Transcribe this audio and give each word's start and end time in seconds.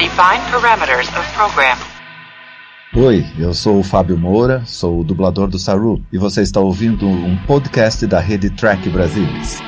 Define 0.00 0.40
parameters 0.50 1.08
of 1.08 1.30
program. 1.34 1.76
Oi, 2.96 3.22
eu 3.38 3.52
sou 3.52 3.80
o 3.80 3.82
Fábio 3.82 4.16
Moura, 4.16 4.62
sou 4.64 5.00
o 5.00 5.04
dublador 5.04 5.46
do 5.46 5.58
Saru 5.58 6.02
e 6.10 6.16
você 6.16 6.40
está 6.40 6.58
ouvindo 6.58 7.06
um 7.06 7.36
podcast 7.44 8.06
da 8.06 8.18
rede 8.18 8.48
Track 8.48 8.88
Brasilis. 8.88 9.60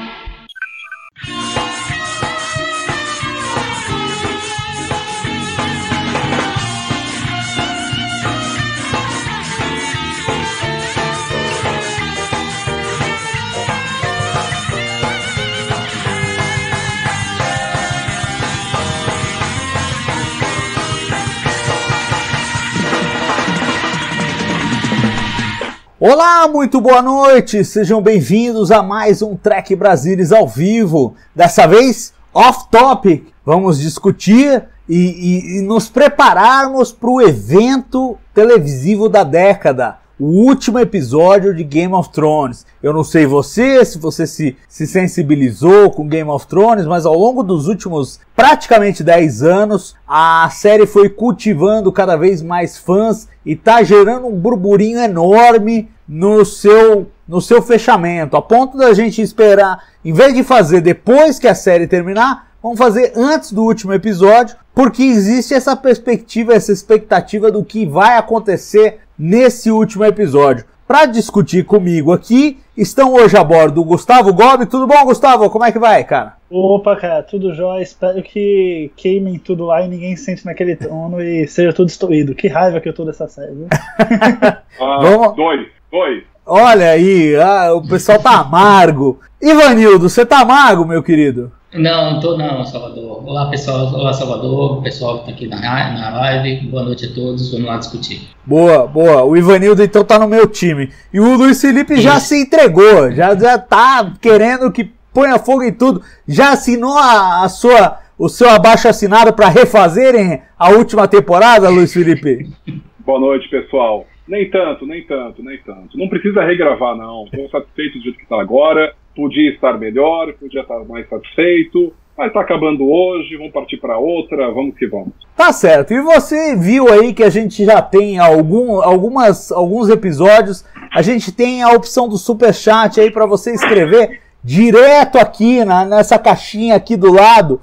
Olá, 26.04 26.48
muito 26.48 26.80
boa 26.80 27.00
noite! 27.00 27.64
Sejam 27.64 28.02
bem-vindos 28.02 28.72
a 28.72 28.82
mais 28.82 29.22
um 29.22 29.36
Trek 29.36 29.76
Brasilis 29.76 30.32
ao 30.32 30.48
vivo. 30.48 31.14
Dessa 31.32 31.64
vez, 31.64 32.12
off-topic. 32.34 33.32
Vamos 33.46 33.78
discutir 33.78 34.64
e, 34.88 34.96
e, 34.96 35.58
e 35.58 35.62
nos 35.62 35.88
prepararmos 35.88 36.90
para 36.90 37.08
o 37.08 37.22
evento 37.22 38.18
televisivo 38.34 39.08
da 39.08 39.22
década. 39.22 39.98
O 40.24 40.46
último 40.46 40.78
episódio 40.78 41.52
de 41.52 41.64
Game 41.64 41.92
of 41.92 42.10
Thrones. 42.10 42.64
Eu 42.80 42.92
não 42.92 43.02
sei 43.02 43.26
você, 43.26 43.84
se 43.84 43.98
você 43.98 44.24
se, 44.24 44.56
se 44.68 44.86
sensibilizou 44.86 45.90
com 45.90 46.06
Game 46.06 46.30
of 46.30 46.46
Thrones, 46.46 46.86
mas 46.86 47.04
ao 47.04 47.18
longo 47.18 47.42
dos 47.42 47.66
últimos 47.66 48.20
praticamente 48.36 49.02
10 49.02 49.42
anos, 49.42 49.96
a 50.06 50.48
série 50.52 50.86
foi 50.86 51.08
cultivando 51.08 51.90
cada 51.90 52.14
vez 52.14 52.40
mais 52.40 52.78
fãs 52.78 53.26
e 53.44 53.56
tá 53.56 53.82
gerando 53.82 54.28
um 54.28 54.38
burburinho 54.38 55.00
enorme 55.00 55.90
no 56.06 56.44
seu 56.44 57.08
no 57.26 57.40
seu 57.40 57.60
fechamento, 57.60 58.36
a 58.36 58.42
ponto 58.42 58.76
da 58.76 58.92
gente 58.92 59.22
esperar, 59.22 59.82
em 60.04 60.12
vez 60.12 60.34
de 60.34 60.44
fazer 60.44 60.82
depois 60.82 61.38
que 61.38 61.48
a 61.48 61.54
série 61.54 61.86
terminar, 61.86 62.51
vamos 62.62 62.78
fazer 62.78 63.12
antes 63.16 63.52
do 63.52 63.64
último 63.64 63.92
episódio, 63.92 64.56
porque 64.74 65.02
existe 65.02 65.52
essa 65.52 65.76
perspectiva, 65.76 66.54
essa 66.54 66.72
expectativa 66.72 67.50
do 67.50 67.64
que 67.64 67.84
vai 67.84 68.16
acontecer 68.16 69.00
nesse 69.18 69.70
último 69.70 70.04
episódio. 70.04 70.64
Para 70.86 71.06
discutir 71.06 71.64
comigo 71.64 72.12
aqui, 72.12 72.58
estão 72.76 73.14
hoje 73.14 73.36
a 73.36 73.42
bordo 73.42 73.80
o 73.80 73.84
Gustavo 73.84 74.32
Gobi. 74.32 74.66
Tudo 74.66 74.86
bom, 74.86 75.04
Gustavo? 75.04 75.48
Como 75.48 75.64
é 75.64 75.72
que 75.72 75.78
vai, 75.78 76.04
cara? 76.04 76.36
Opa, 76.50 76.96
cara, 76.96 77.22
tudo 77.22 77.54
jóia. 77.54 77.82
Espero 77.82 78.22
que 78.22 78.90
queimem 78.94 79.38
tudo 79.38 79.64
lá 79.64 79.82
e 79.82 79.88
ninguém 79.88 80.16
sente 80.16 80.44
naquele 80.44 80.76
trono 80.76 81.22
e 81.22 81.46
seja 81.48 81.72
tudo 81.72 81.86
destruído. 81.86 82.34
Que 82.34 82.46
raiva 82.46 82.78
que 82.78 82.88
eu 82.88 82.92
tô 82.92 83.06
dessa 83.06 83.26
série, 83.26 83.54
viu? 83.54 83.68
ah, 83.98 84.62
Vamos... 85.00 85.34
Dois, 85.34 85.66
dois. 85.90 86.24
Olha 86.44 86.90
aí, 86.90 87.36
ah, 87.36 87.72
o 87.72 87.88
pessoal 87.88 88.18
tá 88.18 88.40
amargo. 88.40 89.20
Ivanildo, 89.40 90.10
você 90.10 90.26
tá 90.26 90.40
amargo, 90.40 90.84
meu 90.84 91.02
querido? 91.02 91.52
Não, 91.74 92.12
não 92.12 92.20
tô 92.20 92.36
não, 92.36 92.64
Salvador. 92.66 93.26
Olá, 93.26 93.48
pessoal. 93.48 93.86
Olá, 93.94 94.12
Salvador. 94.12 94.82
Pessoal 94.82 95.20
que 95.20 95.24
tá 95.26 95.30
aqui 95.32 95.46
na, 95.46 95.58
na 95.58 96.10
live. 96.18 96.66
Boa 96.66 96.82
noite 96.82 97.06
a 97.06 97.14
todos. 97.14 97.50
Vamos 97.50 97.66
lá 97.66 97.78
discutir. 97.78 98.28
Boa, 98.44 98.86
boa. 98.86 99.24
O 99.24 99.34
Ivanildo 99.38 99.82
então 99.82 100.04
tá 100.04 100.18
no 100.18 100.28
meu 100.28 100.46
time. 100.46 100.90
E 101.12 101.18
o 101.18 101.34
Luiz 101.34 101.62
Felipe 101.62 101.94
Isso. 101.94 102.02
já 102.02 102.20
se 102.20 102.42
entregou. 102.42 103.10
Já, 103.12 103.34
já 103.34 103.58
tá 103.58 104.12
querendo 104.20 104.70
que 104.70 104.90
ponha 105.14 105.38
fogo 105.38 105.62
em 105.62 105.72
tudo. 105.72 106.02
Já 106.28 106.52
assinou 106.52 106.98
a, 106.98 107.42
a 107.42 107.48
sua, 107.48 108.00
o 108.18 108.28
seu 108.28 108.50
abaixo 108.50 108.86
assinado 108.86 109.32
para 109.32 109.48
refazerem 109.48 110.42
a 110.58 110.68
última 110.68 111.08
temporada, 111.08 111.70
Luiz 111.70 111.90
Felipe? 111.90 112.50
Boa 113.00 113.18
noite, 113.18 113.48
pessoal. 113.48 114.06
Nem 114.28 114.48
tanto, 114.50 114.86
nem 114.86 115.02
tanto, 115.04 115.42
nem 115.42 115.58
tanto. 115.58 115.96
Não 115.96 116.08
precisa 116.08 116.44
regravar, 116.44 116.94
não. 116.96 117.24
Estou 117.24 117.48
satisfeito 117.48 117.96
do 117.96 118.04
jeito 118.04 118.18
que 118.18 118.24
está 118.24 118.38
agora. 118.38 118.94
Podia 119.14 119.50
estar 119.50 119.78
melhor, 119.78 120.32
podia 120.34 120.62
estar 120.62 120.78
mais 120.84 121.08
satisfeito. 121.08 121.92
Mas 122.16 122.28
está 122.28 122.40
acabando 122.40 122.84
hoje, 122.84 123.36
vamos 123.36 123.52
partir 123.52 123.78
para 123.78 123.96
outra, 123.96 124.50
vamos 124.50 124.76
que 124.76 124.86
vamos. 124.86 125.12
Tá 125.34 125.50
certo. 125.50 125.94
E 125.94 126.00
você 126.00 126.54
viu 126.54 126.92
aí 126.92 127.14
que 127.14 127.22
a 127.22 127.30
gente 127.30 127.64
já 127.64 127.80
tem 127.80 128.18
algum, 128.18 128.82
algumas, 128.82 129.50
alguns 129.50 129.88
episódios. 129.88 130.64
A 130.94 131.00
gente 131.00 131.32
tem 131.32 131.62
a 131.62 131.70
opção 131.70 132.08
do 132.08 132.18
super 132.18 132.52
chat 132.52 133.00
aí 133.00 133.10
para 133.10 133.24
você 133.24 133.52
escrever 133.52 134.20
direto 134.44 135.16
aqui 135.16 135.64
na, 135.64 135.84
nessa 135.84 136.18
caixinha 136.18 136.76
aqui 136.76 136.96
do 136.96 137.12
lado, 137.12 137.60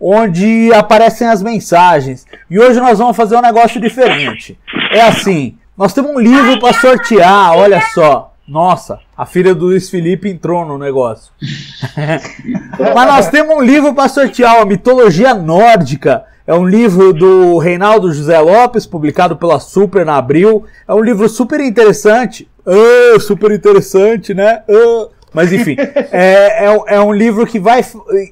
onde 0.00 0.72
aparecem 0.74 1.28
as 1.28 1.42
mensagens. 1.42 2.26
E 2.50 2.58
hoje 2.58 2.80
nós 2.80 2.98
vamos 2.98 3.16
fazer 3.16 3.36
um 3.36 3.42
negócio 3.42 3.80
diferente. 3.80 4.58
É 4.90 5.02
assim, 5.02 5.56
nós 5.76 5.94
temos 5.94 6.10
um 6.10 6.18
livro 6.18 6.58
para 6.58 6.72
sortear, 6.74 7.56
olha 7.56 7.80
só. 7.94 8.31
Nossa, 8.46 8.98
a 9.16 9.24
filha 9.24 9.54
do 9.54 9.66
Luiz 9.66 9.88
Felipe 9.88 10.28
entrou 10.28 10.66
no 10.66 10.76
negócio. 10.76 11.32
Mas 12.94 13.06
nós 13.06 13.28
temos 13.28 13.56
um 13.56 13.62
livro 13.62 13.94
para 13.94 14.08
sortear, 14.08 14.60
a 14.60 14.64
Mitologia 14.64 15.32
Nórdica. 15.32 16.24
É 16.44 16.52
um 16.52 16.66
livro 16.66 17.12
do 17.12 17.58
Reinaldo 17.58 18.12
José 18.12 18.38
Lopes, 18.40 18.84
publicado 18.84 19.36
pela 19.36 19.60
Super 19.60 20.04
na 20.04 20.16
Abril. 20.16 20.64
É 20.88 20.92
um 20.92 21.00
livro 21.00 21.28
super 21.28 21.60
interessante. 21.60 22.48
Uh, 22.66 23.20
super 23.20 23.52
interessante, 23.52 24.34
né? 24.34 24.62
Uh. 24.68 25.08
Mas 25.32 25.50
enfim, 25.52 25.76
é, 26.12 26.66
é, 26.66 26.84
é, 26.88 27.00
um 27.00 27.12
livro 27.12 27.46
que 27.46 27.58
vai. 27.58 27.82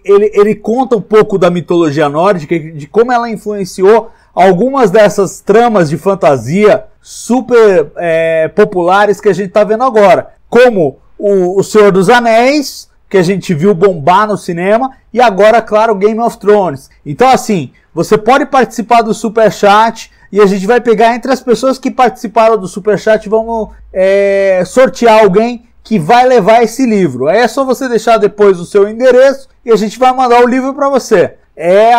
Ele, 0.05 0.31
ele 0.35 0.55
conta 0.55 0.97
um 0.97 1.01
pouco 1.01 1.39
da 1.39 1.51
mitologia 1.51 2.09
nórdica, 2.09 2.59
de 2.59 2.87
como 2.87 3.11
ela 3.11 3.31
influenciou 3.31 4.11
algumas 4.35 4.91
dessas 4.91 5.41
tramas 5.41 5.89
de 5.91 5.97
fantasia 5.97 6.85
super 7.01 7.91
é, 7.97 8.49
populares 8.49 9.21
que 9.21 9.29
a 9.29 9.33
gente 9.33 9.49
está 9.49 9.65
vendo 9.65 9.85
agora, 9.85 10.35
como 10.49 10.99
o, 11.19 11.59
o 11.59 11.63
Senhor 11.63 11.91
dos 11.91 12.09
Anéis, 12.09 12.89
que 13.09 13.17
a 13.17 13.23
gente 13.23 13.53
viu 13.55 13.75
bombar 13.75 14.29
no 14.29 14.37
cinema, 14.37 14.93
e 15.13 15.21
agora, 15.21 15.61
claro, 15.61 15.95
Game 15.95 16.21
of 16.21 16.39
Thrones. 16.39 16.89
Então, 17.05 17.29
assim, 17.29 17.73
você 17.93 18.17
pode 18.17 18.47
participar 18.47 19.03
do 19.03 19.13
Super 19.13 19.51
Chat 19.51 20.13
e 20.31 20.41
a 20.41 20.47
gente 20.47 20.67
vai 20.67 20.81
pegar 20.81 21.15
entre 21.15 21.33
as 21.33 21.41
pessoas 21.41 21.79
que 21.79 21.91
participaram 21.91 22.57
do 22.57 22.69
Super 22.69 22.99
Chat, 22.99 23.29
vamos 23.29 23.71
é, 23.93 24.63
sortear 24.65 25.23
alguém 25.23 25.65
que 25.83 25.99
vai 25.99 26.27
levar 26.27 26.63
esse 26.63 26.87
livro. 26.87 27.27
Aí 27.27 27.39
é 27.39 27.49
só 27.49 27.65
você 27.65 27.89
deixar 27.89 28.19
depois 28.19 28.61
o 28.61 28.67
seu 28.67 28.89
endereço 28.89 29.49
e 29.65 29.73
a 29.73 29.77
gente 29.77 29.99
vai 29.99 30.13
mandar 30.13 30.45
o 30.45 30.47
livro 30.47 30.73
para 30.73 30.89
você 30.89 31.35
é 31.63 31.95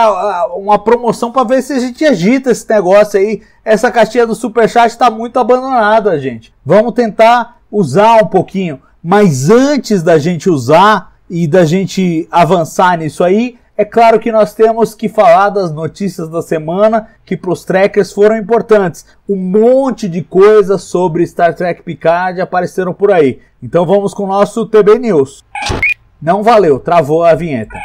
uma 0.55 0.79
promoção 0.79 1.31
para 1.31 1.44
ver 1.44 1.61
se 1.61 1.73
a 1.73 1.79
gente 1.79 2.03
agita 2.03 2.49
esse 2.49 2.67
negócio 2.67 3.19
aí. 3.19 3.44
Essa 3.63 3.91
caixinha 3.91 4.25
do 4.25 4.33
Superchat 4.33 4.88
está 4.88 5.11
muito 5.11 5.38
abandonada, 5.38 6.17
gente. 6.17 6.51
Vamos 6.66 6.94
tentar 6.94 7.57
usar 7.72 8.23
um 8.23 8.25
pouquinho. 8.25 8.81
Mas 9.03 9.51
antes 9.51 10.01
da 10.01 10.17
gente 10.17 10.49
usar 10.49 11.13
e 11.29 11.45
da 11.45 11.63
gente 11.63 12.27
avançar 12.31 12.97
nisso 12.97 13.23
aí, 13.23 13.59
é 13.77 13.85
claro 13.85 14.19
que 14.19 14.31
nós 14.31 14.55
temos 14.55 14.95
que 14.95 15.07
falar 15.07 15.49
das 15.49 15.72
notícias 15.72 16.28
da 16.28 16.41
semana 16.41 17.09
que 17.23 17.38
para 17.38 17.51
os 17.51 17.63
trekkers 17.63 18.11
foram 18.11 18.38
importantes. 18.38 19.05
Um 19.29 19.35
monte 19.35 20.09
de 20.09 20.23
coisas 20.23 20.81
sobre 20.85 21.25
Star 21.28 21.53
Trek 21.53 21.83
Picard 21.83 22.41
apareceram 22.41 22.95
por 22.95 23.11
aí. 23.11 23.39
Então 23.61 23.85
vamos 23.85 24.11
com 24.11 24.23
o 24.23 24.28
nosso 24.28 24.66
TB 24.66 24.97
News. 24.97 25.43
Não 26.19 26.41
valeu, 26.41 26.79
travou 26.79 27.23
a 27.23 27.35
vinheta. 27.35 27.78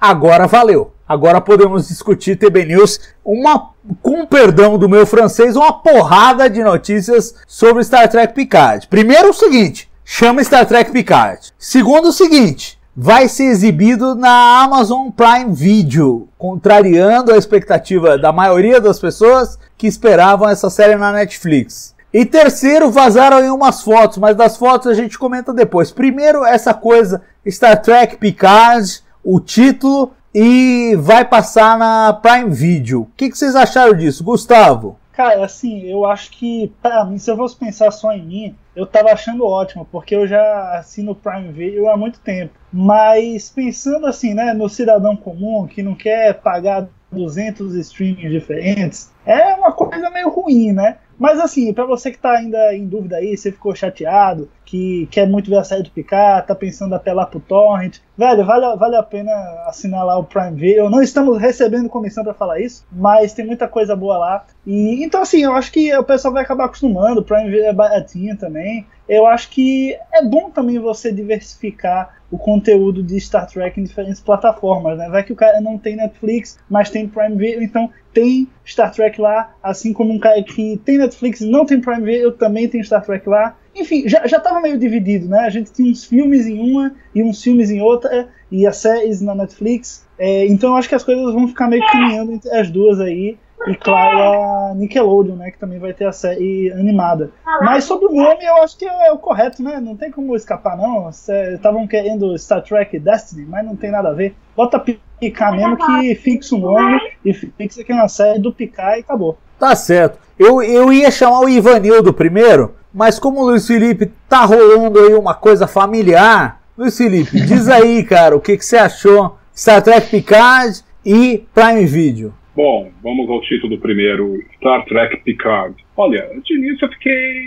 Agora 0.00 0.46
valeu. 0.46 0.92
Agora 1.08 1.40
podemos 1.40 1.88
discutir 1.88 2.36
TB 2.36 2.66
News, 2.66 3.00
uma, 3.24 3.70
com 4.02 4.26
perdão 4.26 4.78
do 4.78 4.88
meu 4.88 5.06
francês, 5.06 5.56
uma 5.56 5.72
porrada 5.72 6.48
de 6.50 6.62
notícias 6.62 7.34
sobre 7.46 7.82
Star 7.82 8.08
Trek 8.08 8.34
Picard. 8.34 8.86
Primeiro 8.88 9.30
o 9.30 9.34
seguinte, 9.34 9.90
chama 10.04 10.44
Star 10.44 10.66
Trek 10.66 10.92
Picard. 10.92 11.52
Segundo 11.58 12.08
o 12.08 12.12
seguinte, 12.12 12.78
vai 12.94 13.26
ser 13.26 13.44
exibido 13.44 14.14
na 14.14 14.62
Amazon 14.62 15.08
Prime 15.10 15.54
Video, 15.54 16.28
contrariando 16.36 17.32
a 17.32 17.38
expectativa 17.38 18.18
da 18.18 18.30
maioria 18.30 18.80
das 18.80 18.98
pessoas 18.98 19.58
que 19.78 19.86
esperavam 19.86 20.48
essa 20.48 20.68
série 20.68 20.96
na 20.96 21.12
Netflix. 21.12 21.94
E 22.12 22.24
terceiro, 22.24 22.90
vazaram 22.90 23.38
aí 23.38 23.50
umas 23.50 23.82
fotos, 23.82 24.18
mas 24.18 24.36
das 24.36 24.56
fotos 24.56 24.88
a 24.88 24.94
gente 24.94 25.18
comenta 25.18 25.52
depois. 25.52 25.90
Primeiro, 25.90 26.44
essa 26.44 26.74
coisa 26.74 27.22
Star 27.46 27.80
Trek 27.80 28.16
Picard, 28.16 29.02
o 29.30 29.38
título 29.38 30.14
e 30.34 30.96
vai 30.96 31.22
passar 31.22 31.76
na 31.78 32.14
Prime 32.14 32.48
Video. 32.48 33.02
O 33.02 33.10
que, 33.14 33.28
que 33.28 33.36
vocês 33.36 33.54
acharam 33.54 33.92
disso, 33.92 34.24
Gustavo? 34.24 34.98
Cara, 35.12 35.44
assim, 35.44 35.82
eu 35.82 36.06
acho 36.06 36.30
que, 36.30 36.72
para 36.80 37.04
mim, 37.04 37.18
se 37.18 37.30
eu 37.30 37.36
fosse 37.36 37.54
pensar 37.54 37.90
só 37.90 38.10
em 38.12 38.24
mim, 38.24 38.54
eu 38.74 38.86
tava 38.86 39.10
achando 39.10 39.44
ótimo, 39.44 39.86
porque 39.92 40.14
eu 40.14 40.26
já 40.26 40.78
assino 40.78 41.14
Prime 41.14 41.52
Video 41.52 41.90
há 41.90 41.96
muito 41.96 42.20
tempo. 42.20 42.54
Mas 42.72 43.50
pensando 43.50 44.06
assim, 44.06 44.32
né, 44.32 44.54
no 44.54 44.66
cidadão 44.66 45.14
comum 45.14 45.66
que 45.66 45.82
não 45.82 45.94
quer 45.94 46.32
pagar 46.40 46.88
200 47.12 47.74
streamings 47.74 48.30
diferentes, 48.30 49.10
é 49.26 49.54
uma 49.54 49.72
coisa 49.72 50.08
meio 50.08 50.30
ruim, 50.30 50.72
né? 50.72 50.96
Mas 51.18 51.40
assim, 51.40 51.72
para 51.72 51.84
você 51.84 52.10
que 52.12 52.18
tá 52.18 52.32
ainda 52.32 52.74
em 52.74 52.86
dúvida 52.86 53.16
aí, 53.16 53.36
você 53.36 53.50
ficou 53.50 53.74
chateado, 53.74 54.48
que 54.64 55.08
quer 55.10 55.26
muito 55.26 55.50
ver 55.50 55.58
a 55.58 55.64
série 55.64 55.82
do 55.82 55.90
Picard, 55.90 56.46
tá 56.46 56.54
pensando 56.54 56.94
até 56.94 57.12
lá 57.12 57.26
pro 57.26 57.40
Torrent, 57.40 57.98
velho, 58.16 58.44
vale, 58.44 58.76
vale 58.76 58.96
a 58.96 59.02
pena 59.02 59.32
assinar 59.66 60.04
lá 60.04 60.16
o 60.18 60.24
Prime 60.24 60.54
Video. 60.54 60.88
Não 60.88 61.02
estamos 61.02 61.40
recebendo 61.40 61.88
comissão 61.88 62.22
para 62.22 62.34
falar 62.34 62.60
isso, 62.60 62.86
mas 62.92 63.32
tem 63.32 63.46
muita 63.46 63.66
coisa 63.66 63.96
boa 63.96 64.16
lá. 64.16 64.46
E 64.66 65.02
então 65.02 65.22
assim, 65.22 65.42
eu 65.42 65.52
acho 65.54 65.72
que 65.72 65.94
o 65.96 66.04
pessoal 66.04 66.32
vai 66.32 66.44
acabar 66.44 66.66
acostumando, 66.66 67.20
o 67.20 67.24
Prime 67.24 67.50
Video 67.50 67.64
é 67.64 67.72
baratinho 67.72 68.36
também. 68.36 68.86
Eu 69.08 69.26
acho 69.26 69.48
que 69.48 69.96
é 70.12 70.22
bom 70.22 70.50
também 70.50 70.78
você 70.78 71.10
diversificar 71.10 72.18
o 72.30 72.36
conteúdo 72.36 73.02
de 73.02 73.18
Star 73.18 73.46
Trek 73.46 73.80
em 73.80 73.84
diferentes 73.84 74.20
plataformas, 74.20 74.98
né? 74.98 75.08
Vai 75.08 75.24
que 75.24 75.32
o 75.32 75.36
cara 75.36 75.60
não 75.60 75.78
tem 75.78 75.96
Netflix, 75.96 76.58
mas 76.68 76.90
tem 76.90 77.08
Prime 77.08 77.36
Video, 77.36 77.62
então 77.62 77.90
tem 78.18 78.48
Star 78.66 78.92
Trek 78.92 79.20
lá, 79.20 79.54
assim 79.62 79.92
como 79.92 80.12
um 80.12 80.18
cara 80.18 80.42
que 80.42 80.76
tem 80.84 80.98
Netflix 80.98 81.40
não 81.40 81.64
tem 81.64 81.80
Prime 81.80 82.02
Video, 82.02 82.32
também 82.32 82.66
tem 82.68 82.82
Star 82.82 83.04
Trek 83.04 83.28
lá. 83.28 83.56
Enfim, 83.76 84.08
já, 84.08 84.26
já 84.26 84.40
tava 84.40 84.60
meio 84.60 84.76
dividido, 84.76 85.28
né? 85.28 85.40
A 85.40 85.50
gente 85.50 85.72
tinha 85.72 85.88
uns 85.88 86.04
filmes 86.04 86.44
em 86.46 86.58
uma 86.58 86.92
e 87.14 87.22
uns 87.22 87.40
filmes 87.40 87.70
em 87.70 87.80
outra, 87.80 88.28
e 88.50 88.66
as 88.66 88.78
séries 88.78 89.20
na 89.20 89.36
Netflix. 89.36 90.04
É, 90.18 90.46
então 90.46 90.70
eu 90.70 90.76
acho 90.76 90.88
que 90.88 90.96
as 90.96 91.04
coisas 91.04 91.32
vão 91.32 91.46
ficar 91.46 91.68
meio 91.68 91.86
caminhando 91.86 92.32
entre 92.32 92.50
as 92.50 92.68
duas 92.68 92.98
aí. 93.00 93.38
E 93.66 93.74
claro, 93.74 94.70
a 94.70 94.74
Nickelodeon, 94.74 95.36
né? 95.36 95.50
Que 95.50 95.58
também 95.58 95.78
vai 95.78 95.92
ter 95.92 96.06
a 96.06 96.12
série 96.12 96.70
animada. 96.72 97.30
Mas 97.60 97.84
sobre 97.84 98.06
o 98.06 98.12
nome, 98.12 98.44
eu 98.44 98.62
acho 98.62 98.78
que 98.78 98.86
é 98.86 99.10
o 99.12 99.18
correto, 99.18 99.62
né? 99.62 99.80
Não 99.80 99.96
tem 99.96 100.10
como 100.10 100.36
escapar, 100.36 100.76
não. 100.76 101.10
Estavam 101.10 101.86
querendo 101.86 102.36
Star 102.38 102.62
Trek 102.62 102.98
Destiny, 102.98 103.46
mas 103.46 103.64
não 103.64 103.76
tem 103.76 103.90
nada 103.90 104.10
a 104.10 104.14
ver. 104.14 104.34
Bota 104.56 104.78
Picard 104.78 105.56
mesmo 105.56 105.76
que 105.76 106.14
fixa 106.14 106.54
o 106.54 106.58
nome 106.58 107.00
e 107.24 107.32
fixa 107.32 107.82
que 107.82 107.92
é 107.92 107.94
uma 107.94 108.08
série 108.08 108.38
do 108.38 108.52
Picard 108.52 108.98
e 108.98 109.00
acabou. 109.00 109.38
Tá 109.58 109.74
certo. 109.74 110.18
Eu, 110.38 110.62
eu 110.62 110.92
ia 110.92 111.10
chamar 111.10 111.40
o 111.40 111.48
Ivanildo 111.48 112.12
primeiro, 112.14 112.76
mas 112.94 113.18
como 113.18 113.40
o 113.40 113.44
Luiz 113.44 113.66
Felipe 113.66 114.12
tá 114.28 114.44
rolando 114.44 115.00
aí 115.00 115.14
uma 115.14 115.34
coisa 115.34 115.66
familiar, 115.66 116.60
Luiz 116.76 116.96
Felipe, 116.96 117.40
diz 117.40 117.68
aí, 117.68 118.02
cara, 118.06 118.36
o 118.36 118.40
que, 118.40 118.56
que 118.56 118.64
você 118.64 118.76
achou 118.76 119.36
Star 119.54 119.82
Trek 119.82 120.08
Picard 120.08 120.80
e 121.04 121.44
Prime 121.52 121.84
Video? 121.86 122.37
Bom, 122.58 122.90
vamos 123.04 123.30
ao 123.30 123.40
título 123.42 123.78
primeiro, 123.78 124.42
Star 124.56 124.84
Trek 124.86 125.18
Picard. 125.18 125.76
Olha, 125.96 126.28
de 126.44 126.56
início 126.56 126.86
eu 126.86 126.90
fiquei. 126.90 127.44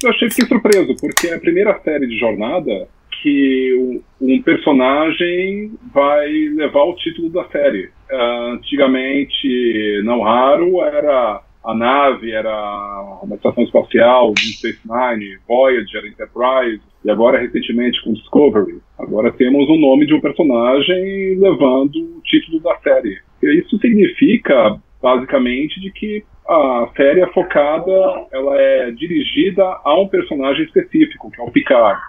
Eu 0.00 0.10
achei 0.10 0.28
que 0.28 0.46
surpreso, 0.46 0.94
porque 1.00 1.26
é 1.26 1.34
a 1.34 1.40
primeira 1.40 1.76
série 1.80 2.06
de 2.06 2.16
jornada 2.16 2.86
que 3.20 4.00
um 4.20 4.42
personagem 4.42 5.72
vai 5.92 6.28
levar 6.54 6.84
o 6.84 6.94
título 6.94 7.30
da 7.30 7.42
série. 7.48 7.90
Uh, 8.08 8.52
antigamente, 8.52 10.02
não 10.04 10.20
raro, 10.20 10.80
era 10.82 11.42
a 11.64 11.74
nave, 11.74 12.30
era 12.30 13.18
uma 13.22 13.36
estação 13.36 13.64
espacial, 13.64 14.32
Deep 14.34 14.52
Space 14.52 14.80
Nine, 14.84 15.38
Voyager, 15.48 16.04
Enterprise, 16.04 16.82
e 17.04 17.10
agora 17.10 17.40
recentemente 17.40 18.02
com 18.04 18.12
Discovery. 18.12 18.80
Agora 18.98 19.32
temos 19.32 19.68
o 19.68 19.76
nome 19.76 20.06
de 20.06 20.14
um 20.14 20.20
personagem 20.20 21.38
levando 21.38 21.96
o 21.96 22.20
título 22.22 22.60
da 22.60 22.76
série. 22.76 23.18
Isso 23.42 23.78
significa, 23.78 24.78
basicamente, 25.02 25.80
de 25.80 25.90
que 25.90 26.24
a 26.46 26.88
série 26.96 27.22
é 27.22 27.26
focada, 27.28 27.92
ela 28.30 28.60
é 28.60 28.90
dirigida 28.90 29.64
a 29.84 29.98
um 29.98 30.08
personagem 30.08 30.64
específico, 30.64 31.30
que 31.30 31.40
é 31.40 31.44
o 31.44 31.50
Picard. 31.50 32.00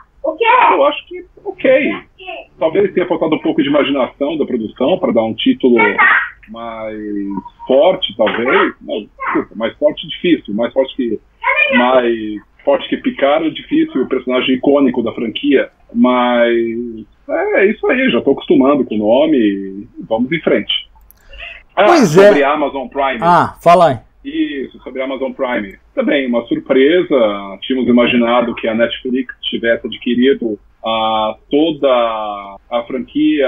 Eu 0.74 0.86
acho 0.86 1.07
que 1.07 1.25
ok. 1.44 1.95
Talvez 2.57 2.94
tenha 2.94 3.07
faltado 3.07 3.36
um 3.36 3.39
pouco 3.39 3.62
de 3.62 3.69
imaginação 3.69 4.38
da 4.38 4.45
produção 4.45 4.98
para 4.98 5.13
dar 5.13 5.24
um 5.24 5.33
título 5.33 5.77
mais 6.50 6.98
forte, 7.68 8.16
talvez. 8.18 8.74
Não, 8.81 9.01
desculpa, 9.01 9.56
mais 9.56 9.77
forte 9.77 10.07
difícil, 10.07 10.54
mais 10.54 10.74
forte 10.74 10.95
que 10.95 11.19
mais 11.77 12.42
forte 12.63 12.89
que 12.89 12.98
Picard 12.98 13.48
é 13.48 13.51
difícil, 13.51 14.01
o 14.01 14.07
personagem 14.07 14.56
icônico 14.56 15.04
da 15.04 15.13
franquia. 15.13 15.69
Mas 15.94 16.51
é 17.30 17.66
isso 17.68 17.86
aí, 17.88 18.10
já 18.10 18.18
estou 18.18 18.33
acostumando 18.33 18.83
com 18.83 18.95
o 18.95 18.98
nome. 18.98 19.88
Vamos 20.07 20.31
em 20.31 20.42
frente. 20.42 20.74
Ah, 21.75 21.86
pois 21.86 22.10
sobre 22.10 22.42
é. 22.42 22.45
Amazon 22.45 22.88
Prime. 22.88 23.19
Ah, 23.22 23.56
fala 23.62 23.89
aí. 23.89 23.98
Isso, 24.25 24.80
sobre 24.80 25.04
Amazon 25.04 25.31
Prime. 25.31 25.77
Também, 25.94 26.25
uma 26.25 26.44
surpresa. 26.48 27.60
Tínhamos 27.62 27.88
imaginado 27.88 28.56
que 28.56 28.68
a 28.68 28.74
Netflix 28.74 29.36
tivesse 29.42 29.86
adquirido 29.86 30.57
a, 30.83 31.36
toda 31.50 31.88
a 32.72 32.83
franquia 32.88 33.48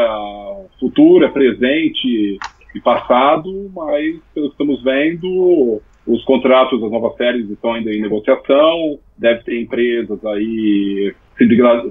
futura, 0.79 1.29
presente 1.29 2.37
e 2.75 2.79
passado, 2.81 3.71
mas 3.75 4.19
pelo 4.35 4.47
que 4.47 4.51
estamos 4.51 4.83
vendo, 4.83 5.81
os 6.05 6.23
contratos 6.25 6.79
das 6.79 6.91
novas 6.91 7.15
séries 7.15 7.49
estão 7.49 7.73
ainda 7.73 7.91
em 7.91 8.01
negociação. 8.01 8.99
Deve 9.17 9.43
ter 9.43 9.59
empresas 9.59 10.23
aí, 10.25 11.11
se, 11.39 11.47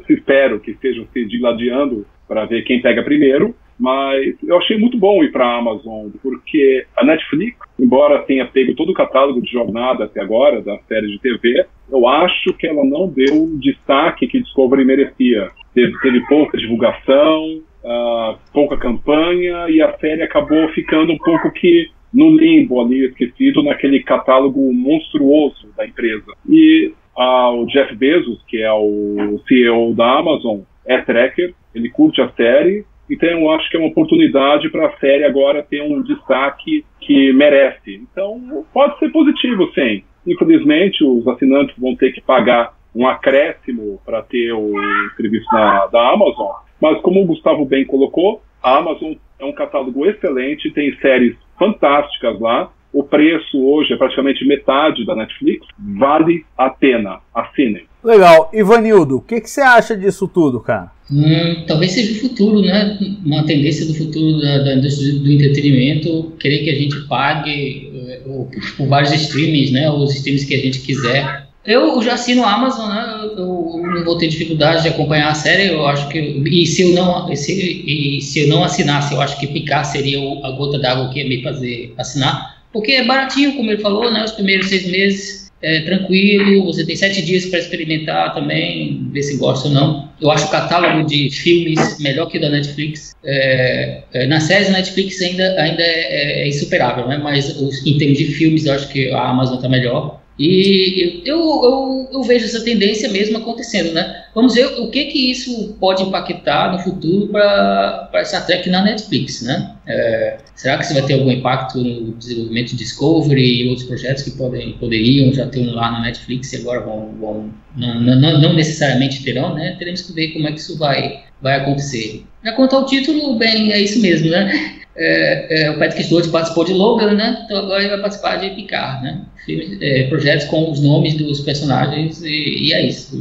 se 0.07 0.13
espero 0.13 0.61
que 0.61 0.71
estejam 0.71 1.05
se 1.13 1.25
digladiando 1.25 2.07
para 2.29 2.45
ver 2.45 2.63
quem 2.63 2.81
pega 2.81 3.03
primeiro. 3.03 3.53
Mas 3.79 4.35
eu 4.43 4.57
achei 4.57 4.79
muito 4.79 4.97
bom 4.97 5.23
ir 5.23 5.31
para 5.31 5.47
a 5.47 5.59
Amazon, 5.59 6.09
porque 6.23 6.87
a 6.97 7.05
Netflix, 7.05 7.59
embora 7.79 8.23
tenha 8.23 8.47
pego 8.47 8.75
todo 8.75 8.91
o 8.91 8.95
catálogo 8.95 9.43
de 9.43 9.51
jornada 9.51 10.05
até 10.05 10.21
agora, 10.21 10.63
da 10.63 10.79
série 10.89 11.09
de 11.09 11.19
TV, 11.19 11.67
eu 11.91 12.09
acho 12.09 12.55
que 12.55 12.67
ela 12.67 12.85
não 12.85 13.09
deu 13.09 13.35
o 13.35 13.59
destaque 13.59 14.27
que 14.27 14.41
Discovery 14.41 14.85
merecia. 14.85 15.51
Teve, 15.75 15.93
teve 16.01 16.21
pouca 16.27 16.57
divulgação, 16.57 17.61
uh, 17.85 18.39
pouca 18.53 18.79
campanha, 18.79 19.69
e 19.69 19.83
a 19.83 19.97
série 19.99 20.23
acabou 20.23 20.69
ficando 20.71 21.13
um 21.13 21.19
pouco 21.19 21.51
que 21.53 21.91
no 22.13 22.35
limbo 22.35 22.81
ali, 22.81 23.05
esquecido 23.05 23.63
naquele 23.63 24.03
catálogo 24.03 24.73
monstruoso 24.73 25.69
da 25.77 25.87
empresa. 25.87 26.33
E 26.49 26.93
o 27.15 27.67
Jeff 27.67 27.95
Bezos, 27.95 28.43
que 28.47 28.63
é 28.63 28.73
o 28.73 29.39
CEO 29.47 29.95
da 29.95 30.19
Amazon, 30.19 30.61
é 30.87 30.99
tracker, 30.99 31.55
ele 31.75 31.91
curte 31.91 32.23
a 32.23 32.31
série, 32.31 32.85
então 33.11 33.29
eu 33.29 33.51
acho 33.51 33.69
que 33.71 33.77
é 33.77 33.81
uma 33.81 33.89
oportunidade 33.89 34.69
para 34.71 34.87
a 34.87 34.97
série 34.99 35.25
agora 35.25 35.63
ter 35.63 35.83
um 35.83 36.03
destaque 36.03 36.85
que 37.01 37.33
merece. 37.33 37.95
Então 37.95 38.65
pode 38.73 38.99
ser 38.99 39.11
positivo, 39.11 39.71
sim. 39.75 40.03
Infelizmente 40.27 41.05
os 41.05 41.27
assinantes 41.29 41.77
vão 41.79 41.95
ter 41.95 42.13
que 42.13 42.21
pagar 42.21 42.75
um 42.95 43.07
acréscimo 43.07 44.01
para 44.05 44.23
ter 44.23 44.53
o 44.53 44.73
serviço 45.17 45.47
na, 45.53 45.87
da 45.87 46.13
Amazon. 46.13 46.53
Mas 46.81 47.01
como 47.03 47.23
o 47.23 47.27
Gustavo 47.27 47.65
bem 47.65 47.85
colocou, 47.85 48.43
a 48.63 48.79
Amazon 48.79 49.13
é 49.39 49.45
um 49.45 49.53
catálogo 49.53 50.07
excelente, 50.07 50.71
tem 50.71 50.95
séries 50.97 51.37
fantásticas 51.59 52.41
lá. 52.41 52.71
O 52.93 53.03
preço 53.03 53.63
hoje 53.63 53.93
é 53.93 53.97
praticamente 53.97 54.47
metade 54.47 55.05
da 55.05 55.15
Netflix. 55.15 55.67
Vale 55.79 56.45
a 56.57 56.71
pena. 56.71 57.21
Assinem. 57.35 57.85
Legal. 58.07 58.51
Ivanildo, 58.53 59.17
o 59.17 59.21
que, 59.21 59.41
que 59.41 59.51
você 59.51 59.61
acha 59.61 59.97
disso 59.97 60.29
tudo, 60.29 60.61
cara? 60.61 60.93
Hum, 61.11 61.65
talvez 61.67 61.91
seja 61.91 62.13
o 62.13 62.29
futuro, 62.29 62.63
né? 62.63 62.97
Uma 63.25 63.45
tendência 63.45 63.85
do 63.85 63.95
futuro 63.95 64.41
da, 64.41 64.59
da 64.59 64.75
indústria 64.77 65.13
do 65.15 65.29
entretenimento, 65.29 66.33
querer 66.39 66.59
que 66.61 66.71
a 66.71 66.75
gente 66.77 67.01
pague 67.09 68.21
uh, 68.25 68.49
por 68.77 68.87
vários 68.87 69.13
streamings, 69.13 69.73
né? 69.73 69.91
Os 69.91 70.15
streams 70.15 70.47
que 70.47 70.55
a 70.55 70.59
gente 70.59 70.83
quiser. 70.83 71.47
Eu 71.65 72.01
já 72.01 72.15
assino 72.15 72.45
a 72.45 72.55
Amazon, 72.55 72.89
né? 72.89 73.23
Eu, 73.37 73.83
eu 73.85 73.91
não 73.93 74.05
vou 74.05 74.17
ter 74.17 74.29
dificuldade 74.29 74.83
de 74.83 74.89
acompanhar 74.89 75.31
a 75.31 75.35
série. 75.35 75.67
Eu 75.67 75.85
acho 75.85 76.09
que 76.09 76.19
e 76.19 76.65
se 76.65 76.83
eu 76.83 76.95
não 76.95 77.35
se, 77.35 77.53
e 77.53 78.21
se 78.21 78.43
eu 78.43 78.49
não 78.49 78.63
assinasse, 78.63 79.13
eu 79.13 79.21
acho 79.21 79.37
que 79.41 79.49
picar 79.49 79.85
seria 79.85 80.21
a 80.45 80.53
gota 80.53 80.79
d'água 80.79 81.11
que 81.11 81.19
ia 81.19 81.29
me 81.29 81.43
fazer 81.43 81.93
assinar, 81.99 82.63
porque 82.73 82.93
é 82.93 83.05
baratinho, 83.05 83.57
como 83.57 83.69
ele 83.69 83.83
falou, 83.83 84.13
né? 84.13 84.25
Os 84.25 84.31
primeiros 84.31 84.69
seis 84.69 84.87
meses 84.87 85.46
é, 85.63 85.81
tranquilo, 85.81 86.65
você 86.65 86.85
tem 86.85 86.95
sete 86.95 87.23
dias 87.23 87.47
para 87.47 87.59
experimentar 87.59 88.35
também, 88.35 89.09
ver 89.11 89.23
se 89.23 89.37
gosta 89.37 89.69
ou 89.69 89.75
não. 89.75 90.11
Eu 90.21 90.31
acho 90.31 90.47
o 90.47 90.51
catálogo 90.51 91.07
de 91.07 91.31
filmes 91.31 91.99
melhor 91.99 92.27
que 92.27 92.39
o 92.39 92.41
da 92.41 92.51
Netflix. 92.51 93.15
É, 93.25 94.03
é, 94.13 94.27
nas 94.27 94.45
séries 94.45 94.69
da 94.69 94.75
Netflix 94.75 95.21
ainda, 95.21 95.61
ainda 95.61 95.83
é, 95.83 96.43
é 96.43 96.49
insuperável, 96.49 97.09
né? 97.09 97.19
mas 97.19 97.61
os, 97.61 97.87
em 97.87 97.99
termos 97.99 98.19
de 98.19 98.27
filmes 98.27 98.67
eu 98.67 98.75
acho 98.75 98.89
que 98.89 99.11
a 99.11 99.29
Amazon 99.29 99.57
está 99.57 99.69
melhor. 99.69 100.21
E 100.39 101.23
eu, 101.25 101.39
eu, 101.39 102.09
eu, 102.13 102.23
vejo 102.23 102.45
essa 102.45 102.63
tendência 102.63 103.09
mesmo 103.09 103.39
acontecendo, 103.39 103.95
né? 103.95 104.25
Vamos 104.35 104.55
ver 104.55 104.67
o 104.67 104.91
que 104.91 105.07
que 105.07 105.31
isso 105.31 105.75
pode 105.81 106.03
impactar 106.03 106.73
no 106.73 106.79
futuro 106.81 107.29
para 107.29 108.11
essa 108.15 108.43
Trek 108.43 108.69
na 108.69 108.83
Netflix, 108.83 109.41
né? 109.41 109.75
É, 109.87 110.37
será 110.55 110.77
que 110.77 110.85
isso 110.85 110.93
vai 110.93 111.05
ter 111.05 111.15
algum 111.15 111.31
impacto 111.31 111.79
no 111.79 112.13
desenvolvimento 112.13 112.71
de 112.71 112.77
Discovery 112.77 113.63
e 113.63 113.69
outros 113.69 113.87
projetos 113.87 114.25
que 114.25 114.33
podem, 114.33 114.75
poderiam 114.75 115.33
já 115.33 115.47
ter 115.47 115.61
um 115.61 115.73
lá 115.73 115.91
na 115.91 116.03
Netflix 116.03 116.53
e 116.53 116.57
agora 116.57 116.81
vão, 116.81 117.15
vão 117.19 117.51
não, 117.75 118.01
não, 118.01 118.41
não, 118.41 118.53
necessariamente 118.53 119.25
terão, 119.25 119.55
né? 119.55 119.75
Teremos 119.79 120.03
que 120.03 120.13
ver 120.13 120.29
como 120.33 120.49
é 120.49 120.53
que 120.53 120.61
isso 120.61 120.77
vai, 120.77 121.25
vai 121.41 121.61
acontecer. 121.61 122.27
Já 122.45 122.53
quanto 122.53 122.77
ao 122.77 122.85
título, 122.85 123.39
bem, 123.39 123.73
é 123.73 123.81
isso 123.81 124.03
mesmo, 124.03 124.29
né? 124.31 124.76
É, 124.99 125.63
é, 125.63 125.71
o 125.71 125.79
Patrick 125.79 126.05
Stewart 126.05 126.29
participou 126.31 126.65
de 126.65 126.73
Logan, 126.73 127.13
né? 127.15 127.43
Então 127.45 127.59
agora 127.59 127.81
ele 127.81 127.91
vai 127.91 128.01
participar 128.01 128.37
de 128.37 128.51
Picard, 128.51 129.03
né? 129.03 129.23
Filmes, 129.45 129.79
é, 129.81 130.09
projetos 130.09 130.47
com 130.47 130.71
os 130.71 130.81
nomes 130.81 131.15
dos 131.15 131.41
personagens 131.41 132.23
e, 132.23 132.69
e 132.69 132.73
é 132.73 132.87
isso. 132.87 133.17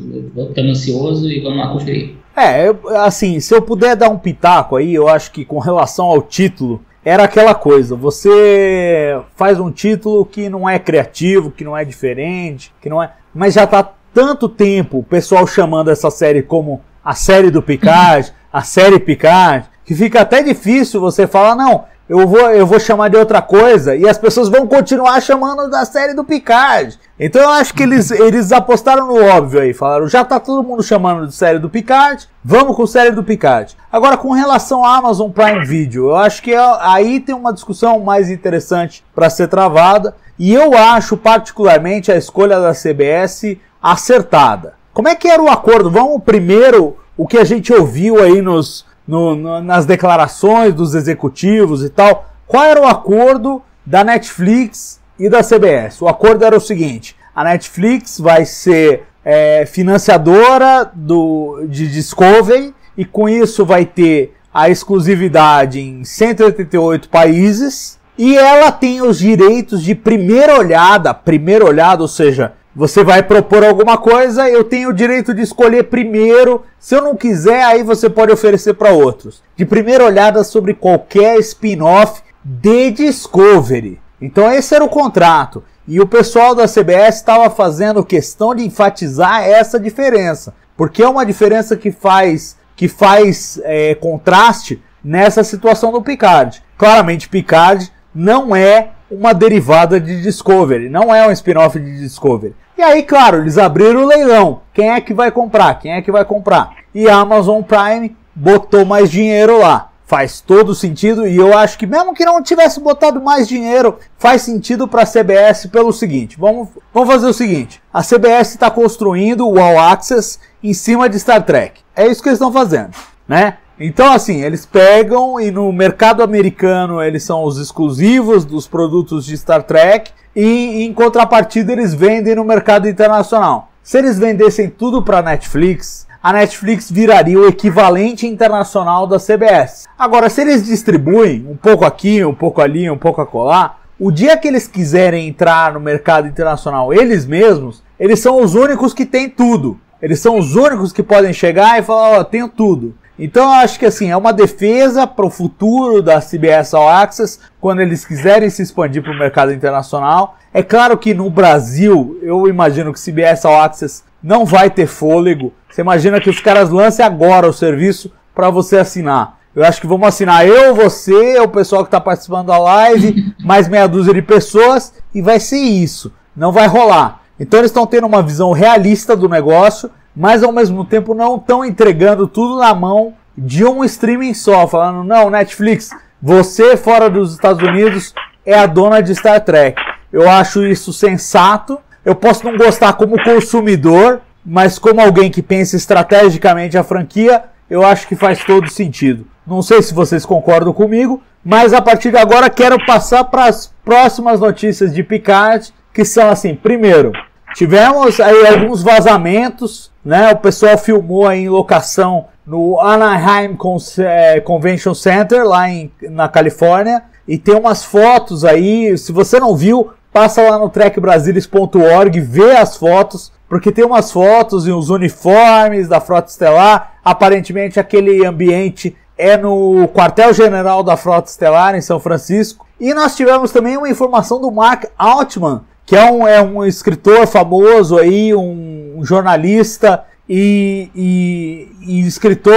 Estamos 0.50 0.80
ansioso 0.80 1.30
e 1.30 1.42
vamos 1.42 1.60
lá 1.60 1.68
conferir. 1.68 2.16
É, 2.36 2.68
eu, 2.68 2.80
assim, 2.98 3.40
se 3.40 3.54
eu 3.54 3.62
puder 3.62 3.96
dar 3.96 4.10
um 4.10 4.18
pitaco 4.18 4.76
aí, 4.76 4.94
eu 4.94 5.08
acho 5.08 5.32
que 5.32 5.46
com 5.46 5.60
relação 5.60 6.06
ao 6.06 6.22
título, 6.22 6.84
era 7.04 7.24
aquela 7.24 7.54
coisa, 7.54 7.96
você 7.96 9.16
faz 9.36 9.60
um 9.60 9.72
título 9.72 10.26
que 10.26 10.50
não 10.50 10.68
é 10.68 10.80
criativo, 10.80 11.52
que 11.52 11.64
não 11.64 11.78
é 11.78 11.86
diferente, 11.86 12.74
que 12.82 12.90
não 12.90 13.02
é, 13.02 13.12
mas 13.34 13.54
já 13.54 13.68
tá 13.68 13.94
tanto 14.14 14.50
tempo 14.50 15.00
o 15.00 15.04
pessoal 15.04 15.46
chamando 15.46 15.92
essa 15.92 16.10
série 16.10 16.42
como 16.42 16.82
a 17.04 17.14
série 17.14 17.52
do 17.52 17.62
Picard, 17.62 18.34
a 18.52 18.64
série 18.64 19.00
Picard, 19.00 19.68
que 19.86 19.96
fica 19.96 20.22
até 20.22 20.42
difícil 20.42 21.00
você 21.00 21.28
falar, 21.28 21.56
não, 21.56 21.86
eu 22.08 22.28
vou, 22.28 22.52
eu 22.52 22.68
vou 22.68 22.80
chamar 22.80 23.10
de 23.10 23.18
outra 23.18 23.42
coisa 23.42 23.96
e 23.96 24.08
as 24.08 24.18
pessoas 24.18 24.48
vão 24.48 24.68
continuar 24.68 25.20
chamando 25.22 25.70
da 25.70 25.86
série 25.86 26.14
do 26.14 26.24
Picard. 26.24 27.00
Então 27.20 27.42
eu 27.42 27.50
acho 27.50 27.74
que 27.74 27.82
eles, 27.82 28.12
eles 28.12 28.52
apostaram 28.52 29.08
no 29.08 29.24
óbvio 29.24 29.62
aí, 29.62 29.74
falaram, 29.74 30.08
já 30.08 30.24
tá 30.24 30.40
todo 30.40 30.68
mundo 30.68 30.84
chamando 30.84 31.28
de 31.28 31.34
série 31.34 31.58
do 31.58 31.70
Picard, 31.70 32.28
vamos 32.44 32.76
com 32.76 32.86
série 32.86 33.12
do 33.12 33.24
Picard. 33.24 33.76
Agora 33.92 34.18
com 34.18 34.32
relação 34.32 34.86
à 34.86 34.98
Amazon 34.98 35.32
Prime 35.32 35.66
Video, 35.66 36.10
eu 36.10 36.16
acho 36.16 36.44
que 36.44 36.54
aí 36.54 37.20
tem 37.20 37.34
uma 37.34 37.54
discussão 37.54 38.00
mais 38.02 38.30
interessante 38.30 39.04
para 39.14 39.30
ser 39.30 39.48
travada 39.48 40.16
e 40.38 40.54
eu 40.54 40.78
acho 40.78 41.18
particularmente 41.18 42.12
a 42.12 42.18
escolha 42.18 42.60
da 42.60 42.74
CBS 42.74 43.58
acertada. 43.82 44.76
Como 44.94 45.08
é 45.08 45.16
que 45.16 45.28
era 45.28 45.42
o 45.42 45.50
acordo? 45.50 45.90
Vamos 45.90 46.24
primeiro 46.24 46.98
o 47.18 47.28
que 47.28 47.38
a 47.38 47.44
gente 47.44 47.74
ouviu 47.74 48.22
aí 48.22 48.42
nos 48.42 48.86
no, 49.08 49.36
no, 49.36 49.62
nas 49.62 49.86
declarações 49.86 50.74
dos 50.74 50.96
executivos 50.96 51.84
e 51.84 51.90
tal, 51.90 52.30
qual 52.48 52.64
era 52.64 52.82
o 52.82 52.88
acordo 52.88 53.62
da 53.86 54.04
Netflix 54.04 55.00
e 55.20 55.30
da 55.30 55.42
CBS? 55.42 56.02
O 56.02 56.08
acordo 56.08 56.44
era 56.44 56.58
o 56.58 56.62
seguinte: 56.62 57.16
a 57.36 57.44
Netflix 57.44 58.20
vai 58.20 58.46
ser 58.46 59.04
é, 59.24 59.66
financiadora 59.66 60.90
do, 60.94 61.66
de 61.68 61.88
Discovery 61.88 62.74
e 62.98 63.04
com 63.04 63.28
isso 63.28 63.66
vai 63.66 63.86
ter 63.86 64.36
a 64.54 64.70
exclusividade 64.70 65.82
em 65.82 66.04
188 66.04 67.10
países 67.10 68.00
e 68.18 68.38
ela 68.38 68.72
tem 68.72 69.02
os 69.02 69.20
direitos 69.20 69.84
de 69.84 69.94
primeira 69.94 70.58
olhada, 70.58 71.14
primeira 71.14 71.66
olhada, 71.66 72.02
ou 72.02 72.08
seja, 72.08 72.54
você 72.76 73.06
vai 73.06 73.24
propor 73.24 73.64
alguma 73.64 73.98
coisa, 73.98 74.50
eu 74.50 74.64
tenho 74.64 74.90
o 74.90 74.94
direito 74.94 75.34
de 75.34 75.42
escolher 75.42 75.84
primeiro. 75.84 76.64
Se 76.78 76.94
eu 76.94 77.02
não 77.02 77.16
quiser, 77.16 77.64
aí 77.64 77.84
você 77.84 78.10
pode 78.10 78.34
oferecer 78.34 78.74
para 78.74 78.92
outros. 78.92 79.42
De 79.56 79.66
primeira 79.66 80.04
olhada 80.04 80.44
sobre 80.44 80.74
qualquer 80.74 81.40
spin-off 81.40 82.22
de 82.44 82.92
Discovery. 82.92 84.02
Então 84.22 84.52
esse 84.52 84.76
era 84.76 84.84
o 84.84 84.90
contrato. 84.90 85.64
E 85.88 86.02
o 86.02 86.08
pessoal 86.08 86.54
da 86.54 86.68
CBS 86.68 87.18
estava 87.18 87.50
fazendo 87.50 88.04
questão 88.04 88.54
de 88.54 88.66
enfatizar 88.66 89.44
essa 89.44 89.80
diferença, 89.80 90.54
porque 90.76 91.02
é 91.02 91.08
uma 91.08 91.26
diferença 91.26 91.78
que 91.78 91.92
faz 91.92 92.58
que 92.76 92.90
faz 92.90 93.58
é, 93.64 93.96
contraste 93.96 94.84
nessa 95.02 95.46
situação 95.46 95.94
do 95.94 96.02
Picard. 96.02 96.62
Claramente, 96.78 97.30
Picard 97.30 97.90
não 98.14 98.54
é 98.54 98.90
uma 99.10 99.34
derivada 99.34 100.00
de 100.00 100.22
Discovery, 100.22 100.90
não 100.90 101.14
é 101.14 101.28
um 101.28 101.32
spin-off 101.32 101.80
de 101.80 102.00
Discovery. 102.00 102.56
E 102.78 102.82
aí, 102.82 103.04
claro, 103.04 103.38
eles 103.38 103.58
abriram 103.58 104.04
o 104.04 104.08
leilão. 104.08 104.62
Quem 104.74 104.92
é 104.92 105.00
que 105.00 105.14
vai 105.14 105.32
comprar? 105.32 105.80
Quem 105.80 105.94
é 105.94 106.02
que 106.02 106.12
vai 106.12 106.26
comprar? 106.26 106.76
E 106.94 107.08
a 107.08 107.16
Amazon 107.16 107.62
Prime 107.62 108.16
botou 108.36 108.86
mais 108.86 109.10
dinheiro 109.10 109.60
lá. 109.60 109.92
Faz 110.06 110.40
todo 110.40 110.76
sentido 110.76 111.26
e 111.26 111.36
eu 111.36 111.58
acho 111.58 111.80
que 111.80 111.88
mesmo 111.88 112.14
que 112.14 112.26
não 112.26 112.44
tivesse 112.44 112.80
botado 112.80 113.20
mais 113.20 113.48
dinheiro, 113.48 113.98
faz 114.20 114.44
sentido 114.44 114.88
para 114.88 115.02
a 115.02 115.06
CBS 115.06 115.66
pelo 115.68 115.92
seguinte. 115.92 116.38
Vamos, 116.38 116.70
vamos 116.94 117.10
fazer 117.10 117.26
o 117.26 117.34
seguinte: 117.34 117.82
a 117.92 118.04
CBS 118.04 118.52
está 118.52 118.70
construindo 118.70 119.48
o 119.48 119.60
All 119.60 119.80
Access 119.80 120.38
em 120.64 120.74
cima 120.74 121.10
de 121.10 121.20
Star 121.20 121.44
Trek. 121.44 121.82
É 121.96 122.06
isso 122.06 122.22
que 122.22 122.30
eles 122.30 122.38
estão 122.38 122.52
fazendo, 122.52 122.92
né? 123.28 123.58
Então, 123.80 124.14
assim, 124.14 124.42
eles 124.42 124.66
pegam 124.66 125.40
e 125.40 125.52
no 125.52 125.72
mercado 125.74 126.24
americano 126.24 127.02
eles 127.02 127.24
são 127.24 127.44
os 127.44 127.58
exclusivos 127.58 128.46
dos 128.46 128.68
produtos 128.68 129.26
de 129.26 129.36
Star 129.36 129.64
Trek 129.64 130.12
e 130.34 130.84
em 130.84 130.94
contrapartida 130.94 131.74
eles 131.74 131.94
vendem 131.94 132.36
no 132.36 132.46
mercado 132.46 132.88
internacional. 132.88 133.70
Se 133.84 133.98
eles 133.98 134.18
vendessem 134.18 134.70
tudo 134.70 135.04
para 135.04 135.22
Netflix, 135.22 136.08
a 136.24 136.32
Netflix 136.32 136.90
viraria 136.90 137.38
o 137.38 137.48
equivalente 137.48 138.26
internacional 138.26 139.06
da 139.06 139.20
CBS. 139.20 139.84
Agora, 140.00 140.30
se 140.30 140.42
eles 140.42 140.66
distribuem 140.66 141.46
um 141.48 141.58
pouco 141.58 141.84
aqui, 141.84 142.24
um 142.24 142.34
pouco 142.34 142.62
ali, 142.62 142.90
um 142.90 142.98
pouco 142.98 143.22
acolá, 143.22 143.78
o 144.00 144.10
dia 144.10 144.38
que 144.38 144.48
eles 144.48 144.68
quiserem 144.68 145.28
entrar 145.28 145.74
no 145.74 145.80
mercado 145.82 146.28
internacional 146.28 146.94
eles 146.94 147.26
mesmos, 147.26 147.84
eles 148.00 148.20
são 148.20 148.42
os 148.42 148.56
únicos 148.56 148.94
que 148.94 149.06
têm 149.06 149.30
tudo. 149.30 149.80
Eles 150.02 150.20
são 150.20 150.38
os 150.38 150.56
únicos 150.56 150.94
que 150.94 151.04
podem 151.04 151.34
chegar 151.34 151.78
e 151.78 151.84
falar, 151.84 152.18
ó, 152.18 152.20
oh, 152.22 152.24
tenho 152.24 152.48
tudo. 152.48 152.96
Então 153.18 153.44
eu 153.44 153.52
acho 153.52 153.80
que 153.80 153.86
assim, 153.86 154.12
é 154.12 154.18
uma 154.18 154.34
defesa 154.34 155.08
para 155.08 155.26
o 155.26 155.30
futuro 155.30 156.02
da 156.02 156.20
CBS 156.20 156.74
All 156.74 156.90
Access 156.90 157.40
quando 157.62 157.82
eles 157.82 158.06
quiserem 158.06 158.50
se 158.50 158.62
expandir 158.62 159.02
para 159.02 159.12
o 159.12 159.18
mercado 159.18 159.54
internacional. 159.54 160.38
É 160.54 160.62
claro 160.62 160.98
que 160.98 161.14
no 161.14 161.30
Brasil, 161.30 162.20
eu 162.22 162.48
imagino 162.48 162.92
que 162.92 163.00
CBS 163.00 163.46
All 163.46 163.62
Access 163.62 164.04
não 164.22 164.46
vai 164.46 164.70
ter 164.70 164.88
fôlego. 164.88 165.54
Você 165.70 165.82
imagina 165.82 166.20
que 166.20 166.30
os 166.30 166.40
caras 166.40 166.70
lancem 166.70 167.06
agora 167.06 167.48
o 167.48 167.54
serviço 167.54 168.12
para 168.34 168.50
você 168.50 168.78
assinar. 168.78 169.40
Eu 169.56 169.64
acho 169.64 169.80
que 169.80 169.88
vamos 169.88 170.08
assinar 170.08 170.46
eu, 170.46 170.76
você, 170.76 171.40
o 171.40 171.48
pessoal 171.48 171.84
que 171.84 171.88
está 171.88 172.02
participando 172.02 172.48
da 172.48 172.58
live, 172.58 173.34
mais 173.40 173.70
meia 173.70 173.88
dúzia 173.88 174.14
de 174.14 174.22
pessoas, 174.22 174.94
e 175.14 175.22
vai 175.22 175.40
ser 175.40 175.60
isso. 175.60 176.14
Não 176.36 176.52
vai 176.52 176.68
rolar. 176.68 177.22
Então 177.40 177.60
eles 177.60 177.72
estão 177.72 177.86
tendo 177.86 178.08
uma 178.08 178.22
visão 178.22 178.52
realista 178.52 179.16
do 179.16 179.30
negócio 179.30 179.90
mas 180.16 180.44
ao 180.44 180.52
mesmo 180.52 180.86
tempo 180.86 181.14
não 181.14 181.36
estão 181.36 181.66
entregando 181.66 182.28
tudo 182.28 182.60
na 182.60 182.74
mão 182.74 183.14
de 183.38 183.66
um 183.66 183.84
streaming 183.84 184.34
só, 184.34 184.68
falando, 184.68 185.04
não, 185.04 185.30
Netflix, 185.30 185.90
você 186.22 186.78
fora 186.78 187.10
dos 187.10 187.34
Estados 187.34 187.62
Unidos 187.62 188.14
é 188.46 188.58
a 188.58 188.66
dona 188.66 189.02
de 189.02 189.14
Star 189.14 189.44
Trek. 189.44 189.82
Eu 190.12 190.30
acho 190.30 190.66
isso 190.66 190.94
sensato. 190.94 191.78
Eu 192.06 192.16
posso 192.16 192.46
não 192.46 192.58
gostar 192.58 192.94
como 192.94 193.22
consumidor, 193.24 194.22
mas 194.46 194.80
como 194.80 195.02
alguém 195.02 195.30
que 195.30 195.42
pensa 195.42 195.76
estrategicamente 195.76 196.78
a 196.78 196.84
franquia, 196.84 197.44
eu 197.70 197.86
acho 197.86 198.08
que 198.08 198.16
faz 198.16 198.44
todo 198.44 198.70
sentido. 198.70 199.28
Não 199.46 199.62
sei 199.62 199.82
se 199.82 199.94
vocês 199.94 200.26
concordam 200.26 200.72
comigo, 200.72 201.22
mas 201.44 201.74
a 201.74 201.82
partir 201.82 202.12
de 202.12 202.18
agora 202.18 202.50
quero 202.50 202.84
passar 202.86 203.24
para 203.26 203.46
as 203.46 203.74
próximas 203.84 204.40
notícias 204.40 204.94
de 204.94 205.04
Picard, 205.04 205.74
que 205.94 206.06
são 206.06 206.30
assim, 206.30 206.56
primeiro, 206.56 207.12
tivemos 207.56 208.20
aí 208.20 208.46
alguns 208.46 208.84
vazamentos 208.84 209.92
né? 210.06 210.32
O 210.34 210.38
pessoal 210.38 210.78
filmou 210.78 211.28
aí 211.28 211.46
em 211.46 211.50
locação 211.50 212.28
no 212.46 212.80
Anaheim 212.80 213.58
é, 213.98 214.40
Convention 214.40 214.94
Center, 214.94 215.44
lá 215.44 215.68
em, 215.68 215.92
na 216.04 216.30
Califórnia. 216.30 217.04
E 217.28 217.40
tem 217.40 217.56
umas 217.56 217.84
fotos 217.84 218.46
aí, 218.46 218.96
se 219.00 219.12
você 219.12 219.40
não 219.40 219.56
viu, 219.56 219.90
passa 220.14 220.44
lá 220.44 220.60
no 220.60 220.70
trekbrasilis.org, 220.70 222.22
vê 222.22 222.52
as 222.56 222.78
fotos, 222.78 223.34
porque 223.50 223.72
tem 223.72 223.84
umas 223.84 224.12
fotos 224.12 224.68
e 224.68 224.72
os 224.72 224.92
uniformes 224.92 225.88
da 225.88 226.00
Frota 226.00 226.30
Estelar. 226.30 227.00
Aparentemente 227.04 227.80
aquele 227.80 228.24
ambiente 228.24 228.96
é 229.18 229.36
no 229.36 229.88
quartel-general 229.88 230.84
da 230.84 230.96
Frota 230.96 231.32
Estelar, 231.32 231.74
em 231.74 231.82
São 231.82 232.00
Francisco. 232.00 232.68
E 232.80 232.94
nós 232.94 233.16
tivemos 233.16 233.52
também 233.52 233.76
uma 233.76 233.90
informação 233.90 234.40
do 234.40 234.52
Mark 234.52 234.86
Altman, 234.96 235.62
que 235.86 235.96
é 235.96 236.12
um, 236.12 236.28
é 236.28 236.42
um 236.42 236.66
escritor 236.66 237.28
famoso 237.28 237.98
aí, 237.98 238.34
um, 238.34 239.02
jornalista 239.04 240.04
e, 240.28 240.90
e, 240.96 241.72
e, 241.82 242.08
escritor, 242.08 242.56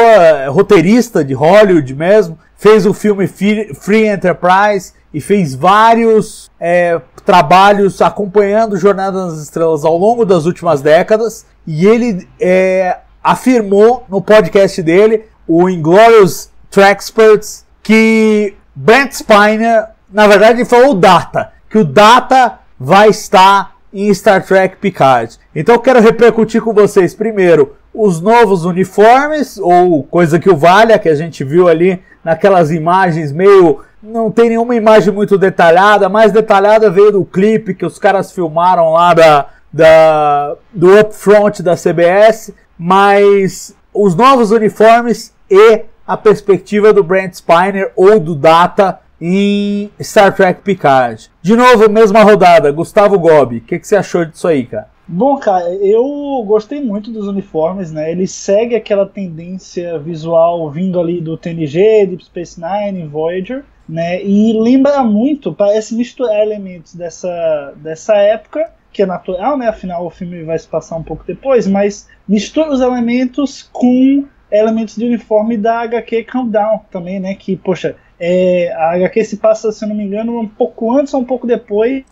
roteirista 0.49 1.23
de 1.23 1.35
Hollywood 1.35 1.95
mesmo, 1.95 2.39
fez 2.57 2.87
o 2.87 2.95
filme 2.95 3.27
Free 3.27 4.09
Enterprise 4.09 4.93
e 5.13 5.21
fez 5.21 5.55
vários 5.55 6.51
é, 6.59 7.01
trabalhos 7.25 8.01
acompanhando 8.01 8.77
Jornada 8.77 9.27
nas 9.27 9.39
Estrelas 9.43 9.85
ao 9.85 9.97
longo 9.97 10.25
das 10.25 10.47
últimas 10.47 10.81
décadas. 10.81 11.47
E 11.67 11.87
ele 11.87 12.27
é, 12.41 12.99
afirmou 13.23 14.05
no 14.09 14.23
podcast 14.23 14.83
dele, 14.83 15.25
o 15.47 15.69
Inglorious 15.69 16.51
Tracksports, 16.71 17.67
que 17.83 18.55
Brent 18.75 19.13
Spiner, 19.13 19.89
na 20.11 20.27
verdade, 20.27 20.65
foi 20.65 20.87
o 20.87 20.95
Data, 20.95 21.53
que 21.69 21.79
o 21.79 21.85
Data 21.85 22.58
vai 22.79 23.09
estar 23.09 23.77
em 23.93 24.13
Star 24.13 24.45
Trek 24.45 24.77
Picard. 24.77 25.39
Então 25.55 25.75
eu 25.75 25.81
quero 25.81 26.01
repercutir 26.01 26.63
com 26.63 26.73
vocês 26.73 27.15
primeiro 27.15 27.75
os 27.93 28.21
novos 28.21 28.65
uniformes, 28.65 29.59
ou 29.59 30.05
coisa 30.05 30.39
que 30.39 30.51
o 30.51 30.57
valha, 30.57 30.99
que 30.99 31.09
a 31.09 31.15
gente 31.15 31.43
viu 31.43 31.69
ali 31.69 32.03
naquelas 32.23 32.71
imagens 32.71 33.33
meio. 33.33 33.81
Não 34.01 34.31
tem 34.31 34.51
nenhuma 34.51 34.77
imagem 34.77 35.13
muito 35.13 35.37
detalhada, 35.37 36.09
mais 36.09 36.31
detalhada 36.31 36.91
veio 36.91 37.11
do 37.11 37.25
clipe 37.25 37.75
que 37.75 37.85
os 37.85 37.99
caras 37.99 38.31
filmaram 38.31 38.93
lá 38.93 39.13
da, 39.15 39.47
da, 39.73 40.55
do 40.73 41.01
upfront 41.01 41.63
da 41.63 41.75
CBS, 41.75 42.53
mas 42.79 43.75
os 43.93 44.15
novos 44.15 44.53
uniformes 44.53 45.33
e 45.51 45.83
a 46.07 46.17
perspectiva 46.17 46.93
do 46.93 47.03
Brent 47.03 47.35
Spiner 47.35 47.91
ou 47.97 48.21
do 48.21 48.35
Data 48.35 49.01
em 49.21 49.91
Star 50.01 50.35
Trek 50.35 50.63
Picard. 50.63 51.31
De 51.43 51.57
novo, 51.57 51.89
mesma 51.91 52.23
rodada, 52.23 52.71
Gustavo 52.71 53.19
Gobi. 53.19 53.59
O 53.59 53.61
que, 53.61 53.79
que, 53.79 53.87
você 53.87 53.97
achou 53.97 54.25
disso 54.25 54.47
aí, 54.47 54.65
cara? 54.65 54.89
Bom, 55.07 55.39
cara, 55.39 55.75
eu 55.77 56.05
gostei 56.47 56.83
muito 56.83 57.11
dos 57.11 57.27
uniformes, 57.27 57.91
né? 57.91 58.13
Ele 58.13 58.27
segue 58.27 58.77
aquela 58.77 59.07
tendência 59.07 59.99
visual 59.99 60.71
vindo 60.71 61.01
ali 61.01 61.21
do 61.21 61.37
TNG, 61.37 62.07
Deep 62.07 62.25
Space 62.27 62.61
Nine, 62.61 63.07
Voyager, 63.07 63.65
né? 63.89 64.23
E 64.23 64.53
lembra 64.53 65.03
muito, 65.03 65.53
parece 65.55 65.95
misturar 65.95 66.43
elementos 66.43 66.95
dessa, 66.95 67.73
dessa 67.77 68.17
época, 68.17 68.71
que 68.93 69.03
é 69.03 69.07
natural, 69.07 69.57
né? 69.57 69.69
Afinal, 69.69 70.05
o 70.05 70.11
filme 70.11 70.43
vai 70.43 70.59
se 70.59 70.69
passar 70.69 70.97
um 70.97 71.03
pouco 71.03 71.25
depois, 71.27 71.67
mas 71.67 72.07
mistura 72.29 72.71
os 72.71 72.83
elementos 72.83 73.63
com 73.73 74.27
elementos 74.51 74.97
de 74.97 75.05
uniforme 75.05 75.57
da 75.57 75.81
HQ 75.81 76.25
Countdown 76.25 76.81
também, 76.91 77.19
né? 77.19 77.35
Que, 77.35 77.57
poxa, 77.57 77.97
é, 78.21 78.73
a 78.73 78.95
HQ 78.95 79.25
se 79.25 79.37
passa, 79.37 79.71
se 79.71 79.85
eu 79.85 79.89
não 79.89 79.97
me 79.97 80.05
engano, 80.05 80.39
um 80.39 80.49
pouco 80.49 80.93
antes 80.97 81.15
ou 81.15 81.21
um 81.21 81.25
pouco 81.25 81.47
depois 81.47 82.05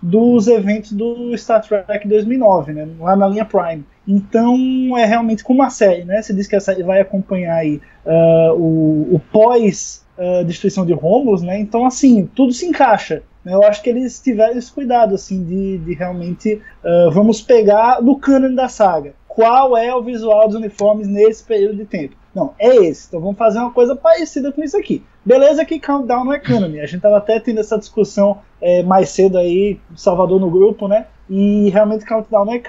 dos 0.00 0.46
eventos 0.46 0.92
do 0.92 1.36
Star 1.36 1.60
Trek 1.60 2.06
2009, 2.06 2.72
né, 2.72 2.88
lá 3.00 3.16
na 3.16 3.28
linha 3.28 3.44
Prime. 3.44 3.84
Então 4.06 4.96
é 4.96 5.04
realmente 5.04 5.42
como 5.42 5.60
uma 5.60 5.70
série, 5.70 6.04
né? 6.04 6.22
Você 6.22 6.32
diz 6.32 6.46
que 6.46 6.54
a 6.54 6.60
série 6.60 6.84
vai 6.84 7.00
acompanhar 7.00 7.56
aí 7.56 7.80
uh, 8.04 8.54
o, 8.54 9.16
o, 9.16 9.20
pós 9.32 10.06
uh, 10.16 10.44
destruição 10.44 10.86
de 10.86 10.92
Romulus, 10.92 11.42
né? 11.42 11.58
Então 11.58 11.84
assim 11.84 12.30
tudo 12.32 12.52
se 12.52 12.66
encaixa. 12.66 13.24
Né? 13.44 13.52
Eu 13.52 13.64
acho 13.64 13.82
que 13.82 13.90
eles 13.90 14.20
tiveram 14.20 14.56
esse 14.56 14.70
cuidado 14.70 15.14
assim 15.16 15.42
de, 15.42 15.78
de 15.78 15.94
realmente 15.94 16.62
uh, 16.84 17.10
vamos 17.10 17.42
pegar 17.42 18.00
do 18.00 18.16
cânone 18.16 18.54
da 18.54 18.68
saga. 18.68 19.14
Qual 19.26 19.76
é 19.76 19.92
o 19.92 20.02
visual 20.02 20.46
dos 20.46 20.56
uniformes 20.56 21.08
nesse 21.08 21.42
período 21.42 21.76
de 21.76 21.84
tempo? 21.84 22.16
Não, 22.36 22.52
é 22.58 22.76
esse. 22.84 23.06
Então 23.08 23.18
vamos 23.18 23.38
fazer 23.38 23.58
uma 23.60 23.72
coisa 23.72 23.96
parecida 23.96 24.52
com 24.52 24.62
isso 24.62 24.76
aqui. 24.76 25.02
Beleza 25.24 25.64
que 25.64 25.80
Countdown 25.80 26.26
não 26.26 26.34
é 26.34 26.38
canon. 26.38 26.66
A 26.82 26.84
gente 26.84 27.00
tava 27.00 27.16
até 27.16 27.40
tendo 27.40 27.60
essa 27.60 27.78
discussão 27.78 28.40
é, 28.60 28.82
mais 28.82 29.08
cedo 29.08 29.38
aí, 29.38 29.80
Salvador 29.94 30.38
no 30.38 30.50
grupo, 30.50 30.86
né? 30.86 31.06
E 31.30 31.70
realmente 31.70 32.04
Countdown 32.04 32.44
não 32.44 32.52
é. 32.52 32.60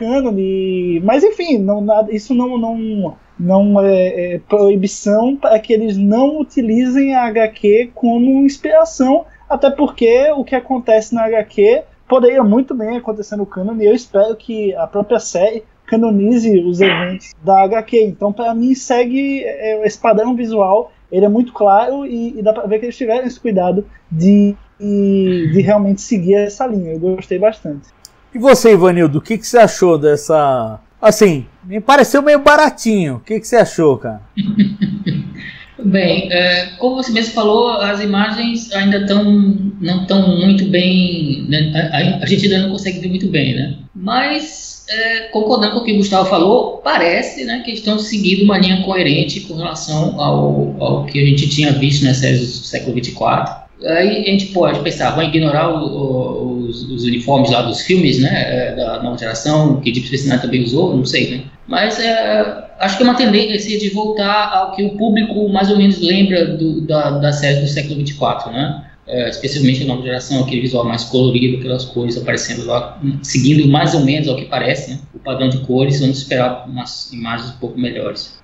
Mas 1.03 1.21
enfim, 1.21 1.57
não, 1.57 1.85
isso 2.09 2.33
não, 2.33 2.57
não, 2.57 3.17
não 3.37 3.81
é, 3.81 4.35
é 4.35 4.39
proibição 4.39 5.35
para 5.35 5.59
que 5.59 5.73
eles 5.73 5.97
não 5.97 6.39
utilizem 6.39 7.13
a 7.13 7.25
HQ 7.25 7.91
como 7.93 8.45
inspiração, 8.45 9.25
até 9.49 9.69
porque 9.69 10.31
o 10.31 10.45
que 10.45 10.55
acontece 10.55 11.13
na 11.13 11.25
HQ 11.25 11.83
poderia 12.07 12.41
muito 12.41 12.73
bem 12.73 12.95
acontecer 12.95 13.35
no 13.35 13.45
canon, 13.45 13.75
e 13.81 13.85
eu 13.85 13.93
espero 13.93 14.33
que 14.37 14.73
a 14.75 14.87
própria 14.87 15.19
série 15.19 15.65
canonize 15.87 16.59
os 16.59 16.79
eventos 16.81 17.33
da 17.43 17.63
HQ. 17.63 18.03
Então, 18.03 18.31
para 18.31 18.53
mim, 18.53 18.75
segue 18.75 19.43
é, 19.43 19.85
esse 19.85 19.97
padrão 19.97 20.35
visual 20.35 20.91
ele 21.11 21.25
é 21.25 21.29
muito 21.29 21.53
claro 21.53 22.05
e, 22.05 22.37
e 22.37 22.41
dá 22.41 22.53
pra 22.53 22.65
ver 22.65 22.79
que 22.79 22.85
eles 22.85 22.97
tiveram 22.97 23.25
esse 23.25 23.39
cuidado 23.39 23.85
de, 24.11 24.55
de, 24.79 25.51
de, 25.53 25.61
realmente 25.61 26.01
seguir 26.01 26.35
essa 26.35 26.67
linha. 26.67 26.93
Eu 26.93 26.99
gostei 26.99 27.39
bastante. 27.39 27.87
E 28.33 28.37
você, 28.37 28.73
Ivanildo, 28.73 29.19
o 29.19 29.21
que, 29.21 29.37
que 29.37 29.47
você 29.47 29.57
achou 29.57 29.97
dessa. 29.97 30.79
Assim, 31.01 31.45
me 31.63 31.79
pareceu 31.79 32.21
meio 32.21 32.39
baratinho. 32.39 33.15
O 33.15 33.19
que, 33.19 33.39
que 33.39 33.47
você 33.47 33.55
achou, 33.55 33.97
cara? 33.97 34.21
Bem, 35.83 36.31
é, 36.33 36.71
como 36.79 36.95
você 36.95 37.11
mesmo 37.11 37.35
falou, 37.35 37.69
as 37.69 38.01
imagens 38.01 38.73
ainda 38.73 38.97
estão 38.97 39.23
não 39.79 40.01
estão 40.01 40.35
muito 40.35 40.65
bem, 40.65 41.45
né, 41.47 41.71
a, 41.93 42.23
a, 42.23 42.25
gente 42.25 42.45
ainda 42.45 42.63
não 42.63 42.71
consegue 42.71 42.99
ver 42.99 43.09
muito 43.09 43.27
bem, 43.27 43.55
né? 43.55 43.77
Mas 43.93 44.76
é, 44.89 45.19
concordando 45.31 45.73
com 45.73 45.79
o 45.79 45.83
que 45.83 45.93
o 45.93 45.97
Gustavo 45.97 46.29
falou, 46.29 46.77
parece 46.83 47.43
né, 47.43 47.61
que 47.63 47.71
estão 47.71 47.99
seguindo 47.99 48.43
uma 48.43 48.57
linha 48.57 48.83
coerente 48.83 49.41
com 49.41 49.55
relação 49.55 50.19
ao, 50.19 50.75
ao 50.79 51.05
que 51.05 51.21
a 51.21 51.25
gente 51.25 51.49
tinha 51.49 51.71
visto 51.73 52.05
nas 52.05 52.17
séries 52.17 52.39
do 52.39 52.65
século 52.65 52.95
24. 52.95 53.67
Aí 53.85 54.21
a 54.21 54.31
gente 54.31 54.47
pode 54.47 54.79
pensar, 54.79 55.11
vão 55.11 55.23
ignorar 55.23 55.69
o, 55.69 55.85
o, 55.85 56.59
os, 56.67 56.89
os, 56.89 57.03
uniformes 57.03 57.51
lá 57.51 57.61
dos 57.61 57.81
filmes, 57.81 58.19
né, 58.19 58.29
é, 58.31 58.75
da 58.75 59.03
nova 59.03 59.17
geração, 59.17 59.79
que 59.81 59.91
Deep 59.91 60.07
Space 60.07 60.27
Nine 60.27 60.41
também 60.41 60.63
usou, 60.63 60.95
não 60.95 61.05
sei, 61.05 61.29
né. 61.29 61.43
Mas 61.67 61.99
é, 61.99 62.65
acho 62.79 62.97
que 62.97 63.03
é 63.03 63.05
uma 63.05 63.15
tendência 63.15 63.77
de 63.77 63.89
voltar 63.89 64.51
ao 64.51 64.71
que 64.71 64.83
o 64.83 64.97
público 64.97 65.47
mais 65.49 65.69
ou 65.69 65.77
menos 65.77 66.01
lembra 66.01 66.45
do, 66.57 66.81
da, 66.81 67.11
da 67.11 67.31
série 67.31 67.59
do 67.61 67.67
século 67.67 67.97
24, 67.97 68.51
né 68.51 68.86
é, 69.07 69.29
especialmente 69.29 69.83
a 69.83 69.87
nova 69.87 70.01
geração, 70.01 70.43
aquele 70.43 70.61
visual 70.61 70.85
mais 70.85 71.05
colorido, 71.05 71.57
aquelas 71.57 71.85
cores 71.85 72.17
aparecendo 72.17 72.65
lá, 72.65 72.99
seguindo 73.21 73.67
mais 73.67 73.93
ou 73.93 74.01
menos 74.01 74.27
ao 74.27 74.35
que 74.35 74.45
parece, 74.45 74.91
né, 74.91 74.99
o 75.13 75.19
padrão 75.19 75.49
de 75.49 75.59
cores, 75.59 75.99
vamos 75.99 76.19
esperar 76.19 76.65
umas 76.67 77.11
imagens 77.13 77.51
um 77.51 77.57
pouco 77.57 77.79
melhores. 77.79 78.37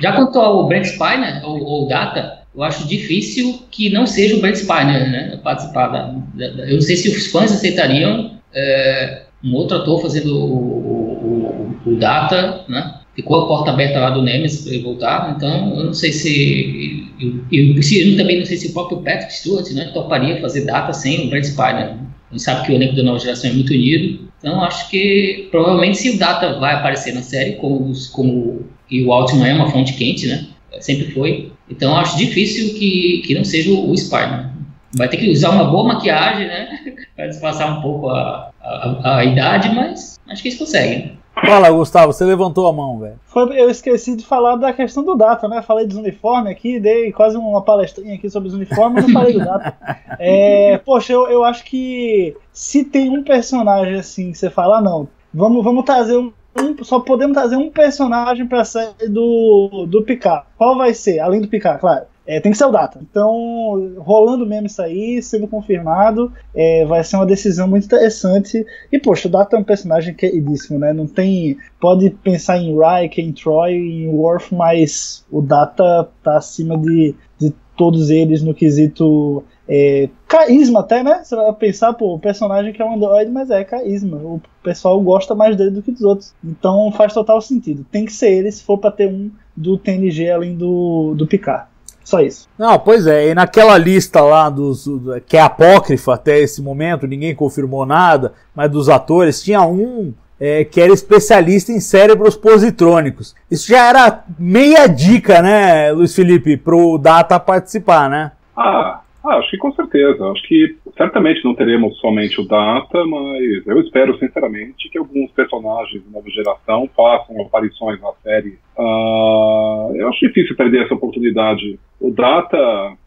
Já 0.00 0.12
quanto 0.12 0.38
ao 0.38 0.66
Brent 0.66 0.86
Spiner, 0.86 1.40
ou, 1.44 1.62
ou 1.62 1.88
Data, 1.88 2.40
eu 2.54 2.62
acho 2.62 2.86
difícil 2.86 3.62
que 3.70 3.90
não 3.90 4.06
seja 4.06 4.36
o 4.36 4.40
Brent 4.40 4.56
Spiner 4.56 5.10
né, 5.10 5.40
participar 5.42 5.88
da, 5.88 6.06
da, 6.34 6.48
da, 6.56 6.68
Eu 6.68 6.74
não 6.74 6.80
sei 6.80 6.96
se 6.96 7.08
os 7.08 7.26
fãs 7.28 7.52
aceitariam 7.52 8.32
é, 8.52 9.22
um 9.42 9.54
outro 9.54 9.76
ator 9.76 10.02
fazendo 10.02 10.36
o, 10.36 10.52
o, 10.52 11.80
o, 11.86 11.90
o 11.92 11.96
Data, 11.96 12.64
né? 12.68 12.99
Ficou 13.20 13.44
a 13.44 13.46
porta 13.46 13.70
aberta 13.70 14.00
lá 14.00 14.10
do 14.10 14.22
Nemesis 14.22 14.62
para 14.62 14.74
ele 14.74 14.82
voltar, 14.82 15.34
então 15.36 15.76
eu 15.76 15.84
não 15.84 15.94
sei 15.94 16.12
se. 16.12 17.06
Eu, 17.20 17.44
eu, 17.52 17.74
eu, 17.76 18.16
também 18.16 18.38
não 18.38 18.46
sei 18.46 18.56
se 18.56 18.68
o 18.68 18.72
próprio 18.72 18.98
Patrick 18.98 19.32
Stewart 19.32 19.70
né, 19.72 19.90
toparia 19.92 20.40
fazer 20.40 20.64
data 20.64 20.92
sem 20.92 21.26
o 21.26 21.30
Brad 21.30 21.44
Spider. 21.44 21.94
A 22.30 22.32
gente 22.32 22.42
sabe 22.42 22.66
que 22.66 22.72
o 22.72 22.74
elenco 22.76 22.96
da 22.96 23.02
nova 23.02 23.18
geração 23.18 23.50
é 23.50 23.52
muito 23.52 23.72
unido, 23.72 24.30
então 24.38 24.62
acho 24.64 24.88
que 24.88 25.48
provavelmente 25.50 25.98
se 25.98 26.10
o 26.10 26.18
Data 26.18 26.58
vai 26.58 26.74
aparecer 26.74 27.12
na 27.12 27.22
série, 27.22 27.52
como, 27.56 27.92
como 28.12 28.66
e 28.90 29.04
o 29.04 29.12
Altman 29.12 29.48
é 29.48 29.54
uma 29.54 29.70
fonte 29.70 29.92
quente, 29.94 30.26
né? 30.26 30.46
Sempre 30.80 31.12
foi. 31.12 31.52
Então 31.68 31.96
acho 31.96 32.16
difícil 32.16 32.78
que, 32.78 33.22
que 33.26 33.34
não 33.34 33.44
seja 33.44 33.70
o, 33.70 33.90
o 33.90 33.96
Spider. 33.96 34.48
Vai 34.96 35.08
ter 35.08 35.18
que 35.18 35.30
usar 35.30 35.50
uma 35.50 35.64
boa 35.64 35.94
maquiagem, 35.94 36.48
né? 36.48 36.96
para 37.14 37.26
disfarçar 37.28 37.78
um 37.78 37.82
pouco 37.82 38.08
a, 38.08 38.50
a, 38.60 39.18
a, 39.18 39.24
idade, 39.24 39.72
mas 39.74 40.18
acho 40.28 40.42
que 40.42 40.48
eles 40.48 40.58
conseguem. 40.58 41.18
Fala, 41.34 41.70
Gustavo, 41.70 42.12
você 42.12 42.24
levantou 42.24 42.66
a 42.66 42.72
mão, 42.72 42.98
velho. 42.98 43.18
Eu 43.54 43.70
esqueci 43.70 44.14
de 44.14 44.26
falar 44.26 44.56
da 44.56 44.72
questão 44.72 45.02
do 45.02 45.14
data, 45.14 45.48
né? 45.48 45.62
Falei 45.62 45.86
dos 45.86 45.96
uniformes 45.96 46.50
aqui, 46.50 46.78
dei 46.78 47.12
quase 47.12 47.36
uma 47.36 47.62
palestrinha 47.62 48.14
aqui 48.14 48.28
sobre 48.28 48.48
os 48.48 48.54
uniformes, 48.54 49.06
não 49.06 49.12
falei 49.12 49.32
do 49.34 49.44
data. 49.44 49.74
É, 50.22 50.76
poxa, 50.84 51.14
eu, 51.14 51.26
eu 51.28 51.42
acho 51.42 51.64
que 51.64 52.36
se 52.52 52.84
tem 52.84 53.08
um 53.08 53.24
personagem 53.24 53.94
assim, 53.94 54.34
você 54.34 54.50
fala, 54.50 54.76
ah, 54.76 54.82
não, 54.82 55.08
vamos, 55.32 55.64
vamos 55.64 55.82
trazer 55.82 56.18
um, 56.18 56.30
um, 56.58 56.84
só 56.84 57.00
podemos 57.00 57.34
trazer 57.34 57.56
um 57.56 57.70
personagem 57.70 58.46
pra 58.46 58.62
série 58.64 59.08
do, 59.08 59.86
do 59.88 60.02
Picard. 60.02 60.44
Qual 60.58 60.76
vai 60.76 60.92
ser? 60.92 61.20
Além 61.20 61.40
do 61.40 61.48
Picard, 61.48 61.80
claro. 61.80 62.04
É, 62.26 62.38
tem 62.38 62.52
que 62.52 62.58
ser 62.58 62.66
o 62.66 62.70
Data. 62.70 63.00
Então, 63.02 63.94
rolando 63.98 64.46
mesmo 64.46 64.66
isso 64.66 64.80
aí, 64.80 65.22
sendo 65.22 65.48
confirmado, 65.48 66.32
é, 66.54 66.84
vai 66.84 67.02
ser 67.02 67.16
uma 67.16 67.26
decisão 67.26 67.66
muito 67.66 67.84
interessante. 67.84 68.64
E, 68.92 68.98
poxa, 68.98 69.26
o 69.26 69.30
Data 69.30 69.56
é 69.56 69.58
um 69.58 69.64
personagem 69.64 70.14
queridíssimo, 70.14 70.78
né? 70.78 70.92
Não 70.92 71.06
tem. 71.06 71.56
Pode 71.80 72.10
pensar 72.10 72.58
em 72.58 72.76
Riker, 72.76 73.24
em 73.24 73.32
Troy, 73.32 73.74
em 73.74 74.08
Worf, 74.08 74.54
mas 74.54 75.24
o 75.30 75.40
Data 75.40 76.08
tá 76.22 76.36
acima 76.36 76.76
de, 76.78 77.14
de 77.38 77.52
todos 77.76 78.10
eles 78.10 78.42
no 78.42 78.52
quesito 78.52 79.42
é, 79.72 80.08
carisma 80.26 80.80
até, 80.80 81.00
né? 81.02 81.22
Você 81.22 81.36
vai 81.36 81.52
pensar, 81.54 81.92
pô, 81.92 82.14
o 82.14 82.18
personagem 82.18 82.72
que 82.72 82.82
é 82.82 82.84
um 82.84 82.94
android, 82.94 83.30
mas 83.30 83.50
é 83.50 83.62
carisma. 83.62 84.16
O 84.16 84.42
pessoal 84.64 85.00
gosta 85.00 85.32
mais 85.32 85.56
dele 85.56 85.70
do 85.70 85.80
que 85.80 85.92
dos 85.92 86.02
outros. 86.02 86.34
Então 86.44 86.90
faz 86.90 87.14
total 87.14 87.40
sentido. 87.40 87.86
Tem 87.88 88.04
que 88.04 88.12
ser 88.12 88.32
ele 88.32 88.50
se 88.50 88.64
for 88.64 88.78
para 88.78 88.90
ter 88.90 89.08
um 89.08 89.30
do 89.56 89.78
TNG 89.78 90.28
além 90.28 90.56
do, 90.56 91.14
do 91.14 91.24
Picard. 91.24 91.69
Só 92.10 92.20
isso. 92.20 92.48
Não, 92.58 92.76
pois 92.76 93.06
é, 93.06 93.28
e 93.28 93.34
naquela 93.36 93.78
lista 93.78 94.20
lá 94.20 94.50
dos 94.50 94.84
que 95.28 95.36
é 95.36 95.40
apócrifa 95.40 96.14
até 96.14 96.40
esse 96.40 96.60
momento, 96.60 97.06
ninguém 97.06 97.36
confirmou 97.36 97.86
nada, 97.86 98.32
mas 98.52 98.68
dos 98.68 98.88
atores 98.88 99.40
tinha 99.40 99.62
um 99.62 100.12
é, 100.40 100.64
que 100.64 100.80
era 100.80 100.92
especialista 100.92 101.70
em 101.70 101.78
cérebros 101.78 102.34
positrônicos. 102.34 103.36
Isso 103.48 103.68
já 103.68 103.86
era 103.86 104.24
meia 104.36 104.88
dica, 104.88 105.40
né, 105.40 105.92
Luiz 105.92 106.12
Felipe, 106.12 106.56
pro 106.56 106.98
Data 106.98 107.38
participar, 107.38 108.10
né? 108.10 108.32
Ah, 108.56 109.02
ah, 109.22 109.36
acho 109.36 109.50
que 109.50 109.58
com 109.58 109.72
certeza. 109.72 110.24
Acho 110.30 110.42
que 110.44 110.76
certamente 110.96 111.44
não 111.44 111.54
teremos 111.54 111.98
somente 111.98 112.40
o 112.40 112.46
Data, 112.46 113.04
mas 113.04 113.66
eu 113.66 113.80
espero 113.80 114.18
sinceramente 114.18 114.88
que 114.88 114.98
alguns 114.98 115.30
personagens 115.32 116.02
de 116.02 116.10
nova 116.10 116.28
geração 116.30 116.88
façam 116.96 117.40
aparições 117.42 118.00
na 118.00 118.12
série. 118.22 118.58
Uh, 118.78 119.94
eu 119.94 120.08
acho 120.08 120.26
difícil 120.26 120.56
perder 120.56 120.84
essa 120.84 120.94
oportunidade. 120.94 121.78
O 122.00 122.10
Data, 122.10 122.58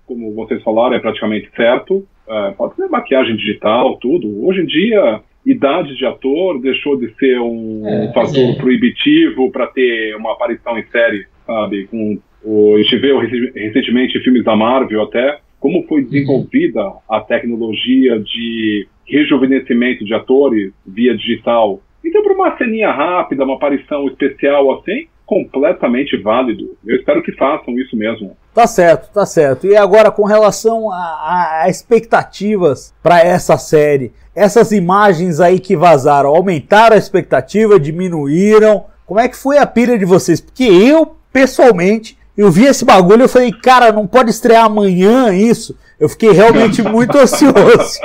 como 0.05 0.33
vocês 0.35 0.61
falaram, 0.61 0.95
é 0.95 0.99
praticamente 0.99 1.49
certo. 1.55 2.05
Uh, 2.27 2.53
pode 2.55 2.75
ser 2.75 2.87
maquiagem 2.89 3.35
digital, 3.35 3.97
tudo. 3.97 4.45
Hoje 4.45 4.61
em 4.61 4.65
dia, 4.65 5.19
idade 5.43 5.97
de 5.97 6.05
ator 6.05 6.61
deixou 6.61 6.95
de 6.95 7.11
ser 7.15 7.39
um 7.39 7.87
é, 7.87 8.13
fator 8.13 8.51
é. 8.51 8.55
proibitivo 8.55 9.51
para 9.51 9.67
ter 9.67 10.15
uma 10.15 10.33
aparição 10.33 10.77
em 10.77 10.83
série, 10.83 11.25
sabe? 11.45 11.87
Com, 11.87 12.19
o, 12.43 12.75
a 12.75 12.81
gente 12.81 12.97
viu 12.97 13.19
recentemente 13.19 14.19
filmes 14.19 14.43
da 14.43 14.55
Marvel 14.55 15.01
até 15.01 15.39
como 15.63 15.81
foi 15.87 16.01
uhum. 16.01 16.09
desenvolvida 16.09 16.91
a 17.09 17.21
tecnologia 17.21 18.19
de 18.19 18.85
rejuvenescimento 19.07 20.03
de 20.03 20.13
atores 20.13 20.73
via 20.85 21.15
digital. 21.15 21.79
Então, 22.03 22.21
para 22.21 22.33
uma 22.33 22.57
ceninha 22.57 22.91
rápida, 22.91 23.45
uma 23.45 23.55
aparição 23.55 24.05
especial 24.07 24.77
assim, 24.77 25.07
completamente 25.25 26.17
válido. 26.17 26.75
Eu 26.85 26.97
espero 26.97 27.23
que 27.23 27.31
façam 27.31 27.79
isso 27.79 27.95
mesmo. 27.95 28.35
Tá 28.53 28.67
certo, 28.67 29.09
tá 29.13 29.25
certo. 29.25 29.65
E 29.65 29.73
agora 29.73 30.11
com 30.11 30.25
relação 30.25 30.91
a, 30.91 31.61
a, 31.63 31.69
expectativas 31.69 32.93
para 33.01 33.21
essa 33.21 33.57
série, 33.57 34.11
essas 34.35 34.73
imagens 34.73 35.39
aí 35.39 35.61
que 35.61 35.77
vazaram, 35.77 36.35
aumentaram 36.35 36.97
a 36.97 36.99
expectativa, 36.99 37.79
diminuíram? 37.79 38.83
Como 39.05 39.21
é 39.21 39.29
que 39.29 39.37
foi 39.37 39.57
a 39.57 39.65
pira 39.65 39.97
de 39.97 40.03
vocês? 40.03 40.41
Porque 40.41 40.65
eu, 40.65 41.15
pessoalmente, 41.31 42.17
eu 42.37 42.51
vi 42.51 42.65
esse 42.65 42.83
bagulho 42.83 43.21
e 43.21 43.23
eu 43.23 43.29
falei, 43.29 43.51
cara, 43.51 43.91
não 43.91 44.07
pode 44.07 44.29
estrear 44.29 44.65
amanhã 44.65 45.33
isso. 45.33 45.77
Eu 45.99 46.09
fiquei 46.09 46.31
realmente 46.31 46.81
muito 46.83 47.17
ansioso. 47.17 47.99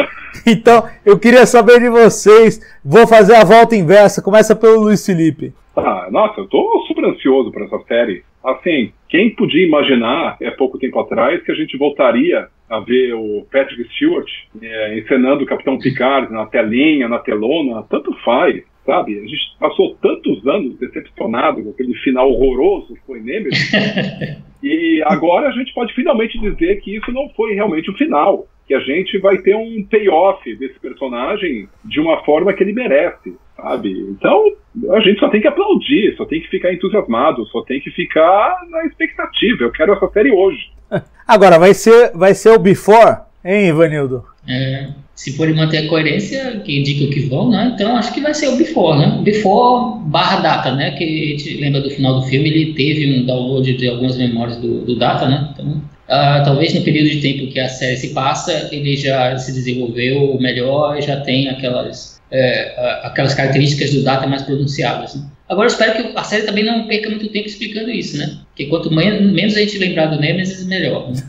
Então, 0.47 0.85
eu 1.05 1.19
queria 1.19 1.47
saber 1.47 1.81
de 1.81 1.89
vocês. 1.89 2.61
Vou 2.85 3.07
fazer 3.07 3.35
a 3.35 3.45
volta 3.45 3.75
inversa. 3.75 4.23
Começa 4.23 4.55
pelo 4.55 4.81
Luiz 4.81 5.05
Felipe. 5.05 5.53
Ah, 5.77 6.09
nossa, 6.11 6.41
eu 6.41 6.47
tô 6.47 6.85
super 6.87 7.05
ansioso 7.05 7.51
por 7.51 7.63
essa 7.63 7.79
série. 7.87 8.23
Assim, 8.45 8.93
quem 9.09 9.31
podia 9.35 9.67
imaginar, 9.67 10.37
é 10.41 10.51
pouco 10.51 10.79
tempo 10.79 10.99
atrás, 11.01 11.43
que 11.43 11.53
a 11.53 11.55
gente 11.55 11.77
voltaria 11.77 12.49
a 12.69 12.81
ver 12.81 13.15
o 13.15 13.47
Patrick 13.51 13.85
Stewart 13.95 14.29
é, 14.61 14.99
encenando 14.99 15.43
o 15.43 15.47
Capitão 15.47 15.79
Picard 15.79 16.33
na 16.33 16.47
telinha, 16.47 17.09
na 17.09 17.19
telona, 17.19 17.83
tanto 17.89 18.13
faz, 18.25 18.63
sabe? 18.89 19.19
A 19.19 19.21
gente 19.21 19.37
passou 19.61 19.95
tantos 20.01 20.47
anos 20.47 20.79
decepcionado 20.79 21.63
com 21.63 21.71
aquele 21.71 21.95
final 21.97 22.31
horroroso 22.33 22.95
que 22.95 23.01
foi 23.07 23.21
Nemesis, 23.21 23.71
e 24.65 25.03
agora 25.05 25.49
a 25.49 25.53
gente 25.53 25.75
pode 25.75 25.93
finalmente 25.95 26.39
dizer 26.39 26.81
que 26.81 26.97
isso 26.97 27.13
não 27.13 27.29
foi 27.37 27.53
realmente 27.53 27.91
o 27.91 27.95
final, 27.95 28.47
que 28.67 28.73
a 28.73 28.81
gente 28.81 29.19
vai 29.19 29.37
ter 29.39 29.55
um 29.55 29.85
payoff 29.85 30.57
desse 30.57 30.81
personagem 30.81 31.69
de 31.85 32.01
uma 32.01 32.25
forma 32.25 32.53
que 32.55 32.63
ele 32.63 32.73
merece, 32.73 33.37
sabe? 33.55 33.91
Então, 34.11 34.43
a 34.91 35.01
gente 35.01 35.21
só 35.21 35.29
tem 35.29 35.43
que 35.43 35.49
aplaudir, 35.49 36.17
só 36.17 36.25
tem 36.25 36.41
que 36.41 36.49
ficar 36.49 36.73
entusiasmado, 36.73 37.45
só 37.47 37.63
tem 37.63 37.81
que 37.81 37.91
ficar 37.91 38.63
na 38.71 38.87
expectativa. 38.87 39.65
Eu 39.65 39.73
quero 39.73 39.93
essa 39.93 40.09
série 40.09 40.31
hoje. 40.31 40.71
Agora, 41.27 41.59
vai 41.59 41.75
ser, 41.75 42.13
vai 42.15 42.35
ser 42.35 42.51
o 42.51 42.59
Before, 42.59 43.19
hein, 43.45 43.69
Ivanildo? 43.69 44.25
É, 44.49 44.89
se 45.19 45.33
forem 45.33 45.53
manter 45.53 45.79
a 45.79 45.89
coerência, 45.89 46.63
que 46.65 46.79
indica 46.79 47.13
que 47.13 47.23
vão, 47.23 47.51
né? 47.51 47.73
Então 47.75 47.97
acho 47.97 48.15
que 48.15 48.21
vai 48.21 48.33
ser 48.33 48.47
o 48.51 48.57
Before, 48.57 48.97
né? 48.97 49.21
Before 49.25 49.99
barra 50.07 50.37
Data, 50.39 50.73
né? 50.73 50.93
Que 50.93 51.03
a 51.03 51.37
gente 51.37 51.61
lembra 51.61 51.81
do 51.81 51.91
final 51.91 52.21
do 52.21 52.27
filme, 52.29 52.49
ele 52.49 52.73
teve 52.75 53.19
um 53.19 53.27
download 53.27 53.77
de 53.77 53.89
algumas 53.89 54.17
memórias 54.17 54.59
do, 54.59 54.85
do 54.85 54.97
Data, 54.97 55.27
né? 55.27 55.49
Então, 55.53 55.67
uh, 55.73 56.45
talvez 56.45 56.73
no 56.73 56.83
período 56.83 57.11
de 57.11 57.21
tempo 57.21 57.53
que 57.53 57.59
a 57.59 57.69
série 57.69 57.97
se 57.97 58.15
passa, 58.15 58.69
ele 58.71 58.97
já 58.97 59.37
se 59.37 59.53
desenvolveu 59.53 60.39
melhor, 60.41 61.03
já 61.03 61.17
tem 61.23 61.49
aquelas, 61.49 62.23
é, 62.31 63.01
aquelas 63.03 63.35
características 63.35 63.93
do 63.93 64.05
Data 64.05 64.25
mais 64.29 64.43
pronunciadas. 64.43 65.17
Né? 65.17 65.23
Agora 65.49 65.67
eu 65.67 65.73
espero 65.73 65.95
que 65.95 66.17
a 66.17 66.23
série 66.23 66.45
também 66.45 66.65
não 66.65 66.87
perca 66.87 67.11
muito 67.11 67.29
tempo 67.31 67.49
explicando 67.49 67.91
isso, 67.91 68.17
né? 68.17 68.39
Porque 68.51 68.67
quanto 68.67 68.95
menos 68.95 69.57
a 69.57 69.59
gente 69.59 69.79
lembrar 69.79 70.07
do 70.07 70.21
Nemesis, 70.21 70.65
melhor. 70.65 71.11
Né? 71.11 71.23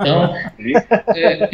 Então, 0.00 0.34
é, 1.14 1.48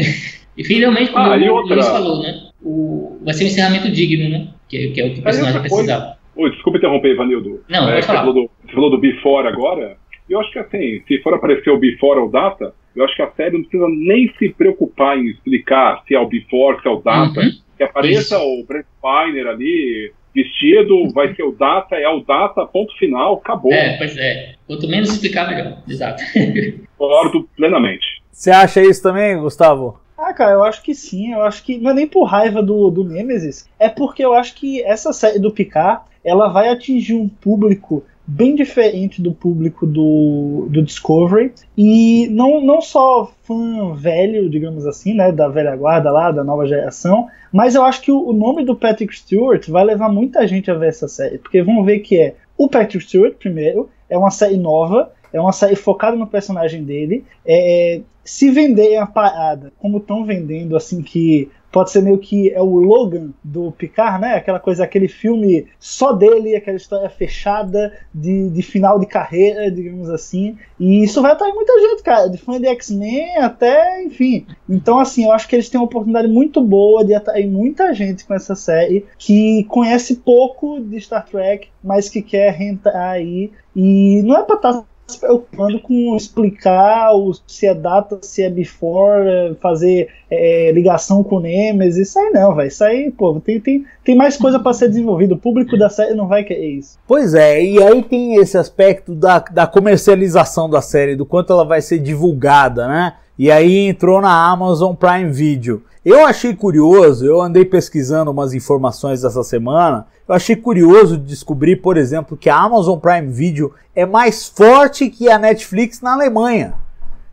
e 0.56 0.64
finalmente, 0.64 1.10
como 1.12 1.24
ah, 1.24 1.36
o 1.36 1.54
outra... 1.54 1.74
Luiz 1.74 1.88
falou, 1.88 2.22
né? 2.22 2.48
O, 2.62 3.18
vai 3.24 3.34
ser 3.34 3.44
um 3.44 3.46
encerramento 3.46 3.90
digno, 3.90 4.28
né? 4.28 4.48
Que, 4.68 4.88
que 4.88 5.00
é 5.00 5.06
o 5.06 5.14
que 5.14 5.20
o 5.20 5.22
personagem 5.22 5.60
precisava. 5.60 6.16
Oi, 6.36 6.50
desculpa 6.50 6.78
interromper, 6.78 7.12
Ivanildo. 7.12 7.62
Não, 7.68 7.88
é, 7.88 7.94
pode 7.94 8.06
falar. 8.06 8.20
Você 8.20 8.26
falou, 8.26 8.34
do, 8.34 8.50
você 8.64 8.72
falou 8.72 8.90
do 8.90 8.98
Before 8.98 9.48
agora. 9.48 9.96
Eu 10.28 10.40
acho 10.40 10.50
que 10.52 10.58
assim, 10.58 11.02
se 11.06 11.18
for 11.22 11.34
aparecer 11.34 11.70
o 11.70 11.78
Before 11.78 12.20
ou 12.20 12.30
Data, 12.30 12.72
eu 12.94 13.04
acho 13.04 13.14
que 13.14 13.22
a 13.22 13.30
série 13.32 13.54
não 13.54 13.62
precisa 13.62 13.86
nem 13.88 14.32
se 14.38 14.48
preocupar 14.50 15.18
em 15.18 15.28
explicar 15.28 16.02
se 16.06 16.14
é 16.14 16.20
o 16.20 16.28
Before, 16.28 16.80
se 16.80 16.88
é 16.88 16.90
o 16.90 17.00
Data. 17.00 17.40
Uhum. 17.40 17.50
Que 17.76 17.82
apareça 17.82 18.36
Isso. 18.36 18.44
o 18.44 18.64
Brent 18.64 18.86
Spiner 18.98 19.46
ali 19.46 20.12
vestido, 20.34 21.12
vai 21.12 21.34
ser 21.34 21.42
o 21.42 21.52
Data, 21.52 21.96
é 21.96 22.08
o 22.08 22.20
Data, 22.20 22.64
ponto 22.66 22.96
final, 22.96 23.34
acabou. 23.34 23.72
É, 23.72 23.98
pois 23.98 24.16
é. 24.16 24.54
Quanto 24.66 24.88
menos 24.88 25.10
explicar, 25.10 25.48
melhor. 25.48 25.78
Exato. 25.86 26.22
Concordo 26.96 27.48
plenamente. 27.56 28.22
Você 28.30 28.50
acha 28.50 28.80
isso 28.82 29.02
também, 29.02 29.36
Gustavo? 29.38 30.00
Ah, 30.22 30.32
cara, 30.32 30.52
eu 30.52 30.62
acho 30.62 30.82
que 30.82 30.94
sim. 30.94 31.32
Eu 31.32 31.42
acho 31.42 31.64
que 31.64 31.78
não 31.78 31.90
é 31.90 31.94
nem 31.94 32.06
por 32.06 32.24
raiva 32.24 32.62
do, 32.62 32.90
do 32.90 33.02
Nemesis, 33.02 33.68
é 33.76 33.88
porque 33.88 34.24
eu 34.24 34.32
acho 34.32 34.54
que 34.54 34.80
essa 34.82 35.12
série 35.12 35.40
do 35.40 35.50
Picard 35.50 36.02
ela 36.24 36.48
vai 36.48 36.68
atingir 36.68 37.14
um 37.14 37.28
público 37.28 38.04
bem 38.24 38.54
diferente 38.54 39.20
do 39.20 39.32
público 39.32 39.84
do, 39.84 40.68
do 40.70 40.80
Discovery 40.80 41.52
e 41.76 42.28
não, 42.30 42.60
não 42.60 42.80
só 42.80 43.32
fã 43.42 43.94
velho, 43.94 44.48
digamos 44.48 44.86
assim, 44.86 45.12
né, 45.12 45.32
da 45.32 45.48
velha 45.48 45.74
guarda 45.74 46.12
lá, 46.12 46.30
da 46.30 46.44
nova 46.44 46.64
geração, 46.64 47.26
mas 47.52 47.74
eu 47.74 47.82
acho 47.82 48.00
que 48.00 48.12
o, 48.12 48.28
o 48.28 48.32
nome 48.32 48.64
do 48.64 48.76
Patrick 48.76 49.12
Stewart 49.14 49.68
vai 49.68 49.84
levar 49.84 50.08
muita 50.08 50.46
gente 50.46 50.70
a 50.70 50.74
ver 50.74 50.90
essa 50.90 51.08
série, 51.08 51.38
porque 51.38 51.64
vão 51.64 51.82
ver 51.82 51.98
que 51.98 52.16
é 52.16 52.36
o 52.56 52.68
Patrick 52.68 53.04
Stewart 53.04 53.34
primeiro, 53.34 53.90
é 54.08 54.16
uma 54.16 54.30
série 54.30 54.56
nova, 54.56 55.10
é 55.32 55.40
uma 55.40 55.52
série 55.52 55.74
focada 55.74 56.16
no 56.16 56.28
personagem 56.28 56.84
dele, 56.84 57.24
é, 57.44 58.02
se 58.24 58.50
vender 58.50 58.96
a 58.96 59.06
parada 59.06 59.72
como 59.78 59.98
estão 59.98 60.24
vendendo, 60.24 60.76
assim, 60.76 61.02
que 61.02 61.50
pode 61.72 61.90
ser 61.90 62.02
meio 62.02 62.18
que 62.18 62.52
é 62.52 62.60
o 62.60 62.76
Logan 62.76 63.30
do 63.42 63.72
Picard, 63.72 64.20
né? 64.20 64.34
Aquela 64.34 64.60
coisa, 64.60 64.84
aquele 64.84 65.08
filme 65.08 65.66
só 65.80 66.12
dele, 66.12 66.54
aquela 66.54 66.76
história 66.76 67.08
fechada 67.08 67.98
de, 68.14 68.50
de 68.50 68.62
final 68.62 68.98
de 68.98 69.06
carreira, 69.06 69.70
digamos 69.70 70.10
assim. 70.10 70.58
E 70.78 71.02
isso 71.02 71.22
vai 71.22 71.32
atrair 71.32 71.54
muita 71.54 71.72
gente, 71.80 72.02
cara, 72.02 72.28
de 72.28 72.36
fã 72.36 72.60
de 72.60 72.66
X-Men 72.66 73.38
até, 73.38 74.04
enfim. 74.04 74.46
Então, 74.68 74.98
assim, 74.98 75.24
eu 75.24 75.32
acho 75.32 75.48
que 75.48 75.56
eles 75.56 75.70
têm 75.70 75.80
uma 75.80 75.86
oportunidade 75.86 76.28
muito 76.28 76.60
boa 76.60 77.02
de 77.04 77.14
atrair 77.14 77.48
muita 77.48 77.94
gente 77.94 78.26
com 78.26 78.34
essa 78.34 78.54
série 78.54 79.06
que 79.16 79.64
conhece 79.64 80.16
pouco 80.16 80.78
de 80.78 81.00
Star 81.00 81.24
Trek, 81.24 81.68
mas 81.82 82.10
que 82.10 82.20
quer 82.20 82.60
entrar 82.60 83.12
aí. 83.12 83.50
E 83.74 84.20
não 84.22 84.36
é 84.36 84.42
pra 84.42 84.56
estar 84.56 84.72
tá 84.74 84.84
se 85.06 85.18
preocupando 85.18 85.80
com 85.80 86.16
explicar 86.16 87.12
o, 87.14 87.32
se 87.46 87.66
é 87.66 87.74
data, 87.74 88.18
se 88.22 88.42
é 88.42 88.48
before, 88.48 89.28
é, 89.28 89.54
fazer 89.60 90.08
é, 90.30 90.72
ligação 90.72 91.22
com 91.22 91.40
Nemesis, 91.40 92.08
isso 92.08 92.18
aí 92.18 92.30
não, 92.30 92.54
vai. 92.54 92.68
Isso 92.68 92.82
aí, 92.84 93.10
pô, 93.10 93.38
tem, 93.40 93.60
tem, 93.60 93.84
tem 94.04 94.16
mais 94.16 94.36
coisa 94.36 94.58
para 94.58 94.72
ser 94.72 94.88
desenvolvida. 94.88 95.34
O 95.34 95.38
público 95.38 95.76
da 95.76 95.88
série 95.88 96.14
não 96.14 96.26
vai 96.26 96.44
querer 96.44 96.78
isso. 96.78 96.98
Pois 97.06 97.34
é, 97.34 97.62
e 97.62 97.82
aí 97.82 98.02
tem 98.02 98.36
esse 98.36 98.56
aspecto 98.56 99.14
da, 99.14 99.38
da 99.38 99.66
comercialização 99.66 100.68
da 100.68 100.80
série, 100.80 101.16
do 101.16 101.26
quanto 101.26 101.52
ela 101.52 101.64
vai 101.64 101.82
ser 101.82 101.98
divulgada, 101.98 102.88
né? 102.88 103.14
E 103.38 103.50
aí 103.50 103.88
entrou 103.88 104.20
na 104.20 104.50
Amazon 104.50 104.94
Prime 104.94 105.30
Video. 105.30 105.82
Eu 106.04 106.26
achei 106.26 106.52
curioso, 106.52 107.24
eu 107.24 107.40
andei 107.40 107.64
pesquisando 107.64 108.32
umas 108.32 108.52
informações 108.52 109.22
essa 109.22 109.44
semana. 109.44 110.06
Eu 110.26 110.34
achei 110.34 110.56
curioso 110.56 111.16
descobrir, 111.16 111.76
por 111.76 111.96
exemplo, 111.96 112.36
que 112.36 112.50
a 112.50 112.56
Amazon 112.56 112.98
Prime 112.98 113.28
Video 113.28 113.72
é 113.94 114.04
mais 114.04 114.48
forte 114.48 115.08
que 115.08 115.30
a 115.30 115.38
Netflix 115.38 116.00
na 116.00 116.14
Alemanha, 116.14 116.74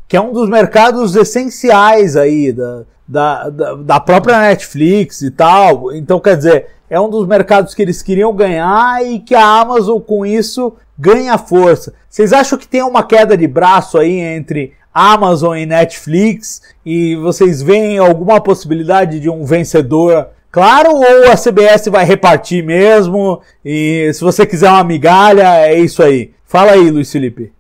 que 0.08 0.16
é 0.16 0.22
um 0.22 0.32
dos 0.32 0.48
mercados 0.48 1.16
essenciais 1.16 2.16
aí 2.16 2.54
da, 2.54 2.84
da, 3.08 3.50
da, 3.50 3.74
da 3.74 4.00
própria 4.00 4.40
Netflix 4.40 5.24
e 5.24 5.32
tal. 5.32 5.92
Então, 5.92 6.20
quer 6.20 6.38
dizer, 6.38 6.68
é 6.88 7.00
um 7.00 7.10
dos 7.10 7.28
mercados 7.28 7.74
que 7.74 7.82
eles 7.82 8.04
queriam 8.04 8.36
ganhar 8.36 9.04
e 9.04 9.20
que 9.20 9.34
a 9.34 9.62
Amazon 9.62 10.00
com 10.00 10.24
isso 10.24 10.76
ganha 10.96 11.40
força. 11.40 11.94
Vocês 12.08 12.34
acham 12.34 12.60
que 12.60 12.68
tem 12.68 12.84
uma 12.84 13.02
queda 13.02 13.36
de 13.36 13.48
braço 13.48 13.98
aí 13.98 14.20
entre 14.20 14.74
Amazon 14.94 15.58
e 15.58 15.66
Netflix 15.66 16.76
e 16.86 17.16
vocês 17.16 17.62
veem 17.62 17.98
alguma 17.98 18.42
possibilidade 18.42 19.20
de 19.20 19.30
um 19.30 19.46
vencedor 19.46 20.28
claro 20.52 20.90
ou 20.90 21.32
a 21.32 21.36
CBS 21.36 21.88
vai 21.90 22.06
repartir 22.06 22.64
mesmo 22.64 23.42
e 23.64 24.12
se 24.14 24.24
você 24.24 24.46
quiser 24.46 24.70
uma 24.70 24.84
migalha 24.84 25.68
é 25.68 25.80
isso 25.80 26.02
aí. 26.02 26.32
Fala 26.46 26.72
aí, 26.72 26.90
Luiz 26.90 27.12
Felipe. 27.12 27.52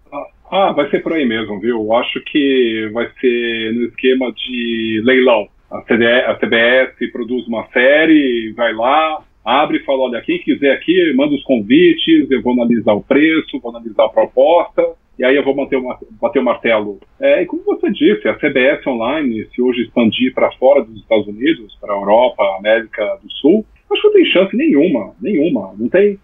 Ah, 0.51 0.71
vai 0.71 0.89
ser 0.89 1.03
por 1.03 1.13
aí 1.13 1.25
mesmo, 1.25 1.59
viu? 1.59 1.77
Eu 1.77 1.93
acho 1.93 2.19
que 2.21 2.89
vai 2.91 3.07
ser 3.21 3.73
no 3.75 3.85
esquema 3.85 4.31
de 4.31 5.01
leilão. 5.05 5.47
A, 5.69 5.77
a 5.77 6.35
CBS 6.35 7.11
produz 7.11 7.47
uma 7.47 7.67
série, 7.67 8.51
vai 8.57 8.73
lá, 8.73 9.21
abre 9.45 9.77
e 9.77 9.83
fala, 9.83 9.99
olha, 9.99 10.21
quem 10.21 10.39
quiser 10.39 10.73
aqui, 10.73 11.13
manda 11.13 11.35
os 11.35 11.43
convites, 11.43 12.29
eu 12.31 12.41
vou 12.41 12.53
analisar 12.53 12.93
o 12.93 13.03
preço, 13.03 13.59
vou 13.59 13.75
analisar 13.75 14.05
a 14.05 14.09
proposta, 14.09 14.83
e 15.19 15.25
aí 15.25 15.35
eu 15.35 15.43
vou 15.43 15.53
manter 15.53 15.75
uma, 15.75 15.99
bater 16.11 16.39
o 16.39 16.45
martelo. 16.45 16.97
É, 17.19 17.41
e 17.41 17.45
como 17.45 17.61
você 17.65 17.91
disse, 17.91 18.25
a 18.29 18.35
CBS 18.35 18.87
Online, 18.87 19.45
se 19.53 19.61
hoje 19.61 19.81
expandir 19.81 20.33
para 20.33 20.49
fora 20.53 20.81
dos 20.81 20.95
Estados 20.95 21.27
Unidos, 21.27 21.77
para 21.81 21.93
a 21.93 21.97
Europa, 21.97 22.41
América 22.57 23.19
do 23.21 23.29
Sul, 23.33 23.65
acho 23.91 24.01
que 24.01 24.07
não 24.07 24.13
tem 24.13 24.25
chance 24.27 24.55
nenhuma, 24.55 25.13
nenhuma. 25.21 25.73
Não 25.77 25.89
tem 25.89 26.17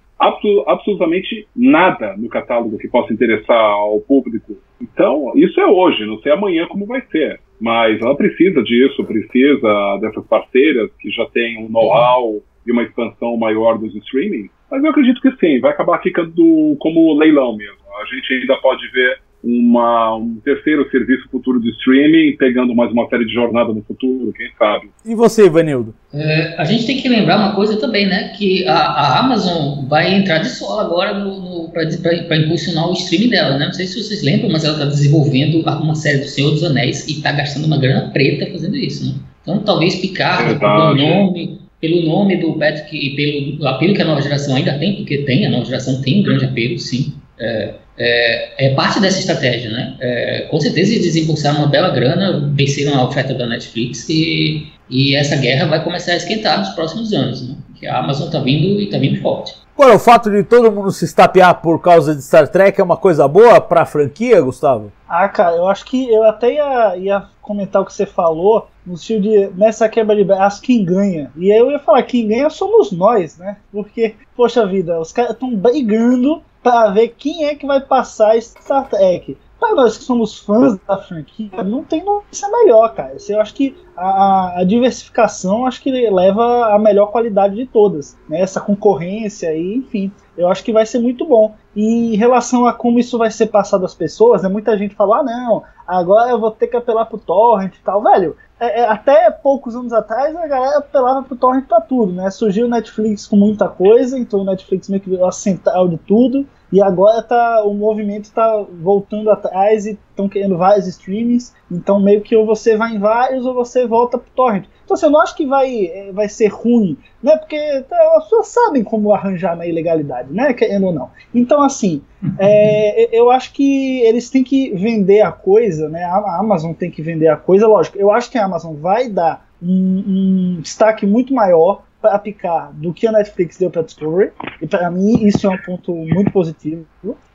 absolutamente 0.65 1.45
nada 1.53 2.15
no 2.15 2.29
catálogo 2.29 2.77
que 2.77 2.87
possa 2.87 3.11
interessar 3.11 3.59
ao 3.59 3.99
público. 3.99 4.55
Então, 4.81 5.33
isso 5.35 5.59
é 5.59 5.67
hoje, 5.67 6.05
não 6.05 6.17
sei 6.19 6.31
amanhã 6.31 6.65
como 6.65 6.85
vai 6.85 7.01
ser. 7.11 7.41
Mas 7.59 8.01
ela 8.01 8.15
precisa 8.15 8.63
disso, 8.63 9.03
precisa 9.03 9.97
dessas 9.99 10.25
parceiras 10.25 10.89
que 11.01 11.09
já 11.11 11.25
têm 11.27 11.57
um 11.61 11.69
know-how 11.69 12.41
e 12.65 12.71
uma 12.71 12.83
expansão 12.83 13.35
maior 13.35 13.77
dos 13.77 13.93
streaming. 13.93 14.49
Mas 14.71 14.81
eu 14.81 14.89
acredito 14.89 15.21
que 15.21 15.31
sim, 15.35 15.59
vai 15.59 15.71
acabar 15.71 16.01
ficando 16.01 16.77
como 16.79 17.13
leilão 17.13 17.57
mesmo 17.57 17.84
a 18.01 18.05
gente 18.15 18.33
ainda 18.33 18.55
pode 18.57 18.87
ver 18.89 19.19
uma, 19.45 20.15
um 20.15 20.41
terceiro 20.43 20.89
serviço 20.89 21.29
futuro 21.29 21.61
de 21.61 21.69
streaming, 21.69 22.35
pegando 22.35 22.73
mais 22.73 22.91
uma 22.91 23.07
série 23.07 23.25
de 23.25 23.33
jornada 23.33 23.71
no 23.71 23.83
futuro, 23.83 24.33
quem 24.33 24.49
sabe. 24.57 24.89
E 25.05 25.13
você, 25.13 25.45
Ivanildo? 25.45 25.93
É, 26.11 26.55
a 26.57 26.63
gente 26.65 26.87
tem 26.87 26.97
que 26.97 27.07
lembrar 27.07 27.37
uma 27.37 27.53
coisa 27.53 27.79
também, 27.79 28.07
né? 28.07 28.33
Que 28.35 28.67
a, 28.67 28.75
a 28.75 29.19
Amazon 29.19 29.87
vai 29.87 30.15
entrar 30.15 30.39
de 30.39 30.49
solo 30.49 30.79
agora 30.79 31.13
no, 31.13 31.39
no 31.39 31.71
para 31.71 32.37
impulsionar 32.37 32.89
o 32.89 32.93
streaming 32.93 33.29
dela, 33.29 33.59
né? 33.59 33.65
Não 33.67 33.73
sei 33.73 33.85
se 33.85 34.01
vocês 34.01 34.23
lembram, 34.23 34.49
mas 34.49 34.63
ela 34.63 34.73
está 34.73 34.85
desenvolvendo 34.85 35.61
uma 35.61 35.95
série 35.95 36.19
do 36.19 36.25
Senhor 36.25 36.49
dos 36.49 36.63
Anéis 36.63 37.07
e 37.07 37.11
está 37.11 37.31
gastando 37.31 37.65
uma 37.65 37.77
grana 37.77 38.09
preta 38.11 38.51
fazendo 38.51 38.75
isso, 38.75 39.05
né? 39.05 39.19
Então 39.43 39.59
talvez 39.59 39.95
Picard, 39.95 40.57
pelo 40.57 40.95
nome, 40.95 41.59
pelo 41.79 42.01
nome 42.01 42.37
do 42.37 42.57
Patrick 42.57 42.97
e 42.97 43.15
pelo 43.15 43.67
apelo 43.67 43.93
que 43.93 44.01
a 44.01 44.05
nova 44.05 44.21
geração 44.21 44.55
ainda 44.55 44.75
tem, 44.79 44.95
porque 44.95 45.19
tem, 45.19 45.45
a 45.45 45.51
nova 45.51 45.65
geração 45.65 46.01
tem 46.01 46.21
um 46.21 46.23
grande 46.23 46.45
apelo, 46.45 46.79
sim. 46.79 47.13
É, 47.37 47.75
é, 47.97 48.67
é 48.67 48.75
parte 48.75 48.99
dessa 48.99 49.19
estratégia, 49.19 49.69
né? 49.71 49.95
É, 49.99 50.47
com 50.49 50.59
certeza 50.59 50.91
eles 50.91 51.05
desembolsaram 51.05 51.59
uma 51.59 51.67
bela 51.67 51.89
grana, 51.89 52.51
venceram 52.53 52.99
a 52.99 53.05
oferta 53.05 53.33
da 53.33 53.47
Netflix 53.47 54.07
e, 54.09 54.71
e 54.89 55.15
essa 55.15 55.35
guerra 55.37 55.67
vai 55.67 55.83
começar 55.83 56.13
a 56.13 56.17
esquentar 56.17 56.59
nos 56.59 56.69
próximos 56.69 57.13
anos, 57.13 57.47
né? 57.47 57.55
Que 57.79 57.87
a 57.87 57.99
Amazon 57.99 58.27
está 58.27 58.39
vindo 58.39 58.79
e 58.79 58.85
está 58.85 58.97
vindo 58.97 59.21
forte. 59.21 59.55
Agora, 59.77 59.93
o 59.93 59.99
fato 59.99 60.31
de 60.31 60.41
todo 60.41 60.71
mundo 60.71 60.89
se 60.89 61.03
estapear 61.03 61.61
por 61.61 61.81
causa 61.81 62.15
de 62.15 62.21
Star 62.21 62.47
Trek 62.47 62.79
é 62.79 62.83
uma 62.83 62.95
coisa 62.95 63.27
boa 63.27 63.59
para 63.59 63.81
a 63.81 63.85
franquia, 63.85 64.39
Gustavo? 64.39 64.89
Ah, 65.07 65.27
cara, 65.27 65.57
eu 65.57 65.67
acho 65.67 65.83
que 65.83 66.09
eu 66.09 66.23
até 66.23 66.53
ia, 66.53 66.97
ia 66.97 67.23
comentar 67.41 67.81
o 67.81 67.85
que 67.85 67.93
você 67.93 68.05
falou, 68.05 68.69
no 68.85 68.93
estilo 68.93 69.21
de 69.21 69.49
nessa 69.55 69.89
quebra 69.89 70.15
de 70.15 70.23
braço, 70.23 70.61
quem 70.61 70.85
ganha? 70.85 71.29
E 71.35 71.51
aí 71.51 71.59
eu 71.59 71.69
ia 71.69 71.79
falar, 71.79 72.03
quem 72.03 72.25
ganha 72.25 72.49
somos 72.49 72.93
nós, 72.93 73.37
né? 73.37 73.57
Porque, 73.69 74.15
poxa 74.33 74.65
vida, 74.65 74.97
os 74.97 75.11
caras 75.11 75.31
estão 75.31 75.53
brigando 75.53 76.41
para 76.65 76.89
ver 76.89 77.09
quem 77.09 77.45
é 77.45 77.53
que 77.53 77.67
vai 77.67 77.79
passar 77.79 78.41
Star 78.41 78.89
Trek. 78.89 79.37
Para 79.59 79.75
nós 79.75 79.99
que 79.99 80.03
somos 80.03 80.39
fãs 80.39 80.79
da 80.87 80.97
franquia, 80.97 81.63
não 81.63 81.83
tem 81.83 82.03
notícia 82.03 82.49
melhor, 82.49 82.91
cara. 82.95 83.15
Eu 83.29 83.39
acho 83.39 83.53
que 83.53 83.77
a, 83.95 84.61
a, 84.61 84.63
diversificação 84.63 85.67
acho 85.67 85.79
que 85.79 85.91
leva 85.91 86.73
a 86.73 86.79
melhor 86.79 87.11
qualidade 87.11 87.55
de 87.55 87.67
todas. 87.67 88.17
Né? 88.27 88.41
Essa 88.41 88.59
concorrência 88.59 89.49
aí, 89.49 89.75
enfim, 89.75 90.11
eu 90.35 90.49
acho 90.49 90.63
que 90.63 90.73
vai 90.73 90.87
ser 90.87 90.97
muito 90.97 91.23
bom. 91.23 91.53
E 91.75 92.15
em 92.15 92.15
relação 92.15 92.65
a 92.65 92.73
como 92.73 92.97
isso 92.97 93.15
vai 93.15 93.29
ser 93.29 93.45
passado 93.45 93.85
às 93.85 93.93
pessoas, 93.93 94.41
né? 94.41 94.49
muita 94.49 94.75
gente 94.75 94.95
fala, 94.95 95.19
ah 95.19 95.23
não, 95.23 95.63
agora 95.85 96.31
eu 96.31 96.39
vou 96.39 96.49
ter 96.49 96.65
que 96.65 96.75
apelar 96.75 97.05
pro 97.05 97.19
torrent 97.19 97.75
e 97.75 97.83
tal. 97.83 98.01
Velho, 98.01 98.35
é, 98.59 98.81
é, 98.81 98.89
até 98.89 99.29
poucos 99.31 99.75
anos 99.75 99.91
atrás 99.91 100.35
a 100.35 100.47
galera 100.47 100.77
apelava 100.77 101.23
pro 101.23 101.35
torrent 101.35 101.65
pra 101.65 101.81
tudo, 101.81 102.13
né? 102.13 102.29
Surgiu 102.31 102.65
o 102.65 102.69
Netflix 102.69 103.27
com 103.27 103.35
muita 103.35 103.67
coisa, 103.67 104.17
então 104.17 104.41
o 104.41 104.45
Netflix 104.45 104.87
meio 104.87 105.01
que 105.01 105.09
virou 105.09 105.27
a 105.27 105.31
central 105.31 105.87
de 105.87 105.97
tudo. 105.97 106.45
E 106.71 106.81
agora 106.81 107.21
tá, 107.21 107.63
o 107.63 107.73
movimento 107.73 108.25
está 108.25 108.65
voltando 108.81 109.29
atrás 109.29 109.85
e 109.85 109.91
estão 110.09 110.27
querendo 110.27 110.57
vários 110.57 110.87
streamings. 110.87 111.53
Então 111.71 111.99
meio 111.99 112.21
que 112.21 112.35
ou 112.35 112.45
você 112.45 112.77
vai 112.77 112.95
em 112.95 112.99
vários 112.99 113.45
ou 113.45 113.53
você 113.53 113.85
volta 113.85 114.17
pro 114.17 114.31
torrent. 114.31 114.65
Então 114.85 114.95
assim, 114.95 115.07
eu 115.07 115.11
não 115.11 115.19
acho 115.19 115.35
que 115.35 115.45
vai, 115.45 115.87
é, 115.87 116.11
vai 116.13 116.29
ser 116.29 116.47
ruim, 116.47 116.97
né? 117.21 117.35
Porque 117.37 117.57
tá, 117.89 117.97
as 118.17 118.23
pessoas 118.25 118.47
sabem 118.47 118.83
como 118.83 119.11
arranjar 119.11 119.57
na 119.57 119.65
ilegalidade, 119.65 120.31
né? 120.31 120.53
Querendo 120.53 120.85
ou 120.85 120.93
não. 120.93 121.09
Então 121.33 121.61
assim, 121.63 122.01
é, 122.37 123.09
eu 123.17 123.29
acho 123.31 123.51
que 123.51 124.01
eles 124.01 124.29
têm 124.29 124.43
que 124.43 124.73
vender 124.75 125.21
a 125.21 125.31
coisa, 125.31 125.89
né? 125.89 126.03
A 126.03 126.39
Amazon 126.39 126.73
tem 126.73 126.91
que 126.91 127.01
vender 127.01 127.27
a 127.27 127.35
coisa, 127.35 127.67
lógico. 127.67 127.97
Eu 127.97 128.11
acho 128.11 128.29
que 128.29 128.37
a 128.37 128.45
Amazon 128.45 128.75
vai 128.75 129.09
dar 129.09 129.45
um, 129.61 130.55
um 130.57 130.61
destaque 130.61 131.05
muito 131.05 131.33
maior 131.33 131.83
para 131.99 132.19
picar 132.19 132.71
do 132.73 132.93
que 132.93 133.07
a 133.07 133.11
Netflix 133.11 133.57
deu 133.57 133.71
para 133.71 133.81
Discovery. 133.81 134.31
E 134.61 134.67
para 134.67 134.91
mim 134.91 135.25
isso 135.25 135.47
é 135.47 135.49
um 135.49 135.57
ponto 135.57 135.93
muito 135.93 136.31
positivo. 136.31 136.85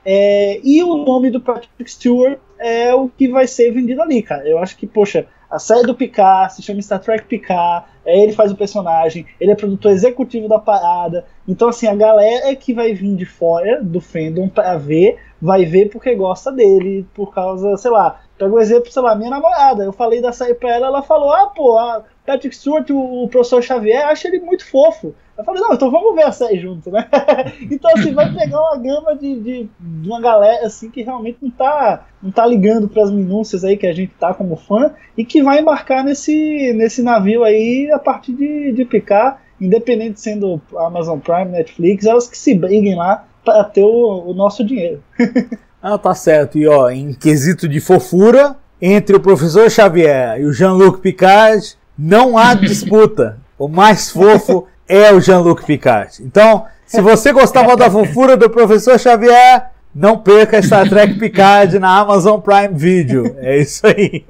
É, 0.05 0.61
e 0.63 0.83
o 0.83 1.05
nome 1.05 1.31
do 1.31 1.41
Patrick 1.41 1.91
Stewart 1.91 2.39
é 2.59 2.95
o 2.95 3.09
que 3.09 3.29
vai 3.29 3.47
ser 3.47 3.73
vendido 3.73 4.01
ali, 4.01 4.23
cara. 4.23 4.47
Eu 4.49 4.59
acho 4.59 4.77
que, 4.77 4.87
poxa, 4.87 5.27
a 5.51 5.59
série 5.59 5.83
do 5.83 5.95
Picard 5.95 6.55
se 6.55 6.63
chama 6.63 6.81
Star 6.81 7.01
Trek 7.01 7.25
Picard, 7.25 7.87
é 8.07 8.23
ele 8.23 8.33
faz 8.33 8.53
o 8.53 8.57
personagem, 8.57 9.27
ele 9.41 9.51
é 9.51 9.55
produtor 9.55 9.91
executivo 9.91 10.49
da 10.49 10.59
parada. 10.59 11.27
Então, 11.47 11.69
assim, 11.69 11.87
a 11.87 11.95
galera 11.95 12.55
que 12.55 12.73
vai 12.73 12.95
vir 12.95 13.17
de 13.17 13.27
fora 13.27 13.83
do 13.83 14.01
fandom 14.01 14.49
para 14.49 14.79
ver, 14.79 15.19
vai 15.41 15.65
ver 15.65 15.91
porque 15.91 16.15
gosta 16.15 16.53
dele, 16.53 17.07
por 17.15 17.35
causa, 17.35 17.77
sei 17.77 17.91
lá, 17.91 18.21
pega 18.39 18.53
o 18.53 18.57
um 18.57 18.61
exemplo, 18.61 18.91
sei 18.91 19.03
lá, 19.03 19.15
minha 19.15 19.31
namorada. 19.31 19.83
Eu 19.83 19.93
falei 19.93 20.21
da 20.21 20.33
série 20.33 20.55
pra 20.55 20.75
ela, 20.75 20.87
ela 20.87 21.03
falou: 21.03 21.33
ah, 21.33 21.47
pô, 21.47 21.77
Patrick 22.25 22.55
Stewart, 22.55 22.89
o, 22.91 23.25
o 23.25 23.29
professor 23.29 23.63
Xavier, 23.63 24.07
acha 24.07 24.29
ele 24.29 24.41
muito 24.41 24.65
fofo. 24.65 25.15
Eu 25.41 25.45
falei, 25.45 25.63
não, 25.63 25.73
então 25.73 25.91
vamos 25.91 26.15
ver 26.15 26.25
a 26.25 26.33
série 26.33 26.61
junto, 26.61 26.91
né? 26.91 27.09
então, 27.71 27.91
assim, 27.97 28.13
vai 28.13 28.31
pegar 28.31 28.61
uma 28.61 28.77
gama 28.77 29.17
de, 29.17 29.41
de, 29.41 29.71
de, 29.81 30.09
uma 30.09 30.21
galera, 30.21 30.67
assim, 30.67 30.91
que 30.91 31.03
realmente 31.03 31.39
não 31.41 31.51
tá, 31.51 32.05
não 32.23 32.31
tá 32.31 32.47
ligando 32.47 32.87
para 32.89 33.03
as 33.05 33.11
minúcias 33.11 33.65
aí 33.65 33.77
que 33.79 33.87
a 33.87 33.93
gente 33.93 34.13
tá 34.21 34.35
como 34.35 34.55
fã 34.55 34.93
e 35.17 35.25
que 35.25 35.43
vai 35.43 35.61
embarcar 35.61 36.05
nesse, 36.05 36.75
nesse 36.75 37.03
navio 37.03 37.43
aí 37.43 37.91
a 37.91 37.99
partir 37.99 38.35
de, 38.35 38.73
de 38.73 38.85
picar, 38.85 39.41
independente 39.59 40.21
sendo 40.21 40.61
Amazon 40.77 41.19
Prime, 41.19 41.47
Netflix, 41.47 42.05
elas 42.05 42.29
que 42.29 42.37
se 42.37 42.55
briguem 42.55 42.95
lá 42.95 43.25
para 43.43 43.65
ter 43.65 43.83
o, 43.83 44.25
o 44.27 44.35
nosso 44.35 44.63
dinheiro. 44.63 45.03
ah, 45.83 45.97
tá 45.97 46.15
certo. 46.15 46.59
E 46.59 46.69
ó, 46.69 46.91
em 46.91 47.15
quesito 47.15 47.67
de 47.67 47.81
fofura, 47.81 48.57
entre 48.81 49.17
o 49.17 49.21
professor 49.21 49.71
Xavier 49.71 50.39
e 50.39 50.45
o 50.45 50.53
Jean-Luc 50.53 51.01
Picard, 51.01 51.79
não 51.99 52.37
há 52.37 52.53
disputa. 52.53 53.39
O 53.59 53.69
mais 53.69 54.11
fofo 54.11 54.67
é 54.91 55.15
o 55.15 55.21
Jean-Luc 55.21 55.65
Picard. 55.65 56.21
Então, 56.21 56.65
se 56.85 57.01
você 57.01 57.33
gostava 57.33 57.77
da 57.77 57.89
fofura 57.89 58.37
do 58.37 58.51
professor 58.51 58.99
Xavier, 58.99 59.71
não 59.95 60.19
perca 60.19 60.61
Star 60.61 60.89
Trek 60.89 61.15
Picard 61.15 61.79
na 61.79 61.99
Amazon 61.99 62.41
Prime 62.41 62.75
Video. 62.75 63.37
É 63.39 63.59
isso 63.59 63.87
aí. 63.87 64.25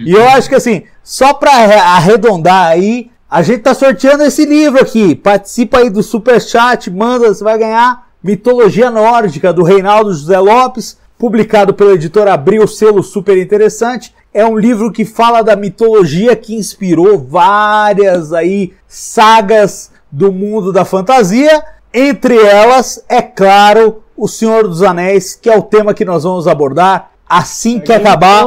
E 0.00 0.12
eu 0.12 0.28
acho 0.30 0.48
que 0.48 0.56
assim, 0.56 0.82
só 1.04 1.34
para 1.34 1.52
arredondar 1.52 2.66
aí, 2.66 3.12
a 3.30 3.42
gente 3.42 3.60
tá 3.60 3.72
sorteando 3.74 4.24
esse 4.24 4.44
livro 4.44 4.82
aqui. 4.82 5.14
Participa 5.14 5.78
aí 5.78 5.88
do 5.88 6.02
Super 6.02 6.40
Chat, 6.40 6.90
manda, 6.90 7.32
você 7.32 7.44
vai 7.44 7.56
ganhar 7.56 8.08
Mitologia 8.22 8.90
Nórdica 8.90 9.52
do 9.52 9.62
Reinaldo 9.62 10.12
José 10.12 10.38
Lopes, 10.38 10.98
publicado 11.16 11.72
pela 11.72 11.92
editora 11.92 12.34
Abril, 12.34 12.66
selo 12.66 13.04
super 13.04 13.38
interessante 13.38 14.12
é 14.34 14.44
um 14.46 14.56
livro 14.56 14.90
que 14.90 15.04
fala 15.04 15.42
da 15.42 15.54
mitologia 15.54 16.34
que 16.34 16.54
inspirou 16.54 17.18
várias 17.18 18.32
aí 18.32 18.72
sagas 18.88 19.91
do 20.12 20.30
mundo 20.30 20.72
da 20.72 20.84
fantasia. 20.84 21.64
Entre 21.92 22.36
elas, 22.36 23.02
é 23.08 23.22
claro, 23.22 24.02
O 24.14 24.28
Senhor 24.28 24.68
dos 24.68 24.82
Anéis, 24.82 25.34
que 25.34 25.48
é 25.48 25.56
o 25.56 25.62
tema 25.62 25.94
que 25.94 26.04
nós 26.04 26.22
vamos 26.22 26.46
abordar 26.46 27.10
assim 27.28 27.80
que 27.80 27.92
acabar 27.92 28.44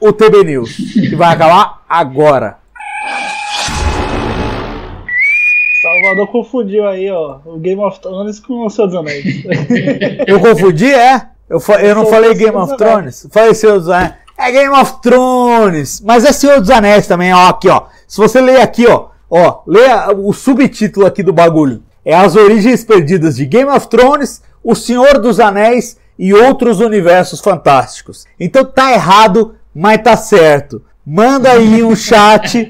o 0.00 0.12
TB 0.12 0.44
News, 0.44 0.76
que 0.76 1.14
vai 1.14 1.32
acabar 1.32 1.82
agora. 1.88 2.58
Salvador 5.80 6.26
confundiu 6.32 6.86
aí, 6.88 7.10
ó, 7.10 7.38
o 7.44 7.58
Game 7.58 7.80
of 7.80 8.00
Thrones 8.00 8.40
com 8.40 8.66
o 8.66 8.70
Senhor 8.70 8.88
dos 8.88 8.96
Anéis. 8.96 9.44
Eu 10.26 10.40
confundi, 10.40 10.92
é? 10.92 11.28
Eu, 11.48 11.60
eu 11.80 11.94
não 11.94 12.06
falei 12.06 12.34
Game 12.34 12.56
of 12.56 12.76
Thrones, 12.76 13.28
falei 13.30 13.54
Senhor 13.54 13.78
dos 13.78 13.88
Anéis. 13.88 14.14
É 14.36 14.50
Game 14.50 14.74
of 14.74 15.00
Thrones, 15.00 16.00
mas 16.00 16.24
é 16.24 16.32
Senhor 16.32 16.58
dos 16.58 16.70
Anéis 16.70 17.06
também, 17.06 17.32
ó, 17.32 17.48
aqui, 17.48 17.68
ó. 17.68 17.82
Se 18.08 18.18
você 18.18 18.40
ler 18.40 18.60
aqui, 18.60 18.86
ó, 18.86 19.08
ó, 19.28 19.62
lê 19.66 19.86
o 20.16 20.32
subtítulo 20.32 21.06
aqui 21.06 21.22
do 21.22 21.32
bagulho. 21.32 21.82
É 22.04 22.14
As 22.14 22.36
Origens 22.36 22.84
Perdidas 22.84 23.36
de 23.36 23.46
Game 23.46 23.70
of 23.70 23.88
Thrones, 23.88 24.42
O 24.62 24.74
Senhor 24.74 25.18
dos 25.18 25.40
Anéis 25.40 25.96
e 26.18 26.34
Outros 26.34 26.80
Universos 26.80 27.40
Fantásticos. 27.40 28.26
Então 28.38 28.64
tá 28.64 28.92
errado, 28.92 29.54
mas 29.74 30.02
tá 30.02 30.16
certo. 30.16 30.82
Manda 31.06 31.50
aí 31.50 31.82
um 31.82 31.94
chat 31.96 32.68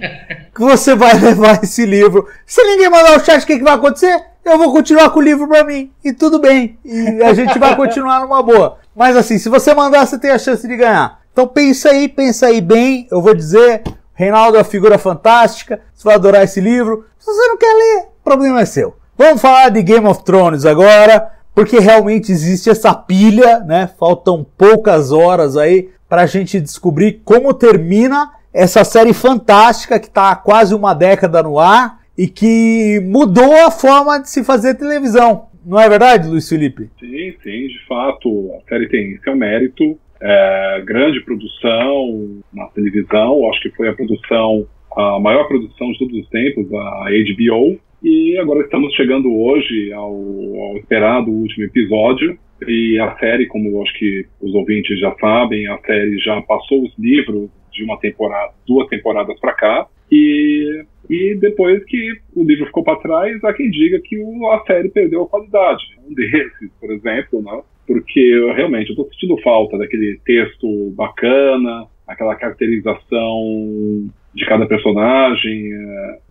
que 0.54 0.60
você 0.60 0.94
vai 0.94 1.18
levar 1.18 1.62
esse 1.62 1.84
livro. 1.84 2.28
Se 2.46 2.62
ninguém 2.62 2.90
mandar 2.90 3.16
o 3.16 3.24
chat, 3.24 3.42
o 3.42 3.46
que, 3.46 3.58
que 3.58 3.64
vai 3.64 3.74
acontecer? 3.74 4.24
Eu 4.44 4.58
vou 4.58 4.72
continuar 4.72 5.10
com 5.10 5.20
o 5.20 5.22
livro 5.22 5.48
para 5.48 5.64
mim. 5.64 5.90
E 6.04 6.12
tudo 6.12 6.38
bem. 6.38 6.78
E 6.84 7.22
a 7.22 7.32
gente 7.32 7.58
vai 7.58 7.74
continuar 7.74 8.20
numa 8.20 8.42
boa. 8.42 8.78
Mas 8.94 9.16
assim, 9.16 9.38
se 9.38 9.48
você 9.48 9.74
mandar, 9.74 10.06
você 10.06 10.18
tem 10.18 10.30
a 10.30 10.38
chance 10.38 10.66
de 10.66 10.76
ganhar. 10.76 11.20
Então 11.32 11.46
pensa 11.48 11.90
aí, 11.90 12.08
pensa 12.08 12.46
aí 12.46 12.60
bem. 12.60 13.08
Eu 13.10 13.22
vou 13.22 13.34
dizer, 13.34 13.82
Reinaldo 14.14 14.56
é 14.56 14.60
uma 14.60 14.64
figura 14.64 14.96
fantástica. 14.96 15.80
Você 15.92 16.04
vai 16.04 16.14
adorar 16.14 16.44
esse 16.44 16.60
livro. 16.60 17.04
Se 17.18 17.26
você 17.26 17.48
não 17.48 17.58
quer 17.58 17.74
ler, 17.74 18.06
problema 18.22 18.60
é 18.60 18.64
seu. 18.64 18.96
Vamos 19.16 19.42
falar 19.42 19.68
de 19.68 19.82
Game 19.82 20.06
of 20.06 20.24
Thrones 20.24 20.64
agora, 20.64 21.30
porque 21.54 21.78
realmente 21.78 22.32
existe 22.32 22.70
essa 22.70 22.94
pilha, 22.94 23.60
né? 23.60 23.90
Faltam 23.98 24.46
poucas 24.56 25.12
horas 25.12 25.56
aí 25.56 25.90
para 26.08 26.22
a 26.22 26.26
gente 26.26 26.60
descobrir 26.60 27.22
como 27.24 27.52
termina 27.52 28.30
essa 28.52 28.84
série 28.84 29.12
fantástica 29.12 29.98
que 29.98 30.06
está 30.06 30.30
há 30.30 30.36
quase 30.36 30.74
uma 30.74 30.94
década 30.94 31.42
no 31.42 31.58
ar 31.58 32.00
e 32.16 32.28
que 32.28 33.00
mudou 33.04 33.66
a 33.66 33.70
forma 33.70 34.20
de 34.20 34.30
se 34.30 34.44
fazer 34.44 34.74
televisão. 34.74 35.46
Não 35.66 35.80
é 35.80 35.88
verdade, 35.88 36.28
Luiz 36.28 36.48
Felipe? 36.48 36.90
Sim, 37.00 37.34
sim, 37.42 37.66
de 37.68 37.86
fato. 37.88 38.52
A 38.56 38.68
série 38.68 38.88
tem 38.88 39.18
seu 39.24 39.34
mérito 39.34 39.98
é, 40.24 40.82
grande 40.84 41.20
produção 41.20 42.40
na 42.52 42.66
televisão, 42.68 43.48
acho 43.50 43.60
que 43.60 43.70
foi 43.70 43.88
a 43.88 43.92
produção, 43.92 44.66
a 44.96 45.20
maior 45.20 45.46
produção 45.46 45.92
de 45.92 45.98
todos 45.98 46.18
os 46.18 46.28
tempos, 46.30 46.72
a 46.72 47.04
HBO, 47.10 47.78
e 48.02 48.36
agora 48.38 48.60
estamos 48.60 48.94
chegando 48.94 49.34
hoje 49.34 49.92
ao, 49.92 50.14
ao 50.14 50.76
esperado 50.78 51.30
último 51.30 51.64
episódio. 51.64 52.38
E 52.66 52.98
a 52.98 53.16
série, 53.16 53.46
como 53.46 53.82
acho 53.82 53.92
que 53.98 54.26
os 54.40 54.54
ouvintes 54.54 54.98
já 54.98 55.14
sabem, 55.20 55.66
a 55.68 55.78
série 55.78 56.18
já 56.18 56.40
passou 56.42 56.84
os 56.84 56.92
livros 56.98 57.50
de 57.72 57.82
uma 57.82 57.98
temporada, 57.98 58.52
duas 58.66 58.88
temporadas 58.88 59.38
para 59.40 59.52
cá. 59.52 59.86
E, 60.10 60.84
e 61.10 61.34
depois 61.34 61.82
que 61.84 62.12
o 62.34 62.44
livro 62.44 62.66
ficou 62.66 62.84
para 62.84 63.00
trás, 63.00 63.42
há 63.42 63.52
quem 63.52 63.70
diga 63.70 64.00
que 64.00 64.16
a 64.52 64.64
série 64.66 64.90
perdeu 64.90 65.22
a 65.22 65.28
qualidade. 65.28 65.82
Um 66.06 66.14
desses, 66.14 66.70
por 66.80 66.90
exemplo, 66.92 67.42
né? 67.42 67.62
Porque 67.86 68.20
eu, 68.20 68.52
realmente 68.54 68.88
eu 68.88 68.92
estou 68.92 69.08
sentindo 69.10 69.40
falta 69.42 69.78
daquele 69.78 70.18
texto 70.24 70.90
bacana, 70.96 71.86
aquela 72.06 72.34
caracterização 72.34 74.10
de 74.34 74.44
cada 74.46 74.66
personagem, 74.66 75.72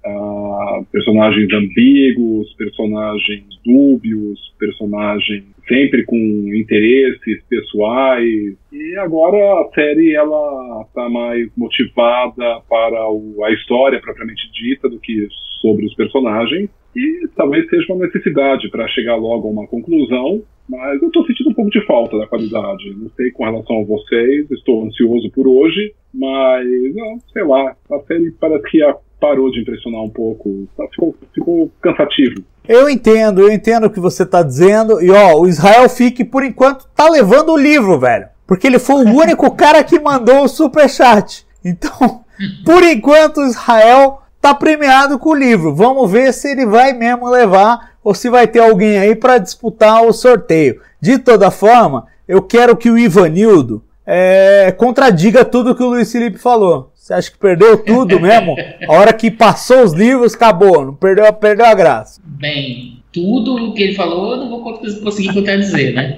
uh, 0.06 0.86
personagens 0.92 1.52
ambíguos, 1.54 2.54
personagens 2.56 3.46
dúbios, 3.66 4.54
personagens 4.60 5.46
sempre 5.68 6.04
com 6.04 6.18
interesses 6.18 7.42
pessoais. 7.50 8.56
E 8.72 8.96
agora 8.98 9.38
a 9.62 9.70
série 9.74 10.14
ela 10.14 10.84
está 10.86 11.10
mais 11.10 11.50
motivada 11.56 12.62
para 12.70 13.10
o, 13.10 13.44
a 13.44 13.52
história 13.52 14.02
propriamente 14.02 14.52
dita 14.52 14.90
do 14.90 15.00
que 15.00 15.28
sobre 15.62 15.86
os 15.86 15.96
personagens. 15.96 16.70
E 16.96 17.28
talvez 17.36 17.68
seja 17.70 17.94
uma 17.94 18.06
necessidade 18.06 18.70
para 18.70 18.88
chegar 18.90 19.16
logo 19.16 19.48
a 19.48 19.52
uma 19.52 19.68
conclusão 19.68 20.44
mas 20.74 21.00
eu 21.00 21.08
estou 21.08 21.24
sentindo 21.28 21.52
um 21.52 21.54
pouco 21.54 21.70
de 21.70 21.86
falta 21.86 22.18
da 22.18 22.26
qualidade. 22.26 22.96
Não 22.98 23.10
sei 23.16 23.30
com 23.32 23.46
relação 23.46 23.82
a 23.82 23.84
vocês, 23.84 24.50
estou 24.50 24.84
ansioso 24.84 25.30
por 25.32 25.48
hoje, 25.48 25.94
mas 26.12 26.66
não, 26.96 27.20
sei 27.32 27.44
lá, 27.44 27.76
a 27.92 28.00
série 28.08 28.32
parece 28.32 28.64
que 28.72 28.80
parou 29.22 29.52
de 29.52 29.62
impressionar 29.62 30.02
um 30.02 30.10
pouco, 30.10 30.68
tá, 30.76 30.88
ficou, 30.90 31.16
ficou 31.32 31.72
cansativo. 31.80 32.44
Eu 32.68 32.90
entendo, 32.90 33.42
eu 33.42 33.52
entendo 33.52 33.86
o 33.86 33.90
que 33.90 34.00
você 34.00 34.24
está 34.24 34.42
dizendo. 34.42 35.00
E 35.00 35.12
ó, 35.12 35.40
o 35.40 35.48
Israel 35.48 35.88
Fique, 35.88 36.26
por 36.26 36.44
enquanto, 36.44 36.88
tá 36.96 37.08
levando 37.08 37.52
o 37.52 37.58
livro, 37.58 38.00
velho. 38.00 38.28
Porque 38.48 38.66
ele 38.66 38.80
foi 38.80 39.06
o 39.06 39.10
único 39.16 39.56
cara 39.56 39.84
que 39.84 40.00
mandou 40.00 40.44
o 40.44 40.48
superchat. 40.48 41.46
Então, 41.64 42.24
por 42.66 42.82
enquanto, 42.84 43.42
o 43.42 43.46
Israel 43.46 44.24
tá 44.42 44.56
premiado 44.56 45.20
com 45.20 45.30
o 45.30 45.36
livro. 45.36 45.76
Vamos 45.76 46.12
ver 46.12 46.34
se 46.34 46.52
ele 46.52 46.66
vai 46.66 46.94
mesmo 46.94 47.30
levar 47.30 47.93
ou 48.04 48.14
se 48.14 48.30
vai 48.30 48.48
ter 48.48 48.60
alguém 48.60 48.98
aí 48.98 49.16
para 49.16 49.38
disputar 49.38 50.04
o 50.04 50.12
sorteio. 50.12 50.82
De 51.00 51.18
toda 51.18 51.52
forma, 51.52 52.06
eu 52.28 52.42
quero 52.42 52.76
que 52.76 52.90
o 52.90 52.98
Ivanildo 52.98 53.84
é, 54.06 54.74
contradiga 54.78 55.46
tudo 55.46 55.76
que 55.76 55.84
o 55.84 55.90
Luiz 55.90 56.12
Felipe 56.12 56.38
falou. 56.38 56.92
Você 56.94 57.14
acha 57.14 57.32
que 57.32 57.38
perdeu 57.38 57.78
tudo 57.78 58.20
mesmo? 58.22 58.56
A 58.88 58.94
hora 58.94 59.14
que 59.14 59.30
passou 59.30 59.84
os 59.84 59.94
livros, 59.94 60.34
acabou, 60.34 60.86
não 60.86 60.94
perdeu, 60.94 61.32
perdeu 61.34 61.66
a 61.66 61.74
graça. 61.74 62.22
Bem, 62.24 63.04
tudo 63.12 63.56
o 63.56 63.74
que 63.74 63.84
ele 63.84 63.96
falou, 63.96 64.32
eu 64.32 64.38
não 64.38 64.50
vou 64.50 64.80
conseguir 65.02 65.34
contradizer, 65.34 65.94
né? 65.94 66.18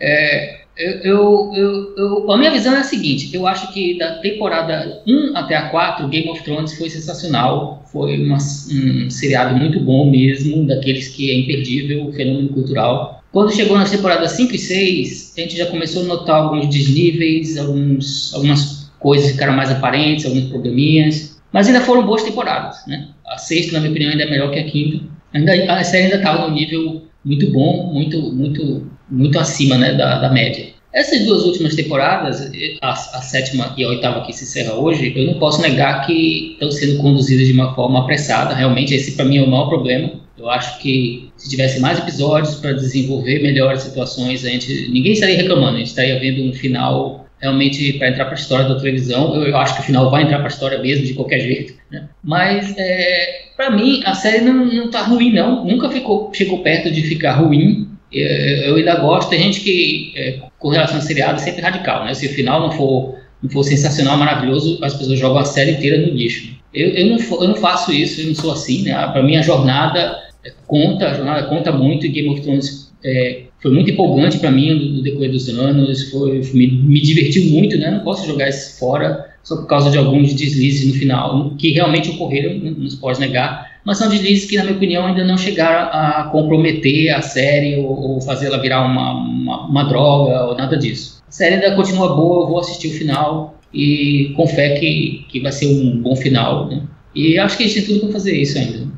É, 0.00 0.61
eu, 0.76 1.52
eu, 1.54 1.94
eu, 1.96 2.32
a 2.32 2.38
minha 2.38 2.50
visão 2.50 2.74
é 2.74 2.78
a 2.78 2.84
seguinte: 2.84 3.34
eu 3.34 3.46
acho 3.46 3.72
que 3.72 3.98
da 3.98 4.18
temporada 4.20 5.02
1 5.06 5.36
até 5.36 5.54
a 5.54 5.68
4, 5.68 6.08
Game 6.08 6.28
of 6.30 6.42
Thrones 6.42 6.74
foi 6.74 6.88
sensacional. 6.88 7.82
Foi 7.92 8.18
uma, 8.24 8.38
um 8.38 9.10
seriado 9.10 9.54
muito 9.54 9.78
bom 9.80 10.10
mesmo, 10.10 10.66
daqueles 10.66 11.08
que 11.08 11.30
é 11.30 11.38
imperdível, 11.38 12.10
fenômeno 12.12 12.48
cultural. 12.48 13.22
Quando 13.32 13.54
chegou 13.54 13.76
nas 13.76 13.90
temporadas 13.90 14.32
5 14.32 14.54
e 14.54 14.58
6, 14.58 15.34
a 15.36 15.40
gente 15.40 15.56
já 15.56 15.66
começou 15.66 16.02
a 16.02 16.06
notar 16.06 16.36
alguns 16.36 16.68
desníveis, 16.68 17.56
alguns, 17.58 18.32
algumas 18.34 18.90
coisas 18.98 19.32
ficaram 19.32 19.54
mais 19.54 19.70
aparentes, 19.70 20.24
alguns 20.24 20.44
probleminhas. 20.44 21.40
Mas 21.52 21.66
ainda 21.66 21.82
foram 21.82 22.04
boas 22.04 22.22
temporadas. 22.22 22.78
Né? 22.86 23.08
A 23.26 23.36
sexta, 23.36 23.72
na 23.72 23.80
minha 23.80 23.90
opinião, 23.90 24.10
ainda 24.10 24.24
é 24.24 24.30
melhor 24.30 24.50
que 24.50 24.58
a 24.58 24.64
quinta. 24.64 25.04
Ainda, 25.34 25.52
a 25.74 25.84
série 25.84 26.04
ainda 26.04 26.16
estava 26.16 26.46
num 26.46 26.54
nível 26.54 27.02
muito 27.24 27.50
bom, 27.52 27.92
muito, 27.92 28.20
muito 28.32 28.86
muito 29.12 29.38
acima 29.38 29.76
né, 29.76 29.94
da, 29.94 30.18
da 30.18 30.30
média. 30.30 30.72
Essas 30.92 31.24
duas 31.24 31.44
últimas 31.44 31.74
temporadas, 31.74 32.50
a, 32.82 32.90
a, 32.90 33.22
sétima 33.22 33.72
e 33.78 33.84
a 33.84 33.88
oitava 33.88 34.26
que 34.26 34.32
se 34.32 34.44
encerra 34.44 34.74
hoje, 34.74 35.12
eu 35.16 35.26
não 35.26 35.34
posso 35.38 35.62
negar 35.62 36.06
que 36.06 36.52
estão 36.52 36.70
sendo 36.70 36.98
conduzidas 37.00 37.46
de 37.46 37.52
uma 37.52 37.74
forma 37.74 38.00
apressada. 38.00 38.54
Realmente, 38.54 38.94
esse 38.94 39.12
para 39.12 39.24
mim 39.24 39.38
é 39.38 39.42
o 39.42 39.50
maior 39.50 39.68
problema. 39.68 40.10
Eu 40.36 40.50
acho 40.50 40.78
que 40.80 41.30
se 41.36 41.48
tivesse 41.48 41.80
mais 41.80 41.98
episódios 41.98 42.56
para 42.56 42.72
desenvolver 42.72 43.42
melhor 43.42 43.72
as 43.72 43.82
situações, 43.82 44.44
a 44.44 44.50
gente, 44.50 44.90
ninguém 44.90 45.12
estaria 45.12 45.36
reclamando. 45.36 45.76
A 45.76 45.78
gente 45.78 45.88
estaria 45.88 46.18
vendo 46.20 46.42
um 46.42 46.52
final 46.52 47.26
realmente 47.40 47.94
para 47.94 48.08
entrar 48.08 48.26
para 48.26 48.34
a 48.34 48.38
história 48.38 48.68
da 48.68 48.78
televisão. 48.78 49.34
Eu, 49.34 49.44
eu, 49.44 49.56
acho 49.56 49.74
que 49.74 49.80
o 49.80 49.84
final 49.84 50.10
vai 50.10 50.24
entrar 50.24 50.38
para 50.38 50.48
a 50.48 50.50
história 50.50 50.78
mesmo, 50.78 51.06
de 51.06 51.14
qualquer 51.14 51.40
jeito. 51.40 51.74
Né? 51.90 52.06
Mas, 52.22 52.74
é, 52.76 53.46
para 53.56 53.70
mim, 53.70 54.02
a 54.04 54.14
série 54.14 54.44
não 54.44 54.84
está 54.84 55.02
ruim, 55.02 55.32
não. 55.32 55.64
Nunca 55.64 55.88
ficou, 55.88 56.30
chegou 56.34 56.58
perto 56.58 56.90
de 56.90 57.02
ficar 57.02 57.36
ruim 57.36 57.91
eu 58.20 58.76
ainda 58.76 58.96
gosto. 58.96 59.30
Tem 59.30 59.40
gente 59.40 59.60
que, 59.60 60.12
é, 60.16 60.40
com 60.58 60.68
relação 60.68 60.98
a 60.98 61.00
seriado, 61.00 61.34
é 61.34 61.38
sempre 61.38 61.62
radical, 61.62 62.04
né? 62.04 62.14
Se 62.14 62.26
o 62.26 62.30
final 62.30 62.60
não 62.60 62.72
for, 62.72 63.16
não 63.42 63.50
for 63.50 63.62
sensacional, 63.62 64.16
maravilhoso, 64.16 64.78
as 64.82 64.94
pessoas 64.94 65.18
jogam 65.18 65.38
a 65.38 65.44
série 65.44 65.72
inteira 65.72 65.98
no 65.98 66.12
lixo. 66.12 66.54
Eu, 66.74 66.88
eu, 66.90 67.06
não, 67.06 67.18
eu 67.18 67.48
não 67.48 67.56
faço 67.56 67.92
isso, 67.92 68.20
eu 68.20 68.28
não 68.28 68.34
sou 68.34 68.52
assim, 68.52 68.82
né? 68.82 68.92
Para 68.92 69.22
mim, 69.22 69.36
a 69.36 69.42
jornada 69.42 70.16
é, 70.44 70.52
conta, 70.66 71.08
a 71.08 71.14
jornada 71.14 71.46
conta 71.46 71.72
muito. 71.72 72.06
E 72.06 72.08
Game 72.08 72.28
of 72.28 72.40
Thrones 72.42 72.92
é, 73.04 73.42
foi 73.60 73.72
muito 73.72 73.90
empolgante 73.90 74.38
para 74.38 74.50
mim 74.50 74.96
no 74.96 75.02
decorrer 75.02 75.30
dos 75.30 75.48
anos, 75.48 76.10
foi, 76.10 76.40
me, 76.52 76.66
me 76.70 77.00
divertiu 77.00 77.44
muito, 77.50 77.78
né? 77.78 77.90
Não 77.90 78.00
posso 78.00 78.26
jogar 78.26 78.48
isso 78.48 78.78
fora 78.78 79.32
só 79.42 79.56
por 79.56 79.66
causa 79.66 79.90
de 79.90 79.98
alguns 79.98 80.34
deslizes 80.34 80.92
no 80.92 80.98
final, 80.98 81.54
que 81.56 81.72
realmente 81.72 82.10
ocorreram, 82.10 82.54
não 82.58 82.88
se 82.88 82.96
pode 82.96 83.18
negar 83.18 83.71
mas 83.84 83.98
são 83.98 84.08
deslizes 84.08 84.48
que, 84.48 84.56
na 84.56 84.64
minha 84.64 84.76
opinião, 84.76 85.06
ainda 85.06 85.24
não 85.24 85.36
chegaram 85.36 85.88
a 85.92 86.24
comprometer 86.30 87.10
a 87.10 87.20
série 87.20 87.80
ou, 87.80 88.14
ou 88.14 88.20
fazê-la 88.20 88.58
virar 88.58 88.84
uma, 88.84 89.12
uma, 89.12 89.66
uma, 89.66 89.84
droga 89.84 90.44
ou 90.46 90.56
nada 90.56 90.76
disso. 90.76 91.22
A 91.26 91.32
série 91.32 91.56
ainda 91.56 91.74
continua 91.74 92.14
boa, 92.14 92.44
eu 92.44 92.48
vou 92.48 92.60
assistir 92.60 92.88
o 92.88 92.98
final 92.98 93.56
e 93.74 94.32
com 94.36 94.46
fé 94.46 94.78
que, 94.78 95.26
que 95.28 95.40
vai 95.40 95.50
ser 95.50 95.66
um 95.66 96.00
bom 96.00 96.14
final. 96.14 96.68
Né? 96.68 96.82
E 97.14 97.38
acho 97.38 97.56
que 97.56 97.64
a 97.64 97.66
gente 97.66 97.82
tem 97.82 97.94
tudo 97.94 98.00
para 98.06 98.12
fazer 98.12 98.36
isso 98.36 98.58
ainda. 98.58 98.92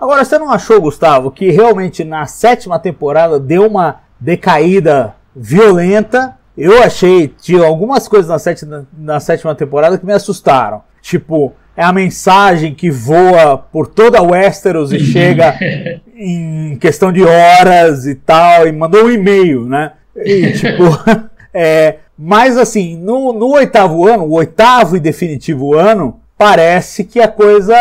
Agora, 0.00 0.24
você 0.24 0.38
não 0.38 0.50
achou, 0.50 0.80
Gustavo, 0.80 1.30
que 1.30 1.50
realmente 1.50 2.02
na 2.02 2.26
sétima 2.26 2.78
temporada 2.78 3.38
deu 3.38 3.66
uma 3.66 4.00
decaída 4.18 5.14
violenta? 5.34 6.36
Eu 6.58 6.82
achei, 6.82 7.28
tinha 7.28 7.64
algumas 7.64 8.08
coisas 8.08 8.28
na 8.28 8.38
sétima, 8.38 8.86
na 8.96 9.20
sétima 9.20 9.54
temporada 9.54 9.96
que 9.96 10.04
me 10.04 10.12
assustaram. 10.12 10.82
Tipo, 11.00 11.52
é 11.76 11.82
a 11.82 11.92
mensagem 11.92 12.74
que 12.74 12.90
voa 12.90 13.58
por 13.58 13.86
toda 13.86 14.22
Westeros 14.22 14.92
e 14.92 15.00
chega 15.00 15.58
em 16.16 16.76
questão 16.78 17.12
de 17.12 17.22
horas 17.22 18.06
e 18.06 18.14
tal, 18.14 18.66
e 18.66 18.72
mandou 18.72 19.06
um 19.06 19.10
e-mail, 19.10 19.66
né? 19.66 19.92
E, 20.16 20.52
tipo, 20.58 20.84
é, 21.52 21.96
mas 22.16 22.56
assim, 22.56 22.96
no, 22.96 23.32
no 23.32 23.48
oitavo 23.52 24.06
ano, 24.06 24.24
o 24.24 24.34
oitavo 24.34 24.96
e 24.96 25.00
definitivo 25.00 25.74
ano, 25.74 26.20
parece 26.38 27.04
que 27.04 27.20
a 27.20 27.28
coisa. 27.28 27.74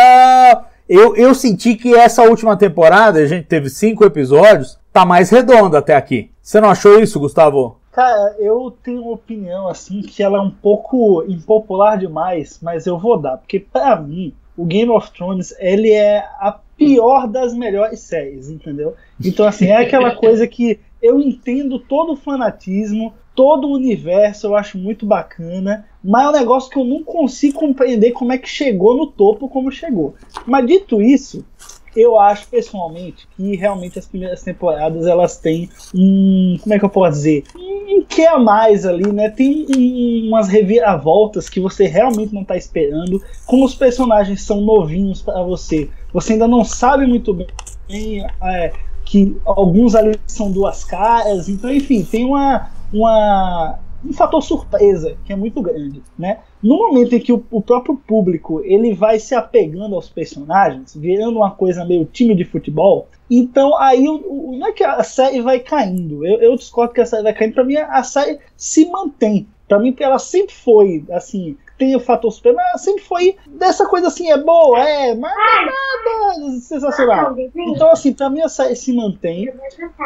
Eu, 0.89 1.15
eu 1.15 1.34
senti 1.34 1.75
que 1.75 1.95
essa 1.95 2.23
última 2.23 2.58
temporada, 2.58 3.19
a 3.19 3.25
gente 3.25 3.45
teve 3.45 3.69
cinco 3.69 4.03
episódios, 4.03 4.77
tá 4.91 5.06
mais 5.06 5.29
redonda 5.29 5.77
até 5.77 5.95
aqui. 5.95 6.29
Você 6.41 6.60
não 6.60 6.69
achou 6.69 6.99
isso, 6.99 7.19
Gustavo? 7.19 7.79
Cara, 7.93 8.36
eu 8.39 8.75
tenho 8.84 9.03
uma 9.03 9.12
opinião 9.12 9.67
assim 9.67 10.01
que 10.01 10.23
ela 10.23 10.39
é 10.39 10.41
um 10.41 10.49
pouco 10.49 11.23
impopular 11.27 11.95
demais, 11.95 12.60
mas 12.60 12.88
eu 12.88 12.97
vou 12.97 13.19
dar, 13.19 13.38
porque 13.38 13.60
para 13.60 13.95
mim 14.01 14.34
o 14.58 14.65
Game 14.65 14.89
of 14.89 15.12
Thrones 15.12 15.53
ele 15.60 15.91
é 15.91 16.17
a 16.39 16.60
pior 16.75 17.27
das 17.27 17.53
melhores 17.53 17.99
séries, 17.99 18.49
entendeu? 18.49 18.95
Então 19.23 19.45
assim 19.45 19.67
é 19.67 19.77
aquela 19.77 20.10
coisa 20.17 20.47
que 20.47 20.79
eu 20.99 21.19
entendo 21.19 21.77
todo 21.77 22.13
o 22.13 22.17
fanatismo, 22.17 23.13
todo 23.36 23.67
o 23.67 23.73
universo, 23.73 24.47
eu 24.47 24.56
acho 24.56 24.75
muito 24.79 25.06
bacana, 25.06 25.88
mas 26.03 26.25
é 26.25 26.29
um 26.29 26.39
negócio 26.39 26.71
que 26.71 26.79
eu 26.79 26.84
não 26.84 27.03
consigo 27.03 27.60
compreender 27.60 28.12
como 28.12 28.34
é 28.34 28.39
que 28.39 28.49
chegou 28.49 28.97
no 28.97 29.06
topo 29.06 29.47
como 29.47 29.71
chegou. 29.71 30.15
Mas 30.47 30.65
dito 30.65 30.99
isso, 30.99 31.45
eu 31.95 32.17
acho 32.19 32.47
pessoalmente 32.47 33.27
que 33.36 33.56
realmente 33.56 33.99
as 33.99 34.06
primeiras 34.06 34.41
temporadas 34.43 35.06
elas 35.06 35.38
têm 35.38 35.69
um. 35.93 36.58
Como 36.62 36.73
é 36.73 36.79
que 36.79 36.86
eu 36.86 36.89
posso 36.89 37.17
dizer? 37.17 37.43
Um 37.56 38.01
que 38.03 38.25
a 38.25 38.39
mais 38.39 38.86
ali, 38.86 39.12
né? 39.12 39.29
Tem 39.29 39.65
um, 39.75 40.29
umas 40.29 40.47
reviravoltas 40.47 41.49
que 41.49 41.60
você 41.60 41.88
realmente 41.88 42.34
não 42.34 42.41
está 42.41 42.58
esperando. 42.58 43.21
Como 43.45 43.65
os 43.65 43.75
personagens 43.75 44.41
são 44.41 44.62
novinhos 44.62 45.21
para 45.21 45.41
você, 45.43 45.89
você 46.12 46.34
ainda 46.34 46.47
não 46.47 46.63
sabe 46.63 47.06
muito 47.06 47.34
bem. 47.34 48.25
É, 48.41 48.71
que 49.06 49.38
alguns 49.45 49.95
ali 49.95 50.17
são 50.25 50.51
duas 50.51 50.84
caras, 50.84 51.49
então 51.49 51.71
enfim, 51.71 52.03
tem 52.03 52.25
uma, 52.25 52.69
uma 52.91 53.77
um 54.05 54.13
fator 54.13 54.41
surpresa 54.41 55.17
que 55.25 55.31
é 55.31 55.35
muito 55.35 55.61
grande, 55.61 56.01
né? 56.17 56.39
No 56.61 56.77
momento 56.77 57.13
em 57.13 57.19
que 57.19 57.31
o, 57.31 57.43
o, 57.49 57.61
próprio 57.61 57.95
público 57.95 58.61
ele 58.63 58.93
vai 58.93 59.19
se 59.19 59.33
apegando 59.33 59.95
aos 59.95 60.09
personagens, 60.09 60.95
virando 60.95 61.37
uma 61.37 61.51
coisa 61.51 61.85
meio 61.85 62.05
time 62.05 62.35
de 62.35 62.45
futebol, 62.45 63.07
então 63.29 63.77
aí 63.77 64.07
o, 64.07 64.15
o, 64.15 64.57
não 64.57 64.67
é 64.67 64.71
que 64.71 64.83
a 64.83 65.03
série 65.03 65.41
vai 65.41 65.59
caindo. 65.59 66.25
Eu, 66.25 66.39
eu 66.41 66.55
discordo 66.55 66.93
que 66.93 67.01
a 67.01 67.05
série 67.05 67.23
vai 67.23 67.33
caindo. 67.33 67.53
Para 67.53 67.63
mim 67.63 67.75
a 67.77 68.03
série 68.03 68.39
se 68.57 68.85
mantém. 68.89 69.47
Para 69.67 69.79
mim 69.79 69.95
ela 69.99 70.19
sempre 70.19 70.53
foi 70.53 71.03
assim 71.09 71.57
tem 71.77 71.95
o 71.95 71.99
fator 71.99 72.31
super, 72.31 72.53
mas 72.53 72.81
sempre 72.81 73.03
foi 73.03 73.36
dessa 73.47 73.86
coisa 73.86 74.07
assim, 74.07 74.31
é 74.31 74.38
boa, 74.38 74.79
é, 74.79 75.15
mas 75.15 75.33
não 75.36 75.43
é 75.43 75.65
nada 75.65 76.59
sensacional. 76.59 77.36
Então, 77.55 77.91
assim, 77.91 78.13
pra 78.13 78.29
mim 78.29 78.41
a 78.41 78.49
série 78.49 78.75
se 78.75 78.93
mantém. 78.93 79.51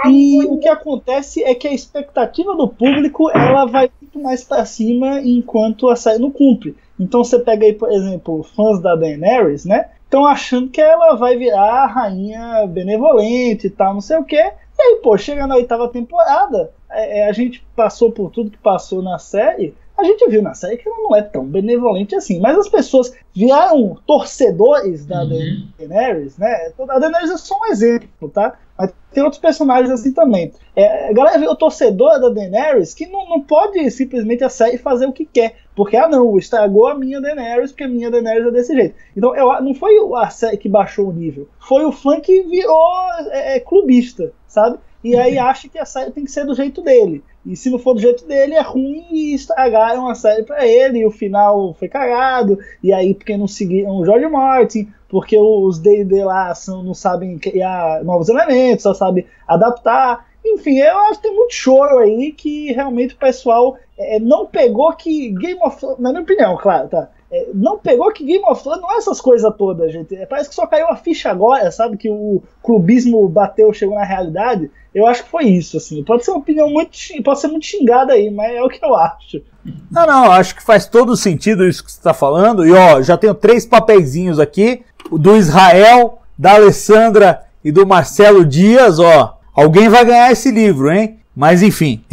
E 0.06 0.44
o 0.46 0.58
que 0.58 0.68
acontece 0.68 1.44
é 1.44 1.54
que 1.54 1.68
a 1.68 1.74
expectativa 1.74 2.56
do 2.56 2.68
público 2.68 3.30
ela 3.32 3.66
vai 3.66 3.90
muito 4.02 4.20
mais 4.20 4.44
para 4.44 4.66
cima 4.66 5.22
enquanto 5.22 5.90
a 5.90 5.96
série 5.96 6.20
não 6.20 6.32
cumpre. 6.32 6.76
Então 7.00 7.24
você 7.24 7.40
pega 7.40 7.66
aí, 7.66 7.74
por 7.74 7.92
exemplo, 7.92 8.44
fãs 8.44 8.82
da 8.82 8.96
Daenerys, 8.96 9.66
né? 9.66 9.90
Estão 10.04 10.26
achando 10.26 10.70
que 10.70 10.82
ela 10.82 11.16
vai 11.16 11.38
virar 11.38 11.84
a 11.84 11.86
rainha 11.86 12.66
benevolente 12.68 13.68
e 13.68 13.70
tal, 13.70 13.94
não 13.94 14.02
sei 14.02 14.18
o 14.18 14.24
quê. 14.24 14.54
E 14.80 14.82
aí, 14.82 15.00
pô, 15.04 15.18
chega 15.18 15.46
na 15.46 15.56
oitava 15.56 15.90
temporada, 15.90 16.72
é, 16.90 17.20
é, 17.20 17.30
a 17.30 17.32
gente 17.34 17.66
passou 17.76 18.12
por 18.12 18.32
tudo 18.32 18.52
que 18.52 18.58
passou 18.58 19.02
na 19.02 19.20
série. 19.20 19.76
A 19.98 20.04
gente 20.04 20.30
viu 20.30 20.44
na 20.44 20.54
série 20.54 20.78
que 20.78 20.88
ela 20.88 20.98
não 20.98 21.16
é 21.16 21.22
tão 21.22 21.44
benevolente 21.44 22.16
assim, 22.16 22.40
mas 22.40 22.58
as 22.58 22.70
pessoas 22.70 23.12
vieram 23.34 23.98
torcedores 24.06 25.06
da 25.06 25.24
Uhum. 25.24 25.68
Daenerys, 25.78 26.38
né? 26.38 26.72
A 26.90 27.00
Daenerys 27.00 27.32
é 27.32 27.38
só 27.38 27.56
um 27.60 27.66
exemplo, 27.66 28.30
tá? 28.30 28.58
Mas 28.78 28.94
tem 29.12 29.24
outros 29.24 29.42
personagens 29.42 29.90
assim 29.90 30.14
também. 30.14 30.52
É, 30.76 31.10
a 31.10 31.14
galera 31.14 31.52
o 31.52 31.56
torcedor 31.56 32.20
da 32.20 32.30
Daenerys 32.30 32.94
que 32.94 33.08
não, 33.08 33.28
não 33.28 33.42
pode 33.42 33.90
simplesmente 33.90 34.44
a 34.44 34.50
série 34.50 34.78
fazer 34.78 35.08
o 35.08 35.12
que 35.12 35.26
quer. 35.26 35.56
Porque, 35.76 35.98
ah, 35.98 36.08
não, 36.08 36.38
estragou 36.38 36.88
a 36.88 36.96
minha 36.96 37.20
Daenerys, 37.20 37.72
porque 37.72 37.84
a 37.84 37.88
minha 37.88 38.12
Daenerys 38.12 38.48
é 38.48 38.52
desse 38.52 38.74
jeito. 38.76 38.96
Então, 39.16 39.36
eu, 39.36 39.62
não 39.62 39.74
foi 39.74 39.94
a 40.16 40.30
série 40.30 40.58
que 40.58 40.70
baixou 40.70 41.10
o 41.10 41.14
nível, 41.14 41.48
foi 41.60 41.86
o 41.86 41.92
fã 41.92 42.20
que 42.20 42.44
virou 42.44 42.92
é, 43.32 43.58
é, 43.58 43.60
clubista, 43.60 44.32
sabe? 44.48 44.78
E 45.04 45.16
aí 45.16 45.38
acha 45.38 45.70
que 45.70 45.78
a 45.78 45.86
série 45.86 46.12
tem 46.12 46.26
que 46.26 46.32
ser 46.32 46.46
do 46.46 46.56
jeito 46.56 46.82
dele. 46.82 47.24
E 47.46 47.56
se 47.56 47.70
não 47.70 47.80
for 47.80 47.94
do 47.94 48.02
jeito 48.02 48.26
dele, 48.26 48.56
é 48.56 48.62
ruim 48.62 49.06
e 49.12 49.34
estragaram 49.34 50.08
a 50.08 50.16
série 50.16 50.44
pra 50.44 50.66
ele. 50.68 51.00
E 51.00 51.06
o 51.06 51.12
final 51.12 51.74
foi 51.76 51.88
cagado. 51.88 52.60
E 52.84 52.92
aí, 52.92 53.14
porque 53.14 53.38
não 53.38 53.48
seguiram 53.48 53.98
o 53.98 54.06
George 54.06 54.28
Martin, 54.28 54.92
porque 55.08 55.38
os 55.38 55.80
D&D 55.80 56.24
lá 56.24 56.54
são, 56.54 56.84
não 56.84 56.94
sabem 56.94 57.38
criar 57.38 58.04
novos 58.04 58.30
elementos, 58.30 58.84
só 58.84 58.94
sabem 58.94 59.26
adaptar. 59.48 60.26
Enfim, 60.44 60.78
eu 60.80 60.98
acho 61.00 61.22
que 61.22 61.28
tem 61.28 61.36
muito 61.36 61.54
choro 61.54 62.00
aí 62.00 62.32
que 62.32 62.72
realmente 62.74 63.16
o 63.16 63.18
pessoal 63.18 63.78
é, 63.98 64.20
não 64.20 64.46
pegou 64.46 64.94
que 64.94 65.30
Game 65.32 65.60
of 65.62 65.78
Thrones, 65.78 66.00
na 66.00 66.12
minha 66.12 66.24
opinião, 66.24 66.58
claro, 66.58 66.88
tá? 66.88 67.10
É, 67.30 67.50
não 67.54 67.78
pegou 67.78 68.12
que 68.14 68.24
Game 68.24 68.44
of 68.46 68.64
Thrones 68.64 68.82
não 68.82 68.94
é 68.94 68.98
essas 68.98 69.20
coisas 69.20 69.54
todas, 69.58 69.92
gente. 69.92 70.16
É, 70.16 70.26
parece 70.26 70.50
que 70.50 70.56
só 70.56 70.66
caiu 70.66 70.88
a 70.88 70.96
ficha 70.96 71.30
agora, 71.30 71.70
sabe? 71.72 71.98
Que 71.98 72.10
o 72.10 72.42
clubismo 72.64 73.28
bateu, 73.28 73.74
chegou 73.74 73.96
na 73.96 74.06
realidade. 74.06 74.72
Eu 74.98 75.06
acho 75.06 75.26
que 75.26 75.30
foi 75.30 75.44
isso, 75.44 75.78
assim. 75.78 76.04
Pode 76.04 76.26
ser 76.26 76.32
uma 76.32 76.40
opinião 76.40 76.72
muito, 76.72 76.98
pode 77.24 77.40
ser 77.40 77.50
muito 77.50 77.68
xingada 77.68 78.14
aí, 78.14 78.32
mas 78.32 78.52
é 78.56 78.64
o 78.64 78.68
que 78.68 78.84
eu 78.84 78.96
acho. 78.96 79.44
Não, 79.92 80.08
não, 80.08 80.32
acho 80.32 80.56
que 80.56 80.64
faz 80.64 80.88
todo 80.88 81.16
sentido 81.16 81.68
isso 81.68 81.86
que 81.86 81.92
você 81.92 82.00
está 82.00 82.16
falando. 82.16 82.66
E 82.66 82.72
ó, 82.74 83.00
já 83.04 83.16
tenho 83.16 83.36
três 83.36 83.64
papeizinhos 83.64 84.40
aqui: 84.40 84.84
o 85.12 85.20
do 85.20 85.36
Israel, 85.36 86.24
da 86.36 86.56
Alessandra 86.56 87.44
e 87.64 87.72
do 87.72 87.86
Marcelo 87.86 88.44
Dias, 88.44 88.98
ó. 88.98 89.38
Alguém 89.54 89.88
vai 89.88 90.04
ganhar 90.04 90.32
esse 90.32 90.50
livro, 90.50 90.92
hein? 90.92 91.20
Mas 91.36 91.62
enfim. 91.62 92.04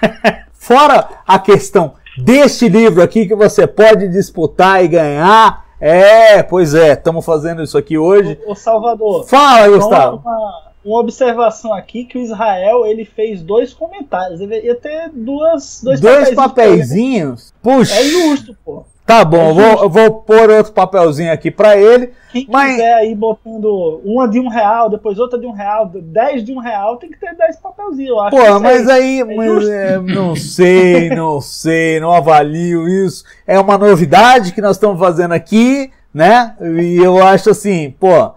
Fora 0.52 1.08
a 1.26 1.38
questão 1.38 1.94
deste 2.18 2.68
livro 2.68 3.02
aqui 3.02 3.26
que 3.26 3.34
você 3.34 3.66
pode 3.66 4.06
disputar 4.08 4.84
e 4.84 4.88
ganhar. 4.88 5.64
É, 5.80 6.42
pois 6.42 6.74
é, 6.74 6.92
estamos 6.92 7.24
fazendo 7.24 7.62
isso 7.62 7.78
aqui 7.78 7.96
hoje. 7.96 8.38
O, 8.46 8.54
Salvador. 8.54 9.26
Fala, 9.26 9.66
Gustavo. 9.68 10.18
Uma, 10.18 10.73
uma, 10.84 11.00
observação 11.00 11.72
aqui 11.72 12.04
que 12.04 12.18
o 12.18 12.20
Israel 12.20 12.86
ele 12.86 13.04
fez 13.04 13.42
dois 13.42 13.72
comentários. 13.72 14.38
Deveria 14.38 14.74
ter 14.74 15.10
duas, 15.10 15.80
dois, 15.82 16.00
dois 16.00 16.34
papeizinhos. 16.34 17.52
Puxa. 17.62 17.94
É 17.94 18.04
justo, 18.04 18.56
pô. 18.64 18.84
Tá 19.06 19.22
bom, 19.22 19.36
é 19.36 19.50
eu, 19.50 19.54
vou, 19.54 19.90
vou 19.90 20.10
pôr 20.22 20.48
outro 20.50 20.72
papelzinho 20.72 21.30
aqui 21.30 21.50
para 21.50 21.76
ele. 21.76 22.12
Quem 22.32 22.46
mas... 22.50 22.72
quiser 22.72 22.94
aí 22.94 23.14
botando 23.14 24.00
uma 24.02 24.26
de 24.26 24.40
um 24.40 24.48
real, 24.48 24.88
depois 24.88 25.18
outra 25.18 25.38
de 25.38 25.46
um 25.46 25.52
real, 25.52 25.90
dez 25.92 26.42
de 26.42 26.52
um 26.52 26.58
real, 26.58 26.96
tem 26.96 27.10
que 27.10 27.20
ter 27.20 27.34
dez 27.36 27.56
papelzinhos, 27.58 28.10
eu 28.10 28.20
acho. 28.20 28.34
Pô, 28.34 28.60
mas 28.60 28.88
aí, 28.88 29.20
é 29.20 29.24
mas, 29.24 29.68
é, 29.68 29.98
não 29.98 30.34
sei, 30.34 31.10
não 31.10 31.38
sei, 31.38 32.00
não 32.00 32.12
avalio 32.12 32.88
isso. 32.88 33.24
É 33.46 33.60
uma 33.60 33.76
novidade 33.76 34.52
que 34.52 34.62
nós 34.62 34.76
estamos 34.76 34.98
fazendo 34.98 35.32
aqui, 35.32 35.90
né? 36.12 36.56
E 36.60 36.96
eu 36.96 37.22
acho 37.22 37.50
assim, 37.50 37.94
pô, 38.00 38.32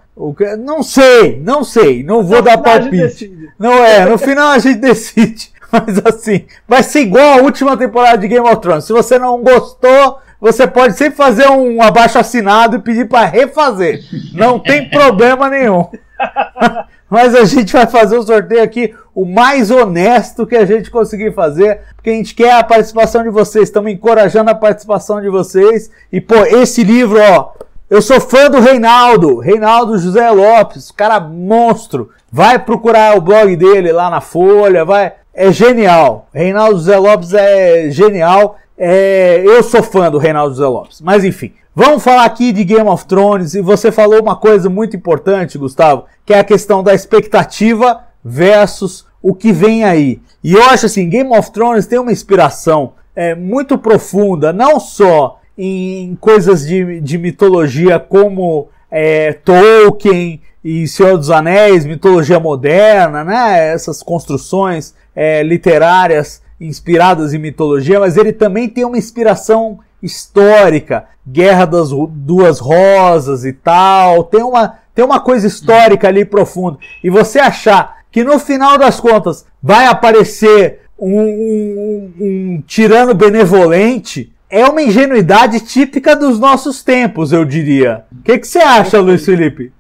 não 0.60 0.82
sei, 0.82 1.40
não 1.40 1.64
sei, 1.64 2.04
não 2.04 2.24
vou 2.24 2.38
no 2.38 2.44
dar 2.44 2.58
palpite. 2.58 3.32
Não 3.60 3.74
é, 3.84 4.06
no 4.06 4.18
final 4.18 4.50
a 4.50 4.60
gente 4.60 4.80
decide. 4.82 5.52
Mas 5.72 6.02
assim, 6.06 6.46
vai 6.68 6.82
ser 6.82 7.02
igual 7.02 7.40
a 7.40 7.42
última 7.42 7.78
temporada 7.78 8.18
de 8.18 8.28
Game 8.28 8.48
of 8.48 8.62
Thrones. 8.62 8.86
Se 8.86 8.94
você 8.94 9.20
não 9.20 9.44
gostou, 9.44 10.20
você 10.40 10.66
pode 10.66 10.98
sempre 10.98 11.18
fazer 11.18 11.48
um 11.50 11.82
abaixo 11.82 12.18
assinado 12.18 12.78
e 12.78 12.80
pedir 12.80 13.08
para 13.08 13.26
refazer. 13.26 14.00
Não 14.34 14.60
tem 14.60 14.88
problema 14.90 15.50
nenhum. 15.50 15.88
Mas 17.10 17.34
a 17.36 17.46
gente 17.46 17.72
vai 17.72 17.88
fazer 17.88 18.18
o 18.18 18.24
sorteio 18.24 18.62
aqui 18.62 18.94
o 19.16 19.26
mais 19.26 19.72
honesto 19.72 20.46
que 20.46 20.56
a 20.56 20.66
gente 20.66 20.92
conseguir 20.92 21.34
fazer, 21.34 21.80
porque 21.96 22.10
a 22.10 22.14
gente 22.14 22.36
quer 22.36 22.52
a 22.52 22.64
participação 22.64 23.24
de 23.24 23.30
vocês, 23.30 23.64
estamos 23.64 23.92
encorajando 23.92 24.52
a 24.52 24.56
participação 24.56 25.22
de 25.22 25.30
vocês. 25.30 25.90
E 26.12 26.20
pô, 26.20 26.36
esse 26.46 26.84
livro, 26.84 27.18
ó, 27.20 27.54
eu 27.90 28.02
sou 28.02 28.20
fã 28.20 28.50
do 28.50 28.60
Reinaldo, 28.60 29.40
Reinaldo 29.40 29.98
José 29.98 30.30
Lopes, 30.30 30.92
cara 30.92 31.20
monstro. 31.22 32.10
Vai 32.30 32.60
procurar 32.60 33.18
o 33.18 33.22
blog 33.22 33.56
dele 33.56 33.94
lá 33.94 34.10
na 34.10 34.20
Folha, 34.20 34.84
vai. 34.84 35.14
É 35.34 35.52
genial. 35.54 36.28
Reinaldo 36.34 36.80
José 36.80 36.98
Lopes 36.98 37.34
é 37.34 37.90
genial. 37.90 38.58
É, 38.78 39.42
eu 39.46 39.64
sou 39.64 39.82
fã 39.82 40.12
do 40.12 40.18
Reinaldo 40.18 40.54
José 40.54 40.68
Lopes. 40.68 41.00
Mas 41.00 41.24
enfim, 41.24 41.54
vamos 41.74 42.04
falar 42.04 42.26
aqui 42.26 42.52
de 42.52 42.66
Game 42.66 42.90
of 42.90 43.06
Thrones. 43.06 43.54
E 43.54 43.62
você 43.62 43.90
falou 43.90 44.22
uma 44.22 44.36
coisa 44.36 44.70
muito 44.70 44.98
importante, 44.98 45.58
Gustavo, 45.58 46.06
que 46.26 46.34
é 46.34 46.40
a 46.40 46.44
questão 46.44 46.84
da 46.84 46.94
expectativa 46.94 48.02
versus 48.24 49.06
o 49.22 49.34
que 49.34 49.54
vem 49.54 49.86
aí. 49.86 50.22
E 50.44 50.54
eu 50.54 50.64
acho 50.66 50.88
assim, 50.88 51.08
Game 51.08 51.36
of 51.36 51.52
Thrones 51.52 51.88
tem 51.88 52.00
uma 52.00 52.12
inspiração 52.12 52.94
é, 53.16 53.34
muito 53.34 53.78
profunda, 53.78 54.52
não 54.52 54.78
só 54.78 55.40
em 55.58 56.16
coisas 56.16 56.66
de, 56.66 57.02
de 57.02 57.18
mitologia 57.18 58.00
como 58.00 58.70
é, 58.92 59.34
Tolkien 59.34 60.42
e 60.64 60.88
Senhor 60.88 61.18
dos 61.18 61.32
Anéis, 61.32 61.86
mitologia 61.86 62.40
moderna, 62.40 63.24
né? 63.24 63.74
Essas 63.74 64.04
construções 64.04 64.94
é, 65.16 65.42
literárias 65.42 66.42
inspiradas 66.60 67.34
em 67.34 67.38
mitologia, 67.38 68.00
mas 68.00 68.18
ele 68.18 68.34
também 68.34 68.68
tem 68.68 68.84
uma 68.84 68.98
inspiração 68.98 69.80
histórica, 70.02 71.06
Guerra 71.26 71.66
das 71.66 71.90
Duas 71.90 72.60
Rosas 72.60 73.46
e 73.46 73.54
tal, 73.54 74.24
tem 74.24 74.44
uma, 74.44 74.80
tem 74.94 75.04
uma 75.04 75.20
coisa 75.20 75.48
histórica 75.48 76.08
ali 76.08 76.24
profunda. 76.26 76.78
E 77.04 77.10
você 77.10 77.40
achar 77.40 77.98
que 78.12 78.24
no 78.24 78.40
final 78.40 78.78
das 78.78 79.00
contas 79.00 79.46
vai 79.62 79.86
aparecer 79.86 80.82
um, 80.98 81.20
um, 81.22 82.14
um 82.20 82.64
tirano 82.66 83.14
benevolente 83.14 84.34
é 84.50 84.66
uma 84.66 84.82
ingenuidade 84.82 85.66
típica 85.66 86.16
dos 86.16 86.40
nossos 86.40 86.84
tempos, 86.84 87.32
eu 87.32 87.44
diria. 87.44 88.04
O 88.12 88.24
que, 88.24 88.38
que 88.38 88.48
você 88.48 88.60
acha, 88.60 89.00
Luiz 89.00 89.26
Felipe? 89.26 89.72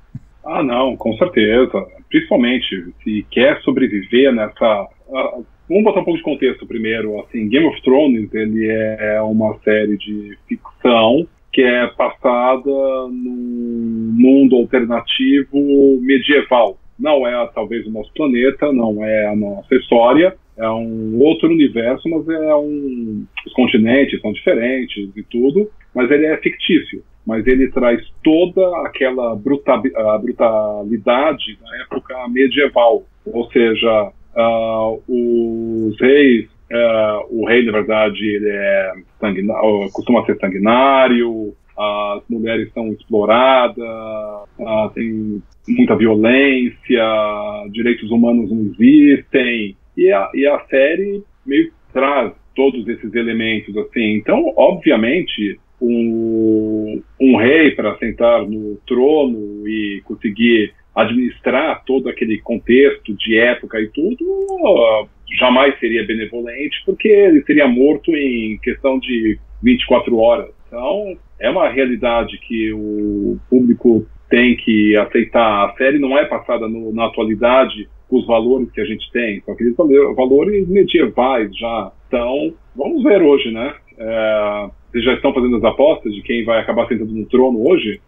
Ah, 0.45 0.63
não, 0.63 0.95
com 0.95 1.15
certeza. 1.17 1.85
Principalmente 2.09 2.93
se 3.03 3.25
quer 3.31 3.59
sobreviver 3.61 4.33
nessa. 4.33 4.87
Uh, 5.07 5.45
vamos 5.67 5.83
botar 5.83 6.01
um 6.01 6.03
pouco 6.03 6.17
de 6.17 6.23
contexto 6.23 6.65
primeiro. 6.65 7.19
Assim, 7.21 7.47
Game 7.47 7.65
of 7.65 7.81
Thrones 7.81 8.33
ele 8.33 8.67
é 8.67 9.21
uma 9.21 9.57
série 9.63 9.97
de 9.97 10.37
ficção 10.47 11.27
que 11.51 11.61
é 11.61 11.87
passada 11.87 12.69
num 13.09 14.13
mundo 14.15 14.57
alternativo 14.57 15.99
medieval. 16.01 16.77
Não 16.99 17.27
é 17.27 17.49
talvez 17.53 17.85
o 17.87 17.91
nosso 17.91 18.11
planeta, 18.13 18.71
não 18.71 19.03
é 19.03 19.27
a 19.27 19.35
nossa 19.35 19.73
história, 19.75 20.35
é 20.57 20.69
um 20.69 21.19
outro 21.19 21.49
universo, 21.49 22.09
mas 22.09 22.27
é 22.27 22.55
um. 22.55 23.25
Os 23.45 23.53
continentes 23.53 24.19
são 24.21 24.31
diferentes 24.33 25.09
e 25.15 25.23
tudo, 25.23 25.69
mas 25.93 26.09
ele 26.09 26.25
é 26.25 26.37
fictício. 26.37 27.03
Mas 27.25 27.45
ele 27.45 27.69
traz 27.69 28.01
toda 28.23 28.65
aquela 28.87 29.35
brutal, 29.35 29.83
brutalidade 30.21 31.59
da 31.61 31.77
época 31.83 32.27
medieval. 32.29 33.03
Ou 33.25 33.51
seja, 33.51 34.11
uh, 34.35 35.03
os 35.07 35.99
reis, 35.99 36.45
uh, 36.71 37.27
o 37.29 37.45
rei, 37.45 37.63
na 37.65 37.73
verdade, 37.73 38.25
ele 38.25 38.49
é 38.49 38.93
costuma 39.93 40.25
ser 40.25 40.37
sanguinário, 40.37 41.53
as 41.77 42.23
mulheres 42.27 42.71
são 42.73 42.87
exploradas, 42.93 43.77
uh, 43.77 44.89
tem 44.95 45.43
muita 45.67 45.95
violência, 45.95 47.03
direitos 47.71 48.09
humanos 48.09 48.49
não 48.49 48.61
existem. 48.61 49.76
E 49.97 50.11
a, 50.11 50.29
e 50.33 50.45
a 50.45 50.59
série 50.69 51.23
meio 51.45 51.71
traz 51.91 52.31
todos 52.55 52.87
esses 52.87 53.13
elementos 53.13 53.75
assim. 53.77 54.15
Então, 54.15 54.53
obviamente, 54.55 55.59
um, 55.81 57.01
um 57.19 57.37
rei 57.37 57.71
para 57.71 57.97
sentar 57.97 58.45
no 58.47 58.77
trono 58.87 59.67
e 59.67 60.01
conseguir 60.05 60.73
administrar 60.95 61.83
todo 61.85 62.09
aquele 62.09 62.39
contexto 62.39 63.13
de 63.13 63.37
época 63.37 63.79
e 63.79 63.87
tudo, 63.89 65.07
jamais 65.37 65.77
seria 65.79 66.05
benevolente, 66.05 66.81
porque 66.85 67.07
ele 67.07 67.43
seria 67.43 67.67
morto 67.67 68.15
em 68.15 68.57
questão 68.57 68.97
de 68.99 69.39
24 69.61 70.17
horas. 70.17 70.49
Então, 70.67 71.15
é 71.39 71.49
uma 71.49 71.69
realidade 71.69 72.39
que 72.39 72.73
o 72.73 73.37
público 73.47 74.07
tem 74.29 74.55
que 74.55 74.97
aceitar. 74.97 75.69
A 75.69 75.73
série 75.77 75.99
não 75.99 76.17
é 76.17 76.25
passada 76.25 76.67
no, 76.67 76.91
na 76.91 77.05
atualidade 77.05 77.87
com 78.09 78.17
os 78.17 78.25
valores 78.25 78.71
que 78.71 78.81
a 78.81 78.85
gente 78.85 79.11
tem, 79.11 79.41
com 79.41 79.51
aqueles 79.51 79.75
valores 79.75 80.67
medievais 80.67 81.55
já. 81.57 81.91
Então, 82.07 82.53
vamos 82.75 83.03
ver 83.03 83.21
hoje, 83.21 83.51
né? 83.51 83.73
É, 83.97 84.69
vocês 84.91 85.03
já 85.03 85.13
estão 85.13 85.33
fazendo 85.33 85.57
as 85.57 85.63
apostas 85.63 86.13
de 86.13 86.21
quem 86.21 86.45
vai 86.45 86.59
acabar 86.59 86.87
sentando 86.87 87.11
no 87.11 87.25
trono 87.25 87.67
hoje? 87.67 87.99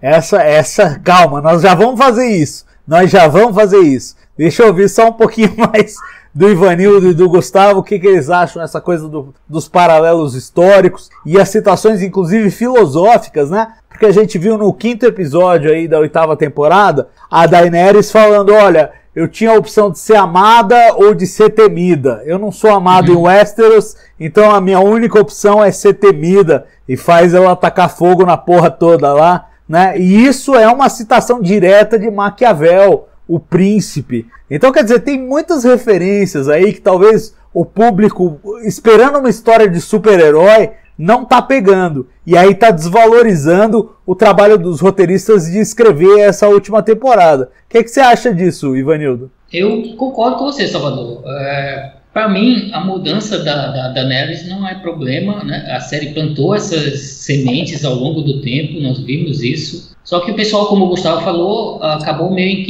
Essa, 0.00 0.42
essa, 0.42 0.98
calma, 1.00 1.40
nós 1.40 1.62
já 1.62 1.74
vamos 1.74 1.98
fazer 1.98 2.26
isso. 2.26 2.66
Nós 2.86 3.10
já 3.10 3.26
vamos 3.28 3.54
fazer 3.54 3.80
isso. 3.80 4.16
Deixa 4.36 4.62
eu 4.62 4.68
ouvir 4.68 4.88
só 4.88 5.08
um 5.08 5.12
pouquinho 5.12 5.54
mais 5.56 5.96
do 6.34 6.50
Ivanildo 6.50 7.08
e 7.08 7.14
do 7.14 7.28
Gustavo, 7.28 7.78
o 7.78 7.82
que, 7.82 7.98
que 7.98 8.08
eles 8.08 8.28
acham 8.28 8.60
dessa 8.60 8.80
coisa 8.80 9.08
do, 9.08 9.32
dos 9.48 9.68
paralelos 9.68 10.34
históricos 10.34 11.08
e 11.24 11.38
as 11.38 11.48
citações, 11.48 12.02
inclusive 12.02 12.50
filosóficas, 12.50 13.50
né? 13.50 13.74
Porque 13.88 14.06
a 14.06 14.10
gente 14.10 14.36
viu 14.36 14.58
no 14.58 14.74
quinto 14.74 15.06
episódio 15.06 15.70
aí 15.70 15.86
da 15.86 16.00
oitava 16.00 16.36
temporada 16.36 17.08
a 17.30 17.46
Daenerys 17.46 18.10
falando: 18.10 18.52
olha, 18.52 18.90
eu 19.14 19.28
tinha 19.28 19.52
a 19.52 19.58
opção 19.58 19.90
de 19.90 19.98
ser 19.98 20.16
amada 20.16 20.76
ou 20.96 21.14
de 21.14 21.26
ser 21.26 21.50
temida. 21.50 22.22
Eu 22.24 22.38
não 22.38 22.50
sou 22.50 22.70
amado 22.70 23.12
uhum. 23.12 23.20
em 23.20 23.22
Westeros, 23.22 23.96
então 24.18 24.50
a 24.50 24.60
minha 24.60 24.80
única 24.80 25.20
opção 25.20 25.62
é 25.62 25.70
ser 25.70 25.94
temida. 25.94 26.66
E 26.88 26.96
faz 26.96 27.32
ela 27.32 27.52
atacar 27.52 27.88
fogo 27.88 28.26
na 28.26 28.36
porra 28.36 28.70
toda 28.70 29.12
lá, 29.12 29.48
né? 29.68 29.98
E 29.98 30.26
isso 30.26 30.54
é 30.54 30.68
uma 30.68 30.88
citação 30.88 31.40
direta 31.40 31.98
de 31.98 32.10
Maquiavel, 32.10 33.08
o 33.26 33.40
príncipe. 33.40 34.26
Então, 34.50 34.70
quer 34.70 34.82
dizer, 34.82 35.00
tem 35.00 35.18
muitas 35.18 35.64
referências 35.64 36.48
aí 36.48 36.72
que 36.72 36.80
talvez 36.80 37.34
o 37.54 37.64
público, 37.64 38.38
esperando 38.64 39.18
uma 39.18 39.30
história 39.30 39.68
de 39.68 39.80
super-herói, 39.80 40.72
não 40.98 41.24
tá 41.24 41.42
pegando. 41.42 42.08
E 42.26 42.36
aí 42.36 42.54
tá 42.54 42.70
desvalorizando 42.70 43.94
o 44.06 44.14
trabalho 44.14 44.58
dos 44.58 44.80
roteiristas 44.80 45.46
de 45.50 45.58
escrever 45.58 46.20
essa 46.20 46.48
última 46.48 46.82
temporada. 46.82 47.44
O 47.44 47.48
que, 47.68 47.82
que 47.82 47.90
você 47.90 48.00
acha 48.00 48.32
disso, 48.32 48.76
Ivanildo? 48.76 49.30
Eu 49.52 49.94
concordo 49.96 50.36
com 50.36 50.44
você, 50.46 50.66
Salvador. 50.66 51.22
É, 51.26 51.92
Para 52.12 52.28
mim, 52.28 52.70
a 52.72 52.80
mudança 52.80 53.38
da, 53.42 53.68
da, 53.68 53.88
da 53.88 54.04
não 54.48 54.66
é 54.66 54.74
problema. 54.76 55.44
Né? 55.44 55.68
A 55.70 55.80
série 55.80 56.14
plantou 56.14 56.54
essas 56.54 57.00
sementes 57.00 57.84
ao 57.84 57.94
longo 57.94 58.22
do 58.22 58.40
tempo, 58.40 58.80
nós 58.80 59.00
vimos 59.00 59.42
isso. 59.42 59.94
Só 60.04 60.20
que 60.20 60.30
o 60.30 60.34
pessoal, 60.34 60.66
como 60.66 60.84
o 60.84 60.88
Gustavo 60.88 61.22
falou, 61.22 61.82
acabou 61.82 62.30
meio 62.30 62.64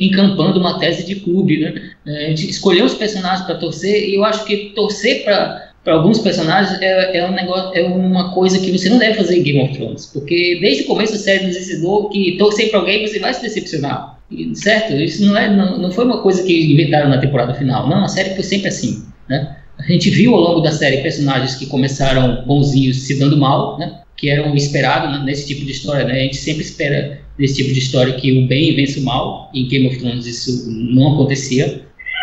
encampando 0.00 0.58
uma 0.58 0.78
tese 0.78 1.06
de 1.06 1.16
clube. 1.16 1.60
Né? 1.60 1.90
É, 2.06 2.26
a 2.26 2.28
gente 2.30 2.48
escolheu 2.48 2.86
os 2.86 2.94
personagens 2.94 3.44
para 3.44 3.54
torcer 3.56 4.08
e 4.08 4.14
eu 4.14 4.24
acho 4.24 4.44
que 4.44 4.72
torcer 4.74 5.24
para 5.24 5.67
para 5.84 5.94
alguns 5.94 6.18
personagens 6.18 6.80
é, 6.82 7.18
é, 7.18 7.26
um 7.26 7.32
negócio, 7.32 7.78
é 7.78 7.82
uma 7.82 8.32
coisa 8.34 8.58
que 8.58 8.70
você 8.70 8.88
não 8.88 8.98
deve 8.98 9.14
fazer 9.14 9.38
em 9.38 9.42
Game 9.42 9.60
of 9.62 9.74
Thrones, 9.74 10.06
porque 10.06 10.58
desde 10.60 10.82
o 10.82 10.86
começo 10.86 11.14
a 11.14 11.18
série 11.18 11.46
nos 11.46 11.56
ensinou 11.56 12.10
que 12.10 12.36
torcer 12.36 12.70
para 12.70 12.80
alguém 12.80 13.06
você 13.06 13.18
vai 13.18 13.32
se 13.32 13.42
decepcionar, 13.42 14.18
certo? 14.54 14.94
Isso 14.94 15.24
não, 15.24 15.36
é, 15.36 15.48
não, 15.48 15.78
não 15.78 15.90
foi 15.90 16.04
uma 16.04 16.20
coisa 16.20 16.42
que 16.42 16.72
inventaram 16.72 17.08
na 17.08 17.18
temporada 17.18 17.54
final, 17.54 17.88
não, 17.88 18.04
a 18.04 18.08
série 18.08 18.34
foi 18.34 18.44
sempre 18.44 18.68
assim, 18.68 19.02
né? 19.28 19.56
A 19.78 19.92
gente 19.92 20.10
viu 20.10 20.34
ao 20.34 20.40
longo 20.40 20.60
da 20.60 20.72
série 20.72 20.98
personagens 20.98 21.54
que 21.54 21.66
começaram 21.66 22.44
bonzinhos 22.44 22.96
se 23.02 23.18
dando 23.18 23.36
mal, 23.36 23.78
né? 23.78 24.00
Que 24.16 24.28
eram 24.28 24.54
esperados 24.56 25.24
nesse 25.24 25.46
tipo 25.46 25.64
de 25.64 25.70
história, 25.70 26.04
né? 26.04 26.14
A 26.14 26.22
gente 26.24 26.36
sempre 26.36 26.62
espera 26.62 27.20
nesse 27.38 27.54
tipo 27.54 27.72
de 27.72 27.78
história 27.78 28.12
que 28.14 28.32
o 28.32 28.46
bem 28.48 28.74
vence 28.74 28.98
o 28.98 29.04
mal. 29.04 29.50
Em 29.54 29.68
Game 29.68 29.86
of 29.86 29.96
Thrones 29.98 30.26
isso 30.26 30.68
não 30.68 31.14
acontecia. 31.14 31.82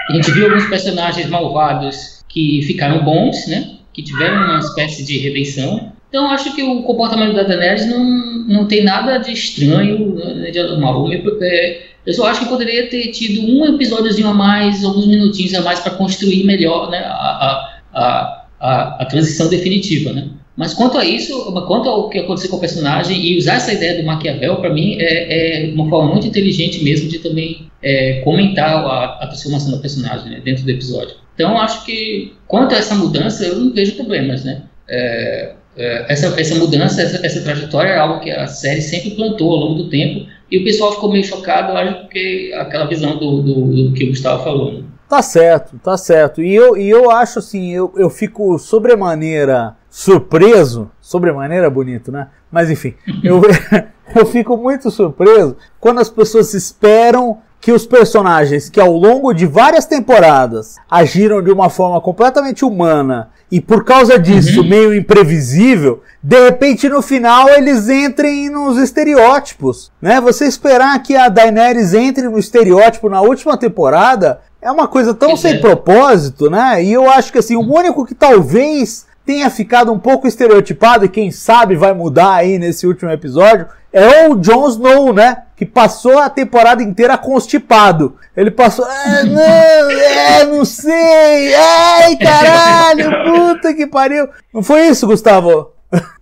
A 0.10 0.14
gente 0.14 0.32
viu 0.32 0.46
alguns 0.48 0.66
personagens 0.66 1.30
malvados 1.30 2.15
que 2.36 2.62
ficaram 2.64 3.02
bons, 3.06 3.48
né? 3.48 3.78
Que 3.94 4.04
tiveram 4.04 4.44
uma 4.44 4.60
espécie 4.60 5.06
de 5.06 5.18
redenção. 5.20 5.94
Então, 6.10 6.30
acho 6.30 6.54
que 6.54 6.62
o 6.62 6.84
comportamento 6.84 7.34
da 7.34 7.44
Daenerys 7.44 7.88
não, 7.88 8.04
não 8.46 8.68
tem 8.68 8.84
nada 8.84 9.18
de 9.18 9.32
estranho, 9.32 10.16
né, 10.16 10.52
de 10.52 10.60
anormal. 10.60 11.10
É, 11.42 11.82
eu 12.06 12.14
só 12.14 12.28
acho 12.28 12.42
que 12.42 12.50
poderia 12.50 12.90
ter 12.90 13.08
tido 13.08 13.42
um 13.42 13.66
episódiozinho 13.74 14.28
a 14.28 14.34
mais, 14.34 14.84
alguns 14.84 15.08
minutinhos 15.08 15.54
a 15.54 15.62
mais 15.62 15.80
para 15.80 15.94
construir 15.94 16.44
melhor 16.44 16.92
né, 16.92 17.00
a, 17.00 17.72
a, 17.94 18.46
a, 18.60 18.98
a, 19.02 19.06
transição 19.06 19.50
definitiva, 19.50 20.12
né? 20.12 20.28
Mas 20.58 20.74
quanto 20.74 20.98
a 20.98 21.06
isso, 21.06 21.52
quanto 21.68 21.90
ao 21.90 22.10
que 22.10 22.20
aconteceu 22.20 22.50
com 22.50 22.58
o 22.58 22.62
personagem 22.62 23.20
e 23.26 23.38
usar 23.38 23.56
essa 23.56 23.74
ideia 23.74 23.98
do 23.98 24.06
Maquiavel, 24.06 24.58
para 24.58 24.74
mim 24.74 24.98
é, 25.00 25.66
é, 25.68 25.74
uma 25.74 25.90
forma 25.90 26.12
muito 26.12 26.28
inteligente 26.28 26.82
mesmo 26.82 27.10
de 27.10 27.20
também 27.20 27.70
é, 27.84 28.22
comentar 28.24 28.74
a, 28.86 29.24
a 29.24 29.28
transformação 29.28 29.72
do 29.72 29.80
personagem 29.80 30.32
né, 30.32 30.42
dentro 30.44 30.64
do 30.64 30.72
episódio. 30.72 31.25
Então, 31.36 31.60
acho 31.60 31.86
que 31.86 32.34
quanto 32.48 32.74
a 32.74 32.78
essa 32.78 32.96
mudança, 32.96 33.46
eu 33.46 33.60
não 33.60 33.74
vejo 33.74 33.96
problemas, 33.96 34.44
né? 34.44 34.64
É, 34.90 35.54
é, 35.78 36.06
essa, 36.12 36.28
essa 36.40 36.56
mudança, 36.56 37.02
essa, 37.02 37.26
essa, 37.26 37.42
trajetória 37.42 37.90
é 37.90 37.98
algo 37.98 38.22
que 38.22 38.32
a 38.32 38.48
série 38.48 38.82
sempre 38.82 39.12
plantou 39.12 39.52
ao 39.52 39.58
longo 39.58 39.84
do 39.84 39.90
tempo 39.90 40.26
e 40.50 40.60
o 40.60 40.64
pessoal 40.64 40.94
ficou 40.94 41.12
meio 41.12 41.24
chocado, 41.24 41.74
acho, 41.74 41.96
porque 42.02 42.54
aquela 42.56 42.86
visão 42.86 43.18
do, 43.18 43.42
do, 43.42 43.90
do 43.90 43.94
que 43.94 44.06
o 44.06 44.10
Gustavo 44.10 44.44
falou. 44.44 44.74
Né? 44.74 44.84
Tá 45.10 45.22
certo, 45.22 45.78
tá 45.84 45.98
certo. 45.98 46.42
E 46.42 46.56
eu, 46.56 46.78
e 46.78 46.90
eu 46.90 47.12
acho 47.12 47.40
assim, 47.40 47.72
eu, 47.72 47.94
eu 47.98 48.10
fico 48.10 48.58
sobremaneira 48.58 49.76
surpreso, 49.90 50.90
sobremaneira 51.00 51.70
bonito, 51.70 52.12
né? 52.12 52.28
Mas 52.52 52.72
enfim, 52.72 52.96
eu, 53.24 53.42
eu 54.16 54.26
fico 54.26 54.58
muito 54.58 54.90
surpreso 54.90 55.58
quando 55.80 56.00
as 56.00 56.10
pessoas 56.10 56.54
esperam 56.54 57.40
que 57.60 57.72
os 57.72 57.86
personagens 57.86 58.70
que 58.70 58.80
ao 58.80 58.92
longo 58.92 59.34
de 59.34 59.46
várias 59.46 59.86
temporadas 59.86 60.76
agiram 60.90 61.42
de 61.42 61.52
uma 61.52 61.70
forma 61.70 62.00
completamente 62.00 62.64
humana 62.64 63.30
e 63.52 63.62
por 63.62 63.84
causa 63.84 64.20
disso 64.20 64.62
uhum. 64.62 64.68
meio 64.68 64.96
imprevisível, 64.96 66.02
de 66.22 66.44
repente 66.46 66.90
no 66.90 67.02
final 67.02 67.50
eles 67.50 67.90
entrem 67.90 68.50
nos 68.50 68.78
estereótipos, 68.78 69.92
né? 70.02 70.20
Você 70.20 70.46
esperar 70.46 71.02
que 71.02 71.16
a 71.16 71.30
Daenerys 71.30 71.94
entre 71.94 72.28
no 72.28 72.38
estereótipo 72.38 73.10
na 73.10 73.22
última 73.22 73.58
temporada 73.58 74.42
é 74.62 74.72
uma 74.72 74.88
coisa 74.88 75.14
tão 75.14 75.38
sem 75.38 75.62
propósito, 75.62 76.50
né? 76.50 76.84
E 76.84 76.92
eu 76.92 77.10
acho 77.10 77.32
que 77.32 77.38
assim, 77.38 77.56
o 77.56 77.62
único 77.62 78.06
que 78.06 78.16
talvez 78.16 79.06
tenha 79.26 79.50
ficado 79.50 79.92
um 79.92 80.00
pouco 80.00 80.28
estereotipado 80.28 81.06
e 81.06 81.10
quem 81.10 81.32
sabe 81.32 81.76
vai 81.76 81.94
mudar 81.94 82.36
aí 82.36 82.60
nesse 82.60 82.86
último 82.86 83.10
episódio 83.10 83.68
é 83.92 84.28
o 84.28 84.36
Jon 84.36 84.68
Snow, 84.68 85.14
né? 85.14 85.44
Que 85.56 85.66
passou 85.66 86.20
a 86.20 86.30
temporada 86.30 86.84
inteira 86.84 87.18
constipado. 87.18 88.18
Ele 88.36 88.52
passou. 88.52 88.84
Ah, 88.84 89.24
não, 89.24 89.42
é, 89.42 90.44
não 90.44 90.66
sei. 90.66 91.56
Ai, 91.56 92.18
caralho, 92.18 93.10
puta 93.24 93.74
que 93.74 93.88
pariu. 93.88 94.28
Não 94.54 94.62
foi 94.62 94.88
isso, 94.88 95.08
Gustavo? 95.08 95.72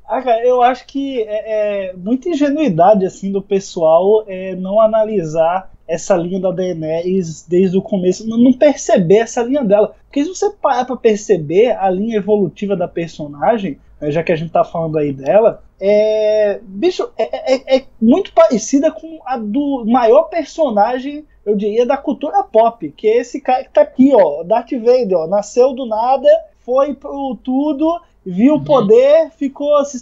Ah, 0.08 0.22
cara, 0.22 0.46
eu 0.46 0.62
acho 0.62 0.86
que 0.86 1.24
é, 1.24 1.88
é 1.90 1.94
muita 1.94 2.30
ingenuidade 2.30 3.08
assim 3.08 3.32
do 3.32 3.42
pessoal 3.42 4.24
é, 4.28 4.54
não 4.56 4.80
analisar 4.80 5.72
essa 5.88 6.16
linha 6.16 6.40
da 6.40 6.52
Daenerys 6.52 7.46
desde 7.48 7.78
o 7.78 7.82
começo, 7.82 8.28
não 8.28 8.54
perceber 8.54 9.18
essa 9.18 9.44
linha 9.44 9.64
dela. 9.64 9.96
Porque 10.06 10.24
se 10.24 10.30
você 10.30 10.50
parar 10.50 10.86
pra 10.86 10.96
perceber 10.96 11.72
a 11.78 11.90
linha 11.90 12.18
evolutiva 12.18 12.76
da 12.76 12.88
personagem, 12.88 13.78
né, 14.00 14.12
já 14.12 14.24
que 14.24 14.32
a 14.32 14.36
gente 14.36 14.52
tá 14.52 14.64
falando 14.64 14.98
aí 14.98 15.12
dela, 15.12 15.64
é, 15.80 16.60
bicho, 16.64 17.10
é, 17.18 17.54
é, 17.54 17.78
é, 17.78 17.84
muito 18.02 18.32
parecida 18.34 18.92
com 18.92 19.20
a 19.26 19.38
do 19.38 19.84
maior 19.86 20.24
personagem, 20.24 21.26
eu 21.46 21.56
diria, 21.56 21.86
da 21.86 21.98
cultura 21.98 22.42
pop, 22.44 22.90
que 22.96 23.08
é 23.08 23.18
esse 23.18 23.42
cara 23.42 23.66
que 23.66 23.72
tá 23.72 23.82
aqui, 23.82 24.14
ó, 24.16 24.44
Darth 24.44 24.72
Vader, 24.72 25.18
ó, 25.18 25.28
nasceu 25.28 25.74
do 25.74 25.86
nada, 25.86 26.28
foi 26.60 26.94
pro 26.94 27.38
tudo, 27.44 28.00
viu 28.26 28.54
o 28.54 28.58
uhum. 28.58 28.64
poder, 28.64 29.30
ficou 29.32 29.84
se 29.84 29.98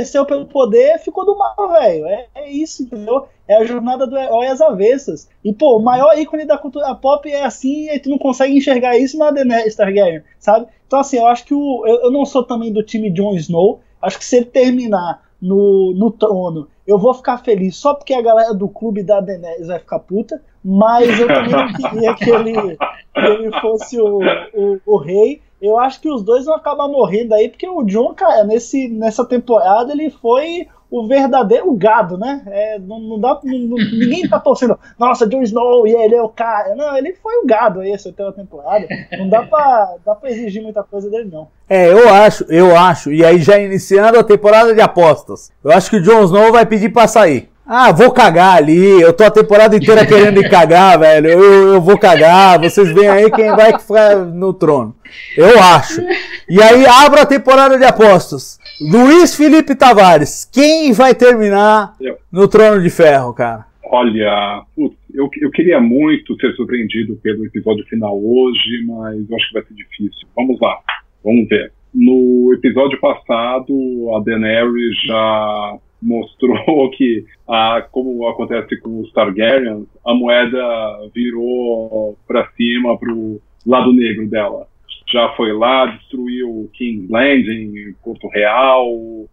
estremeceu 0.00 0.26
pelo 0.26 0.46
poder, 0.46 0.98
ficou 0.98 1.24
do 1.24 1.36
mal, 1.36 1.54
velho. 1.72 2.06
É, 2.06 2.26
é, 2.34 2.50
isso, 2.50 2.82
entendeu? 2.82 3.26
É 3.48 3.56
a 3.56 3.64
jornada 3.64 4.06
do 4.06 4.16
herói 4.16 4.46
às 4.46 4.60
avessas. 4.60 5.28
E, 5.44 5.52
pô, 5.52 5.76
o 5.76 5.82
maior 5.82 6.18
ícone 6.18 6.44
da 6.44 6.58
cultura 6.58 6.94
pop 6.94 7.30
é 7.30 7.44
assim, 7.44 7.88
e 7.90 7.98
tu 7.98 8.10
não 8.10 8.18
consegue 8.18 8.56
enxergar 8.56 8.96
isso 8.96 9.18
na 9.18 9.30
Daenerys 9.30 9.76
Targaryen, 9.76 10.22
sabe? 10.38 10.66
Então, 10.86 11.00
assim, 11.00 11.16
eu 11.16 11.26
acho 11.26 11.44
que 11.44 11.54
o, 11.54 11.84
eu, 11.86 12.02
eu 12.02 12.10
não 12.10 12.24
sou 12.24 12.44
também 12.44 12.72
do 12.72 12.82
time 12.82 13.10
Jon 13.10 13.34
Snow, 13.34 13.80
Acho 14.00 14.18
que 14.18 14.24
se 14.24 14.36
ele 14.36 14.46
terminar 14.46 15.22
no, 15.40 15.92
no 15.94 16.10
trono, 16.10 16.68
eu 16.86 16.98
vou 16.98 17.12
ficar 17.12 17.38
feliz 17.38 17.76
só 17.76 17.94
porque 17.94 18.14
a 18.14 18.22
galera 18.22 18.54
do 18.54 18.68
clube 18.68 19.02
da 19.02 19.20
Daenerys 19.20 19.66
vai 19.66 19.78
ficar 19.78 19.98
puta, 19.98 20.40
mas 20.64 21.18
eu 21.18 21.26
também 21.26 21.50
não 21.50 21.72
queria 21.72 22.14
que 22.14 22.30
ele, 22.30 22.76
que 22.76 23.20
ele 23.20 23.60
fosse 23.60 24.00
o, 24.00 24.20
o, 24.54 24.80
o, 24.86 24.96
rei. 24.96 25.42
Eu 25.60 25.78
acho 25.78 26.00
que 26.00 26.10
os 26.10 26.22
dois 26.22 26.44
vão 26.44 26.54
acabar 26.54 26.88
morrendo 26.88 27.34
aí, 27.34 27.48
porque 27.48 27.68
o 27.68 27.82
John, 27.82 28.14
cara, 28.14 28.44
nesse, 28.44 28.88
nessa 28.88 29.24
temporada 29.24 29.92
ele 29.92 30.10
foi 30.10 30.68
o 30.90 31.06
verdadeiro 31.06 31.72
gado, 31.74 32.16
né? 32.16 32.42
É, 32.46 32.78
não, 32.78 33.00
não, 33.00 33.18
dá, 33.18 33.40
não, 33.42 33.76
ninguém 33.76 34.28
tá 34.28 34.38
torcendo, 34.38 34.78
nossa, 34.98 35.26
Jon 35.26 35.42
Snow 35.42 35.86
e 35.86 35.92
ele 35.92 36.14
é 36.14 36.22
o 36.22 36.28
cara. 36.28 36.74
Não, 36.74 36.96
ele 36.96 37.12
foi 37.14 37.36
o 37.38 37.46
gado 37.46 37.80
aí 37.80 37.90
essa 37.90 38.12
temporada. 38.12 38.86
Não 39.18 39.28
dá 39.28 39.42
pra, 39.42 39.94
dá 40.04 40.14
pra 40.14 40.30
exigir 40.30 40.62
muita 40.62 40.82
coisa 40.82 41.10
dele, 41.10 41.28
não. 41.32 41.48
É, 41.68 41.90
eu 41.90 42.08
acho, 42.08 42.44
eu 42.44 42.76
acho. 42.76 43.12
E 43.12 43.24
aí 43.24 43.38
já 43.40 43.58
iniciando 43.58 44.18
a 44.18 44.24
temporada 44.24 44.74
de 44.74 44.80
apostas. 44.80 45.50
Eu 45.64 45.72
acho 45.72 45.90
que 45.90 45.96
o 45.96 46.02
Jon 46.02 46.22
Snow 46.24 46.52
vai 46.52 46.64
pedir 46.64 46.92
pra 46.92 47.08
sair. 47.08 47.50
Ah, 47.66 47.90
vou 47.90 48.12
cagar 48.12 48.58
ali. 48.58 49.00
Eu 49.00 49.12
tô 49.12 49.24
a 49.24 49.30
temporada 49.30 49.76
inteira 49.76 50.06
querendo 50.06 50.40
ir 50.40 50.48
cagar, 50.48 51.00
velho. 51.00 51.26
Eu, 51.26 51.74
eu 51.74 51.80
vou 51.80 51.98
cagar. 51.98 52.60
Vocês 52.60 52.92
veem 52.92 53.08
aí 53.08 53.30
quem 53.30 53.54
vai 53.56 53.76
ficar 53.78 54.16
no 54.16 54.54
trono. 54.54 54.94
Eu 55.36 55.58
acho. 55.60 56.00
E 56.48 56.62
aí, 56.62 56.86
abra 56.86 57.22
a 57.22 57.26
temporada 57.26 57.76
de 57.76 57.84
apostas. 57.84 58.58
Luiz 58.80 59.34
Felipe 59.34 59.74
Tavares. 59.74 60.48
Quem 60.52 60.92
vai 60.92 61.14
terminar 61.14 61.94
no 62.30 62.46
trono 62.46 62.80
de 62.80 62.90
ferro, 62.90 63.34
cara? 63.34 63.66
Olha, 63.88 64.62
putz, 64.74 64.96
eu, 65.14 65.28
eu 65.40 65.50
queria 65.50 65.80
muito 65.80 66.38
ser 66.40 66.52
surpreendido 66.54 67.16
pelo 67.16 67.44
episódio 67.46 67.84
final 67.86 68.16
hoje, 68.16 68.84
mas 68.84 69.28
eu 69.28 69.36
acho 69.36 69.48
que 69.48 69.54
vai 69.54 69.62
ser 69.64 69.74
difícil. 69.74 70.28
Vamos 70.36 70.60
lá, 70.60 70.78
vamos 71.24 71.48
ver. 71.48 71.72
No 71.94 72.52
episódio 72.52 73.00
passado, 73.00 73.74
a 74.14 74.20
Daenerys 74.20 75.02
já 75.06 75.78
mostrou 76.06 76.90
que, 76.96 77.24
ah, 77.48 77.84
como 77.90 78.26
acontece 78.28 78.78
com 78.80 79.00
os 79.00 79.12
Targaryens, 79.12 79.86
a 80.04 80.14
moeda 80.14 81.10
virou 81.12 82.16
para 82.26 82.48
cima, 82.56 82.96
para 82.96 83.12
o 83.12 83.40
lado 83.66 83.92
negro 83.92 84.28
dela. 84.28 84.68
Já 85.12 85.28
foi 85.30 85.52
lá, 85.52 85.86
destruiu 85.86 86.68
King's 86.72 87.08
Landing, 87.08 87.94
Porto 88.02 88.28
Real, 88.28 88.88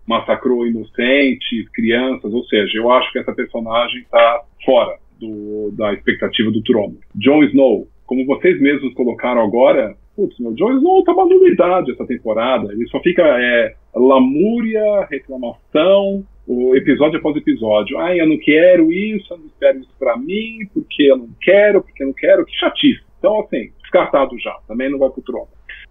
massacrou 0.07 0.67
inocentes, 0.67 1.69
crianças, 1.73 2.31
ou 2.31 2.43
seja, 2.45 2.77
eu 2.77 2.91
acho 2.91 3.11
que 3.11 3.19
essa 3.19 3.33
personagem 3.33 4.01
está 4.01 4.41
fora 4.63 4.97
do, 5.19 5.71
da 5.71 5.93
expectativa 5.93 6.51
do 6.51 6.61
trono. 6.61 6.97
Jon 7.15 7.43
Snow, 7.45 7.87
como 8.05 8.25
vocês 8.25 8.59
mesmos 8.61 8.93
colocaram 8.93 9.41
agora, 9.41 9.95
putz, 10.15 10.37
meu, 10.39 10.53
Jon 10.53 10.77
Snow 10.77 11.03
tá 11.03 11.11
uma 11.11 11.25
nulidade 11.25 11.91
essa 11.91 12.05
temporada. 12.05 12.71
Ele 12.71 12.87
só 12.89 12.99
fica 12.99 13.23
é, 13.23 13.73
lamúria, 13.95 15.07
reclamação, 15.09 16.23
o 16.47 16.75
episódio 16.75 17.19
após 17.19 17.35
episódio. 17.35 17.97
Ai, 17.99 18.19
eu 18.19 18.27
não 18.27 18.37
quero 18.37 18.91
isso, 18.91 19.33
eu 19.33 19.37
não 19.37 19.45
espero 19.45 19.79
isso 19.79 19.93
pra 19.97 20.17
mim, 20.17 20.59
porque 20.73 21.03
eu 21.03 21.17
não 21.17 21.29
quero, 21.41 21.81
porque 21.81 22.03
eu 22.03 22.07
não 22.07 22.13
quero. 22.13 22.45
Que 22.45 22.55
chatice. 22.57 23.01
Então, 23.19 23.39
assim, 23.41 23.71
descartado 23.81 24.37
já. 24.39 24.53
Também 24.67 24.89
não 24.89 24.99
vai 24.99 25.09
pro 25.09 25.21
trono. 25.21 25.47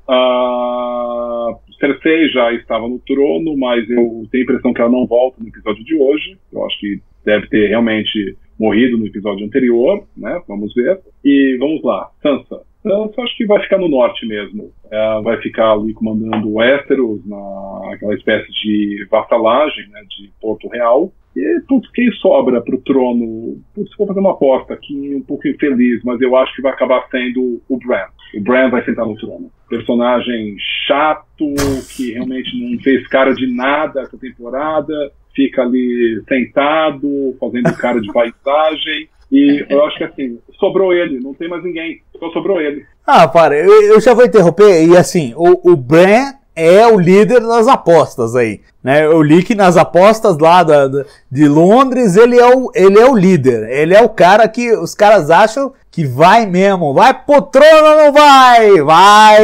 Uh, 0.08 1.56
Cersei 1.78 2.28
já 2.28 2.52
estava 2.52 2.88
no 2.88 2.98
trono, 3.00 3.56
mas 3.56 3.88
eu 3.88 4.26
tenho 4.30 4.42
a 4.42 4.44
impressão 4.44 4.74
que 4.74 4.80
ela 4.80 4.90
não 4.90 5.06
volta 5.06 5.40
no 5.40 5.48
episódio 5.48 5.84
de 5.84 5.94
hoje. 5.94 6.36
Eu 6.52 6.66
acho 6.66 6.78
que 6.78 7.00
deve 7.24 7.48
ter 7.48 7.68
realmente 7.68 8.36
morrido 8.58 8.98
no 8.98 9.06
episódio 9.06 9.46
anterior, 9.46 10.04
né? 10.16 10.40
Vamos 10.46 10.74
ver. 10.74 11.00
E 11.24 11.56
vamos 11.58 11.82
lá, 11.82 12.10
Sansa. 12.22 12.71
Sansa 12.82 13.22
acho 13.22 13.36
que 13.36 13.46
vai 13.46 13.62
ficar 13.62 13.78
no 13.78 13.88
norte 13.88 14.26
mesmo. 14.26 14.72
É, 14.90 15.20
vai 15.22 15.40
ficar 15.40 15.72
ali 15.72 15.94
comandando 15.94 16.54
Westeros, 16.54 17.20
naquela 17.26 18.14
espécie 18.14 18.50
de 18.50 19.06
vassalagem 19.10 19.88
né, 19.90 20.02
de 20.08 20.30
Porto 20.40 20.68
Real. 20.68 21.12
E, 21.34 21.60
putz, 21.66 21.90
quem 21.92 22.10
sobra 22.12 22.60
para 22.60 22.74
o 22.74 22.80
trono? 22.80 23.58
Putz, 23.74 23.96
vou 23.96 24.06
fazer 24.06 24.20
uma 24.20 24.32
aposta 24.32 24.74
aqui, 24.74 25.14
um 25.14 25.22
pouco 25.22 25.48
infeliz, 25.48 26.02
mas 26.04 26.20
eu 26.20 26.36
acho 26.36 26.54
que 26.54 26.62
vai 26.62 26.72
acabar 26.72 27.06
sendo 27.10 27.62
o 27.68 27.78
Bran. 27.78 28.06
O 28.34 28.40
Bran 28.40 28.68
vai 28.68 28.84
sentar 28.84 29.06
no 29.06 29.16
trono. 29.16 29.50
Personagem 29.68 30.56
chato, 30.86 31.54
que 31.96 32.12
realmente 32.12 32.54
não 32.58 32.78
fez 32.80 33.06
cara 33.08 33.32
de 33.32 33.46
nada 33.54 34.02
essa 34.02 34.18
temporada, 34.18 35.10
fica 35.34 35.62
ali 35.62 36.22
sentado, 36.28 37.34
fazendo 37.40 37.74
cara 37.78 38.00
de 38.00 38.12
paisagem. 38.12 39.08
E 39.32 39.64
eu 39.70 39.82
acho 39.86 39.96
que 39.96 40.04
assim, 40.04 40.38
sobrou 40.60 40.92
ele, 40.92 41.18
não 41.18 41.32
tem 41.32 41.48
mais 41.48 41.64
ninguém, 41.64 42.02
só 42.20 42.28
sobrou 42.30 42.60
ele. 42.60 42.84
Ah, 43.06 43.26
para, 43.26 43.56
eu, 43.56 43.82
eu 43.84 44.00
já 44.00 44.12
vou 44.14 44.24
interromper. 44.26 44.86
E 44.86 44.96
assim, 44.96 45.32
o, 45.36 45.72
o 45.72 45.74
Bran 45.76 46.32
é 46.54 46.86
o 46.86 46.98
líder 47.00 47.40
das 47.40 47.66
apostas 47.66 48.36
aí. 48.36 48.60
Né? 48.84 49.06
Eu 49.06 49.22
li 49.22 49.42
que 49.42 49.54
nas 49.54 49.76
apostas 49.76 50.36
lá 50.38 50.62
da, 50.62 50.86
da- 50.86 51.04
de 51.30 51.48
Londres 51.48 52.14
ele 52.16 52.38
é, 52.38 52.46
o, 52.54 52.70
ele 52.74 52.98
é 53.00 53.08
o 53.08 53.16
líder. 53.16 53.68
Ele 53.70 53.94
é 53.94 54.02
o 54.02 54.08
cara 54.08 54.46
que 54.48 54.70
os 54.76 54.94
caras 54.94 55.30
acham 55.30 55.72
que 55.90 56.04
vai 56.04 56.44
mesmo. 56.44 56.92
Vai 56.92 57.14
pro 57.14 57.40
trono 57.40 57.88
ou 57.88 57.96
não 58.04 58.12
vai? 58.12 58.82
Vai! 58.82 59.42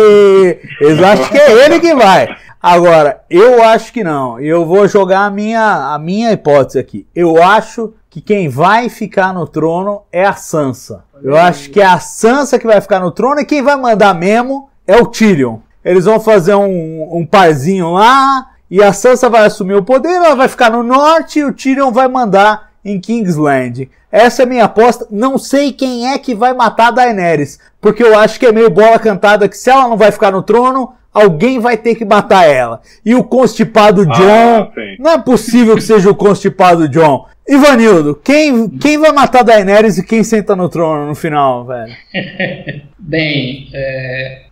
Eles 0.81 1.03
acham 1.03 1.29
que 1.29 1.39
é 1.39 1.65
ele 1.65 1.81
que 1.81 1.95
vai. 1.95 2.29
Agora, 2.61 3.21
eu 3.31 3.63
acho 3.63 3.93
que 3.93 4.03
não. 4.05 4.39
Eu 4.41 4.67
vou 4.67 4.87
jogar 4.89 5.21
a 5.21 5.31
minha, 5.31 5.95
a 5.95 5.99
minha 5.99 6.33
hipótese 6.33 6.79
aqui. 6.79 7.07
Eu 7.15 7.41
acho 7.43 7.95
que 8.11 8.21
quem 8.21 8.49
vai 8.49 8.89
ficar 8.89 9.35
no 9.35 9.47
trono 9.47 10.03
é 10.11 10.25
a 10.25 10.35
Sansa. 10.35 11.05
Eu 11.23 11.37
acho 11.37 11.71
que 11.71 11.81
é 11.81 11.87
a 11.87 11.99
Sansa 11.99 12.59
que 12.59 12.67
vai 12.67 12.81
ficar 12.81 13.01
no 13.01 13.11
trono 13.11 13.41
e 13.41 13.45
quem 13.45 13.63
vai 13.63 13.77
mandar 13.77 14.15
mesmo 14.15 14.69
é 14.87 14.97
o 14.97 15.07
Tyrion. 15.07 15.59
Eles 15.85 16.05
vão 16.05 16.19
fazer 16.19 16.55
um, 16.55 17.09
um 17.17 17.27
parzinho 17.27 17.93
lá 17.93 18.51
e 18.71 18.83
a 18.83 18.93
Sansa 18.93 19.29
vai 19.29 19.47
assumir 19.47 19.75
o 19.75 19.85
poder, 19.85 20.15
ela 20.15 20.35
vai 20.35 20.49
ficar 20.49 20.71
no 20.71 20.83
norte 20.83 21.39
e 21.39 21.45
o 21.45 21.53
Tyrion 21.53 21.91
vai 21.91 22.09
mandar 22.09 22.71
em 22.85 23.01
Kingsland. 23.01 23.91
Essa 24.11 24.43
é 24.43 24.45
a 24.45 24.49
minha 24.49 24.65
aposta. 24.65 25.07
Não 25.11 25.37
sei 25.37 25.73
quem 25.73 26.11
é 26.11 26.19
que 26.19 26.35
vai 26.35 26.55
matar 26.55 26.89
a 26.89 26.93
Daenerys, 26.93 27.59
porque 27.81 28.03
eu 28.03 28.19
acho 28.19 28.39
que 28.39 28.47
é 28.47 28.53
meio 28.53 28.71
bola 28.71 28.99
cantada 28.99 29.49
que 29.49 29.57
se 29.57 29.69
ela 29.71 29.87
não 29.87 29.97
vai 29.97 30.11
ficar 30.11 30.33
no 30.33 30.43
trono, 30.43 30.95
alguém 31.23 31.59
vai 31.59 31.77
ter 31.77 31.95
que 31.95 32.05
matar 32.05 32.45
ela. 32.45 32.81
E 33.05 33.15
o 33.15 33.25
constipado 33.25 34.07
John, 34.07 34.13
Ah, 34.13 34.73
não 34.99 35.11
é 35.13 35.19
possível 35.19 35.75
que 35.75 35.83
seja 35.83 36.11
o 36.11 36.15
constipado 36.15 36.89
John. 36.89 37.27
Ivanildo, 37.49 38.15
quem, 38.23 38.69
quem 38.69 38.99
vai 38.99 39.11
matar 39.11 39.41
a 39.41 39.45
Daenerys 39.45 39.97
e 39.97 40.07
quem 40.07 40.23
senta 40.23 40.55
no 40.55 40.69
trono 40.69 41.07
no 41.07 41.15
final, 41.15 41.65
velho? 41.65 41.95
Bem, 42.99 43.69
é, 43.73 44.43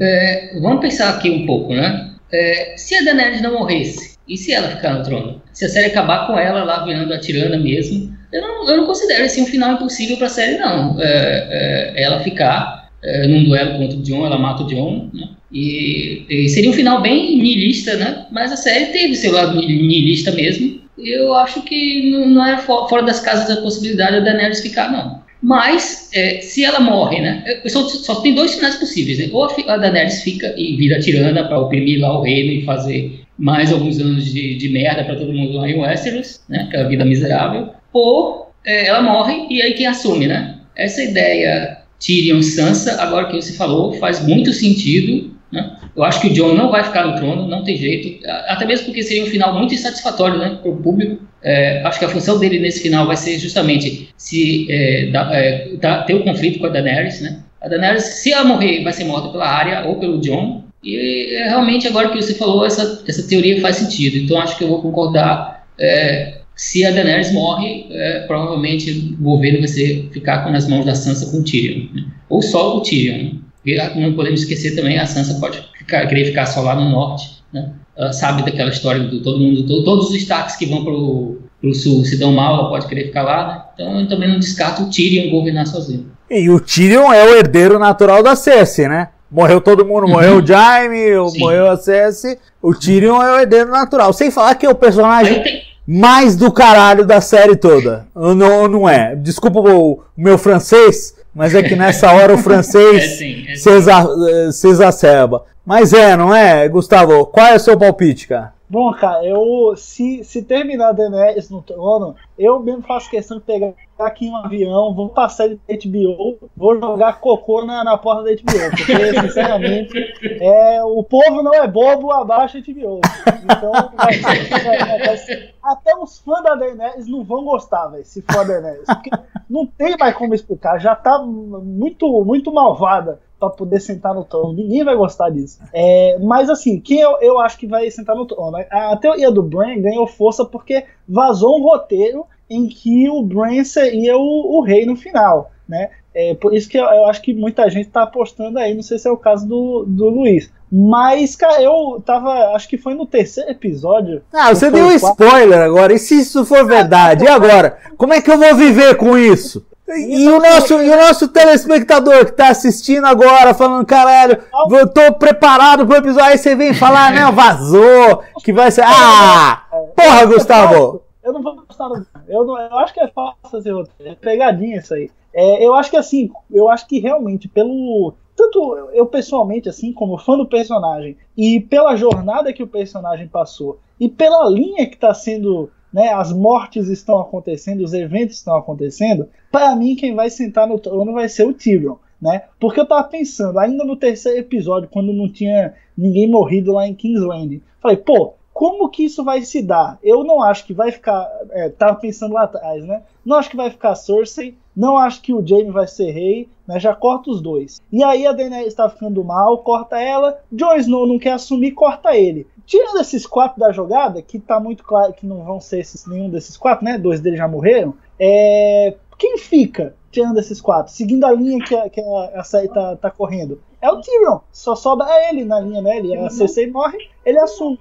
é, 0.00 0.58
vamos 0.60 0.80
pensar 0.80 1.10
aqui 1.10 1.28
um 1.30 1.44
pouco, 1.44 1.74
né? 1.74 2.14
É, 2.32 2.74
se 2.76 2.94
a 2.94 3.04
Daenerys 3.04 3.42
não 3.42 3.52
morresse, 3.52 4.18
e 4.28 4.36
se 4.36 4.52
ela 4.52 4.68
ficar 4.68 4.94
no 4.94 5.02
trono? 5.02 5.42
Se 5.52 5.64
a 5.64 5.68
série 5.68 5.86
acabar 5.86 6.26
com 6.26 6.38
ela 6.38 6.62
lá 6.62 6.84
virando 6.84 7.12
a 7.14 7.18
tirana 7.18 7.58
mesmo, 7.58 8.14
eu 8.30 8.42
não, 8.42 8.68
eu 8.68 8.76
não 8.76 8.86
considero 8.86 9.24
esse 9.24 9.40
um 9.40 9.46
final 9.46 9.72
impossível 9.72 10.18
pra 10.18 10.28
série, 10.28 10.58
não. 10.58 11.00
É, 11.00 11.94
é, 11.96 12.02
ela 12.02 12.20
ficar 12.20 12.90
é, 13.02 13.26
num 13.26 13.44
duelo 13.44 13.78
contra 13.78 13.98
o 13.98 14.02
John, 14.02 14.26
ela 14.26 14.38
mata 14.38 14.62
o 14.62 14.66
John, 14.66 15.10
né? 15.14 15.28
E, 15.52 16.24
e 16.28 16.48
seria 16.48 16.70
um 16.70 16.74
final 16.74 17.00
bem 17.00 17.36
niilista, 17.38 17.96
né? 17.96 18.26
Mas 18.30 18.52
a 18.52 18.56
série 18.56 18.86
teve 18.86 19.14
seu 19.14 19.32
lado 19.32 19.56
ni- 19.58 19.66
niilista 19.82 20.30
mesmo. 20.32 20.78
Eu 20.98 21.32
acho 21.34 21.62
que 21.62 22.10
não, 22.10 22.28
não 22.28 22.46
é 22.46 22.58
fo- 22.58 22.86
fora 22.88 23.02
das 23.02 23.20
casas 23.20 23.56
a 23.56 23.60
possibilidade 23.62 24.16
da 24.18 24.24
Daenerys 24.24 24.60
ficar, 24.60 24.90
não. 24.92 25.22
Mas, 25.40 26.10
é, 26.12 26.40
se 26.40 26.64
ela 26.64 26.80
morre, 26.80 27.20
né? 27.20 27.44
eu- 27.64 27.70
Só, 27.70 27.88
só 27.88 28.16
tem 28.16 28.34
dois 28.34 28.54
finais 28.54 28.74
possíveis, 28.76 29.18
né? 29.18 29.28
Ou 29.32 29.44
a, 29.44 29.54
a 29.68 29.76
Daenerys 29.76 30.22
fica 30.22 30.52
e 30.56 30.76
vira 30.76 30.98
tirana 31.00 31.44
para 31.44 31.58
oprimir 31.60 32.00
lá 32.00 32.18
o 32.18 32.22
reino 32.22 32.52
e 32.52 32.64
fazer 32.64 33.20
mais 33.38 33.72
alguns 33.72 34.00
anos 34.00 34.24
de, 34.32 34.56
de 34.56 34.68
merda 34.68 35.04
para 35.04 35.14
todo 35.16 35.32
mundo 35.32 35.52
lá 35.58 35.70
em 35.70 35.78
Westeros, 35.78 36.40
né? 36.48 36.64
Aquela 36.68 36.88
vida 36.88 37.04
miserável. 37.04 37.68
Ou 37.92 38.50
é, 38.66 38.88
ela 38.88 39.00
morre 39.00 39.46
e 39.48 39.62
aí 39.62 39.72
quem 39.74 39.86
assume, 39.86 40.26
né? 40.26 40.56
Essa 40.76 41.02
ideia 41.02 41.78
Tyrion 42.04 42.42
Sansa, 42.42 43.00
agora 43.00 43.26
que 43.28 43.36
você 43.40 43.52
falou, 43.54 43.92
faz 43.94 44.26
muito 44.26 44.52
sentido, 44.52 45.30
né? 45.52 45.76
Eu 45.96 46.04
acho 46.04 46.20
que 46.20 46.28
o 46.28 46.32
Jon 46.32 46.54
não 46.54 46.70
vai 46.70 46.84
ficar 46.84 47.06
no 47.06 47.16
trono, 47.16 47.46
não 47.46 47.64
tem 47.64 47.76
jeito. 47.76 48.24
Até 48.46 48.66
mesmo 48.66 48.86
porque 48.86 49.02
seria 49.02 49.24
um 49.24 49.26
final 49.26 49.56
muito 49.56 49.74
insatisfatório, 49.74 50.38
né? 50.38 50.58
Para 50.62 50.70
o 50.70 50.76
público. 50.76 51.22
É, 51.42 51.82
acho 51.84 51.98
que 51.98 52.04
a 52.04 52.08
função 52.08 52.38
dele 52.38 52.58
nesse 52.58 52.80
final 52.82 53.06
vai 53.06 53.16
ser 53.16 53.38
justamente 53.38 54.08
se 54.16 54.66
é, 54.70 55.06
dar- 55.10 55.32
é, 55.34 55.68
dar- 55.80 56.04
ter 56.04 56.14
o 56.14 56.24
conflito 56.24 56.58
com 56.58 56.66
a 56.66 56.68
Daenerys, 56.68 57.20
né? 57.20 57.40
A 57.60 57.68
Daenerys, 57.68 58.02
se 58.04 58.32
ela 58.32 58.44
morrer, 58.44 58.82
vai 58.84 58.92
ser 58.92 59.04
morta 59.04 59.28
pela 59.30 59.46
Arya 59.48 59.84
ou 59.86 59.96
pelo 59.96 60.20
Jon. 60.20 60.64
E 60.84 61.34
é, 61.34 61.48
realmente 61.48 61.86
agora 61.88 62.08
que 62.10 62.20
você 62.20 62.34
falou, 62.34 62.64
essa, 62.66 63.02
essa 63.08 63.26
teoria 63.28 63.60
faz 63.60 63.76
sentido. 63.76 64.16
Então 64.18 64.38
acho 64.40 64.56
que 64.58 64.64
eu 64.64 64.68
vou 64.68 64.82
concordar. 64.82 65.66
é, 65.78 66.38
se 66.56 66.84
a 66.84 66.90
Daenerys 66.90 67.32
morre, 67.32 67.86
é, 67.90 68.20
provavelmente 68.26 68.90
o 69.18 69.22
governo 69.22 69.60
vai 69.60 69.68
ser, 69.68 70.08
ficar 70.12 70.50
nas 70.50 70.68
mãos 70.68 70.84
da 70.84 70.92
Sansa 70.94 71.30
com 71.30 71.38
o 71.38 71.44
Tyrion. 71.44 71.86
né? 71.94 72.04
Ou 72.28 72.42
só 72.42 72.76
o 72.76 72.80
Tyrion. 72.80 73.16
né? 73.24 73.30
E 73.66 73.76
não 74.00 74.12
podemos 74.14 74.40
esquecer 74.40 74.74
também, 74.76 74.98
a 74.98 75.06
Sansa 75.06 75.38
pode 75.40 75.62
ficar- 75.78 76.06
querer 76.06 76.26
ficar 76.26 76.46
só 76.46 76.60
lá 76.62 76.74
no 76.74 76.88
norte. 76.90 77.38
Né? 77.52 77.70
Ela 77.96 78.12
sabe 78.12 78.42
daquela 78.44 78.70
história 78.70 79.02
do 79.02 79.22
todo 79.22 79.38
mundo, 79.38 79.66
to- 79.66 79.84
todos 79.84 80.06
os 80.06 80.12
destaques 80.12 80.56
que 80.56 80.66
vão 80.66 80.84
pro, 80.84 81.38
pro 81.60 81.74
sul 81.74 82.04
se 82.04 82.18
dão 82.18 82.32
mal, 82.32 82.54
ela 82.60 82.68
pode 82.68 82.86
querer 82.86 83.04
ficar 83.06 83.22
lá. 83.22 83.46
Né? 83.46 83.62
Então 83.74 84.00
eu 84.00 84.08
também 84.08 84.28
não 84.28 84.38
descarto 84.38 84.82
o 84.82 84.90
Tyrion 84.90 85.30
governar 85.30 85.66
sozinho. 85.66 86.06
E 86.30 86.48
o 86.50 86.60
Tyrion 86.60 87.12
é 87.12 87.24
o 87.24 87.36
herdeiro 87.36 87.78
natural 87.78 88.22
da 88.22 88.36
Cersei, 88.36 88.86
né? 88.86 89.08
Morreu 89.30 89.60
todo 89.60 89.84
mundo, 89.84 90.06
morreu 90.08 90.38
o 90.42 90.46
Jaime, 90.46 91.14
Uhum. 91.16 91.28
Sim. 91.28 91.38
morreu 91.40 91.70
a 91.70 91.76
Cersei. 91.76 92.38
O 92.62 92.74
Tyrion 92.74 93.22
é 93.22 93.32
o 93.36 93.40
herdeiro 93.40 93.70
natural. 93.70 94.12
Sem 94.12 94.30
falar 94.30 94.54
que 94.54 94.64
é 94.66 94.70
o 94.70 94.74
personagem 94.74 95.42
tem, 95.42 95.62
mais 95.86 96.36
do 96.36 96.50
caralho 96.52 97.04
da 97.06 97.20
série 97.20 97.56
toda. 97.56 98.06
Não, 98.14 98.68
não 98.68 98.88
é. 98.88 99.14
Desculpa 99.16 99.60
o 99.60 100.00
meu 100.16 100.36
francês, 100.38 101.14
mas 101.38 101.54
é 101.54 101.62
que 101.62 101.76
nessa 101.76 102.10
hora 102.12 102.34
o 102.34 102.38
é 102.38 102.42
francês 102.42 103.16
sim, 103.16 103.46
é 103.48 103.54
se, 103.54 103.70
exa- 103.70 104.08
eh, 104.28 104.50
se 104.52 104.66
exacerba. 104.68 105.44
Mas 105.64 105.92
é, 105.92 106.16
não 106.16 106.34
é, 106.34 106.68
Gustavo? 106.68 107.24
Qual 107.26 107.46
é 107.46 107.54
o 107.54 107.60
seu 107.60 107.78
palpite, 107.78 108.26
cara? 108.26 108.52
Bom, 108.70 108.92
cara, 108.92 109.24
eu 109.24 109.74
se, 109.76 110.22
se 110.24 110.42
terminar 110.42 110.92
Daenerys 110.92 111.48
no 111.48 111.62
trono, 111.62 112.14
eu 112.38 112.60
mesmo 112.60 112.82
faço 112.82 113.08
questão 113.08 113.38
de 113.38 113.44
pegar 113.44 113.72
aqui 113.98 114.28
um 114.28 114.36
avião, 114.36 114.94
vou 114.94 115.08
passar 115.08 115.48
de 115.48 115.56
HBO, 115.56 116.38
vou 116.54 116.78
jogar 116.78 117.18
cocô 117.18 117.64
na, 117.64 117.82
na 117.82 117.96
porta 117.96 118.24
da 118.24 118.30
HBO, 118.30 118.76
porque, 118.76 119.20
sinceramente, 119.22 119.98
é, 120.22 120.84
o 120.84 121.02
povo 121.02 121.42
não 121.42 121.54
é 121.54 121.66
bobo, 121.66 122.12
abaixa 122.12 122.58
a 122.58 122.60
HBO. 122.60 123.00
Então, 123.44 123.72
vai 123.96 124.12
ser, 124.12 124.64
vai, 124.64 124.98
vai 124.98 125.16
até 125.62 125.96
os 125.96 126.18
fãs 126.18 126.42
da 126.42 126.54
Daenerys 126.54 127.08
não 127.08 127.24
vão 127.24 127.44
gostar, 127.44 127.88
velho, 127.88 128.04
se 128.04 128.22
for 128.22 128.40
a 128.40 128.44
Daenerys, 128.44 128.84
porque 128.86 129.10
não 129.48 129.66
tem 129.66 129.96
mais 129.96 130.14
como 130.14 130.34
explicar, 130.34 130.78
já 130.78 130.94
tá 130.94 131.18
muito, 131.18 132.06
muito 132.22 132.52
malvada 132.52 133.18
para 133.38 133.50
poder 133.50 133.80
sentar 133.80 134.14
no 134.14 134.24
trono. 134.24 134.52
Ninguém 134.52 134.84
vai 134.84 134.96
gostar 134.96 135.30
disso. 135.30 135.60
É, 135.72 136.18
mas 136.20 136.50
assim, 136.50 136.80
quem 136.80 137.00
eu, 137.00 137.18
eu 137.20 137.38
acho 137.38 137.58
que 137.58 137.66
vai 137.66 137.90
sentar 137.90 138.16
no 138.16 138.26
trono? 138.26 138.56
A 138.70 138.96
teoria 138.96 139.30
do 139.30 139.42
Bran 139.42 139.80
ganhou 139.80 140.06
força 140.06 140.44
porque 140.44 140.84
vazou 141.08 141.58
um 141.58 141.62
roteiro 141.62 142.26
em 142.50 142.68
que 142.68 143.08
o 143.08 143.22
Bran 143.22 143.62
seria 143.64 144.16
o, 144.16 144.58
o 144.58 144.62
rei 144.62 144.86
no 144.86 144.96
final, 144.96 145.50
né? 145.68 145.90
É, 146.14 146.34
por 146.34 146.54
isso 146.54 146.68
que 146.68 146.76
eu, 146.76 146.84
eu 146.84 147.06
acho 147.06 147.22
que 147.22 147.32
muita 147.32 147.70
gente 147.70 147.86
está 147.86 148.02
apostando 148.02 148.58
aí, 148.58 148.74
não 148.74 148.82
sei 148.82 148.98
se 148.98 149.06
é 149.06 149.10
o 149.10 149.16
caso 149.16 149.46
do, 149.46 149.84
do 149.86 150.08
Luiz. 150.08 150.50
Mas, 150.70 151.34
cara, 151.34 151.62
eu 151.62 152.02
tava. 152.04 152.54
Acho 152.54 152.68
que 152.68 152.76
foi 152.76 152.94
no 152.94 153.06
terceiro 153.06 153.50
episódio. 153.50 154.22
Ah, 154.32 154.54
você 154.54 154.70
deu 154.70 154.86
um 154.86 154.92
spoiler 154.92 155.60
agora. 155.60 155.94
E 155.94 155.98
se 155.98 156.20
isso 156.20 156.44
for 156.44 156.66
verdade? 156.66 157.24
E 157.24 157.28
agora? 157.28 157.78
Como 157.96 158.12
é 158.12 158.20
que 158.20 158.30
eu 158.30 158.38
vou 158.38 158.54
viver 158.54 158.96
com 158.96 159.16
isso? 159.16 159.64
E 159.96 160.28
o, 160.28 160.38
nosso, 160.38 160.74
e 160.82 160.90
o 160.90 160.96
nosso 160.96 161.28
telespectador 161.28 162.26
que 162.26 162.32
tá 162.32 162.48
assistindo 162.48 163.06
agora, 163.06 163.54
falando, 163.54 163.86
caralho, 163.86 164.42
eu 164.70 164.86
tô 164.86 165.14
preparado 165.14 165.86
pro 165.86 165.96
episódio, 165.96 166.28
aí 166.28 166.36
você 166.36 166.54
vem 166.54 166.74
falar, 166.74 167.10
né, 167.10 167.30
vazou, 167.32 168.22
que 168.44 168.52
vai 168.52 168.70
ser. 168.70 168.84
Ah! 168.84 169.64
Porra, 169.96 170.26
Gustavo! 170.26 171.02
Eu 171.22 171.32
não 171.32 171.42
vou 171.42 171.56
gostar, 171.56 171.88
eu, 172.28 172.44
não, 172.44 172.58
eu 172.58 172.78
acho 172.78 172.92
que 172.92 173.00
é 173.00 173.08
fácil 173.08 173.36
fazer 173.50 173.72
roteiro, 173.72 174.12
é 174.12 174.14
pegadinha 174.14 174.78
isso 174.78 174.92
aí. 174.94 175.10
É, 175.34 175.66
eu 175.66 175.74
acho 175.74 175.90
que 175.90 175.96
assim, 175.96 176.30
eu 176.50 176.68
acho 176.68 176.86
que 176.86 176.98
realmente, 176.98 177.48
pelo. 177.48 178.14
Tanto 178.36 178.76
eu 178.92 179.04
pessoalmente, 179.06 179.68
assim, 179.68 179.92
como 179.92 180.16
fã 180.16 180.36
do 180.36 180.46
personagem, 180.46 181.16
e 181.36 181.60
pela 181.60 181.96
jornada 181.96 182.52
que 182.52 182.62
o 182.62 182.68
personagem 182.68 183.26
passou, 183.26 183.78
e 183.98 184.08
pela 184.08 184.48
linha 184.48 184.88
que 184.88 184.96
tá 184.96 185.12
sendo 185.12 185.70
né, 185.92 186.12
as 186.12 186.32
mortes 186.32 186.88
estão 186.88 187.20
acontecendo, 187.20 187.82
os 187.82 187.92
eventos 187.92 188.36
estão 188.36 188.56
acontecendo, 188.56 189.28
para 189.50 189.74
mim 189.74 189.96
quem 189.96 190.14
vai 190.14 190.30
sentar 190.30 190.66
no 190.66 190.78
trono 190.78 191.12
vai 191.12 191.28
ser 191.28 191.46
o 191.46 191.54
Tyrion. 191.54 191.96
Né? 192.20 192.42
Porque 192.58 192.80
eu 192.80 192.86
tava 192.86 193.06
pensando, 193.06 193.58
ainda 193.60 193.84
no 193.84 193.96
terceiro 193.96 194.38
episódio, 194.38 194.88
quando 194.90 195.12
não 195.12 195.30
tinha 195.30 195.74
ninguém 195.96 196.28
morrido 196.28 196.72
lá 196.72 196.86
em 196.86 196.94
Kingsland, 196.94 197.62
falei, 197.80 197.96
pô, 197.96 198.34
como 198.52 198.88
que 198.88 199.04
isso 199.04 199.22
vai 199.22 199.42
se 199.42 199.62
dar? 199.62 200.00
Eu 200.02 200.24
não 200.24 200.42
acho 200.42 200.66
que 200.66 200.74
vai 200.74 200.90
ficar. 200.90 201.30
É, 201.52 201.68
tava 201.68 201.94
pensando 201.94 202.34
lá 202.34 202.42
atrás, 202.42 202.84
né? 202.84 203.04
Não 203.24 203.36
acho 203.36 203.48
que 203.48 203.56
vai 203.56 203.70
ficar 203.70 203.94
Cersei, 203.94 204.56
não 204.78 204.96
acho 204.96 205.20
que 205.20 205.34
o 205.34 205.44
Jaime 205.44 205.72
vai 205.72 205.88
ser 205.88 206.12
rei, 206.12 206.48
né? 206.64 206.78
Já 206.78 206.94
corta 206.94 207.30
os 207.30 207.40
dois. 207.40 207.82
E 207.90 208.04
aí 208.04 208.24
a 208.24 208.32
Daenerys 208.32 208.68
está 208.68 208.88
ficando 208.88 209.24
mal, 209.24 209.58
corta 209.58 209.98
ela. 209.98 210.38
Jon 210.52 210.76
Snow 210.76 211.04
não 211.04 211.18
quer 211.18 211.32
assumir, 211.32 211.72
corta 211.72 212.16
ele. 212.16 212.46
Tirando 212.64 213.00
esses 213.00 213.26
quatro 213.26 213.58
da 213.58 213.72
jogada, 213.72 214.22
que 214.22 214.38
tá 214.38 214.60
muito 214.60 214.84
claro 214.84 215.12
que 215.12 215.26
não 215.26 215.42
vão 215.42 215.58
ser 215.58 215.80
esses, 215.80 216.06
nenhum 216.06 216.30
desses 216.30 216.56
quatro, 216.56 216.84
né? 216.84 216.96
Dois 216.96 217.20
deles 217.20 217.40
já 217.40 217.48
morreram. 217.48 217.92
É... 218.20 218.96
Quem 219.18 219.36
fica 219.36 219.96
tirando 220.12 220.38
esses 220.38 220.60
quatro? 220.60 220.92
Seguindo 220.92 221.24
a 221.24 221.32
linha 221.32 221.58
que 221.64 221.74
a, 221.74 221.90
que 221.90 222.00
a, 222.00 222.38
a 222.38 222.44
série 222.44 222.68
tá, 222.68 222.94
tá 222.94 223.10
correndo. 223.10 223.60
É 223.82 223.90
o 223.90 224.00
Tyrion. 224.00 224.38
Só 224.52 224.76
sobra 224.76 225.08
ele 225.28 225.44
na 225.44 225.58
linha, 225.58 225.82
né? 225.82 225.98
Ele, 225.98 226.16
a 226.16 226.30
Cersei 226.30 226.70
morre, 226.70 226.98
ele 227.26 227.40
assume. 227.40 227.80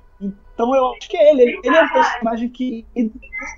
Então 0.57 0.75
eu 0.75 0.87
acho 0.93 1.07
que 1.07 1.15
é 1.15 1.29
ele. 1.29 1.59
Ele 1.63 1.77
é 1.77 1.83
um 1.83 1.89
personagem 1.89 2.49
que 2.49 2.83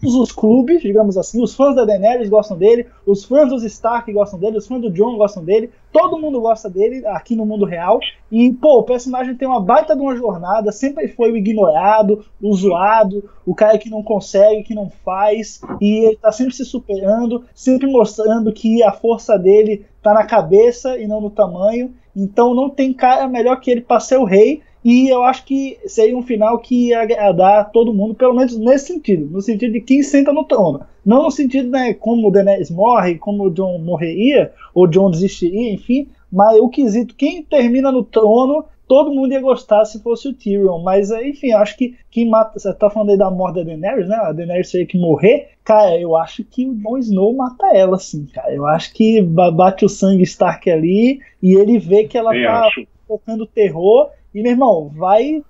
todos 0.01 0.15
os 0.15 0.33
clubes, 0.33 0.81
digamos 0.81 1.17
assim, 1.17 1.41
os 1.41 1.55
fãs 1.55 1.73
da 1.73 1.85
Daenerys 1.85 2.27
gostam 2.27 2.57
dele, 2.57 2.87
os 3.05 3.23
fãs 3.23 3.47
dos 3.47 3.63
Stark 3.63 4.11
gostam 4.11 4.37
dele, 4.37 4.57
os 4.57 4.67
fãs 4.67 4.81
do 4.81 4.91
John 4.91 5.15
gostam 5.15 5.41
dele, 5.41 5.71
todo 5.93 6.19
mundo 6.19 6.41
gosta 6.41 6.69
dele 6.69 7.07
aqui 7.07 7.37
no 7.37 7.45
mundo 7.45 7.63
real. 7.63 8.01
E, 8.29 8.51
pô, 8.51 8.79
o 8.79 8.83
personagem 8.83 9.33
tem 9.33 9.47
uma 9.47 9.61
baita 9.61 9.95
de 9.95 10.01
uma 10.01 10.13
jornada, 10.13 10.73
sempre 10.73 11.07
foi 11.07 11.31
o 11.31 11.37
ignorado, 11.37 12.25
o 12.41 12.53
zoado, 12.53 13.29
o 13.45 13.55
cara 13.55 13.77
que 13.77 13.89
não 13.89 14.03
consegue, 14.03 14.63
que 14.63 14.75
não 14.75 14.89
faz, 14.89 15.61
e 15.79 16.05
ele 16.05 16.17
tá 16.17 16.33
sempre 16.33 16.53
se 16.53 16.65
superando, 16.65 17.45
sempre 17.55 17.89
mostrando 17.89 18.51
que 18.51 18.83
a 18.83 18.91
força 18.91 19.39
dele 19.39 19.85
tá 20.03 20.13
na 20.13 20.25
cabeça 20.25 20.99
e 20.99 21.07
não 21.07 21.21
no 21.21 21.29
tamanho. 21.29 21.93
Então 22.13 22.53
não 22.53 22.69
tem 22.69 22.91
cara 22.91 23.25
melhor 23.25 23.57
que 23.61 23.71
ele 23.71 23.81
para 23.81 24.01
ser 24.01 24.17
o 24.17 24.25
rei. 24.25 24.61
E 24.83 25.09
eu 25.09 25.23
acho 25.23 25.45
que 25.45 25.77
seria 25.85 26.17
um 26.17 26.21
final 26.21 26.59
que 26.59 26.87
ia 26.87 27.01
agradar 27.01 27.71
todo 27.71 27.93
mundo, 27.93 28.15
pelo 28.15 28.33
menos 28.33 28.57
nesse 28.57 28.87
sentido, 28.87 29.29
no 29.29 29.41
sentido 29.41 29.73
de 29.73 29.81
quem 29.81 30.01
senta 30.01 30.31
no 30.31 30.45
trono. 30.45 30.81
Não 31.05 31.23
no 31.23 31.31
sentido, 31.31 31.69
né, 31.69 31.93
como 31.93 32.27
o 32.27 32.31
Daenerys 32.31 32.71
morre, 32.71 33.15
como 33.17 33.45
o 33.45 33.49
John 33.49 33.77
morreria, 33.79 34.51
ou 34.73 34.87
John 34.87 35.11
desistiria, 35.11 35.73
enfim, 35.73 36.07
mas 36.31 36.59
o 36.59 36.69
quesito, 36.69 37.15
quem 37.15 37.43
termina 37.43 37.91
no 37.91 38.03
trono, 38.03 38.63
todo 38.89 39.11
mundo 39.11 39.31
ia 39.31 39.39
gostar 39.39 39.85
se 39.85 40.01
fosse 40.01 40.27
o 40.27 40.33
Tyrion. 40.33 40.81
Mas, 40.81 41.11
enfim, 41.11 41.51
eu 41.51 41.59
acho 41.59 41.77
que 41.77 41.95
quem 42.09 42.27
mata. 42.27 42.57
Você 42.57 42.73
tá 42.73 42.89
falando 42.89 43.11
aí 43.11 43.17
da 43.17 43.29
morte 43.29 43.55
da 43.55 43.63
Daenerys, 43.63 44.07
né? 44.07 44.15
A 44.15 44.31
Daenerys 44.31 44.71
teria 44.71 44.87
que 44.87 44.99
morrer. 44.99 45.49
Cara, 45.63 45.99
eu 45.99 46.17
acho 46.17 46.43
que 46.43 46.67
o 46.67 46.73
Jon 46.73 46.97
Snow 46.97 47.35
mata 47.35 47.67
ela, 47.75 47.97
assim, 47.97 48.25
cara. 48.25 48.51
Eu 48.53 48.65
acho 48.65 48.91
que 48.93 49.21
bate 49.21 49.85
o 49.85 49.89
sangue 49.89 50.23
Stark 50.23 50.69
ali 50.69 51.19
e 51.41 51.53
ele 51.53 51.77
vê 51.77 52.05
que 52.05 52.17
ela 52.17 52.31
tá 52.31 52.65
acho. 52.65 52.87
tocando 53.07 53.45
terror 53.45 54.09
e, 54.33 54.41
meu 54.41 54.51
irmão, 54.51 54.91
vai. 54.95 55.43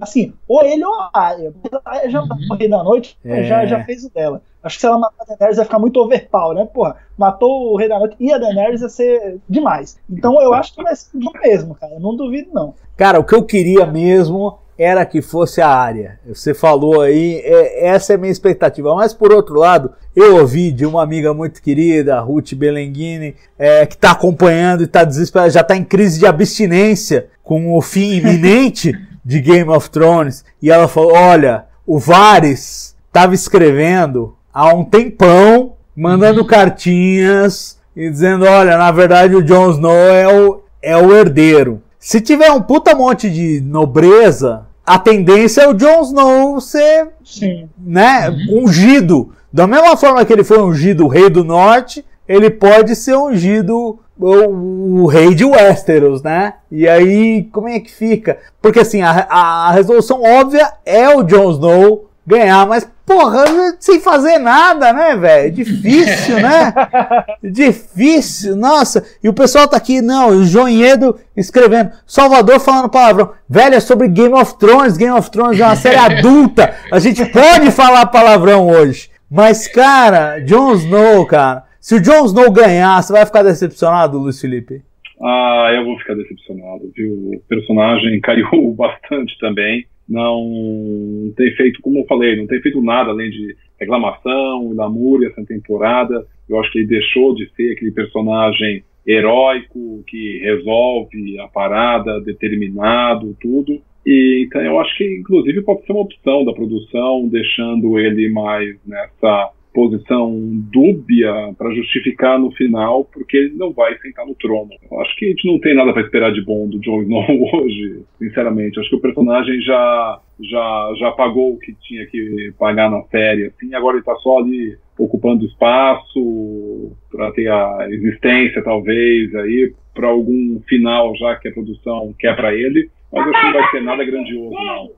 Assim, 0.00 0.32
ou 0.48 0.62
ele 0.64 0.84
ou 0.84 0.92
a 0.92 1.10
área. 1.12 1.52
A 1.84 2.08
já 2.08 2.20
matou 2.20 2.36
uhum. 2.36 2.54
o 2.54 2.56
Rei 2.56 2.68
da 2.68 2.82
Noite, 2.82 3.18
é. 3.24 3.44
já, 3.44 3.66
já 3.66 3.84
fez 3.84 4.04
o 4.04 4.12
dela. 4.12 4.42
Acho 4.62 4.76
que 4.76 4.80
se 4.80 4.86
ela 4.86 4.98
matar 4.98 5.22
a 5.22 5.24
Daenerys 5.26 5.56
vai 5.56 5.66
ficar 5.66 5.78
muito 5.78 6.00
overpower, 6.00 6.56
né? 6.56 6.64
Porra, 6.64 6.96
matou 7.18 7.72
o 7.72 7.76
Rei 7.76 7.88
da 7.88 7.98
Noite 7.98 8.16
e 8.18 8.32
a 8.32 8.38
Daenerys 8.38 8.80
ia 8.80 8.88
ser 8.88 9.38
demais. 9.48 9.98
Então 10.10 10.40
eu 10.40 10.52
acho 10.54 10.74
que 10.74 10.82
vai 10.82 10.96
ser 10.96 11.16
do 11.16 11.30
mesmo, 11.32 11.74
cara. 11.74 11.94
Eu 11.94 12.00
não 12.00 12.16
duvido, 12.16 12.50
não. 12.52 12.74
Cara, 12.96 13.20
o 13.20 13.24
que 13.24 13.34
eu 13.34 13.44
queria 13.44 13.86
mesmo 13.86 14.58
era 14.78 15.04
que 15.04 15.22
fosse 15.22 15.60
a 15.60 15.68
área. 15.68 16.18
Você 16.26 16.52
falou 16.52 17.00
aí, 17.00 17.40
é, 17.44 17.88
essa 17.88 18.12
é 18.12 18.16
a 18.16 18.18
minha 18.18 18.32
expectativa. 18.32 18.94
Mas 18.94 19.14
por 19.14 19.32
outro 19.32 19.54
lado, 19.54 19.92
eu 20.14 20.36
ouvi 20.36 20.70
de 20.72 20.84
uma 20.84 21.02
amiga 21.02 21.32
muito 21.32 21.62
querida, 21.62 22.20
Ruth 22.20 22.54
Belenguini, 22.54 23.34
é, 23.58 23.86
que 23.86 23.94
está 23.94 24.10
acompanhando 24.12 24.82
e 24.82 24.84
está 24.84 25.04
desesperada, 25.04 25.50
já 25.50 25.60
está 25.60 25.76
em 25.76 25.84
crise 25.84 26.18
de 26.18 26.26
abstinência 26.26 27.28
com 27.42 27.76
o 27.76 27.80
fim 27.80 28.16
iminente 28.16 28.92
de 29.24 29.40
Game 29.40 29.70
of 29.70 29.90
Thrones. 29.90 30.44
E 30.60 30.70
ela 30.70 30.88
falou: 30.88 31.12
Olha, 31.14 31.66
o 31.86 31.98
Vares 31.98 32.96
estava 33.06 33.34
escrevendo 33.34 34.36
há 34.52 34.72
um 34.74 34.84
tempão, 34.84 35.74
mandando 35.96 36.40
uhum. 36.40 36.46
cartinhas 36.46 37.78
e 37.94 38.10
dizendo: 38.10 38.44
Olha, 38.44 38.76
na 38.76 38.90
verdade 38.90 39.34
o 39.34 39.42
Jon 39.42 39.70
Snow 39.70 39.92
é 39.92 40.28
o, 40.28 40.62
é 40.82 40.96
o 40.96 41.14
herdeiro. 41.14 41.82
Se 42.04 42.20
tiver 42.20 42.52
um 42.52 42.60
puta 42.60 42.94
monte 42.94 43.30
de 43.30 43.62
nobreza, 43.62 44.66
a 44.84 44.98
tendência 44.98 45.62
é 45.62 45.68
o 45.68 45.72
Jon 45.72 46.02
Snow 46.02 46.60
ser 46.60 47.08
Sim. 47.24 47.66
Né, 47.78 48.28
uhum. 48.28 48.64
ungido. 48.64 49.32
Da 49.50 49.66
mesma 49.66 49.96
forma 49.96 50.22
que 50.22 50.30
ele 50.30 50.44
foi 50.44 50.60
ungido 50.60 51.06
o 51.06 51.08
rei 51.08 51.30
do 51.30 51.42
norte, 51.42 52.04
ele 52.28 52.50
pode 52.50 52.94
ser 52.94 53.16
ungido 53.16 53.98
o, 54.20 55.00
o, 55.00 55.06
rei 55.06 55.34
de 55.34 55.46
Westeros, 55.46 56.22
né? 56.22 56.52
E 56.70 56.86
aí, 56.86 57.44
como 57.44 57.68
é 57.68 57.80
que 57.80 57.90
fica? 57.90 58.36
Porque 58.60 58.80
assim, 58.80 59.00
a, 59.00 59.26
a 59.30 59.70
resolução 59.70 60.22
óbvia 60.22 60.74
é 60.84 61.08
o 61.08 61.22
Jon 61.22 61.52
Snow 61.52 62.10
ganhar, 62.26 62.66
mas 62.66 62.90
porra, 63.06 63.44
sem 63.78 64.00
fazer 64.00 64.38
nada, 64.38 64.92
né, 64.92 65.16
velho? 65.16 65.52
Difícil, 65.52 66.36
né? 66.36 66.72
Difícil, 67.42 68.56
nossa. 68.56 69.04
E 69.22 69.28
o 69.28 69.34
pessoal 69.34 69.68
tá 69.68 69.76
aqui, 69.76 70.00
não, 70.00 70.30
o 70.30 70.44
Joinhedo 70.44 71.18
escrevendo, 71.36 71.90
Salvador 72.06 72.58
falando 72.60 72.88
palavrão. 72.88 73.32
Velho, 73.48 73.74
é 73.74 73.80
sobre 73.80 74.08
Game 74.08 74.34
of 74.34 74.58
Thrones, 74.58 74.96
Game 74.96 75.12
of 75.12 75.30
Thrones 75.30 75.60
é 75.60 75.64
uma 75.64 75.76
série 75.76 75.96
adulta. 76.18 76.74
A 76.90 76.98
gente 76.98 77.24
pode 77.26 77.70
falar 77.70 78.06
palavrão 78.06 78.68
hoje. 78.68 79.10
Mas, 79.30 79.66
cara, 79.68 80.38
Jon 80.40 80.74
Snow, 80.74 81.26
cara, 81.26 81.64
se 81.80 81.96
o 81.96 82.00
Jon 82.00 82.24
Snow 82.24 82.50
ganhar, 82.50 83.02
você 83.02 83.12
vai 83.12 83.26
ficar 83.26 83.42
decepcionado, 83.42 84.18
Luiz 84.18 84.40
Felipe? 84.40 84.82
Ah, 85.20 85.70
eu 85.74 85.84
vou 85.84 85.98
ficar 85.98 86.14
decepcionado, 86.14 86.90
viu? 86.94 87.12
O 87.12 87.40
personagem 87.48 88.20
caiu 88.22 88.74
bastante 88.76 89.38
também 89.40 89.86
não 90.08 91.32
tem 91.36 91.54
feito, 91.56 91.80
como 91.80 91.98
eu 91.98 92.06
falei, 92.06 92.36
não 92.36 92.46
tem 92.46 92.60
feito 92.60 92.80
nada 92.82 93.10
além 93.10 93.30
de 93.30 93.56
reclamação, 93.80 94.72
lamúria 94.74 95.28
essa 95.28 95.44
temporada. 95.44 96.26
Eu 96.48 96.60
acho 96.60 96.70
que 96.70 96.78
ele 96.78 96.88
deixou 96.88 97.34
de 97.34 97.48
ser 97.54 97.72
aquele 97.72 97.92
personagem 97.92 98.84
heróico 99.06 100.02
que 100.06 100.38
resolve 100.38 101.38
a 101.38 101.48
parada, 101.48 102.20
determinado, 102.20 103.36
tudo. 103.40 103.80
E 104.06 104.44
então 104.46 104.60
eu 104.62 104.78
acho 104.80 104.96
que 104.96 105.04
inclusive 105.04 105.62
pode 105.62 105.84
ser 105.86 105.92
uma 105.92 106.02
opção 106.02 106.44
da 106.44 106.52
produção, 106.52 107.28
deixando 107.28 107.98
ele 107.98 108.28
mais 108.30 108.76
nessa 108.86 109.50
posição 109.74 110.32
dúbia 110.72 111.52
para 111.58 111.74
justificar 111.74 112.38
no 112.38 112.52
final, 112.52 113.04
porque 113.12 113.36
ele 113.36 113.56
não 113.56 113.72
vai 113.72 113.98
sentar 113.98 114.24
no 114.24 114.34
trono. 114.36 114.70
Eu 114.90 115.00
acho 115.00 115.14
que 115.16 115.26
a 115.26 115.28
gente 115.28 115.46
não 115.46 115.58
tem 115.58 115.74
nada 115.74 115.92
para 115.92 116.02
esperar 116.02 116.32
de 116.32 116.40
bom 116.42 116.68
do 116.68 116.78
Jon 116.78 117.02
Snow 117.02 117.26
hoje, 117.52 118.02
sinceramente. 118.18 118.78
Acho 118.78 118.88
que 118.88 118.96
o 118.96 119.00
personagem 119.00 119.60
já 119.60 120.20
já 120.40 120.92
já 120.98 121.12
pagou 121.12 121.54
o 121.54 121.58
que 121.58 121.74
tinha 121.82 122.06
que 122.06 122.52
pagar 122.58 122.90
na 122.90 123.02
série, 123.04 123.46
assim, 123.46 123.74
agora 123.74 123.94
ele 123.94 124.00
está 124.00 124.14
só 124.16 124.38
ali 124.38 124.76
ocupando 124.98 125.44
espaço 125.44 126.92
para 127.10 127.30
ter 127.32 127.48
a 127.50 127.86
existência, 127.90 128.62
talvez, 128.62 129.34
aí 129.34 129.72
para 129.92 130.08
algum 130.08 130.60
final 130.68 131.14
já 131.16 131.36
que 131.36 131.48
a 131.48 131.52
produção 131.52 132.12
quer 132.18 132.34
para 132.34 132.54
ele, 132.54 132.90
mas 133.12 133.28
acho 133.28 133.40
que 133.40 133.46
não 133.46 133.52
vai 133.52 133.70
ser 133.70 133.82
nada 133.82 134.04
grandioso, 134.04 134.50
não. 134.50 134.90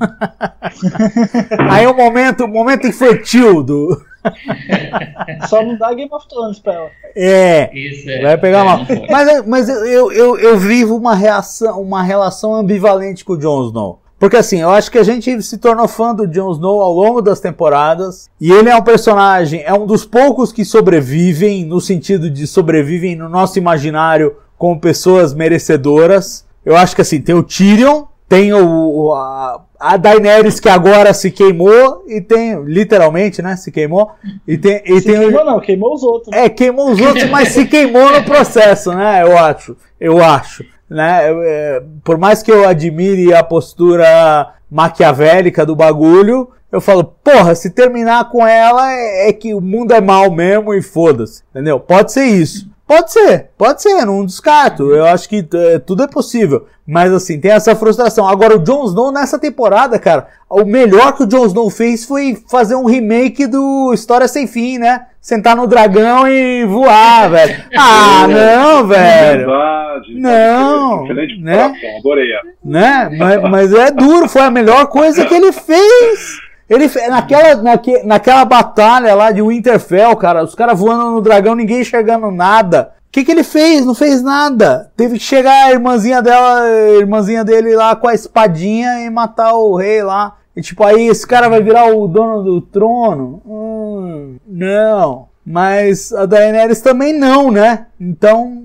Aí 1.70 1.86
o 1.86 1.94
momento, 1.94 2.44
o 2.44 2.48
momento 2.48 2.86
infantil 2.86 3.62
do. 3.62 4.02
Só 5.48 5.62
não 5.62 5.76
dá 5.78 5.92
Game 5.94 6.10
of 6.12 6.28
Thrones 6.28 6.58
pra 6.58 6.74
ela. 6.74 6.90
É. 7.16 7.70
Isso 7.76 8.08
é. 8.08 8.22
Vai 8.22 8.38
pegar 8.38 8.60
é, 8.60 8.64
mal. 8.64 8.86
Mas, 9.10 9.46
mas 9.46 9.68
eu, 9.68 10.12
eu, 10.12 10.38
eu 10.38 10.58
vivo 10.58 10.96
uma 10.96 11.14
reação, 11.14 11.80
uma 11.80 12.02
relação 12.02 12.54
ambivalente 12.54 13.24
com 13.24 13.34
o 13.34 13.38
Jon 13.38 13.66
Snow. 13.66 14.00
Porque 14.18 14.36
assim, 14.36 14.60
eu 14.60 14.68
acho 14.68 14.90
que 14.90 14.98
a 14.98 15.02
gente 15.02 15.40
se 15.42 15.56
tornou 15.56 15.88
fã 15.88 16.14
do 16.14 16.26
Jon 16.26 16.52
Snow 16.52 16.82
ao 16.82 16.92
longo 16.92 17.22
das 17.22 17.40
temporadas. 17.40 18.28
E 18.38 18.52
ele 18.52 18.68
é 18.68 18.76
um 18.76 18.82
personagem, 18.82 19.62
é 19.64 19.72
um 19.72 19.86
dos 19.86 20.04
poucos 20.04 20.52
que 20.52 20.62
sobrevivem, 20.64 21.64
no 21.64 21.80
sentido 21.80 22.28
de 22.28 22.46
sobrevivem 22.46 23.16
no 23.16 23.30
nosso 23.30 23.58
imaginário 23.58 24.36
como 24.58 24.78
pessoas 24.78 25.32
merecedoras. 25.32 26.44
Eu 26.62 26.76
acho 26.76 26.94
que 26.94 27.00
assim, 27.00 27.22
tem 27.22 27.34
o 27.34 27.42
Tyrion, 27.42 28.04
tem 28.30 28.52
o, 28.52 29.12
a, 29.12 29.60
a 29.80 29.96
Daenerys 29.96 30.60
que 30.60 30.68
agora 30.68 31.12
se 31.12 31.32
queimou, 31.32 32.04
e 32.06 32.20
tem, 32.20 32.62
literalmente, 32.62 33.42
né, 33.42 33.56
se 33.56 33.72
queimou. 33.72 34.08
E 34.46 34.56
tem, 34.56 34.80
e 34.86 35.00
Se 35.00 35.06
tem 35.06 35.16
o, 35.16 35.22
queimou, 35.22 35.44
não, 35.44 35.58
queimou 35.58 35.92
os 35.92 36.04
outros. 36.04 36.32
é, 36.32 36.48
queimou 36.48 36.92
os 36.92 37.00
outros, 37.00 37.28
mas 37.28 37.48
se 37.48 37.66
queimou 37.66 38.12
no 38.12 38.22
processo, 38.22 38.92
né? 38.92 39.24
Eu 39.24 39.36
acho. 39.36 39.76
Eu 40.00 40.22
acho. 40.22 40.64
Né? 40.88 41.22
É, 41.24 41.82
por 42.04 42.18
mais 42.18 42.40
que 42.40 42.52
eu 42.52 42.68
admire 42.68 43.34
a 43.34 43.42
postura 43.42 44.54
maquiavélica 44.70 45.66
do 45.66 45.74
bagulho, 45.74 46.50
eu 46.70 46.80
falo, 46.80 47.02
porra, 47.02 47.56
se 47.56 47.70
terminar 47.70 48.30
com 48.30 48.46
ela 48.46 48.92
é, 48.92 49.28
é 49.28 49.32
que 49.32 49.52
o 49.54 49.60
mundo 49.60 49.92
é 49.92 50.00
mal 50.00 50.30
mesmo 50.30 50.72
e 50.72 50.80
foda-se. 50.80 51.42
Entendeu? 51.50 51.80
Pode 51.80 52.12
ser 52.12 52.26
isso. 52.26 52.69
Pode 52.90 53.12
ser, 53.12 53.50
pode 53.56 53.80
ser, 53.80 54.04
não 54.04 54.26
descarto. 54.26 54.90
Eu 54.90 55.04
acho 55.04 55.28
que 55.28 55.46
é, 55.54 55.78
tudo 55.78 56.02
é 56.02 56.08
possível. 56.08 56.66
Mas 56.84 57.12
assim, 57.12 57.38
tem 57.38 57.52
essa 57.52 57.76
frustração. 57.76 58.26
Agora, 58.26 58.56
o 58.56 58.58
Jon 58.58 58.84
Snow 58.86 59.12
nessa 59.12 59.38
temporada, 59.38 59.96
cara, 59.96 60.26
o 60.48 60.64
melhor 60.64 61.12
que 61.12 61.22
o 61.22 61.26
Jon 61.26 61.46
Snow 61.46 61.70
fez 61.70 62.04
foi 62.04 62.36
fazer 62.50 62.74
um 62.74 62.86
remake 62.86 63.46
do 63.46 63.92
História 63.94 64.26
Sem 64.26 64.48
Fim, 64.48 64.78
né? 64.78 65.06
Sentar 65.20 65.54
no 65.54 65.68
dragão 65.68 66.26
e 66.26 66.64
voar, 66.64 67.30
velho. 67.30 67.62
Ah, 67.78 68.26
não, 68.26 68.88
velho. 68.88 69.38
Verdade. 69.38 70.14
Não, 70.16 71.06
né? 71.42 71.72
adorei. 71.96 72.26
Né? 72.64 73.08
Mas, 73.16 73.50
mas 73.50 73.72
é 73.72 73.92
duro, 73.92 74.28
foi 74.28 74.42
a 74.42 74.50
melhor 74.50 74.88
coisa 74.88 75.24
que 75.26 75.34
ele 75.34 75.52
fez. 75.52 76.40
Ele 76.70 76.88
naquela, 77.08 77.56
naque, 77.56 78.00
naquela 78.04 78.44
batalha 78.44 79.12
lá 79.12 79.32
de 79.32 79.42
Winterfell, 79.42 80.14
cara, 80.14 80.44
os 80.44 80.54
caras 80.54 80.78
voando 80.78 81.10
no 81.10 81.20
dragão, 81.20 81.56
ninguém 81.56 81.80
enxergando 81.80 82.30
nada. 82.30 82.92
O 83.08 83.10
que, 83.10 83.24
que 83.24 83.32
ele 83.32 83.42
fez? 83.42 83.84
Não 83.84 83.92
fez 83.92 84.22
nada. 84.22 84.92
Teve 84.96 85.18
que 85.18 85.24
chegar 85.24 85.66
a 85.66 85.72
irmãzinha 85.72 86.22
dela, 86.22 86.60
a 86.62 86.90
irmãzinha 86.90 87.44
dele 87.44 87.74
lá 87.74 87.96
com 87.96 88.06
a 88.06 88.14
espadinha 88.14 89.04
e 89.04 89.10
matar 89.10 89.52
o 89.54 89.74
rei 89.74 90.00
lá. 90.00 90.36
E 90.54 90.62
tipo, 90.62 90.84
aí 90.84 91.08
esse 91.08 91.26
cara 91.26 91.48
vai 91.48 91.60
virar 91.60 91.92
o 91.92 92.06
dono 92.06 92.44
do 92.44 92.60
trono? 92.60 93.42
Hum, 93.44 94.36
não. 94.46 95.28
Mas 95.44 96.12
a 96.12 96.24
Daenerys 96.24 96.80
também 96.80 97.12
não, 97.12 97.50
né? 97.50 97.86
Então 98.00 98.64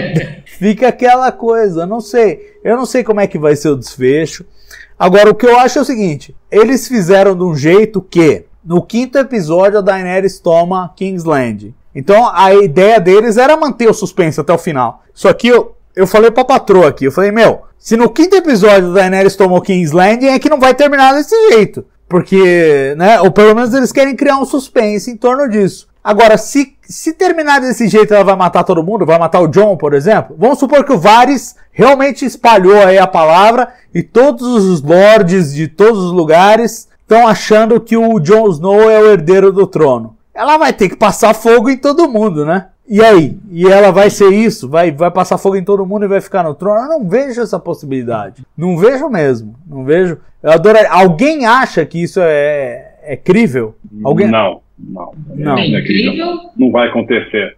fica 0.46 0.88
aquela 0.88 1.30
coisa. 1.30 1.84
Não 1.84 2.00
sei. 2.00 2.56
Eu 2.64 2.78
não 2.78 2.86
sei 2.86 3.04
como 3.04 3.20
é 3.20 3.26
que 3.26 3.38
vai 3.38 3.54
ser 3.56 3.68
o 3.68 3.76
desfecho. 3.76 4.46
Agora, 5.02 5.30
o 5.30 5.34
que 5.34 5.44
eu 5.44 5.58
acho 5.58 5.80
é 5.80 5.82
o 5.82 5.84
seguinte: 5.84 6.32
eles 6.48 6.86
fizeram 6.86 7.36
de 7.36 7.42
um 7.42 7.56
jeito 7.56 8.00
que, 8.00 8.44
no 8.64 8.80
quinto 8.80 9.18
episódio, 9.18 9.80
a 9.80 9.82
Daenerys 9.82 10.38
toma 10.38 10.92
Kingsland. 10.94 11.74
Então, 11.92 12.30
a 12.32 12.54
ideia 12.54 13.00
deles 13.00 13.36
era 13.36 13.56
manter 13.56 13.90
o 13.90 13.92
suspense 13.92 14.40
até 14.40 14.52
o 14.52 14.58
final. 14.58 15.02
Só 15.12 15.32
que 15.32 15.48
eu, 15.48 15.74
eu 15.96 16.06
falei 16.06 16.30
pra 16.30 16.44
patroa 16.44 16.90
aqui: 16.90 17.04
eu 17.04 17.10
falei, 17.10 17.32
meu, 17.32 17.62
se 17.76 17.96
no 17.96 18.08
quinto 18.08 18.36
episódio 18.36 18.92
a 18.92 18.94
Daenerys 18.94 19.34
tomou 19.34 19.60
Kingsland, 19.60 20.24
é 20.24 20.38
que 20.38 20.48
não 20.48 20.60
vai 20.60 20.72
terminar 20.72 21.14
desse 21.14 21.34
jeito. 21.50 21.84
Porque, 22.08 22.94
né, 22.96 23.20
ou 23.22 23.32
pelo 23.32 23.56
menos 23.56 23.74
eles 23.74 23.90
querem 23.90 24.14
criar 24.14 24.38
um 24.38 24.44
suspense 24.44 25.10
em 25.10 25.16
torno 25.16 25.48
disso. 25.48 25.88
Agora, 26.04 26.36
se, 26.36 26.76
se 26.82 27.12
terminar 27.12 27.60
desse 27.60 27.86
jeito, 27.86 28.12
ela 28.12 28.24
vai 28.24 28.34
matar 28.34 28.64
todo 28.64 28.82
mundo, 28.82 29.06
vai 29.06 29.18
matar 29.18 29.40
o 29.40 29.46
John, 29.46 29.76
por 29.76 29.94
exemplo. 29.94 30.34
Vamos 30.38 30.58
supor 30.58 30.84
que 30.84 30.92
o 30.92 30.98
Varys 30.98 31.54
realmente 31.70 32.24
espalhou 32.24 32.82
aí 32.82 32.98
a 32.98 33.06
palavra 33.06 33.68
e 33.94 34.02
todos 34.02 34.42
os 34.42 34.82
lords 34.82 35.54
de 35.54 35.68
todos 35.68 36.02
os 36.02 36.12
lugares 36.12 36.88
estão 37.00 37.26
achando 37.26 37.80
que 37.80 37.96
o 37.96 38.18
Jon 38.18 38.48
Snow 38.48 38.90
é 38.90 38.98
o 38.98 39.12
herdeiro 39.12 39.52
do 39.52 39.66
trono. 39.66 40.16
Ela 40.34 40.56
vai 40.56 40.72
ter 40.72 40.88
que 40.88 40.96
passar 40.96 41.34
fogo 41.34 41.70
em 41.70 41.76
todo 41.76 42.08
mundo, 42.08 42.44
né? 42.44 42.68
E 42.88 43.02
aí? 43.02 43.38
E 43.50 43.68
ela 43.68 43.92
vai 43.92 44.10
ser 44.10 44.30
isso? 44.30 44.68
Vai, 44.68 44.90
vai 44.90 45.10
passar 45.10 45.38
fogo 45.38 45.56
em 45.56 45.64
todo 45.64 45.86
mundo 45.86 46.04
e 46.04 46.08
vai 46.08 46.20
ficar 46.20 46.42
no 46.42 46.54
trono? 46.54 46.80
Eu 46.80 46.88
não 46.88 47.08
vejo 47.08 47.40
essa 47.40 47.58
possibilidade. 47.58 48.44
Não 48.56 48.76
vejo 48.76 49.08
mesmo. 49.08 49.54
Não 49.66 49.84
vejo. 49.84 50.18
Eu 50.42 50.50
adoraria. 50.50 50.90
Alguém 50.90 51.46
acha 51.46 51.86
que 51.86 52.02
isso 52.02 52.18
é, 52.20 52.94
é 53.02 53.16
crível? 53.16 53.76
Alguém? 54.02 54.28
Não, 54.28 54.61
não. 54.78 55.12
Não. 55.34 55.52
É 55.58 55.68
Não 55.68 55.76
é 55.76 55.80
incrível, 55.80 56.36
Não 56.56 56.70
vai 56.70 56.88
acontecer. 56.88 57.56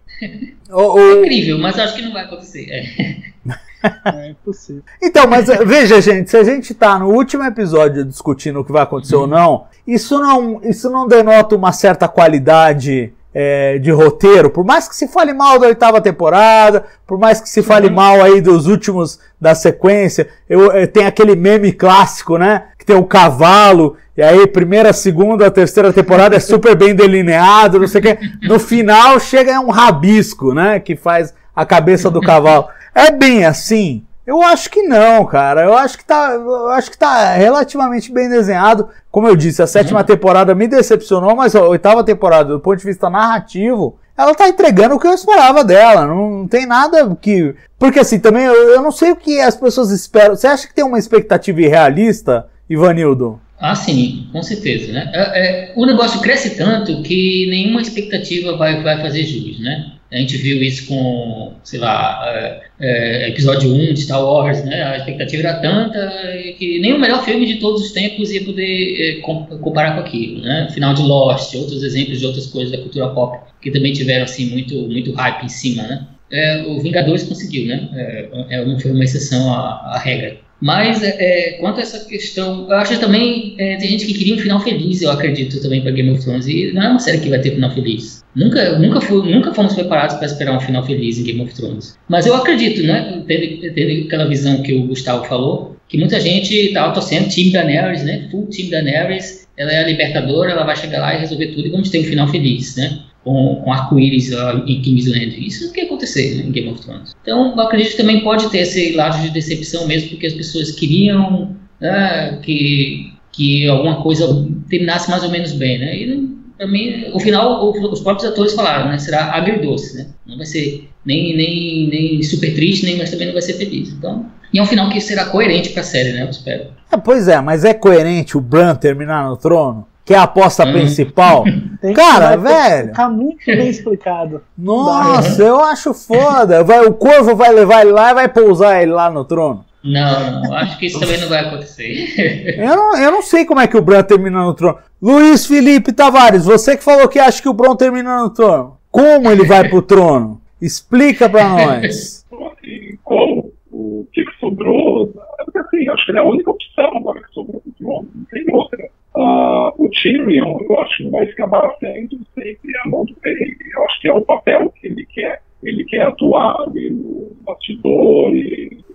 Ou- 0.71 0.99
é 0.99 1.01
ou- 1.15 1.23
incrível, 1.23 1.57
mas 1.59 1.77
acho 1.79 1.95
que 1.95 2.01
não 2.01 2.13
vai 2.13 2.23
acontecer. 2.25 2.67
É. 2.69 3.35
É 4.05 4.29
impossível. 4.31 4.81
Então, 4.99 5.27
mas 5.27 5.47
eh, 5.47 5.63
veja, 5.63 6.01
gente, 6.01 6.27
se 6.31 6.35
a 6.37 6.43
gente 6.43 6.73
tá 6.73 6.97
no 6.97 7.09
último 7.11 7.43
episódio 7.43 8.03
discutindo 8.03 8.59
o 8.59 8.65
que 8.65 8.71
vai 8.71 8.81
acontecer 8.81 9.15
ou 9.15 9.27
não, 9.27 9.65
isso 9.85 10.17
não, 10.19 10.59
isso 10.63 10.89
não 10.89 11.07
denota 11.07 11.55
uma 11.55 11.71
certa 11.71 12.07
qualidade 12.07 13.13
eh, 13.31 13.77
de 13.77 13.91
roteiro, 13.91 14.49
por 14.49 14.65
mais 14.65 14.87
que 14.89 14.95
se 14.95 15.07
fale 15.07 15.33
mal 15.33 15.59
da 15.59 15.67
oitava 15.67 16.01
temporada, 16.01 16.83
por 17.05 17.19
mais 17.19 17.39
que 17.39 17.47
se 17.47 17.61
fale 17.61 17.87
mal 17.91 18.23
aí 18.23 18.41
dos 18.41 18.65
últimos 18.65 19.19
da 19.39 19.53
sequência, 19.53 20.29
eu, 20.49 20.71
eh, 20.71 20.87
tem 20.87 21.05
aquele 21.05 21.35
meme 21.35 21.71
clássico, 21.71 22.39
né? 22.39 22.69
Que 22.85 22.93
tem 22.93 22.95
o 22.95 23.05
cavalo, 23.05 23.97
e 24.15 24.21
aí 24.21 24.45
primeira, 24.45 24.93
segunda, 24.93 25.49
terceira 25.49 25.91
temporada 25.91 26.35
é 26.35 26.39
super 26.39 26.75
bem 26.75 26.93
delineado, 26.93 27.79
não 27.79 27.87
sei 27.87 27.99
o 27.99 28.03
que. 28.03 28.47
No 28.47 28.59
final 28.59 29.19
chega 29.19 29.59
um 29.59 29.71
rabisco, 29.71 30.53
né? 30.53 30.79
Que 30.79 30.95
faz 30.95 31.33
a 31.55 31.65
cabeça 31.65 32.11
do 32.11 32.21
cavalo. 32.21 32.67
É 32.93 33.11
bem 33.11 33.43
assim? 33.43 34.05
Eu 34.25 34.41
acho 34.41 34.69
que 34.69 34.83
não, 34.83 35.25
cara. 35.25 35.63
Eu 35.63 35.75
acho 35.75 35.97
que 35.97 36.05
tá, 36.05 36.31
eu 36.31 36.69
acho 36.69 36.91
que 36.91 36.97
tá 36.97 37.33
relativamente 37.33 38.11
bem 38.11 38.29
desenhado. 38.29 38.87
Como 39.11 39.27
eu 39.27 39.35
disse, 39.35 39.61
a 39.61 39.67
sétima 39.67 40.03
temporada 40.03 40.55
me 40.55 40.67
decepcionou, 40.67 41.35
mas 41.35 41.55
a 41.55 41.63
oitava 41.63 42.03
temporada, 42.03 42.53
do 42.53 42.59
ponto 42.59 42.77
de 42.77 42.85
vista 42.85 43.09
narrativo, 43.09 43.97
ela 44.17 44.33
tá 44.33 44.47
entregando 44.47 44.95
o 44.95 44.99
que 44.99 45.07
eu 45.07 45.13
esperava 45.13 45.63
dela. 45.63 46.07
Não, 46.07 46.29
não 46.29 46.47
tem 46.47 46.65
nada 46.65 47.15
que. 47.21 47.53
Porque 47.77 47.99
assim, 47.99 48.17
também 48.17 48.45
eu, 48.45 48.53
eu 48.71 48.81
não 48.81 48.91
sei 48.91 49.11
o 49.11 49.15
que 49.15 49.41
as 49.41 49.55
pessoas 49.55 49.91
esperam. 49.91 50.35
Você 50.35 50.47
acha 50.47 50.67
que 50.67 50.73
tem 50.73 50.85
uma 50.85 50.99
expectativa 50.99 51.61
irrealista, 51.61 52.47
Ivanildo? 52.69 53.41
Ah, 53.57 53.73
sim, 53.75 54.27
com 54.33 54.43
certeza, 54.43 54.91
né? 54.91 55.09
É, 55.13 55.69
é, 55.71 55.73
o 55.77 55.85
negócio 55.85 56.19
cresce 56.21 56.57
tanto 56.57 57.01
que 57.03 57.47
nenhuma 57.49 57.81
expectativa 57.81 58.57
vai, 58.57 58.83
vai 58.83 58.99
fazer 59.01 59.23
jus, 59.23 59.59
né? 59.59 59.93
A 60.11 60.17
gente 60.17 60.37
viu 60.37 60.61
isso 60.61 60.85
com, 60.87 61.59
sei 61.63 61.79
lá, 61.79 62.21
é, 62.27 62.61
é, 62.79 63.29
episódio 63.29 63.73
1 63.73 63.93
de 63.93 64.01
Star 64.01 64.23
Wars, 64.23 64.63
né? 64.65 64.83
A 64.83 64.97
expectativa 64.97 65.47
era 65.47 65.59
tanta 65.61 66.11
que 66.57 66.79
nem 66.79 66.93
o 66.93 66.99
melhor 66.99 67.23
filme 67.23 67.45
de 67.45 67.59
todos 67.59 67.81
os 67.81 67.91
tempos 67.93 68.29
ia 68.31 68.43
poder 68.43 69.19
é, 69.19 69.21
com- 69.21 69.45
comparar 69.59 69.93
com 69.95 70.01
aquilo, 70.01 70.41
né? 70.41 70.67
Final 70.73 70.93
de 70.93 71.01
Lost, 71.03 71.53
outros 71.55 71.81
exemplos 71.81 72.19
de 72.19 72.25
outras 72.25 72.47
coisas 72.47 72.71
da 72.71 72.77
cultura 72.83 73.09
pop 73.09 73.37
que 73.61 73.71
também 73.71 73.93
tiveram, 73.93 74.25
assim, 74.25 74.47
muito, 74.51 74.75
muito 74.89 75.13
hype 75.13 75.45
em 75.45 75.49
cima, 75.49 75.83
né? 75.83 76.07
É, 76.31 76.63
o 76.67 76.79
Vingadores 76.81 77.23
conseguiu, 77.23 77.67
né? 77.67 77.89
É, 77.93 78.29
é, 78.57 78.65
não 78.65 78.79
foi 78.79 78.91
uma 78.91 79.03
exceção 79.03 79.53
à, 79.53 79.93
à 79.95 79.99
regra. 79.99 80.37
Mas 80.61 81.03
é, 81.03 81.15
é, 81.19 81.51
quanto 81.59 81.79
a 81.79 81.83
essa 81.83 82.05
questão, 82.05 82.67
eu 82.69 82.75
acho 82.75 82.99
também 82.99 83.55
é, 83.57 83.75
tem 83.77 83.89
gente 83.89 84.05
que 84.05 84.13
queria 84.13 84.35
um 84.35 84.39
final 84.39 84.59
feliz, 84.59 85.01
eu 85.01 85.11
acredito 85.11 85.61
também 85.61 85.81
para 85.81 85.91
Game 85.91 86.09
of 86.09 86.23
Thrones. 86.23 86.47
E 86.47 86.71
não 86.73 86.81
é 86.81 86.89
uma 86.89 86.99
série 86.99 87.19
que 87.19 87.29
vai 87.29 87.39
ter 87.39 87.51
final 87.51 87.71
feliz. 87.71 88.23
Nunca, 88.35 88.77
nunca, 88.79 88.99
nunca 89.09 89.53
fomos 89.53 89.73
preparados 89.73 90.15
para 90.15 90.25
esperar 90.25 90.57
um 90.57 90.59
final 90.59 90.85
feliz 90.85 91.19
em 91.19 91.23
Game 91.23 91.41
of 91.41 91.53
Thrones. 91.53 91.97
Mas 92.09 92.25
eu 92.25 92.35
acredito, 92.35 92.83
né? 92.83 93.23
Tendo, 93.27 93.73
tendo 93.73 94.05
aquela 94.07 94.27
visão 94.27 94.61
que 94.61 94.73
o 94.73 94.87
Gustavo 94.87 95.25
falou, 95.25 95.75
que 95.87 95.97
muita 95.97 96.19
gente 96.19 96.53
estava 96.53 96.93
torcendo 96.93 97.33
Team 97.33 97.51
Daenerys, 97.51 98.03
né? 98.03 98.27
Full 98.31 98.47
Team 98.47 98.69
Daenerys. 98.69 99.45
Ela 99.57 99.71
é 99.71 99.83
a 99.83 99.87
libertadora, 99.87 100.51
ela 100.51 100.65
vai 100.65 100.75
chegar 100.75 100.99
lá 100.99 101.15
e 101.15 101.19
resolver 101.19 101.47
tudo 101.47 101.67
e 101.67 101.71
vamos 101.71 101.89
ter 101.89 101.99
um 101.99 102.03
final 102.03 102.27
feliz, 102.27 102.75
né? 102.75 102.99
Com, 103.25 103.59
com 103.63 103.73
arco-íris 103.73 104.31
lá 104.31 104.63
em 104.67 104.81
Kingsland. 104.81 105.35
Isso 105.45 105.73
que 105.73 105.81
ia 105.81 105.87
acontecer 105.87 106.35
né, 106.35 106.43
em 106.47 106.51
Game 106.51 106.69
of 106.69 106.79
Thrones. 106.81 107.15
Então, 107.21 107.53
eu 107.53 107.61
acredito 107.61 107.91
que 107.91 107.97
também 107.97 108.23
pode 108.23 108.47
ter 108.49 108.59
esse 108.59 108.93
lado 108.93 109.19
de 109.21 109.31
decepção 109.31 109.87
mesmo, 109.87 110.11
porque 110.11 110.27
as 110.27 110.33
pessoas 110.33 110.71
queriam 110.71 111.55
né, 111.81 112.39
que, 112.43 113.11
que 113.31 113.67
alguma 113.67 114.01
coisa 114.01 114.47
terminasse 114.69 115.09
mais 115.09 115.23
ou 115.23 115.31
menos 115.31 115.51
bem, 115.53 115.79
né? 115.79 115.97
E 115.97 116.35
mim, 116.67 117.05
o 117.11 117.19
final, 117.19 117.69
os 117.69 117.99
próprios 117.99 118.31
atores 118.31 118.53
falaram, 118.53 118.89
né? 118.89 118.97
Será 118.97 119.33
agridoce, 119.33 119.97
né? 119.97 120.07
Não 120.25 120.37
vai 120.37 120.45
ser 120.45 120.87
nem, 121.03 121.35
nem, 121.35 121.89
nem 121.89 122.23
super 122.23 122.53
triste, 122.53 122.85
nem, 122.85 122.97
mas 122.97 123.09
também 123.09 123.25
não 123.25 123.33
vai 123.33 123.41
ser 123.41 123.53
feliz. 123.53 123.89
Então, 123.89 124.25
e 124.53 124.59
é 124.59 124.63
um 124.63 124.65
final 124.65 124.89
que 124.89 125.01
será 125.01 125.25
coerente 125.25 125.71
para 125.71 125.81
a 125.81 125.83
série, 125.83 126.13
né? 126.13 126.23
Eu 126.23 126.29
espero. 126.29 126.67
É, 126.91 126.95
pois 126.95 127.27
é, 127.27 127.41
mas 127.41 127.65
é 127.65 127.73
coerente 127.73 128.37
o 128.37 128.41
Bran 128.41 128.75
terminar 128.75 129.27
no 129.27 129.35
trono? 129.35 129.85
Que 130.05 130.13
é 130.13 130.17
a 130.17 130.23
aposta 130.23 130.63
uhum. 130.63 130.73
principal? 130.73 131.43
Cara, 131.95 132.37
velho. 132.37 132.93
Tá 132.93 133.09
muito 133.09 133.43
bem 133.45 133.69
explicado. 133.69 134.43
Nossa, 134.55 135.41
eu 135.41 135.59
acho 135.61 135.95
foda. 135.95 136.63
Vai, 136.63 136.85
o 136.85 136.93
corvo 136.93 137.35
vai 137.35 137.51
levar 137.51 137.81
ele 137.81 137.91
lá 137.91 138.11
e 138.11 138.13
vai 138.13 138.29
pousar 138.29 138.83
ele 138.83 138.91
lá 138.91 139.09
no 139.09 139.25
trono. 139.25 139.65
Não, 139.83 140.41
não, 140.41 140.53
acho 140.55 140.79
que 140.79 140.87
isso 140.87 140.99
também 140.99 141.19
não 141.19 141.29
vai 141.29 141.45
acontecer. 141.45 142.57
eu, 142.57 142.75
não, 142.75 142.97
eu 142.97 143.11
não 143.11 143.21
sei 143.21 143.45
como 143.45 143.61
é 143.61 143.67
que 143.67 143.77
o 143.77 143.81
Bran 143.81 144.01
termina 144.03 144.43
no 144.43 144.53
trono. 144.53 144.79
Luiz 144.99 145.45
Felipe 145.45 145.91
Tavares, 145.91 146.45
você 146.45 146.75
que 146.75 146.83
falou 146.83 147.07
que 147.07 147.19
acha 147.19 147.41
que 147.41 147.49
o 147.49 147.53
Bran 147.53 147.75
termina 147.75 148.21
no 148.21 148.31
trono. 148.31 148.77
Como 148.89 149.29
ele 149.29 149.45
vai 149.45 149.69
pro 149.69 149.81
trono? 149.83 150.41
Explica 150.59 151.29
pra 151.29 151.49
nós. 151.49 152.25
Como? 153.03 153.51
O 153.71 154.07
que, 154.11 154.23
que 154.23 154.39
sobrou? 154.39 155.13
Porque 155.43 155.59
assim, 155.59 155.89
acho 155.89 156.05
que 156.05 156.11
ele 156.11 156.17
é 156.17 156.21
a 156.21 156.25
única 156.25 156.49
opção 156.49 156.97
agora 156.97 157.21
que 157.21 157.33
sobrou 157.33 157.61
pro 157.61 157.71
trono. 157.73 158.09
Não 158.15 158.25
tem 158.25 158.45
outra. 158.51 158.89
Uh, 159.15 159.71
o 159.77 159.89
Tyrion, 159.89 160.59
eu 160.69 160.79
acho 160.79 160.97
que 160.97 161.09
vai 161.09 161.23
acabar 161.23 161.73
sendo 161.79 162.19
sempre 162.33 162.77
a 162.83 162.89
mão 162.89 163.05
do 163.05 163.15
rei. 163.23 163.55
Eu 163.73 163.83
acho 163.85 164.01
que 164.01 164.07
é 164.09 164.13
o 164.13 164.21
papel 164.21 164.69
que 164.71 164.87
ele 164.87 165.05
quer. 165.05 165.41
Ele 165.63 165.85
quer 165.85 166.01
atuar 166.01 166.69
no 166.69 167.31
bastidor, 167.45 168.31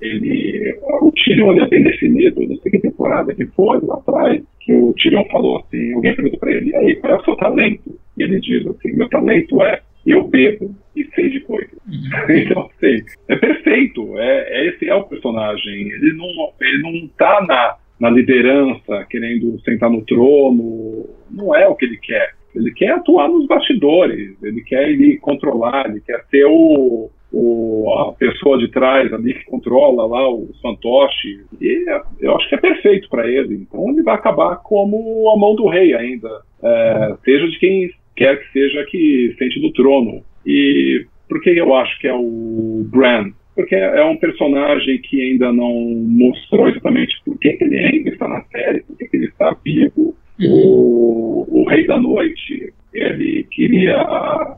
ele, 0.00 0.78
o 1.00 1.10
Tyrion 1.12 1.58
é 1.58 1.66
bem 1.68 1.82
definido, 1.82 2.46
não 2.46 2.56
sei 2.58 2.72
que 2.72 2.78
temporada 2.78 3.34
que 3.34 3.46
foi, 3.46 3.80
lá 3.82 3.94
atrás, 3.94 4.42
que 4.60 4.72
o 4.72 4.92
Tyrion 4.92 5.24
falou 5.30 5.58
assim, 5.58 5.94
alguém 5.94 6.14
perguntou 6.14 6.38
para 6.38 6.52
ele, 6.52 6.76
aí 6.76 6.94
qual 6.96 7.14
é 7.14 7.16
o 7.16 7.24
seu 7.24 7.36
talento? 7.36 7.98
E 8.16 8.22
ele 8.22 8.40
diz 8.40 8.66
assim, 8.66 8.92
meu 8.92 9.08
talento 9.08 9.60
é 9.62 9.80
eu 10.06 10.26
bebo 10.26 10.74
e 10.96 11.04
sei 11.14 11.30
de 11.30 11.40
coisas. 11.40 11.72
Uhum. 11.86 12.34
então, 12.36 12.70
sei, 12.78 13.02
é 13.28 13.36
perfeito, 13.36 14.18
é, 14.18 14.48
é, 14.48 14.68
esse 14.68 14.88
é 14.88 14.94
o 14.94 15.04
personagem, 15.04 15.88
ele 15.90 16.12
não, 16.12 16.52
ele 16.60 16.82
não 16.82 17.08
tá 17.16 17.44
na, 17.46 17.76
na 18.00 18.08
liderança, 18.08 19.06
querendo 19.10 19.60
sentar 19.60 19.90
no 19.90 20.02
trono, 20.04 21.06
não 21.30 21.54
é 21.54 21.68
o 21.68 21.74
que 21.74 21.84
ele 21.84 21.98
quer. 21.98 22.34
Ele 22.54 22.72
quer 22.72 22.92
atuar 22.92 23.28
nos 23.28 23.46
bastidores, 23.46 24.42
ele 24.42 24.62
quer 24.62 24.88
ele 24.88 25.18
controlar, 25.18 25.88
ele 25.88 26.00
quer 26.00 26.24
ser 26.30 26.46
o, 26.46 27.10
o, 27.30 27.94
a 27.94 28.12
pessoa 28.14 28.58
de 28.58 28.68
trás 28.68 29.12
ali 29.12 29.34
que 29.34 29.44
controla 29.44 30.06
lá 30.06 30.28
o 30.28 30.48
fantoche. 30.60 31.44
E 31.60 31.88
é, 31.88 32.02
eu 32.20 32.36
acho 32.36 32.48
que 32.48 32.54
é 32.54 32.58
perfeito 32.58 33.08
para 33.08 33.28
ele. 33.28 33.54
Então 33.54 33.88
ele 33.90 34.02
vai 34.02 34.14
acabar 34.14 34.56
como 34.56 35.30
a 35.30 35.38
mão 35.38 35.54
do 35.54 35.68
rei 35.68 35.94
ainda, 35.94 36.28
é, 36.62 37.14
seja 37.24 37.46
de 37.48 37.58
quem 37.58 37.90
quer 38.16 38.40
que 38.40 38.52
seja 38.52 38.84
que 38.86 39.34
sente 39.38 39.60
do 39.60 39.72
trono. 39.72 40.22
E 40.44 41.06
por 41.28 41.40
que 41.40 41.50
eu 41.50 41.74
acho 41.76 41.98
que 42.00 42.08
é 42.08 42.14
o 42.14 42.84
Bran? 42.90 43.30
Porque 43.54 43.74
é 43.74 44.04
um 44.04 44.16
personagem 44.16 44.98
que 45.02 45.20
ainda 45.20 45.52
não 45.52 45.72
mostrou 46.06 46.68
exatamente 46.68 47.14
por 47.24 47.38
que, 47.38 47.58
ele 47.60 47.78
ainda 47.78 48.10
está 48.10 48.28
na 48.28 48.42
série, 48.44 48.82
por 48.82 48.96
que, 48.96 49.08
ele 49.12 49.26
está 49.26 49.56
vivo. 49.64 50.14
O, 50.42 51.46
o 51.50 51.68
Rei 51.68 51.86
da 51.86 51.98
Noite, 51.98 52.72
ele 52.94 53.46
queria 53.50 54.02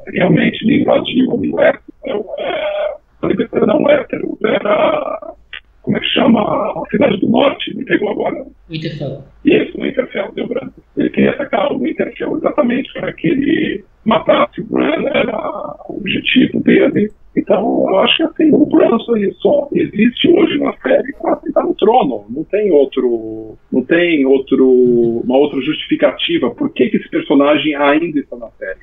realmente 0.06 0.64
invadir 0.64 1.24
o 1.24 1.34
universo 1.34 1.82
eu, 2.04 2.26
é, 2.38 3.66
não 3.66 3.88
hétero, 3.88 4.38
era. 4.44 5.34
Como 5.82 5.96
é 5.96 6.00
que 6.00 6.06
chama? 6.06 6.40
A 6.40 6.82
cidade 6.90 7.18
do 7.18 7.28
norte, 7.28 7.76
me 7.76 7.84
pegou 7.84 8.10
agora. 8.10 8.44
Winterfell. 8.70 9.24
Isso, 9.44 9.80
Winterfell, 9.80 10.32
deu 10.32 10.46
branco. 10.46 10.80
Ele 10.96 11.10
queria 11.10 11.30
atacar 11.30 11.72
o 11.72 11.78
Winterfell 11.78 12.36
exatamente 12.36 12.92
para 12.92 13.12
que 13.12 13.28
ele 13.28 13.84
matasse 14.04 14.60
o 14.60 14.64
Bran, 14.64 15.04
era 15.12 15.36
o 15.88 15.96
objetivo 15.96 16.60
dele. 16.60 17.10
Então, 17.34 17.86
eu 17.88 17.98
acho 18.00 18.16
que 18.18 18.22
assim, 18.24 18.54
o 18.54 18.66
Bran 18.66 18.98
só 19.40 19.68
existe 19.72 20.28
hoje 20.30 20.58
na 20.58 20.74
série 20.82 21.12
para 21.14 21.40
estar 21.46 21.62
no 21.62 21.74
trono. 21.74 22.26
Não 22.28 22.44
tem 22.44 22.70
outro, 22.70 23.56
não 23.70 23.82
tem 23.82 24.26
outro, 24.26 24.68
uma 25.24 25.38
outra 25.38 25.60
justificativa 25.62 26.50
por 26.50 26.70
que, 26.70 26.90
que 26.90 26.98
esse 26.98 27.08
personagem 27.08 27.74
ainda 27.74 28.20
está 28.20 28.36
na 28.36 28.48
série. 28.58 28.80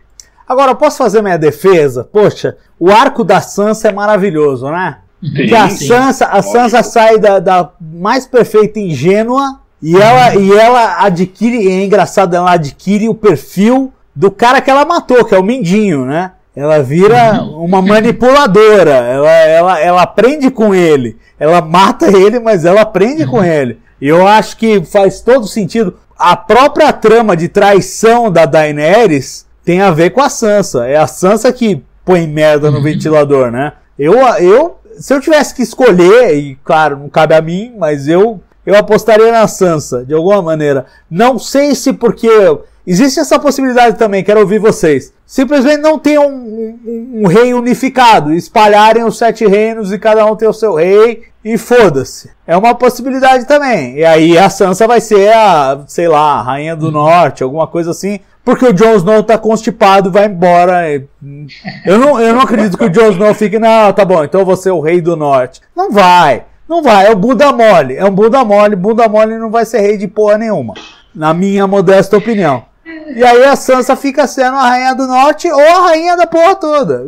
Agora, 0.47 0.73
posso 0.73 0.97
fazer 0.97 1.21
minha 1.21 1.37
defesa? 1.37 2.03
Poxa, 2.11 2.57
o 2.79 2.89
arco 2.89 3.23
da 3.23 3.39
Sansa 3.39 3.89
é 3.89 3.93
maravilhoso, 3.93 4.67
né? 4.71 4.97
Sim, 5.21 5.45
que 5.45 5.53
a 5.53 5.69
sim. 5.69 5.85
Sansa, 5.85 6.25
a 6.25 6.41
Sansa 6.41 6.81
sai 6.81 7.19
da, 7.19 7.39
da, 7.39 7.71
mais 7.79 8.25
perfeita 8.25 8.79
ingênua 8.79 9.59
e 9.81 9.95
ela, 9.95 10.35
e 10.35 10.51
ela 10.51 11.05
adquire, 11.05 11.67
é 11.67 11.83
engraçado, 11.83 12.35
ela 12.35 12.53
adquire 12.53 13.07
o 13.07 13.13
perfil 13.13 13.93
do 14.15 14.31
cara 14.31 14.59
que 14.59 14.71
ela 14.71 14.85
matou, 14.85 15.23
que 15.23 15.35
é 15.35 15.39
o 15.39 15.43
Mindinho, 15.43 16.05
né? 16.05 16.31
Ela 16.59 16.83
vira 16.83 17.41
uma 17.41 17.81
manipuladora, 17.81 18.91
ela, 18.91 19.31
ela, 19.31 19.79
ela 19.79 20.01
aprende 20.01 20.51
com 20.51 20.75
ele, 20.75 21.15
ela 21.39 21.61
mata 21.61 22.07
ele, 22.07 22.37
mas 22.37 22.65
ela 22.65 22.81
aprende 22.81 23.25
com 23.25 23.37
uhum. 23.37 23.45
ele. 23.45 23.79
E 24.01 24.09
eu 24.09 24.27
acho 24.27 24.57
que 24.57 24.83
faz 24.83 25.21
todo 25.21 25.47
sentido. 25.47 25.95
A 26.17 26.35
própria 26.35 26.91
trama 26.91 27.37
de 27.37 27.47
traição 27.47 28.29
da 28.29 28.45
Daenerys 28.45 29.45
tem 29.63 29.79
a 29.79 29.89
ver 29.89 30.09
com 30.09 30.19
a 30.19 30.27
Sansa. 30.27 30.85
É 30.85 30.97
a 30.97 31.07
Sansa 31.07 31.53
que 31.53 31.81
põe 32.03 32.27
merda 32.27 32.69
no 32.69 32.79
uhum. 32.79 32.83
ventilador, 32.83 33.49
né? 33.49 33.71
Eu, 33.97 34.15
eu, 34.39 34.79
se 34.99 35.13
eu 35.13 35.21
tivesse 35.21 35.55
que 35.55 35.63
escolher, 35.63 36.35
e 36.35 36.57
claro, 36.61 36.97
não 36.97 37.07
cabe 37.07 37.35
a 37.35 37.41
mim, 37.41 37.73
mas 37.77 38.05
eu, 38.09 38.41
eu 38.65 38.75
apostaria 38.75 39.31
na 39.31 39.47
Sansa, 39.47 40.03
de 40.03 40.13
alguma 40.13 40.41
maneira. 40.41 40.87
Não 41.09 41.39
sei 41.39 41.73
se 41.73 41.93
porque 41.93 42.29
existe 42.85 43.17
essa 43.17 43.39
possibilidade 43.39 43.97
também, 43.97 44.25
quero 44.25 44.41
ouvir 44.41 44.59
vocês. 44.59 45.13
Simplesmente 45.29 45.77
não 45.77 45.99
tem 45.99 46.17
um, 46.17 46.25
um, 46.25 47.21
um 47.21 47.27
rei 47.27 47.53
unificado, 47.53 48.33
espalharem 48.33 49.03
os 49.03 49.15
sete 49.15 49.45
reinos 49.45 49.93
e 49.93 49.99
cada 49.99 50.25
um 50.25 50.35
tem 50.35 50.49
o 50.49 50.53
seu 50.53 50.73
rei 50.73 51.25
e 51.45 51.55
foda-se. 51.55 52.31
É 52.47 52.57
uma 52.57 52.73
possibilidade 52.73 53.45
também. 53.45 53.97
E 53.97 54.03
aí 54.03 54.35
a 54.39 54.49
Sansa 54.49 54.87
vai 54.87 54.99
ser 54.99 55.31
a, 55.31 55.83
sei 55.85 56.07
lá, 56.07 56.39
a 56.39 56.41
rainha 56.41 56.75
do 56.75 56.89
norte, 56.91 57.43
alguma 57.43 57.67
coisa 57.67 57.91
assim 57.91 58.19
porque 58.43 58.65
o 58.65 58.73
Jon 58.73 58.95
Snow 58.95 59.21
tá 59.21 59.37
constipado, 59.37 60.09
vai 60.09 60.25
embora. 60.25 60.87
Eu 61.85 61.99
não, 61.99 62.19
eu 62.19 62.33
não 62.33 62.41
acredito 62.41 62.75
que 62.75 62.85
o 62.85 62.89
Jon 62.89 63.11
Snow 63.11 63.31
fique, 63.35 63.59
não, 63.59 63.93
tá 63.93 64.03
bom, 64.03 64.23
então 64.23 64.43
você 64.43 64.69
é 64.69 64.73
o 64.73 64.79
rei 64.79 64.99
do 64.99 65.15
norte. 65.15 65.61
Não 65.75 65.91
vai, 65.91 66.45
não 66.67 66.81
vai, 66.81 67.05
é 67.05 67.11
o 67.11 67.15
Buda 67.15 67.53
mole, 67.53 67.95
é 67.95 68.03
um 68.03 68.09
Buda 68.09 68.43
mole, 68.43 68.75
Buda 68.75 69.07
mole 69.07 69.37
não 69.37 69.51
vai 69.51 69.63
ser 69.63 69.81
rei 69.81 69.95
de 69.95 70.07
porra 70.07 70.39
nenhuma, 70.39 70.73
na 71.13 71.35
minha 71.35 71.67
modesta 71.67 72.17
opinião. 72.17 72.63
E 73.15 73.23
aí 73.23 73.43
a 73.43 73.55
Sansa 73.55 73.95
fica 73.95 74.27
sendo 74.27 74.55
a 74.57 74.67
rainha 74.67 74.95
do 74.95 75.07
norte 75.07 75.51
ou 75.51 75.59
a 75.59 75.87
rainha 75.87 76.15
da 76.15 76.27
porra 76.27 76.55
toda. 76.55 77.05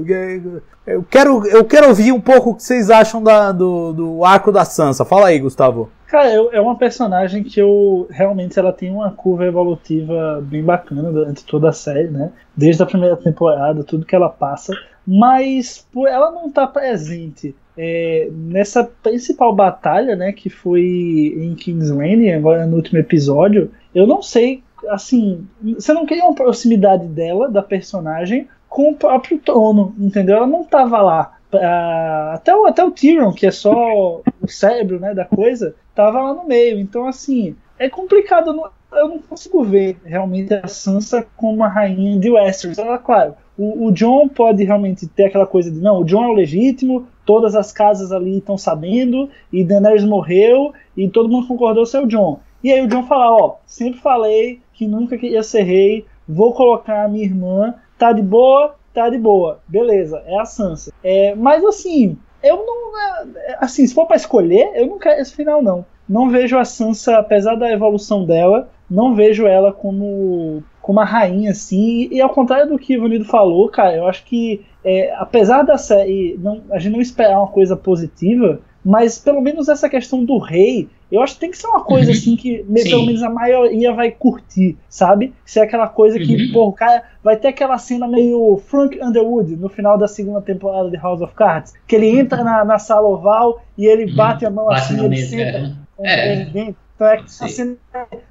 Eu 0.86 1.04
quero, 1.10 1.48
eu 1.48 1.64
quero 1.64 1.90
ouvir 1.90 2.12
um 2.12 2.20
pouco 2.20 2.52
o 2.52 2.56
que 2.56 2.64
vocês 2.64 2.90
acham 2.90 3.24
da, 3.24 3.52
do, 3.52 3.94
do 3.94 4.26
arco 4.26 4.52
da 4.52 4.66
Sansa. 4.66 5.06
Fala 5.06 5.28
aí, 5.28 5.40
Gustavo. 5.40 5.90
Cara, 6.08 6.30
é 6.30 6.60
uma 6.60 6.76
personagem 6.76 7.44
que 7.44 7.62
eu 7.62 8.08
realmente 8.10 8.60
ela 8.60 8.74
tem 8.74 8.92
uma 8.92 9.12
curva 9.12 9.46
evolutiva 9.46 10.44
bem 10.44 10.62
bacana 10.62 11.10
durante 11.12 11.46
toda 11.46 11.70
a 11.70 11.74
série, 11.74 12.10
né? 12.10 12.32
Desde 12.56 12.84
a 12.84 12.86
primeira 12.86 13.16
temporada, 13.16 13.84
tudo 13.84 14.06
que 14.06 14.16
ela 14.16 14.28
passa, 14.28 14.74
mas 15.08 15.88
por 15.92 16.10
ela 16.10 16.30
não 16.32 16.48
estar 16.48 16.68
tá 16.68 16.80
presente 16.80 17.56
é, 17.78 18.30
nessa 18.32 18.84
principal 18.84 19.56
batalha, 19.56 20.16
né, 20.16 20.32
que 20.32 20.50
foi 20.50 21.34
em 21.38 21.56
King's 21.56 21.90
Landing, 21.90 22.32
agora 22.32 22.66
no 22.66 22.76
último 22.76 23.00
episódio, 23.00 23.72
eu 23.94 24.06
não 24.06 24.22
sei, 24.22 24.64
assim, 24.90 25.48
você 25.62 25.94
não 25.94 26.06
queria 26.06 26.24
uma 26.24 26.36
proximidade 26.36 27.08
dela, 27.08 27.50
da 27.50 27.62
personagem, 27.62 28.48
com 28.70 28.92
o 28.92 28.96
próprio 28.96 29.38
trono, 29.40 29.94
entendeu? 30.00 30.38
Ela 30.38 30.48
não 30.48 30.62
estava 30.62 31.02
lá. 31.02 31.38
Uh, 31.54 32.34
até, 32.34 32.56
o, 32.56 32.66
até 32.66 32.84
o 32.84 32.92
Tyrion, 32.92 33.34
que 33.34 33.46
é 33.46 33.52
só 33.52 34.22
o 34.42 34.48
cérebro 34.48 35.00
né, 35.00 35.14
da 35.14 35.26
coisa, 35.26 35.76
tava 35.94 36.22
lá 36.22 36.34
no 36.34 36.48
meio. 36.48 36.80
Então, 36.80 37.06
assim, 37.06 37.56
é 37.78 37.90
complicado. 37.90 38.52
Eu 38.52 38.54
não, 38.54 38.70
eu 38.94 39.08
não 39.10 39.20
consigo 39.20 39.64
ver 39.64 39.98
realmente 40.06 40.54
a 40.54 40.68
Sansa 40.68 41.26
como 41.36 41.64
a 41.64 41.68
rainha 41.68 42.18
de 42.18 42.30
Westeros. 42.30 42.78
Ela, 42.78 42.98
claro, 42.98 43.36
o, 43.58 43.88
o, 43.88 43.92
John 43.92 44.30
pode 44.30 44.64
realmente 44.64 45.08
ter 45.08 45.26
aquela 45.26 45.46
coisa 45.46 45.70
de 45.70 45.80
não, 45.80 46.00
o 46.00 46.06
John 46.06 46.24
é 46.24 46.28
o 46.28 46.34
legítimo, 46.34 47.08
todas 47.26 47.56
as 47.56 47.72
casas 47.72 48.12
ali 48.12 48.38
estão 48.38 48.58
sabendo, 48.58 49.30
e 49.52 49.64
Daenerys 49.64 50.04
morreu, 50.04 50.74
e 50.96 51.10
todo 51.10 51.30
mundo 51.30 51.48
concordou 51.48 51.86
ser 51.86 52.02
o 52.02 52.08
John. 52.08 52.40
E 52.64 52.72
aí 52.72 52.82
o 52.82 52.88
John 52.88 53.04
fala, 53.04 53.32
ó, 53.32 53.56
sempre 53.66 54.00
falei 54.00 54.62
que 54.82 54.88
nunca 54.88 55.16
queria 55.16 55.44
ser 55.44 55.62
rei, 55.62 56.08
vou 56.28 56.54
colocar 56.54 57.06
a 57.06 57.08
minha 57.08 57.24
irmã, 57.24 57.76
tá 58.00 58.12
de 58.12 58.24
boa, 58.24 58.74
tá 58.92 59.08
de 59.10 59.18
boa, 59.20 59.60
beleza, 59.68 60.24
é 60.26 60.40
a 60.40 60.44
Sansa. 60.46 60.92
É, 61.04 61.36
mas 61.36 61.64
assim, 61.64 62.18
eu 62.42 62.66
não. 62.66 62.98
É, 63.38 63.58
assim, 63.60 63.86
se 63.86 63.94
for 63.94 64.08
para 64.08 64.16
escolher, 64.16 64.72
eu 64.74 64.88
não 64.88 64.98
quero 64.98 65.22
esse 65.22 65.36
final, 65.36 65.62
não. 65.62 65.86
Não 66.10 66.32
vejo 66.32 66.58
a 66.58 66.66
Sansa, 66.66 67.20
apesar 67.20 67.54
da 67.54 67.72
evolução 67.72 68.26
dela, 68.26 68.72
não 68.90 69.14
vejo 69.14 69.46
ela 69.46 69.72
como, 69.72 70.64
como 70.82 70.98
uma 70.98 71.06
rainha, 71.06 71.52
assim. 71.52 72.08
E, 72.10 72.16
e 72.16 72.22
ao 72.22 72.32
contrário 72.32 72.68
do 72.68 72.80
que 72.80 72.98
o 72.98 73.02
Vanido 73.04 73.26
falou, 73.26 73.70
cara, 73.70 73.96
eu 73.96 74.08
acho 74.08 74.26
que, 74.26 74.66
é, 74.84 75.14
apesar 75.16 75.62
da 75.62 75.78
série, 75.78 76.40
não, 76.42 76.64
a 76.72 76.80
gente 76.80 76.94
não 76.94 77.02
esperar 77.02 77.38
uma 77.38 77.48
coisa 77.48 77.78
positiva, 77.78 78.60
mas 78.84 79.20
pelo 79.20 79.42
menos 79.42 79.70
essa 79.70 79.88
questão 79.88 80.26
do 80.26 80.40
rei, 80.40 80.90
Eu 81.12 81.22
acho 81.22 81.34
que 81.34 81.40
tem 81.42 81.52
que 81.52 81.58
ser 81.58 81.68
uma 81.68 81.84
coisa 81.84 82.08
Uhum. 82.12 82.18
assim 82.18 82.36
que 82.36 82.64
Sim. 82.78 82.90
pelo 82.90 83.06
menos 83.06 83.22
a 83.24 83.30
maioria 83.30 83.94
vai 83.94 84.12
curtir, 84.12 84.78
sabe? 84.88 85.34
Se 85.46 85.60
é 85.60 85.64
aquela 85.64 85.88
coisa 85.88 86.18
que, 86.18 86.36
Uhum. 86.48 86.54
pô, 86.54 86.68
o 86.68 86.74
cara 86.74 87.04
vai 87.24 87.36
ter 87.36 87.50
aquela 87.50 87.78
cena 87.78 88.08
meio 88.08 88.62
Frank 88.68 88.98
Underwood 89.04 89.56
no 89.58 89.68
final 89.70 89.98
da 89.98 90.08
segunda 90.08 90.42
temporada 90.42 90.90
de 90.90 90.98
House 90.98 91.22
of 91.22 91.34
Cards, 91.36 91.74
que 91.88 91.96
ele 91.96 92.08
entra 92.18 92.44
na, 92.44 92.64
na 92.64 92.80
sala 92.80 93.08
oval 93.08 93.62
e 93.78 93.86
ele 93.86 94.06
Uhum. 94.06 94.16
bate 94.16 94.46
a 94.46 94.50
mão 94.50 94.68
Bate 94.68 94.80
assim, 94.82 95.00
ele 95.00 95.10
mesa. 95.10 95.30
senta 95.30 95.44
é. 95.44 95.62
com 95.98 96.06
É. 96.06 96.74
Então 96.96 97.08
é 97.10 97.18
que 97.18 97.32
Sim. 97.32 97.46
a 97.46 97.48
cena 97.48 97.78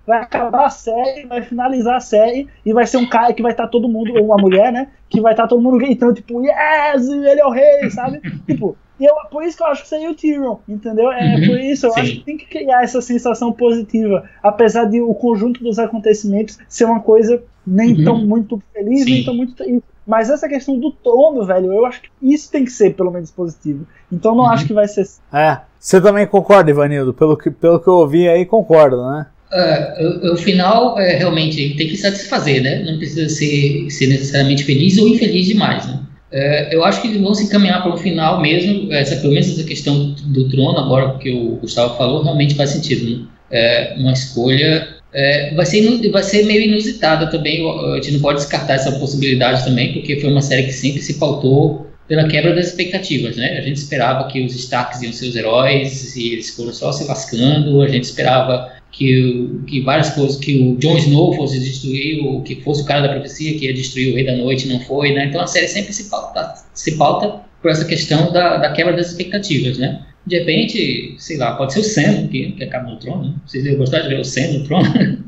vai 0.07 0.19
acabar 0.21 0.67
a 0.67 0.71
série, 0.71 1.27
vai 1.27 1.43
finalizar 1.43 1.97
a 1.97 2.01
série 2.01 2.47
e 2.65 2.73
vai 2.73 2.87
ser 2.87 2.99
um 2.99 3.09
cara 3.09 3.33
que 3.33 3.43
vai 3.43 3.51
estar 3.51 3.67
todo 3.67 3.89
mundo, 3.89 4.15
ou 4.15 4.25
uma 4.27 4.37
mulher, 4.37 4.71
né? 4.73 4.89
Que 5.09 5.21
vai 5.21 5.33
estar 5.33 5.49
todo 5.49 5.61
mundo 5.61 5.77
gritando, 5.79 6.15
tipo, 6.15 6.41
yes, 6.41 7.09
ele 7.09 7.41
é 7.41 7.45
o 7.45 7.51
rei, 7.51 7.91
sabe? 7.91 8.21
tipo, 8.47 8.77
e 9.01 9.05
eu, 9.07 9.15
por 9.31 9.43
isso 9.43 9.57
que 9.57 9.63
eu 9.63 9.67
acho 9.69 9.83
que 9.83 9.89
seria 9.89 10.11
o 10.11 10.15
Tyrion, 10.15 10.57
entendeu? 10.69 11.11
É 11.11 11.37
Uhum, 11.37 11.47
por 11.47 11.59
isso, 11.59 11.87
eu 11.87 11.93
sim. 11.93 12.01
acho 12.01 12.13
que 12.13 12.25
tem 12.25 12.37
que 12.37 12.47
criar 12.47 12.83
essa 12.85 13.01
sensação 13.01 13.53
positiva, 13.53 14.29
apesar 14.43 14.85
de 14.85 15.01
o 15.01 15.15
conjunto 15.15 15.63
dos 15.65 15.79
acontecimentos 15.79 16.59
ser 16.69 16.85
uma 16.85 17.01
coisa 17.01 17.43
nem 17.67 17.95
Uhum. 17.95 18.05
tão 18.05 18.19
muito 18.19 18.63
feliz, 18.73 19.07
nem 19.07 19.19
Sim. 19.21 19.25
tão 19.25 19.35
muito 19.35 19.55
triste. 19.55 19.83
Mas 20.07 20.29
essa 20.31 20.49
questão 20.49 20.79
do 20.79 20.91
trono, 20.93 21.45
velho, 21.45 21.73
eu 21.73 21.87
acho 21.87 22.03
que 22.03 22.09
isso 22.23 22.51
tem 22.51 22.65
que 22.65 22.73
ser 22.73 22.95
pelo 22.95 23.11
menos 23.13 23.31
positivo. 23.31 23.87
Então 24.11 24.35
não 24.35 24.45
Uhum. 24.45 24.51
acho 24.51 24.67
que 24.67 24.73
vai 24.73 24.89
ser 24.89 25.07
É. 25.33 25.59
Você 25.79 26.01
também 26.01 26.27
concorda, 26.27 26.71
Ivanildo? 26.71 27.15
Pelo 27.15 27.37
que, 27.37 27.51
pelo 27.51 27.81
que 27.81 27.89
eu 27.89 27.95
ouvi 27.95 28.29
aí, 28.29 28.45
concorda, 28.45 28.97
né? 28.97 29.27
É, 29.53 30.29
o, 30.29 30.35
o 30.35 30.37
final 30.37 30.99
é, 30.99 31.17
realmente 31.17 31.77
tem 31.77 31.89
que 31.89 31.97
satisfazer, 31.97 32.63
né? 32.63 32.85
Não 32.85 32.99
precisa 32.99 33.29
ser, 33.29 33.91
ser 33.91 34.07
necessariamente 34.09 34.65
feliz 34.65 34.97
ou 34.99 35.09
infeliz 35.09 35.47
demais, 35.47 35.87
né? 35.87 36.01
É, 36.33 36.75
eu 36.75 36.85
acho 36.85 37.03
que 37.03 37.09
eles 37.09 37.21
vão 37.21 37.35
se 37.35 37.45
encaminhar 37.45 37.83
para 37.83 37.93
um 37.93 37.97
final 37.97 38.41
mesmo, 38.41 38.93
essa, 38.93 39.17
pelo 39.17 39.33
menos 39.33 39.49
essa 39.49 39.65
questão 39.65 40.15
do 40.27 40.49
trono, 40.49 40.79
agora 40.79 41.19
que 41.19 41.31
o 41.31 41.57
Gustavo 41.57 41.97
falou, 41.97 42.23
realmente 42.23 42.55
faz 42.55 42.71
sentido. 42.71 43.11
Né? 43.11 43.27
É, 43.51 43.95
uma 43.99 44.13
escolha 44.13 45.01
é, 45.13 45.55
vai, 45.55 45.67
ser, 45.67 46.11
vai 46.11 46.23
ser 46.23 46.45
meio 46.45 46.63
inusitada 46.63 47.29
também, 47.29 47.69
a 47.69 47.97
gente 47.97 48.13
não 48.13 48.21
pode 48.21 48.39
descartar 48.39 48.75
essa 48.75 48.93
possibilidade 48.93 49.65
também, 49.65 49.93
porque 49.93 50.21
foi 50.21 50.31
uma 50.31 50.43
série 50.43 50.65
que 50.65 50.73
sempre 50.73 51.03
se 51.03 51.15
pautou 51.15 51.91
pela 52.07 52.27
quebra 52.29 52.55
das 52.55 52.69
expectativas, 52.69 53.37
né? 53.37 53.59
A 53.59 53.61
gente 53.61 53.77
esperava 53.77 54.27
que 54.29 54.45
os 54.45 54.55
Starks 54.55 55.01
iam 55.01 55.13
ser 55.13 55.29
os 55.29 55.37
heróis 55.37 56.17
e 56.17 56.33
eles 56.33 56.51
foram 56.51 56.73
só 56.73 56.91
se 56.91 57.05
lascando, 57.05 57.81
a 57.83 57.89
gente 57.89 58.05
esperava 58.05 58.73
que, 58.93 59.21
o- 59.21 59.63
que 59.65 59.81
várias 59.83 60.11
coisas, 60.11 60.37
que 60.37 60.59
o 60.61 60.77
Jon 60.79 60.97
Snow 60.99 61.33
fosse 61.35 61.59
destruir, 61.61 62.25
o 62.25 62.43
que 62.43 62.57
fosse 62.63 62.83
o 62.83 62.85
cara 62.85 63.03
da 63.03 63.09
profecia 63.15 63.57
que 63.59 63.67
ia 63.67 63.75
destruir 63.75 64.13
o 64.13 64.17
Rei 64.17 64.27
da 64.27 64.37
Noite, 64.37 64.69
não 64.69 64.81
foi, 64.81 65.13
né? 65.13 65.27
Então 65.27 65.41
a 65.41 65.47
série 65.47 65.69
sempre 65.69 65.93
se 65.93 66.11
pauta, 66.11 66.55
se 66.75 66.97
pauta 66.97 67.41
por 67.63 67.71
essa 67.71 67.85
questão 67.85 68.33
da, 68.33 68.57
da 68.57 68.73
quebra 68.73 68.93
das 68.95 69.09
expectativas, 69.09 69.79
né? 69.79 70.03
De 70.27 70.39
repente, 70.39 71.15
sei 71.19 71.37
lá, 71.39 71.55
pode 71.57 71.73
ser 71.73 71.81
o 71.81 71.85
Sam 71.85 72.29
que, 72.29 72.53
que 72.53 72.65
acaba 72.65 72.91
no 72.91 72.99
trono, 72.99 73.25
né? 73.29 73.35
Vocês 73.47 73.65
iam 73.65 73.77
gostar 73.77 74.01
de 74.01 74.09
ver 74.09 74.21
o 74.21 74.25
Sam 74.25 74.49
no 74.53 74.65
trono? 74.65 75.25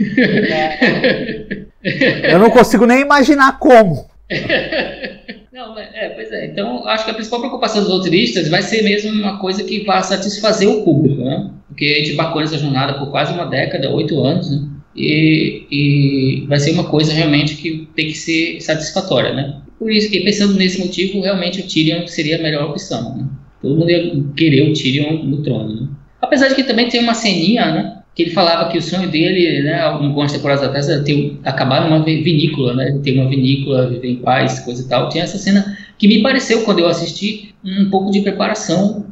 Eu 2.30 2.38
não 2.38 2.50
consigo 2.50 2.86
nem 2.86 3.00
imaginar 3.00 3.58
como. 3.58 4.06
Não, 5.52 5.78
é, 5.78 5.90
é, 5.92 6.08
pois 6.08 6.32
é. 6.32 6.46
Então, 6.46 6.86
acho 6.88 7.04
que 7.04 7.10
a 7.10 7.14
principal 7.14 7.40
preocupação 7.40 7.82
dos 7.82 7.90
roteiristas 7.90 8.48
vai 8.48 8.62
ser 8.62 8.82
mesmo 8.82 9.10
uma 9.10 9.38
coisa 9.38 9.62
que 9.62 9.84
vá 9.84 10.02
satisfazer 10.02 10.66
o 10.66 10.82
público, 10.82 11.22
né? 11.22 11.50
Porque 11.68 11.84
a 11.84 11.98
gente 11.98 12.12
embarcou 12.12 12.40
nessa 12.40 12.56
jornada 12.56 12.98
por 12.98 13.10
quase 13.10 13.34
uma 13.34 13.44
década, 13.44 13.90
oito 13.90 14.18
anos, 14.24 14.50
né? 14.50 14.66
E, 14.96 15.66
e 15.70 16.46
vai 16.46 16.58
ser 16.58 16.72
uma 16.72 16.84
coisa 16.84 17.12
realmente 17.12 17.56
que 17.56 17.86
tem 17.94 18.06
que 18.06 18.14
ser 18.14 18.60
satisfatória, 18.62 19.34
né? 19.34 19.60
Por 19.78 19.90
isso 19.92 20.10
que, 20.10 20.20
pensando 20.20 20.54
nesse 20.54 20.78
motivo, 20.78 21.20
realmente 21.20 21.60
o 21.60 21.66
Tyrion 21.66 22.06
seria 22.06 22.38
a 22.38 22.42
melhor 22.42 22.70
opção, 22.70 23.16
né? 23.16 23.26
Todo 23.60 23.76
mundo 23.76 23.90
ia 23.90 24.24
querer 24.34 24.70
o 24.70 24.72
Tyrion 24.72 25.22
no 25.22 25.42
trono, 25.42 25.82
né? 25.82 25.88
Apesar 26.22 26.48
de 26.48 26.54
que 26.54 26.64
também 26.64 26.88
tem 26.88 27.00
uma 27.00 27.14
ceninha, 27.14 27.72
né? 27.72 28.01
Que 28.14 28.24
ele 28.24 28.30
falava 28.32 28.70
que 28.70 28.76
o 28.78 28.82
sonho 28.82 29.10
dele, 29.10 29.62
né, 29.62 29.80
algumas 29.80 30.32
temporadas 30.32 30.64
atrás, 30.64 30.88
era 30.88 31.02
ter, 31.02 31.38
acabar 31.44 31.88
numa 31.88 32.04
vi- 32.04 32.22
vinícola, 32.22 32.74
né? 32.74 33.00
Ter 33.02 33.12
uma 33.18 33.28
vinícola, 33.28 33.88
viver 33.88 34.08
em 34.08 34.16
paz, 34.16 34.60
coisa 34.60 34.82
e 34.82 34.88
tal. 34.88 35.08
Tinha 35.08 35.24
essa 35.24 35.38
cena 35.38 35.78
que 35.96 36.06
me 36.08 36.22
pareceu, 36.22 36.62
quando 36.62 36.80
eu 36.80 36.88
assisti, 36.88 37.54
um 37.64 37.88
pouco 37.90 38.10
de 38.10 38.20
preparação 38.20 39.06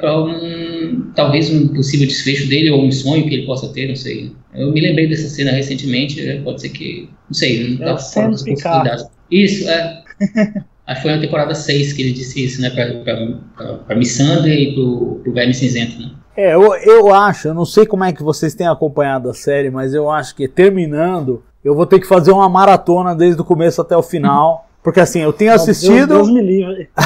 para 0.00 0.22
um, 0.22 1.10
talvez 1.14 1.50
um 1.50 1.68
possível 1.68 2.06
desfecho 2.06 2.48
dele 2.48 2.70
ou 2.70 2.84
um 2.84 2.92
sonho 2.92 3.28
que 3.28 3.34
ele 3.34 3.46
possa 3.46 3.68
ter, 3.72 3.88
não 3.88 3.96
sei. 3.96 4.32
Eu 4.54 4.72
me 4.72 4.80
lembrei 4.80 5.08
dessa 5.08 5.28
cena 5.28 5.50
recentemente, 5.50 6.22
né, 6.22 6.40
pode 6.42 6.60
ser 6.60 6.70
que, 6.70 7.08
não 7.28 7.34
sei, 7.34 7.76
não 7.78 7.86
É 7.86 7.92
o 7.92 7.96
tá 7.96 7.98
fora 7.98 8.30
das 8.30 8.44
possibilidades. 8.44 9.04
Isso, 9.30 9.68
é. 9.68 10.02
Acho 10.86 11.02
que 11.02 11.02
foi 11.02 11.10
na 11.16 11.20
temporada 11.20 11.54
6 11.54 11.92
que 11.92 12.00
ele 12.00 12.12
disse 12.12 12.42
isso, 12.44 12.62
né, 12.62 12.70
para 12.70 13.94
Missandei 13.96 14.70
e 14.70 14.74
pro, 14.74 15.20
pro 15.22 15.32
Verme 15.34 15.52
Cinzento, 15.52 16.00
né? 16.00 16.12
É, 16.38 16.54
eu, 16.54 16.72
eu 16.76 17.12
acho, 17.12 17.48
eu 17.48 17.54
não 17.54 17.64
sei 17.64 17.84
como 17.84 18.04
é 18.04 18.12
que 18.12 18.22
vocês 18.22 18.54
têm 18.54 18.68
acompanhado 18.68 19.28
a 19.28 19.34
série, 19.34 19.70
mas 19.72 19.92
eu 19.92 20.08
acho 20.08 20.36
que 20.36 20.46
terminando, 20.46 21.42
eu 21.64 21.74
vou 21.74 21.84
ter 21.84 21.98
que 21.98 22.06
fazer 22.06 22.30
uma 22.30 22.48
maratona 22.48 23.12
desde 23.12 23.42
o 23.42 23.44
começo 23.44 23.80
até 23.82 23.96
o 23.96 24.04
final. 24.04 24.64
Porque 24.80 25.00
assim, 25.00 25.18
eu 25.18 25.32
tenho 25.32 25.50
Deus, 25.50 25.66
Deus 25.66 25.78
assistido. 25.78 26.24
me 26.26 26.40
livre. 26.40 26.88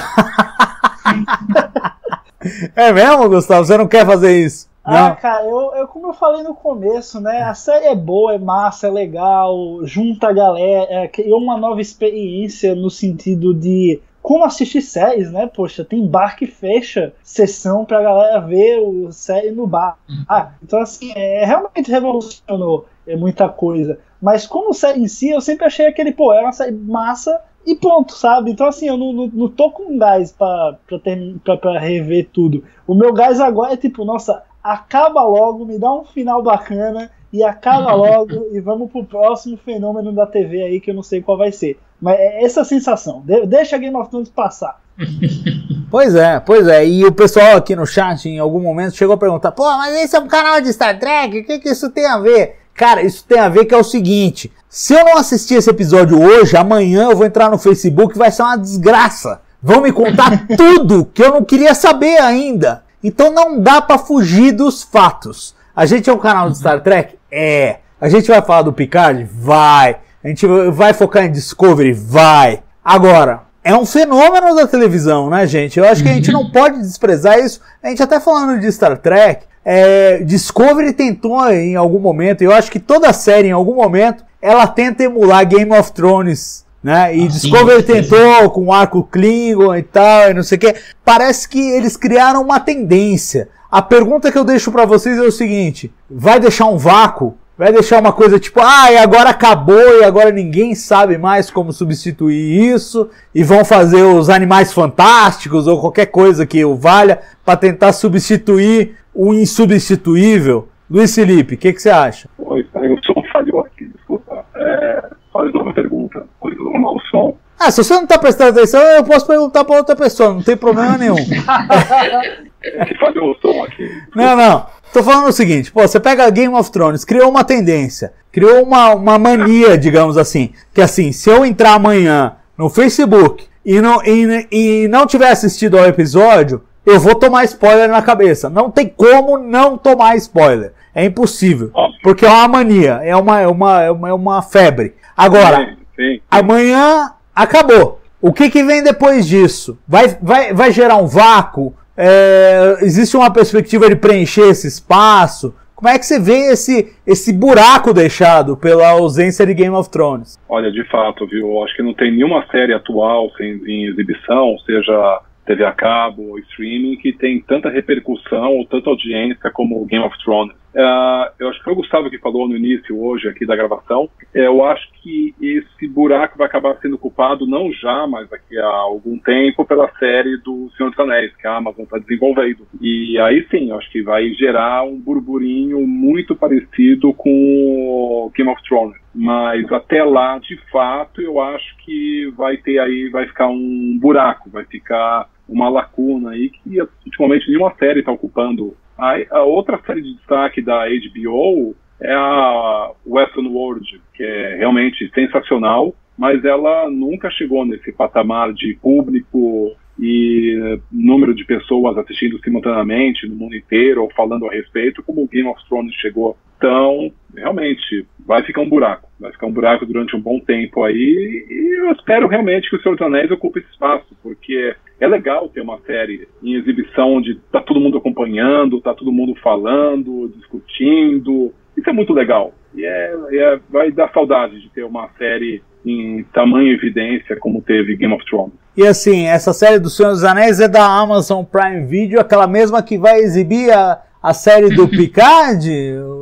É 2.74 2.92
mesmo, 2.92 3.28
Gustavo? 3.28 3.64
Você 3.64 3.76
não 3.78 3.86
quer 3.86 4.04
fazer 4.04 4.36
isso? 4.36 4.68
Ah, 4.84 5.10
Não? 5.10 5.16
cara, 5.16 5.44
eu, 5.46 5.74
eu, 5.76 5.86
como 5.86 6.08
eu 6.08 6.12
falei 6.12 6.42
no 6.42 6.56
começo, 6.56 7.20
né? 7.20 7.42
A 7.42 7.54
série 7.54 7.86
é 7.86 7.94
boa, 7.94 8.34
é 8.34 8.38
massa, 8.38 8.88
é 8.88 8.90
legal, 8.90 9.54
junta 9.84 10.26
a 10.26 10.32
galera, 10.32 10.86
é, 10.90 11.06
criou 11.06 11.38
uma 11.38 11.56
nova 11.56 11.80
experiência 11.80 12.74
no 12.74 12.90
sentido 12.90 13.54
de 13.54 14.00
como 14.22 14.44
assistir 14.44 14.80
séries, 14.82 15.30
né? 15.32 15.46
Poxa, 15.46 15.84
tem 15.84 16.06
bar 16.06 16.36
que 16.36 16.46
fecha 16.46 17.12
sessão 17.22 17.84
pra 17.84 18.02
galera 18.02 18.40
ver 18.40 18.78
o 18.80 19.10
série 19.12 19.50
no 19.50 19.66
bar. 19.66 19.98
Ah, 20.28 20.52
então 20.62 20.80
assim, 20.80 21.12
é, 21.14 21.44
realmente 21.44 21.90
revolucionou 21.90 22.86
é, 23.06 23.16
muita 23.16 23.48
coisa. 23.48 23.98
Mas 24.20 24.46
como 24.46 24.72
série 24.72 25.00
em 25.02 25.08
si, 25.08 25.30
eu 25.30 25.40
sempre 25.40 25.66
achei 25.66 25.86
aquele, 25.86 26.12
pô, 26.12 26.32
é 26.32 26.40
uma 26.40 26.52
série 26.52 26.72
massa 26.72 27.40
e 27.66 27.74
ponto, 27.74 28.12
sabe? 28.12 28.50
Então 28.52 28.66
assim, 28.66 28.86
eu 28.88 28.96
não, 28.96 29.12
não, 29.12 29.26
não 29.26 29.48
tô 29.48 29.70
com 29.70 29.96
gás 29.98 30.32
pra, 30.32 30.78
pra, 30.86 30.98
termi- 30.98 31.38
pra, 31.40 31.56
pra 31.56 31.78
rever 31.78 32.28
tudo. 32.32 32.64
O 32.86 32.94
meu 32.94 33.12
gás 33.12 33.40
agora 33.40 33.72
é 33.74 33.76
tipo, 33.76 34.04
nossa, 34.04 34.42
acaba 34.62 35.22
logo, 35.24 35.64
me 35.64 35.78
dá 35.78 35.92
um 35.92 36.04
final 36.04 36.42
bacana 36.42 37.10
e 37.32 37.42
acaba 37.42 37.92
logo 37.94 38.46
e 38.52 38.60
vamos 38.60 38.90
pro 38.90 39.04
próximo 39.04 39.56
fenômeno 39.56 40.12
da 40.12 40.26
TV 40.26 40.62
aí 40.62 40.80
que 40.80 40.90
eu 40.90 40.94
não 40.94 41.02
sei 41.02 41.20
qual 41.22 41.36
vai 41.38 41.50
ser. 41.52 41.78
Mas 42.02 42.18
é 42.18 42.44
essa 42.44 42.64
sensação. 42.64 43.22
De- 43.24 43.46
deixa 43.46 43.78
Game 43.78 43.96
of 43.96 44.10
Thrones 44.10 44.28
passar. 44.28 44.80
Pois 45.90 46.14
é, 46.14 46.40
pois 46.40 46.66
é. 46.68 46.86
E 46.86 47.04
o 47.04 47.12
pessoal 47.12 47.54
aqui 47.54 47.76
no 47.76 47.84
chat, 47.84 48.26
em 48.26 48.38
algum 48.38 48.60
momento, 48.60 48.96
chegou 48.96 49.14
a 49.14 49.18
perguntar: 49.18 49.52
pô, 49.52 49.64
mas 49.76 49.94
esse 49.94 50.16
é 50.16 50.18
um 50.18 50.26
canal 50.26 50.58
de 50.58 50.72
Star 50.72 50.98
Trek? 50.98 51.40
O 51.40 51.44
que, 51.44 51.58
que 51.58 51.68
isso 51.68 51.90
tem 51.90 52.06
a 52.06 52.18
ver? 52.18 52.60
Cara, 52.74 53.02
isso 53.02 53.22
tem 53.28 53.38
a 53.38 53.50
ver 53.50 53.66
que 53.66 53.74
é 53.74 53.76
o 53.76 53.84
seguinte: 53.84 54.50
se 54.70 54.94
eu 54.94 55.04
não 55.04 55.18
assistir 55.18 55.56
esse 55.56 55.68
episódio 55.68 56.18
hoje, 56.18 56.56
amanhã 56.56 57.10
eu 57.10 57.16
vou 57.16 57.26
entrar 57.26 57.50
no 57.50 57.58
Facebook 57.58 58.14
e 58.14 58.18
vai 58.18 58.30
ser 58.30 58.40
uma 58.42 58.56
desgraça. 58.56 59.42
Vão 59.62 59.82
me 59.82 59.92
contar 59.92 60.46
tudo 60.56 61.04
que 61.12 61.22
eu 61.22 61.30
não 61.30 61.44
queria 61.44 61.74
saber 61.74 62.16
ainda. 62.22 62.82
Então 63.04 63.30
não 63.30 63.60
dá 63.60 63.82
pra 63.82 63.98
fugir 63.98 64.52
dos 64.52 64.82
fatos. 64.82 65.54
A 65.76 65.84
gente 65.84 66.08
é 66.08 66.12
um 66.12 66.18
canal 66.18 66.48
de 66.48 66.56
Star 66.56 66.80
Trek? 66.82 67.18
É. 67.30 67.80
A 68.00 68.08
gente 68.08 68.28
vai 68.28 68.40
falar 68.40 68.62
do 68.62 68.72
Picard? 68.72 69.24
Vai. 69.24 69.98
A 70.24 70.28
gente 70.28 70.46
vai 70.70 70.92
focar 70.92 71.24
em 71.24 71.32
Discovery? 71.32 71.92
Vai. 71.92 72.62
Agora, 72.84 73.42
é 73.64 73.74
um 73.74 73.86
fenômeno 73.86 74.54
da 74.54 74.66
televisão, 74.66 75.28
né, 75.30 75.46
gente? 75.46 75.78
Eu 75.78 75.84
acho 75.86 76.02
que 76.02 76.08
a 76.08 76.14
gente 76.14 76.30
não 76.32 76.50
pode 76.50 76.78
desprezar 76.78 77.38
isso. 77.38 77.60
A 77.82 77.88
gente 77.88 78.02
até 78.02 78.20
falando 78.20 78.60
de 78.60 78.70
Star 78.70 78.96
Trek, 78.98 79.44
é, 79.64 80.18
Discovery 80.18 80.92
tentou 80.92 81.48
em 81.50 81.76
algum 81.76 81.98
momento, 82.00 82.42
eu 82.42 82.52
acho 82.52 82.70
que 82.70 82.80
toda 82.80 83.12
série 83.12 83.48
em 83.48 83.52
algum 83.52 83.74
momento, 83.74 84.24
ela 84.40 84.66
tenta 84.66 85.04
emular 85.04 85.46
Game 85.46 85.72
of 85.72 85.92
Thrones, 85.92 86.64
né? 86.82 87.16
E 87.16 87.20
Ah, 87.26 87.30
sim, 87.30 87.38
Discovery 87.38 87.80
sim, 87.80 87.86
sim. 87.86 87.92
tentou 88.02 88.50
com 88.50 88.66
o 88.66 88.72
arco 88.72 89.04
Klingon 89.04 89.76
e 89.76 89.82
tal, 89.82 90.30
e 90.30 90.34
não 90.34 90.42
sei 90.42 90.56
o 90.56 90.60
que. 90.60 90.74
Parece 91.04 91.48
que 91.48 91.60
eles 91.60 91.96
criaram 91.96 92.42
uma 92.42 92.58
tendência. 92.58 93.48
A 93.70 93.80
pergunta 93.80 94.30
que 94.30 94.36
eu 94.38 94.44
deixo 94.44 94.70
pra 94.72 94.84
vocês 94.84 95.16
é 95.16 95.22
o 95.22 95.32
seguinte: 95.32 95.92
vai 96.10 96.40
deixar 96.40 96.66
um 96.66 96.76
vácuo? 96.76 97.36
Vai 97.62 97.72
deixar 97.72 98.00
uma 98.00 98.12
coisa 98.12 98.40
tipo, 98.40 98.60
ah, 98.60 98.90
e 98.90 98.98
agora 98.98 99.30
acabou 99.30 100.00
e 100.00 100.02
agora 100.02 100.32
ninguém 100.32 100.74
sabe 100.74 101.16
mais 101.16 101.48
como 101.48 101.72
substituir 101.72 102.74
isso 102.74 103.08
e 103.32 103.44
vão 103.44 103.64
fazer 103.64 104.02
os 104.02 104.28
animais 104.28 104.72
fantásticos 104.72 105.68
ou 105.68 105.80
qualquer 105.80 106.06
coisa 106.06 106.44
que 106.44 106.64
o 106.64 106.74
valha 106.74 107.20
pra 107.44 107.56
tentar 107.56 107.92
substituir 107.92 108.96
o 109.14 109.32
insubstituível. 109.32 110.68
Luiz 110.90 111.14
Felipe, 111.14 111.54
o 111.54 111.56
que, 111.56 111.72
que 111.72 111.80
você 111.80 111.90
acha? 111.90 112.28
Oi, 112.36 112.64
peraí, 112.64 112.92
o 112.92 112.98
som 113.04 113.22
falhou 113.32 113.60
aqui, 113.60 113.86
desculpa. 113.94 114.44
É, 114.56 115.04
faz 115.32 115.54
uma 115.54 115.72
pergunta. 115.72 116.26
Oi, 116.40 116.56
normal 116.56 116.96
o 116.96 117.00
som. 117.02 117.36
Ah, 117.60 117.70
se 117.70 117.84
você 117.84 117.94
não 117.94 118.08
tá 118.08 118.18
prestando 118.18 118.58
atenção, 118.58 118.80
eu 118.80 119.04
posso 119.04 119.24
perguntar 119.24 119.64
pra 119.64 119.76
outra 119.76 119.94
pessoa, 119.94 120.34
não 120.34 120.42
tem 120.42 120.56
problema 120.56 120.98
nenhum. 120.98 121.14
É 122.64 122.94
falhou 122.94 123.32
o 123.32 123.34
som 123.40 123.64
aqui. 123.64 123.90
Não, 124.14 124.36
não. 124.36 124.66
Tô 124.92 125.02
falando 125.02 125.28
o 125.28 125.32
seguinte, 125.32 125.72
pô, 125.72 125.80
você 125.80 125.98
pega 125.98 126.28
Game 126.30 126.54
of 126.54 126.70
Thrones, 126.70 127.04
criou 127.04 127.30
uma 127.30 127.42
tendência, 127.42 128.12
criou 128.30 128.62
uma, 128.62 128.94
uma 128.94 129.18
mania, 129.18 129.78
digamos 129.78 130.18
assim, 130.18 130.52
que 130.74 130.82
assim, 130.82 131.12
se 131.12 131.30
eu 131.30 131.46
entrar 131.46 131.74
amanhã 131.74 132.36
no 132.58 132.68
Facebook 132.68 133.46
e 133.64 133.80
não, 133.80 134.04
e, 134.04 134.46
e 134.52 134.88
não 134.88 135.06
tiver 135.06 135.30
assistido 135.30 135.78
ao 135.78 135.86
episódio, 135.86 136.62
eu 136.84 137.00
vou 137.00 137.14
tomar 137.14 137.44
spoiler 137.44 137.88
na 137.88 138.02
cabeça. 138.02 138.50
Não 138.50 138.70
tem 138.70 138.86
como 138.86 139.38
não 139.38 139.78
tomar 139.78 140.16
spoiler. 140.16 140.72
É 140.94 141.04
impossível. 141.04 141.70
Porque 142.02 142.26
é 142.26 142.28
uma 142.28 142.48
mania, 142.48 143.00
é 143.02 143.16
uma, 143.16 143.40
é 143.40 143.46
uma, 143.46 143.82
é 143.82 143.90
uma, 143.90 144.08
é 144.10 144.12
uma 144.12 144.42
febre. 144.42 144.94
Agora, 145.16 145.58
sim, 145.58 145.76
sim. 145.96 146.20
amanhã 146.30 147.12
acabou. 147.34 148.00
O 148.20 148.32
que, 148.32 148.50
que 148.50 148.62
vem 148.62 148.82
depois 148.82 149.26
disso? 149.26 149.78
Vai, 149.88 150.16
vai, 150.20 150.52
vai 150.52 150.70
gerar 150.70 150.96
um 150.96 151.06
vácuo? 151.06 151.74
É, 151.96 152.78
existe 152.82 153.16
uma 153.16 153.32
perspectiva 153.32 153.88
de 153.88 153.96
preencher 153.96 154.48
esse 154.48 154.66
espaço? 154.66 155.54
Como 155.74 155.88
é 155.92 155.98
que 155.98 156.06
você 156.06 156.20
vê 156.20 156.52
esse, 156.52 156.94
esse 157.04 157.32
buraco 157.32 157.92
deixado 157.92 158.56
pela 158.56 158.88
ausência 158.88 159.44
de 159.44 159.52
Game 159.52 159.74
of 159.74 159.90
Thrones? 159.90 160.38
Olha, 160.48 160.70
de 160.70 160.84
fato, 160.84 161.26
viu? 161.26 161.62
Acho 161.64 161.74
que 161.74 161.82
não 161.82 161.92
tem 161.92 162.12
nenhuma 162.12 162.46
série 162.52 162.72
atual 162.72 163.30
sem, 163.36 163.60
em 163.66 163.86
exibição, 163.86 164.56
seja 164.64 165.20
TV 165.44 165.64
a 165.64 165.72
cabo 165.72 166.22
ou 166.30 166.38
streaming, 166.38 166.96
que 166.96 167.12
tem 167.12 167.40
tanta 167.40 167.68
repercussão 167.68 168.56
ou 168.58 168.66
tanta 168.66 168.90
audiência 168.90 169.50
como 169.50 169.84
Game 169.86 170.04
of 170.04 170.16
Thrones. 170.22 170.54
Uh, 170.74 171.28
eu 171.38 171.48
acho 171.48 171.58
que 171.58 171.64
foi 171.64 171.72
o 171.74 171.76
Gustavo 171.76 172.08
que 172.08 172.18
falou 172.18 172.48
no 172.48 172.56
início 172.56 172.98
hoje 172.98 173.28
aqui 173.28 173.44
da 173.44 173.54
gravação. 173.54 174.08
É, 174.34 174.46
eu 174.46 174.64
acho 174.64 174.88
que 175.02 175.34
esse 175.40 175.86
buraco 175.86 176.38
vai 176.38 176.46
acabar 176.46 176.76
sendo 176.80 176.96
culpado 176.96 177.46
não 177.46 177.70
já, 177.72 178.06
mas 178.06 178.28
daqui 178.28 178.58
a 178.58 178.66
algum 178.66 179.18
tempo 179.18 179.64
pela 179.64 179.90
série 179.98 180.38
do 180.38 180.70
Senhor 180.76 180.90
dos 180.90 180.98
Anéis 180.98 181.34
que 181.36 181.46
a 181.46 181.56
Amazon 181.56 181.84
está 181.84 181.98
desenvolvendo. 181.98 182.66
E 182.80 183.18
aí 183.18 183.46
sim, 183.50 183.70
eu 183.70 183.76
acho 183.76 183.90
que 183.90 184.02
vai 184.02 184.30
gerar 184.30 184.84
um 184.84 184.98
burburinho 184.98 185.86
muito 185.86 186.34
parecido 186.34 187.12
com 187.12 188.30
Game 188.34 188.50
of 188.50 188.62
Thrones. 188.62 188.96
Mas 189.14 189.70
até 189.70 190.02
lá, 190.02 190.38
de 190.38 190.56
fato, 190.70 191.20
eu 191.20 191.38
acho 191.38 191.76
que 191.84 192.32
vai 192.34 192.56
ter 192.56 192.78
aí, 192.78 193.10
vai 193.10 193.26
ficar 193.26 193.48
um 193.48 193.98
buraco, 194.00 194.48
vai 194.48 194.64
ficar 194.64 195.28
uma 195.46 195.68
lacuna 195.68 196.30
aí 196.30 196.48
que 196.48 196.80
ultimamente 197.04 197.48
nenhuma 197.48 197.74
série 197.74 198.00
está 198.00 198.10
ocupando 198.10 198.74
a, 199.02 199.38
a, 199.38 199.42
outra 199.42 199.80
série 199.84 200.00
de 200.00 200.14
destaque 200.14 200.62
da 200.62 200.84
HBO 200.86 201.74
é 202.00 202.14
a 202.14 202.92
Westworld, 203.04 204.00
que 204.14 204.22
é 204.22 204.56
realmente 204.56 205.10
sensacional, 205.12 205.92
mas 206.16 206.44
ela 206.44 206.88
nunca 206.88 207.28
chegou 207.30 207.64
nesse 207.64 207.90
patamar 207.90 208.52
de 208.52 208.78
público 208.80 209.74
e 209.98 210.78
número 210.90 211.34
de 211.34 211.44
pessoas 211.44 211.98
assistindo 211.98 212.38
simultaneamente 212.42 213.28
no 213.28 213.34
mundo 213.34 213.56
inteiro 213.56 214.02
ou 214.02 214.12
falando 214.12 214.46
a 214.46 214.52
respeito, 214.52 215.02
como 215.02 215.28
Game 215.28 215.48
of 215.48 215.60
Thrones 215.68 215.94
chegou. 215.96 216.36
Então, 216.62 217.10
realmente, 217.36 218.06
vai 218.24 218.44
ficar 218.44 218.60
um 218.60 218.68
buraco. 218.68 219.08
Vai 219.18 219.32
ficar 219.32 219.48
um 219.48 219.52
buraco 219.52 219.84
durante 219.84 220.14
um 220.14 220.20
bom 220.20 220.38
tempo 220.38 220.84
aí. 220.84 221.44
E 221.50 221.80
eu 221.80 221.90
espero 221.90 222.28
realmente 222.28 222.70
que 222.70 222.76
o 222.76 222.80
Senhor 222.80 222.94
dos 222.94 223.04
Anéis 223.04 223.32
ocupe 223.32 223.58
esse 223.58 223.68
espaço, 223.70 224.06
porque 224.22 224.72
é 225.00 225.08
legal 225.08 225.48
ter 225.48 225.60
uma 225.60 225.80
série 225.80 226.28
em 226.40 226.54
exibição 226.54 227.14
onde 227.14 227.34
tá 227.50 227.60
todo 227.60 227.80
mundo 227.80 227.98
acompanhando, 227.98 228.80
tá 228.80 228.94
todo 228.94 229.10
mundo 229.10 229.34
falando, 229.42 230.32
discutindo. 230.36 231.52
Isso 231.76 231.90
é 231.90 231.92
muito 231.92 232.12
legal. 232.12 232.54
E 232.76 232.84
é, 232.84 233.14
é, 233.32 233.60
vai 233.68 233.90
dar 233.90 234.12
saudade 234.12 234.60
de 234.60 234.70
ter 234.70 234.84
uma 234.84 235.08
série 235.18 235.64
em 235.84 236.22
tamanho 236.32 236.72
evidência 236.72 237.36
como 237.40 237.60
teve 237.60 237.96
Game 237.96 238.14
of 238.14 238.24
Thrones. 238.24 238.54
E 238.76 238.86
assim, 238.86 239.26
essa 239.26 239.52
série 239.52 239.80
do 239.80 239.90
Senhor 239.90 240.10
dos 240.10 240.22
Anéis 240.22 240.60
é 240.60 240.68
da 240.68 240.86
Amazon 240.86 241.44
Prime 241.44 241.84
Video, 241.86 242.20
aquela 242.20 242.46
mesma 242.46 242.80
que 242.84 242.96
vai 242.96 243.18
exibir 243.18 243.72
a, 243.72 244.00
a 244.22 244.32
série 244.32 244.74
do 244.74 244.86
Picard, 244.88 245.68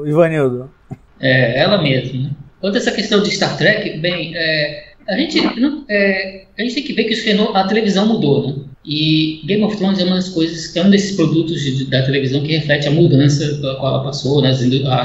Ivanildo? 0.06 0.70
É, 1.20 1.58
ela 1.60 1.82
mesma. 1.82 2.22
Né? 2.22 2.30
Quanto 2.60 2.76
a 2.76 2.78
essa 2.78 2.92
questão 2.92 3.22
de 3.22 3.30
Star 3.30 3.56
Trek, 3.56 3.98
bem, 3.98 4.34
é, 4.34 4.92
a, 5.08 5.16
gente, 5.16 5.38
é, 5.88 6.44
a 6.58 6.62
gente 6.62 6.74
tem 6.74 6.84
que 6.84 6.92
ver 6.92 7.04
que 7.04 7.30
a 7.54 7.64
televisão 7.64 8.06
mudou, 8.06 8.48
né? 8.48 8.54
E 8.84 9.42
Game 9.44 9.62
of 9.62 9.76
Thrones 9.76 9.98
é 9.98 10.04
uma 10.04 10.16
das 10.16 10.30
coisas, 10.30 10.74
é 10.74 10.82
um 10.82 10.90
desses 10.90 11.14
produtos 11.14 11.60
de, 11.60 11.84
da 11.90 12.02
televisão 12.02 12.42
que 12.42 12.56
reflete 12.56 12.88
a 12.88 12.90
mudança 12.90 13.58
pela 13.60 13.76
qual 13.76 13.94
ela 13.94 14.04
passou, 14.04 14.40
né, 14.40 14.56
a, 14.86 15.04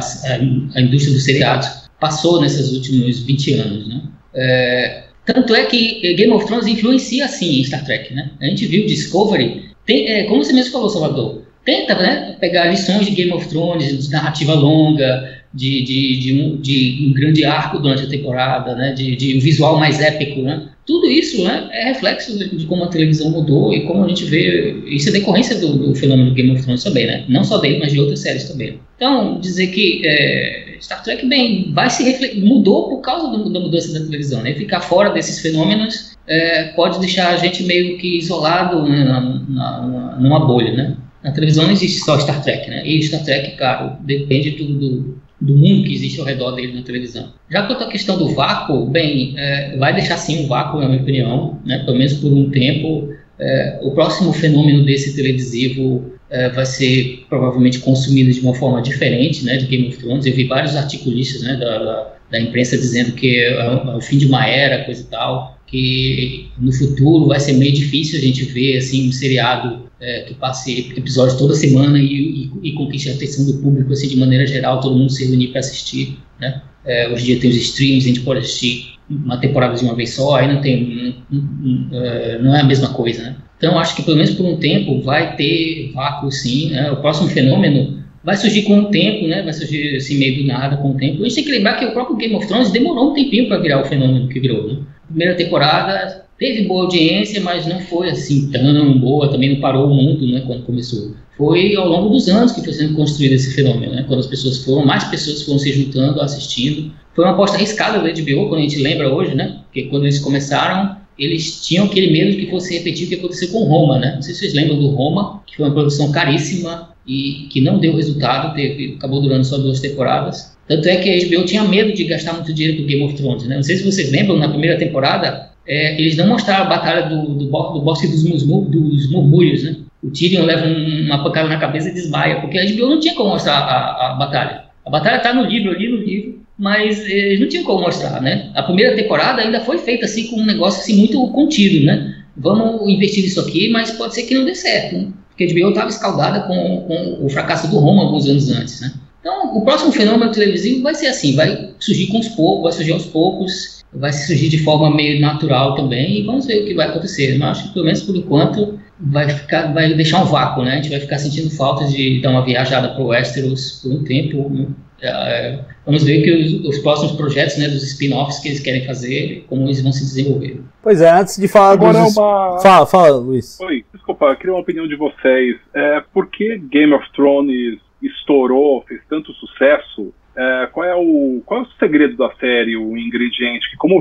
a, 0.77 0.81
indústria 0.81 1.13
dos 1.13 1.25
seriados 1.25 1.67
passou 1.99 2.41
nesses 2.41 2.71
últimos 2.71 3.19
20 3.23 3.53
anos, 3.55 3.87
né? 3.87 4.01
É, 4.33 5.03
tanto 5.25 5.53
é 5.53 5.65
que 5.65 6.13
Game 6.15 6.31
of 6.31 6.45
Thrones 6.45 6.67
influencia 6.67 7.25
assim 7.25 7.59
em 7.59 7.63
Star 7.65 7.83
Trek, 7.83 8.13
né? 8.13 8.31
A 8.39 8.45
gente 8.45 8.65
viu 8.65 8.85
Discovery, 8.85 9.65
tem, 9.85 10.07
é, 10.07 10.23
como 10.23 10.43
você 10.43 10.53
mesmo 10.53 10.71
falou, 10.71 10.89
Salvador, 10.89 11.44
tenta 11.65 11.95
né, 11.95 12.37
pegar 12.39 12.69
lições 12.69 13.05
de 13.05 13.11
Game 13.11 13.33
of 13.33 13.49
Thrones, 13.49 14.05
de 14.05 14.11
narrativa 14.11 14.53
longa, 14.53 15.41
de, 15.53 15.83
de, 15.83 16.19
de, 16.19 16.41
um, 16.41 16.57
de 16.57 17.07
um 17.09 17.13
grande 17.13 17.43
arco 17.43 17.79
durante 17.79 18.03
a 18.03 18.09
temporada, 18.09 18.75
né, 18.75 18.93
de, 18.93 19.35
um 19.35 19.39
visual 19.39 19.79
mais 19.79 19.99
épico, 19.99 20.41
né? 20.41 20.69
Tudo 20.85 21.09
isso 21.09 21.43
né, 21.43 21.67
é 21.71 21.85
reflexo 21.85 22.37
de, 22.37 22.63
como 22.67 22.83
a 22.83 22.87
televisão 22.87 23.31
mudou 23.31 23.73
e 23.73 23.87
como 23.87 24.03
a 24.03 24.07
gente 24.07 24.23
vê. 24.25 24.83
Isso 24.85 25.09
é 25.09 25.13
decorrência 25.13 25.57
do, 25.57 25.77
do, 25.77 25.95
fenômeno 25.95 26.31
Game 26.31 26.51
of 26.51 26.61
Thrones 26.61 26.83
também, 26.83 27.07
né? 27.07 27.25
Não 27.27 27.43
só 27.43 27.57
dele, 27.57 27.79
mas 27.79 27.91
de 27.91 27.99
outras 27.99 28.19
séries 28.19 28.43
também. 28.43 28.79
Então, 28.95 29.39
dizer 29.39 29.67
que 29.67 30.03
é, 30.05 30.77
Star 30.79 31.01
Trek, 31.01 31.25
bem, 31.25 31.71
vai 31.73 31.89
se 31.89 32.39
mudou 32.39 32.89
por 32.89 33.01
causa 33.01 33.35
do, 33.35 33.51
da 33.51 33.59
mudança 33.59 33.97
da 33.97 34.05
televisão, 34.05 34.43
né? 34.43 34.53
Ficar 34.53 34.81
fora 34.81 35.09
desses 35.09 35.39
fenômenos 35.39 36.15
é, 36.27 36.65
pode 36.75 36.99
deixar 36.99 37.29
a 37.29 37.37
gente 37.37 37.63
meio 37.63 37.97
que 37.97 38.19
isolado 38.19 38.83
né, 38.83 39.03
na, 39.03 39.21
na, 39.49 40.17
numa 40.19 40.45
bolha, 40.45 40.71
né? 40.71 40.95
Na 41.25 41.31
televisão 41.31 41.65
não 41.65 41.71
existe 41.71 41.99
só 42.05 42.17
Star 42.17 42.41
Trek, 42.41 42.69
né? 42.69 42.87
E 42.87 43.01
Star 43.03 43.23
Trek, 43.25 43.57
claro, 43.57 43.97
depende 44.05 44.51
do, 44.51 44.79
do 44.79 45.25
do 45.39 45.55
mundo 45.55 45.83
que 45.83 45.93
existe 45.93 46.19
ao 46.19 46.25
redor 46.25 46.51
dele 46.51 46.73
na 46.73 46.81
televisão. 46.81 47.33
Já 47.51 47.63
quanto 47.63 47.83
à 47.83 47.87
questão 47.89 48.17
do 48.17 48.29
vácuo, 48.29 48.85
bem, 48.87 49.33
é, 49.37 49.75
vai 49.77 49.93
deixar 49.93 50.17
sim 50.17 50.45
um 50.45 50.47
vácuo, 50.47 50.79
na 50.79 50.87
minha 50.87 51.01
opinião, 51.01 51.59
né, 51.65 51.79
pelo 51.79 51.97
menos 51.97 52.13
por 52.13 52.31
um 52.31 52.49
tempo. 52.49 53.13
É, 53.37 53.79
o 53.81 53.91
próximo 53.91 54.31
fenômeno 54.31 54.85
desse 54.85 55.13
televisivo 55.13 56.13
é, 56.29 56.49
vai 56.49 56.65
ser 56.65 57.25
provavelmente 57.29 57.79
consumido 57.79 58.31
de 58.31 58.39
uma 58.39 58.53
forma 58.53 58.81
diferente 58.81 59.43
né, 59.43 59.57
de 59.57 59.65
Game 59.65 59.89
of 59.89 59.97
Thrones. 59.97 60.25
Eu 60.25 60.33
vi 60.33 60.45
vários 60.45 60.75
articulistas 60.75 61.41
né, 61.41 61.57
da, 61.57 62.13
da, 62.31 62.39
imprensa 62.39 62.77
dizendo 62.77 63.11
que 63.11 63.37
é, 63.37 63.53
é 63.53 63.95
o 63.95 64.01
fim 64.01 64.17
de 64.17 64.25
uma 64.25 64.47
era, 64.47 64.85
coisa 64.85 65.01
e 65.01 65.05
tal, 65.05 65.54
que 65.67 66.49
no 66.59 66.71
futuro 66.71 67.27
vai 67.27 67.39
ser 67.39 67.53
meio 67.53 67.73
difícil 67.73 68.19
a 68.19 68.21
gente 68.21 68.45
ver 68.45 68.77
assim, 68.77 69.09
um 69.09 69.11
seriado 69.11 69.85
é, 69.99 70.21
que 70.21 70.33
passe 70.35 70.93
episódios 70.95 71.37
toda 71.37 71.55
semana 71.55 71.97
e, 71.97 72.03
e, 72.03 72.51
e, 72.69 72.73
conquiste 72.73 73.09
a 73.09 73.13
atenção 73.13 73.45
do 73.45 73.55
público 73.55 73.91
assim 73.91 74.07
de 74.07 74.17
maneira 74.17 74.45
geral, 74.45 74.79
todo 74.79 74.95
mundo 74.95 75.11
se 75.11 75.25
reunir 75.25 75.47
para 75.47 75.59
assistir, 75.59 76.17
né? 76.39 76.61
É, 76.85 77.09
hoje 77.09 77.23
em 77.23 77.25
dia 77.25 77.39
tem 77.39 77.49
os 77.49 77.55
streams, 77.55 78.05
a 78.05 78.07
gente 78.09 78.21
pode 78.21 78.41
assistir 78.41 78.95
uma 79.09 79.37
temporada 79.37 79.75
de 79.75 79.83
uma 79.83 79.95
vez 79.95 80.13
só, 80.13 80.35
aí 80.35 80.53
não 80.53 80.61
tem, 80.61 81.15
não, 81.31 82.03
é, 82.03 82.39
não 82.39 82.55
é 82.55 82.61
a 82.61 82.65
mesma 82.65 82.89
coisa, 82.89 83.23
né? 83.23 83.35
Então 83.57 83.79
acho 83.79 83.95
que 83.95 84.03
pelo 84.03 84.17
menos 84.17 84.31
por 84.31 84.45
um 84.45 84.57
tempo 84.57 85.01
vai 85.01 85.35
ter 85.35 85.91
vácuo 85.93 86.31
sim, 86.31 86.71
né? 86.71 86.91
O 86.91 86.97
próximo 86.97 87.29
fenômeno 87.29 88.04
vai 88.25 88.35
surgir 88.35 88.63
com 88.63 88.79
o 88.79 88.85
tempo, 88.85 89.27
né? 89.27 89.43
Vai 89.43 89.53
surgir 89.53 89.95
assim 89.95 90.17
meio 90.17 90.41
do 90.41 90.47
nada 90.47 90.77
com 90.77 90.91
o 90.91 90.97
tempo. 90.97 91.21
A 91.21 91.23
gente 91.23 91.35
tem 91.35 91.43
que 91.45 91.51
lembrar 91.51 91.75
que 91.75 91.85
o 91.85 91.93
próprio 91.93 92.17
Game 92.17 92.35
of 92.35 92.47
Thrones 92.47 92.71
demorou 92.71 93.11
um 93.11 93.13
tempinho 93.13 93.47
para 93.47 93.59
virar 93.59 93.81
o 93.81 93.85
fenômeno 93.85 94.27
que 94.27 94.39
virou, 94.39 94.67
né? 94.67 94.79
Primeira 95.07 95.35
temporada 95.35 96.25
Teve 96.37 96.65
boa 96.65 96.83
audiência, 96.83 97.39
mas 97.39 97.65
não 97.65 97.79
foi 97.79 98.09
assim 98.09 98.51
tão 98.51 98.99
boa, 98.99 99.31
também 99.31 99.53
não 99.53 99.61
parou 99.61 99.89
o 99.89 99.95
mundo 99.95 100.27
né, 100.27 100.43
quando 100.45 100.65
começou. 100.65 101.15
Foi 101.37 101.73
ao 101.75 101.87
longo 101.87 102.09
dos 102.09 102.27
anos 102.27 102.51
que 102.51 102.61
foi 102.61 102.73
sendo 102.73 102.93
construído 102.93 103.33
esse 103.33 103.53
fenômeno, 103.53 103.93
né? 103.93 104.03
quando 104.05 104.19
as 104.19 104.27
pessoas 104.27 104.57
foram, 104.57 104.85
mais 104.85 105.05
pessoas 105.05 105.43
foram 105.43 105.59
se 105.59 105.71
juntando, 105.71 106.19
assistindo. 106.19 106.91
Foi 107.13 107.23
uma 107.23 107.33
aposta 107.33 107.55
arriscada 107.55 107.99
da 107.99 108.09
HBO, 108.09 108.49
quando 108.49 108.59
a 108.59 108.63
gente 108.63 108.81
lembra 108.81 109.13
hoje, 109.13 109.33
né? 109.33 109.59
Porque 109.63 109.83
quando 109.83 110.03
eles 110.03 110.19
começaram, 110.19 110.97
eles 111.17 111.65
tinham 111.65 111.85
aquele 111.85 112.11
medo 112.11 112.31
de 112.31 112.45
que 112.45 112.51
fosse 112.51 112.77
repetir 112.77 113.05
o 113.05 113.09
que 113.09 113.15
aconteceu 113.15 113.49
com 113.49 113.63
Roma, 113.63 113.97
né? 113.97 114.15
Não 114.15 114.21
sei 114.21 114.33
se 114.33 114.41
vocês 114.41 114.53
lembram 114.53 114.77
do 114.77 114.89
Roma, 114.89 115.41
que 115.47 115.55
foi 115.55 115.65
uma 115.65 115.73
produção 115.73 116.11
caríssima 116.11 116.89
e 117.07 117.47
que 117.49 117.61
não 117.61 117.79
deu 117.79 117.95
resultado, 117.95 118.55
teve, 118.55 118.95
acabou 118.97 119.21
durando 119.21 119.43
só 119.43 119.57
duas 119.57 119.79
temporadas. 119.79 120.55
Tanto 120.67 120.87
é 120.89 120.95
que 120.97 121.09
a 121.09 121.27
HBO 121.27 121.45
tinha 121.45 121.63
medo 121.63 121.93
de 121.93 122.03
gastar 122.05 122.33
muito 122.33 122.53
dinheiro 122.53 122.81
com 122.81 122.87
Game 122.87 123.03
of 123.03 123.15
Thrones, 123.15 123.47
né? 123.47 123.55
Não 123.55 123.63
sei 123.63 123.77
se 123.77 123.83
vocês 123.83 124.11
lembram, 124.11 124.37
na 124.37 124.49
primeira 124.49 124.77
temporada, 124.77 125.49
é, 125.67 125.99
eles 125.99 126.17
não 126.17 126.27
mostraram 126.27 126.65
a 126.65 126.69
batalha 126.69 127.09
do, 127.09 127.35
do, 127.35 127.45
do 127.45 127.81
bosque 127.81 128.07
dos, 128.07 128.23
dos 128.23 129.11
murmúrios, 129.11 129.63
né? 129.63 129.75
O 130.03 130.09
Tyrion 130.09 130.45
leva 130.45 130.65
um, 130.65 131.05
uma 131.05 131.23
pancada 131.23 131.49
na 131.49 131.57
cabeça 131.57 131.89
e 131.89 131.93
desmaia, 131.93 132.41
porque 132.41 132.57
a 132.57 132.65
HBO 132.65 132.89
não 132.89 132.99
tinha 132.99 133.15
como 133.15 133.29
mostrar 133.29 133.57
a, 133.57 134.11
a 134.11 134.13
batalha. 134.15 134.65
A 134.85 134.89
batalha 134.89 135.17
está 135.17 135.33
no 135.33 135.43
livro, 135.43 135.71
ali 135.71 135.89
no 135.89 135.97
livro, 135.97 136.45
mas 136.57 137.03
eles 137.07 137.39
não 137.39 137.47
tinham 137.47 137.63
como 137.63 137.81
mostrar, 137.81 138.21
né? 138.21 138.51
A 138.53 138.63
primeira 138.63 138.95
temporada 138.95 139.41
ainda 139.41 139.59
foi 139.61 139.77
feita 139.79 140.05
assim 140.05 140.27
com 140.27 140.37
um 140.37 140.45
negócio 140.45 140.81
assim 140.81 140.97
muito 140.97 141.27
contido, 141.29 141.85
né? 141.85 142.15
Vamos 142.37 142.87
investir 142.87 143.23
nisso 143.23 143.39
aqui, 143.41 143.69
mas 143.69 143.91
pode 143.91 144.13
ser 144.13 144.23
que 144.23 144.35
não 144.35 144.45
dê 144.45 144.53
certo, 144.53 144.97
né? 144.97 145.07
Porque 145.35 145.43
a 145.43 145.47
HBO 145.47 145.69
estava 145.69 145.89
escaldada 145.89 146.41
com, 146.47 146.85
com 146.87 147.25
o 147.25 147.29
fracasso 147.29 147.69
do 147.69 147.77
Roma 147.77 148.03
alguns 148.03 148.27
anos 148.27 148.49
antes, 148.49 148.79
né? 148.79 148.93
Então, 149.19 149.57
o 149.57 149.61
próximo 149.65 149.91
fenômeno 149.91 150.31
televisivo 150.31 150.83
vai 150.83 150.93
ser 150.95 151.07
assim, 151.07 151.35
vai 151.35 151.71
surgir 151.79 152.07
com 152.07 152.19
os 152.19 152.27
poucos, 152.29 152.63
vai 152.63 152.71
surgir 152.71 152.91
aos 152.93 153.05
poucos, 153.07 153.83
vai 153.91 154.13
surgir 154.13 154.49
de 154.49 154.59
forma 154.59 154.95
meio 154.95 155.19
natural 155.19 155.75
também 155.75 156.19
e 156.19 156.23
vamos 156.23 156.45
ver 156.45 156.61
o 156.61 156.65
que 156.65 156.73
vai 156.73 156.87
acontecer. 156.87 157.37
Mas 157.37 157.57
acho 157.57 157.67
que 157.67 157.73
pelo 157.73 157.85
menos 157.85 158.03
por 158.03 158.15
enquanto 158.15 158.79
vai 158.99 159.27
ficar, 159.27 159.73
vai 159.73 159.93
deixar 159.93 160.21
um 160.21 160.25
vácuo, 160.25 160.63
né? 160.63 160.73
A 160.73 160.75
gente 160.75 160.89
vai 160.89 160.99
ficar 160.99 161.17
sentindo 161.17 161.49
falta 161.49 161.85
de 161.85 162.21
dar 162.21 162.29
uma 162.29 162.45
viajada 162.45 162.89
para 162.89 163.01
o 163.01 163.07
Westeros 163.07 163.81
por 163.81 163.91
um 163.91 164.03
tempo. 164.03 164.49
Né? 164.49 164.67
É, 165.01 165.59
vamos 165.85 166.03
ver 166.03 166.23
que 166.23 166.31
os, 166.31 166.75
os, 166.75 166.79
próximos 166.79 167.13
projetos, 167.13 167.57
né, 167.57 167.67
dos 167.67 167.83
spin-offs 167.83 168.39
que 168.39 168.47
eles 168.47 168.59
querem 168.59 168.85
fazer, 168.85 169.45
como 169.49 169.65
eles 169.65 169.81
vão 169.81 169.91
se 169.91 170.03
desenvolver. 170.03 170.61
Pois 170.81 171.01
é, 171.01 171.11
antes 171.11 171.37
de 171.37 171.47
falar 171.47 171.71
Agora 171.71 172.03
dos... 172.03 172.15
É 172.15 172.19
uma... 172.19 172.59
Fala, 172.59 172.85
fala, 172.85 173.17
Luiz. 173.17 173.59
Oi, 173.59 173.83
desculpa, 174.05 174.35
queria 174.35 174.53
uma 174.53 174.61
opinião 174.61 174.87
de 174.87 174.95
vocês. 174.95 175.57
É, 175.73 176.03
por 176.13 176.27
que 176.27 176.57
Game 176.57 176.93
of 176.93 177.11
Thrones 177.13 177.79
estourou, 178.01 178.83
fez 178.87 179.01
tanto 179.09 179.33
sucesso? 179.33 180.13
É, 180.37 180.69
qual, 180.71 180.85
é 180.85 180.95
o, 180.95 181.41
qual 181.43 181.61
é 181.61 181.63
o 181.63 181.79
segredo 181.79 182.15
da 182.15 182.29
série, 182.35 182.77
o 182.77 182.95
ingrediente? 182.95 183.69
Que, 183.71 183.77
como 183.77 183.99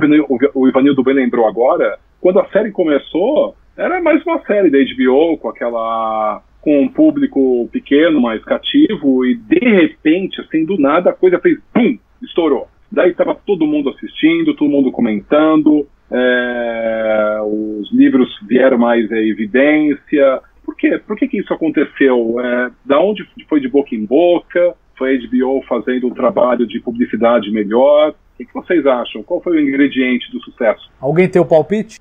o 0.55 0.69
Ivanildo 0.69 1.03
bem 1.03 1.15
lembrou 1.15 1.47
agora, 1.47 1.99
quando 2.21 2.39
a 2.39 2.49
série 2.51 2.71
começou, 2.71 3.57
era 3.77 4.01
mais 4.03 4.23
uma 4.27 4.41
série 4.43 4.71
da 4.71 4.79
HBO, 4.79 5.39
com 5.39 5.49
aquela 5.49 6.43
com 6.61 6.81
um 6.81 6.89
público 6.89 7.69
pequeno, 7.71 8.23
mais 8.23 8.43
cativo, 8.43 9.25
e 9.27 9.35
de 9.37 9.59
repente, 9.59 10.41
assim, 10.41 10.65
do 10.65 10.79
nada, 10.79 11.11
a 11.11 11.15
coisa 11.15 11.39
fez 11.39 11.59
pum, 11.75 11.99
estourou. 12.23 12.69
Daí 12.91 13.11
estava 13.11 13.35
todo 13.35 13.67
mundo 13.67 13.91
assistindo, 13.91 14.55
todo 14.55 14.71
mundo 14.71 14.91
comentando, 14.91 15.87
é, 16.11 17.39
os 17.43 17.93
livros 17.93 18.29
vieram 18.47 18.79
mais 18.79 19.11
à 19.11 19.17
evidência. 19.17 20.41
Por 20.65 20.77
quê? 20.77 20.99
Por 20.99 21.17
que, 21.17 21.29
que 21.29 21.39
isso 21.39 21.53
aconteceu? 21.53 22.41
É, 22.41 22.71
da 22.85 23.01
onde 23.01 23.27
foi 23.49 23.61
de 23.61 23.69
boca 23.69 23.95
em 23.95 24.05
boca? 24.05 24.75
Foi 24.97 25.17
a 25.17 25.19
HBO 25.19 25.63
fazendo 25.69 26.07
um 26.07 26.15
trabalho 26.15 26.67
de 26.67 26.81
publicidade 26.81 27.51
melhor? 27.51 28.11
O 28.11 28.37
que, 28.37 28.45
que 28.45 28.55
vocês 28.55 28.87
acham? 28.87 29.23
Qual 29.23 29.41
foi 29.41 29.57
o 29.57 29.61
ingrediente 29.61 30.31
do 30.31 30.41
sucesso? 30.41 30.91
Alguém 31.01 31.29
tem 31.29 31.41
o 31.41 31.45
palpite? 31.45 32.01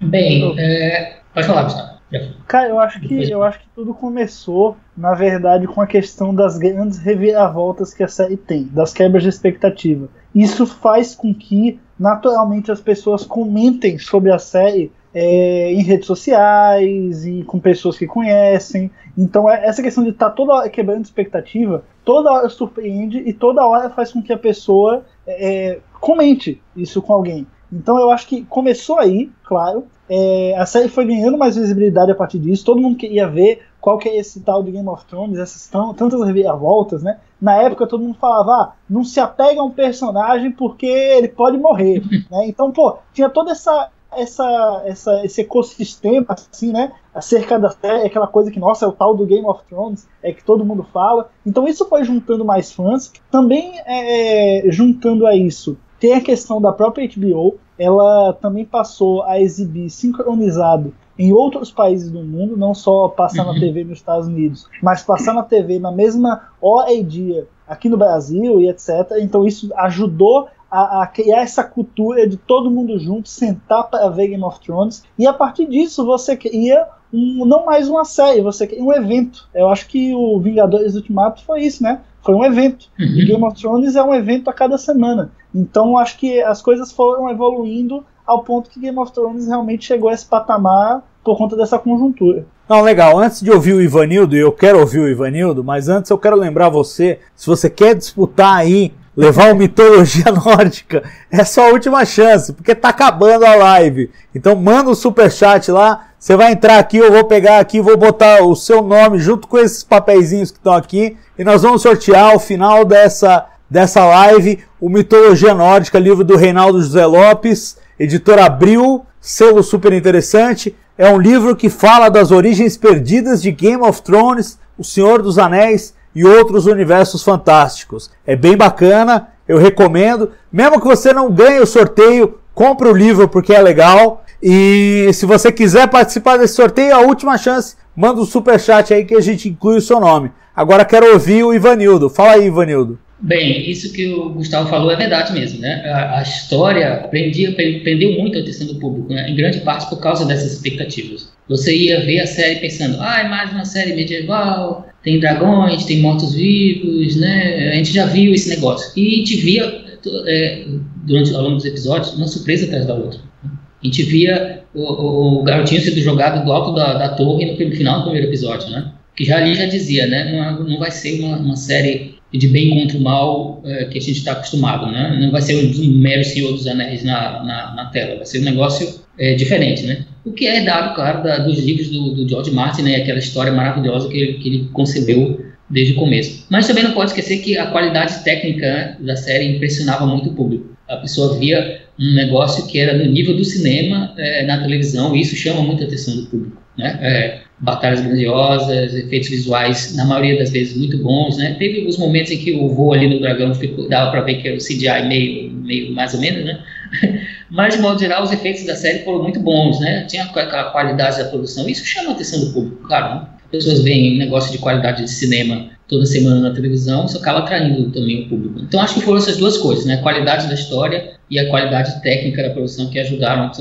Bem, 0.00 0.54
é, 0.58 1.20
pode 1.34 1.46
falar, 1.46 1.64
Gustavo. 1.64 2.02
Cara, 2.46 2.68
eu 2.68 2.78
acho 2.78 3.00
que 3.00 3.30
eu 3.30 3.42
acho 3.42 3.60
que 3.60 3.68
tudo 3.74 3.94
começou, 3.94 4.76
na 4.96 5.14
verdade, 5.14 5.66
com 5.66 5.80
a 5.80 5.86
questão 5.86 6.34
das 6.34 6.58
grandes 6.58 6.98
reviravoltas 6.98 7.94
que 7.94 8.02
a 8.02 8.08
série 8.08 8.36
tem, 8.36 8.64
das 8.64 8.92
quebras 8.92 9.22
de 9.22 9.30
expectativa. 9.30 10.08
Isso 10.34 10.66
faz 10.66 11.14
com 11.14 11.34
que, 11.34 11.80
naturalmente, 12.02 12.72
as 12.72 12.80
pessoas 12.80 13.24
comentem 13.24 13.96
sobre 13.96 14.32
a 14.32 14.38
série 14.38 14.90
é, 15.14 15.72
em 15.72 15.82
redes 15.82 16.06
sociais 16.06 17.24
e 17.24 17.44
com 17.44 17.60
pessoas 17.60 17.96
que 17.96 18.06
conhecem. 18.06 18.90
Então, 19.16 19.48
é, 19.48 19.64
essa 19.64 19.82
questão 19.82 20.02
de 20.02 20.10
estar 20.10 20.30
tá 20.30 20.34
toda 20.34 20.54
hora 20.54 20.68
quebrando 20.68 21.04
expectativa, 21.04 21.84
toda 22.04 22.32
hora 22.32 22.48
surpreende 22.48 23.18
e 23.18 23.32
toda 23.32 23.64
hora 23.64 23.88
faz 23.88 24.12
com 24.12 24.20
que 24.20 24.32
a 24.32 24.38
pessoa 24.38 25.04
é, 25.26 25.78
comente 26.00 26.60
isso 26.76 27.00
com 27.00 27.12
alguém. 27.12 27.46
Então, 27.72 27.96
eu 27.98 28.10
acho 28.10 28.26
que 28.26 28.44
começou 28.44 28.98
aí, 28.98 29.30
claro, 29.44 29.84
é, 30.08 30.56
a 30.58 30.66
série 30.66 30.88
foi 30.88 31.06
ganhando 31.06 31.38
mais 31.38 31.56
visibilidade 31.56 32.10
a 32.10 32.16
partir 32.16 32.38
disso, 32.38 32.64
todo 32.64 32.80
mundo 32.80 32.96
queria 32.96 33.28
ver 33.28 33.62
qual 33.82 33.98
que 33.98 34.08
é 34.08 34.16
esse 34.16 34.40
tal 34.40 34.62
de 34.62 34.70
Game 34.70 34.88
of 34.88 35.04
Thrones, 35.06 35.38
essas 35.38 35.66
tão, 35.66 35.92
tantas 35.92 36.24
reviravoltas, 36.24 37.02
né? 37.02 37.18
Na 37.40 37.56
época 37.56 37.86
todo 37.86 38.04
mundo 38.04 38.16
falava, 38.16 38.52
ah, 38.52 38.72
não 38.88 39.02
se 39.02 39.18
apega 39.18 39.60
a 39.60 39.64
um 39.64 39.72
personagem 39.72 40.52
porque 40.52 40.86
ele 40.86 41.26
pode 41.26 41.58
morrer, 41.58 42.00
né? 42.30 42.46
Então, 42.46 42.70
pô, 42.70 42.98
tinha 43.12 43.28
toda 43.28 43.50
essa 43.50 43.90
essa, 44.14 44.82
essa, 44.84 45.24
esse 45.24 45.40
ecossistema, 45.40 46.26
assim, 46.28 46.70
né? 46.70 46.92
Acerca 47.14 47.58
da 47.58 47.70
série, 47.70 48.06
aquela 48.06 48.26
coisa 48.26 48.50
que, 48.50 48.60
nossa, 48.60 48.84
é 48.84 48.88
o 48.88 48.92
tal 48.92 49.16
do 49.16 49.26
Game 49.26 49.46
of 49.46 49.64
Thrones, 49.64 50.06
é 50.22 50.32
que 50.32 50.44
todo 50.44 50.64
mundo 50.64 50.86
fala. 50.92 51.30
Então 51.44 51.66
isso 51.66 51.88
foi 51.88 52.04
juntando 52.04 52.44
mais 52.44 52.70
fãs. 52.70 53.10
Também 53.30 53.72
é, 53.86 54.64
juntando 54.66 55.26
a 55.26 55.34
isso, 55.34 55.78
tem 55.98 56.12
a 56.12 56.20
questão 56.20 56.60
da 56.60 56.72
própria 56.72 57.08
HBO, 57.08 57.58
ela 57.78 58.34
também 58.34 58.64
passou 58.64 59.22
a 59.22 59.40
exibir 59.40 59.88
sincronizado 59.88 60.92
em 61.18 61.32
outros 61.32 61.70
países 61.70 62.10
do 62.10 62.22
mundo, 62.22 62.56
não 62.56 62.74
só 62.74 63.08
passar 63.08 63.46
uhum. 63.46 63.54
na 63.54 63.60
TV 63.60 63.84
nos 63.84 63.98
Estados 63.98 64.26
Unidos, 64.26 64.66
mas 64.82 65.02
passar 65.02 65.34
na 65.34 65.42
TV 65.42 65.78
na 65.78 65.92
mesma 65.92 66.48
hora 66.60 66.92
e 66.92 67.02
dia 67.02 67.46
aqui 67.66 67.88
no 67.88 67.96
Brasil 67.96 68.60
e 68.60 68.68
etc. 68.68 69.18
Então 69.20 69.46
isso 69.46 69.70
ajudou 69.76 70.48
a, 70.70 71.02
a, 71.02 71.06
criar 71.06 71.42
essa 71.42 71.62
cultura 71.62 72.26
de 72.26 72.36
todo 72.36 72.70
mundo 72.70 72.98
junto, 72.98 73.28
sentar 73.28 73.90
para 73.90 74.08
ver 74.08 74.28
Game 74.28 74.42
of 74.42 74.58
Thrones, 74.60 75.04
e 75.18 75.26
a 75.26 75.32
partir 75.32 75.66
disso 75.66 76.04
você 76.04 76.34
cria 76.34 76.86
um, 77.12 77.44
não 77.44 77.66
mais 77.66 77.88
uma 77.88 78.06
série, 78.06 78.40
você 78.40 78.66
cria 78.66 78.82
um 78.82 78.92
evento. 78.92 79.46
Eu 79.54 79.68
acho 79.68 79.86
que 79.86 80.14
o 80.14 80.40
Vingadores 80.40 80.94
Ultimato 80.94 81.44
foi 81.44 81.60
isso, 81.60 81.82
né? 81.82 82.00
Foi 82.22 82.34
um 82.34 82.44
evento. 82.44 82.88
Uhum. 82.98 83.04
E 83.04 83.26
Game 83.26 83.44
of 83.44 83.60
Thrones 83.60 83.96
é 83.96 84.02
um 84.02 84.14
evento 84.14 84.48
a 84.48 84.52
cada 84.52 84.78
semana. 84.78 85.30
Então 85.54 85.98
acho 85.98 86.16
que 86.16 86.40
as 86.40 86.62
coisas 86.62 86.90
foram 86.90 87.28
evoluindo 87.28 88.02
ao 88.26 88.42
ponto 88.42 88.70
que 88.70 88.80
Game 88.80 88.98
of 88.98 89.12
Thrones 89.12 89.46
realmente 89.46 89.84
chegou 89.84 90.08
a 90.08 90.12
esse 90.12 90.26
patamar 90.26 91.02
por 91.24 91.36
conta 91.36 91.56
dessa 91.56 91.78
conjuntura. 91.78 92.46
Não, 92.68 92.80
legal. 92.80 93.18
Antes 93.18 93.40
de 93.40 93.50
ouvir 93.50 93.74
o 93.74 93.82
Ivanildo, 93.82 94.36
e 94.36 94.40
eu 94.40 94.52
quero 94.52 94.80
ouvir 94.80 95.00
o 95.00 95.08
Ivanildo, 95.08 95.62
mas 95.62 95.88
antes 95.88 96.10
eu 96.10 96.18
quero 96.18 96.36
lembrar 96.36 96.68
você, 96.68 97.18
se 97.36 97.46
você 97.46 97.68
quer 97.68 97.94
disputar 97.94 98.56
aí, 98.56 98.92
levar 99.16 99.52
o 99.52 99.56
mitologia 99.56 100.24
nórdica, 100.32 101.02
é 101.30 101.44
sua 101.44 101.68
última 101.68 102.04
chance, 102.04 102.52
porque 102.52 102.74
tá 102.74 102.88
acabando 102.88 103.44
a 103.44 103.54
live. 103.54 104.10
Então 104.34 104.56
manda 104.56 104.88
o 104.88 104.92
um 104.92 104.94
super 104.94 105.30
chat 105.30 105.70
lá, 105.70 106.08
você 106.18 106.36
vai 106.36 106.52
entrar 106.52 106.78
aqui, 106.78 106.96
eu 106.96 107.12
vou 107.12 107.24
pegar 107.24 107.58
aqui, 107.58 107.80
vou 107.80 107.96
botar 107.96 108.42
o 108.42 108.54
seu 108.56 108.82
nome 108.82 109.18
junto 109.18 109.46
com 109.46 109.58
esses 109.58 109.84
papeizinhos 109.84 110.50
que 110.50 110.58
estão 110.58 110.72
aqui, 110.72 111.16
e 111.38 111.44
nós 111.44 111.62
vamos 111.62 111.82
sortear 111.82 112.32
ao 112.32 112.38
final 112.38 112.84
dessa 112.84 113.46
dessa 113.68 114.04
live 114.04 114.62
o 114.78 114.90
Mitologia 114.90 115.54
Nórdica, 115.54 115.98
livro 115.98 116.22
do 116.22 116.36
Reinaldo 116.36 116.82
José 116.82 117.06
Lopes, 117.06 117.78
editor 117.98 118.38
Abril, 118.38 119.04
selo 119.20 119.62
super 119.62 119.92
interessante. 119.92 120.74
É 120.96 121.08
um 121.08 121.18
livro 121.18 121.56
que 121.56 121.68
fala 121.68 122.08
das 122.08 122.30
origens 122.30 122.76
perdidas 122.76 123.40
de 123.40 123.50
Game 123.50 123.82
of 123.82 124.02
Thrones, 124.02 124.58
O 124.76 124.84
Senhor 124.84 125.22
dos 125.22 125.38
Anéis 125.38 125.94
e 126.14 126.24
outros 126.24 126.66
universos 126.66 127.22
fantásticos. 127.22 128.10
É 128.26 128.36
bem 128.36 128.56
bacana, 128.56 129.28
eu 129.48 129.58
recomendo. 129.58 130.30
Mesmo 130.52 130.80
que 130.80 130.86
você 130.86 131.12
não 131.12 131.30
ganhe 131.30 131.60
o 131.60 131.66
sorteio, 131.66 132.38
compre 132.54 132.88
o 132.88 132.94
livro 132.94 133.28
porque 133.28 133.54
é 133.54 133.60
legal. 133.60 134.24
E 134.42 135.10
se 135.14 135.24
você 135.24 135.52
quiser 135.52 135.88
participar 135.88 136.36
desse 136.36 136.54
sorteio, 136.54 136.94
a 136.94 137.00
última 137.00 137.38
chance, 137.38 137.76
manda 137.94 138.20
um 138.20 138.24
super 138.24 138.58
chat 138.58 138.92
aí 138.92 139.04
que 139.04 139.14
a 139.14 139.20
gente 139.20 139.48
inclui 139.48 139.78
o 139.78 139.82
seu 139.82 140.00
nome. 140.00 140.32
Agora 140.54 140.84
quero 140.84 141.12
ouvir 141.12 141.44
o 141.44 141.54
Ivanildo. 141.54 142.10
Fala 142.10 142.32
aí, 142.32 142.46
Ivanildo. 142.46 142.98
Bem, 143.22 143.70
isso 143.70 143.92
que 143.92 144.08
o 144.08 144.30
Gustavo 144.30 144.68
falou 144.68 144.90
é 144.90 144.96
verdade 144.96 145.32
mesmo, 145.32 145.60
né? 145.60 145.80
A, 145.86 146.18
a 146.18 146.22
história 146.22 147.06
prendia, 147.08 147.52
prendeu 147.52 148.18
muito 148.18 148.36
a 148.36 148.40
atenção 148.40 148.66
do 148.66 148.80
público, 148.80 149.12
né? 149.12 149.30
em 149.30 149.36
grande 149.36 149.60
parte 149.60 149.88
por 149.88 150.00
causa 150.00 150.26
dessas 150.26 150.52
expectativas. 150.52 151.30
Você 151.48 151.76
ia 151.76 152.04
ver 152.04 152.18
a 152.18 152.26
série 152.26 152.58
pensando, 152.58 152.96
ah, 153.00 153.20
é 153.20 153.28
mais 153.28 153.52
uma 153.52 153.64
série 153.64 153.94
medieval, 153.94 154.88
tem 155.04 155.20
dragões, 155.20 155.84
tem 155.84 156.00
mortos-vivos, 156.00 157.14
né? 157.14 157.70
A 157.70 157.76
gente 157.76 157.92
já 157.92 158.06
viu 158.06 158.34
esse 158.34 158.48
negócio. 158.48 158.92
E 158.96 159.06
a 159.06 159.16
gente 159.18 159.36
via, 159.36 159.84
é, 160.26 160.64
durante, 161.06 161.32
ao 161.32 161.42
longo 161.42 161.56
dos 161.56 161.64
episódios, 161.64 162.14
uma 162.14 162.26
surpresa 162.26 162.66
atrás 162.66 162.86
da 162.86 162.94
outra. 162.94 163.20
A 163.44 163.86
gente 163.86 164.02
via 164.02 164.64
o, 164.74 165.38
o 165.40 165.42
garotinho 165.44 165.80
sendo 165.80 166.00
jogado 166.00 166.44
do 166.44 166.50
alto 166.50 166.72
da, 166.72 166.94
da 166.94 167.10
torre 167.10 167.46
no, 167.46 167.68
no 167.68 167.76
final 167.76 167.98
do 167.98 168.04
primeiro 168.04 168.26
episódio, 168.26 168.68
né? 168.70 168.92
Que 169.14 169.24
já 169.24 169.36
ali 169.36 169.54
já 169.54 169.66
dizia, 169.66 170.08
né? 170.08 170.32
Não, 170.32 170.64
não 170.68 170.78
vai 170.80 170.90
ser 170.90 171.20
uma, 171.20 171.36
uma 171.36 171.56
série 171.56 172.21
de 172.38 172.48
bem 172.48 172.70
contra 172.70 172.96
o 172.96 173.00
mal 173.00 173.62
é, 173.64 173.84
que 173.84 173.98
a 173.98 174.00
gente 174.00 174.18
está 174.18 174.32
acostumado, 174.32 174.90
né? 174.90 175.18
Não 175.20 175.30
vai 175.30 175.42
ser 175.42 175.54
um 175.54 175.98
mero 175.98 176.24
Senhor 176.24 176.52
dos 176.52 176.66
Anéis 176.66 177.04
na, 177.04 177.44
na, 177.44 177.74
na 177.74 177.86
tela, 177.86 178.16
vai 178.16 178.26
ser 178.26 178.40
um 178.40 178.44
negócio 178.44 179.00
é, 179.18 179.34
diferente, 179.34 179.84
né? 179.84 180.04
O 180.24 180.32
que 180.32 180.46
é 180.46 180.64
dado, 180.64 180.94
claro, 180.94 181.22
da, 181.22 181.38
dos 181.38 181.58
livros 181.58 181.88
do, 181.90 182.14
do, 182.14 182.28
George 182.28 182.50
Martin, 182.50 182.82
né? 182.82 182.96
Aquela 182.96 183.18
história 183.18 183.52
maravilhosa 183.52 184.08
que 184.08 184.34
que 184.34 184.48
ele 184.48 184.68
concebeu 184.72 185.44
desde 185.68 185.94
o 185.94 185.96
começo. 185.96 186.46
Mas 186.50 186.66
também 186.66 186.84
não 186.84 186.92
pode 186.92 187.10
esquecer 187.10 187.38
que 187.38 187.56
a 187.56 187.66
qualidade 187.66 188.22
técnica 188.24 188.96
da 189.00 189.16
série 189.16 189.56
impressionava 189.56 190.06
muito 190.06 190.30
o 190.30 190.34
público. 190.34 190.76
A 190.88 190.96
pessoa 190.96 191.38
via 191.38 191.82
um 191.98 192.14
negócio 192.14 192.66
que 192.66 192.78
era 192.78 192.96
no 192.96 193.10
nível 193.10 193.36
do 193.36 193.44
cinema 193.44 194.12
é, 194.18 194.44
na 194.44 194.60
televisão 194.60 195.14
e 195.14 195.20
isso 195.20 195.36
chama 195.36 195.62
muita 195.62 195.84
atenção 195.84 196.16
do 196.16 196.26
público, 196.26 196.62
né? 196.76 197.42
Batalhas 197.62 198.00
grandiosas, 198.00 198.94
efeitos 198.94 199.28
visuais, 199.30 199.96
na 199.96 200.04
maioria 200.04 200.38
das 200.38 200.50
vezes, 200.50 200.76
muito 200.76 200.98
bons, 200.98 201.38
né? 201.38 201.56
Teve 201.58 201.86
os 201.86 201.96
momentos 201.96 202.32
em 202.32 202.38
que 202.38 202.52
o 202.52 202.68
voo 202.68 202.92
ali 202.92 203.08
no 203.08 203.20
dragão 203.20 203.54
ficou, 203.54 203.88
dava 203.88 204.10
para 204.10 204.20
ver 204.22 204.42
que 204.42 204.48
era 204.48 204.56
o 204.56 204.60
CGI 204.60 205.06
meio, 205.06 205.50
meio 205.50 205.94
mais 205.94 206.12
ou 206.12 206.20
menos, 206.20 206.44
né? 206.44 206.60
Mas, 207.48 207.74
de 207.74 207.80
modo 207.80 208.00
geral, 208.00 208.22
os 208.22 208.32
efeitos 208.32 208.64
da 208.64 208.74
série 208.74 209.04
foram 209.04 209.22
muito 209.22 209.38
bons, 209.38 209.78
né? 209.80 210.04
Tinha 210.08 210.24
aquela 210.24 210.70
qualidade 210.70 211.18
da 211.18 211.24
produção. 211.26 211.68
Isso 211.68 211.84
chama 211.84 212.10
a 212.10 212.12
atenção 212.12 212.40
do 212.40 212.52
público, 212.52 212.86
claro. 212.86 213.14
Né? 213.14 213.26
Pessoas 213.50 213.82
veem 213.82 214.18
negócio 214.18 214.50
de 214.50 214.58
qualidade 214.58 215.02
de 215.02 215.10
cinema 215.10 215.70
toda 215.86 216.06
semana 216.06 216.40
na 216.40 216.54
televisão, 216.54 217.04
isso 217.04 217.18
acaba 217.18 217.40
atraindo 217.40 217.90
também 217.90 218.22
o 218.24 218.28
público. 218.28 218.60
Então, 218.60 218.80
acho 218.80 218.94
que 218.94 219.02
foram 219.02 219.18
essas 219.18 219.36
duas 219.36 219.58
coisas, 219.58 219.84
né? 219.84 219.94
A 219.94 220.02
qualidade 220.02 220.48
da 220.48 220.54
história 220.54 221.12
e 221.30 221.38
a 221.38 221.48
qualidade 221.50 222.00
técnica 222.02 222.42
da 222.42 222.50
produção 222.50 222.88
que 222.88 222.98
ajudaram 222.98 223.44
a 223.44 223.52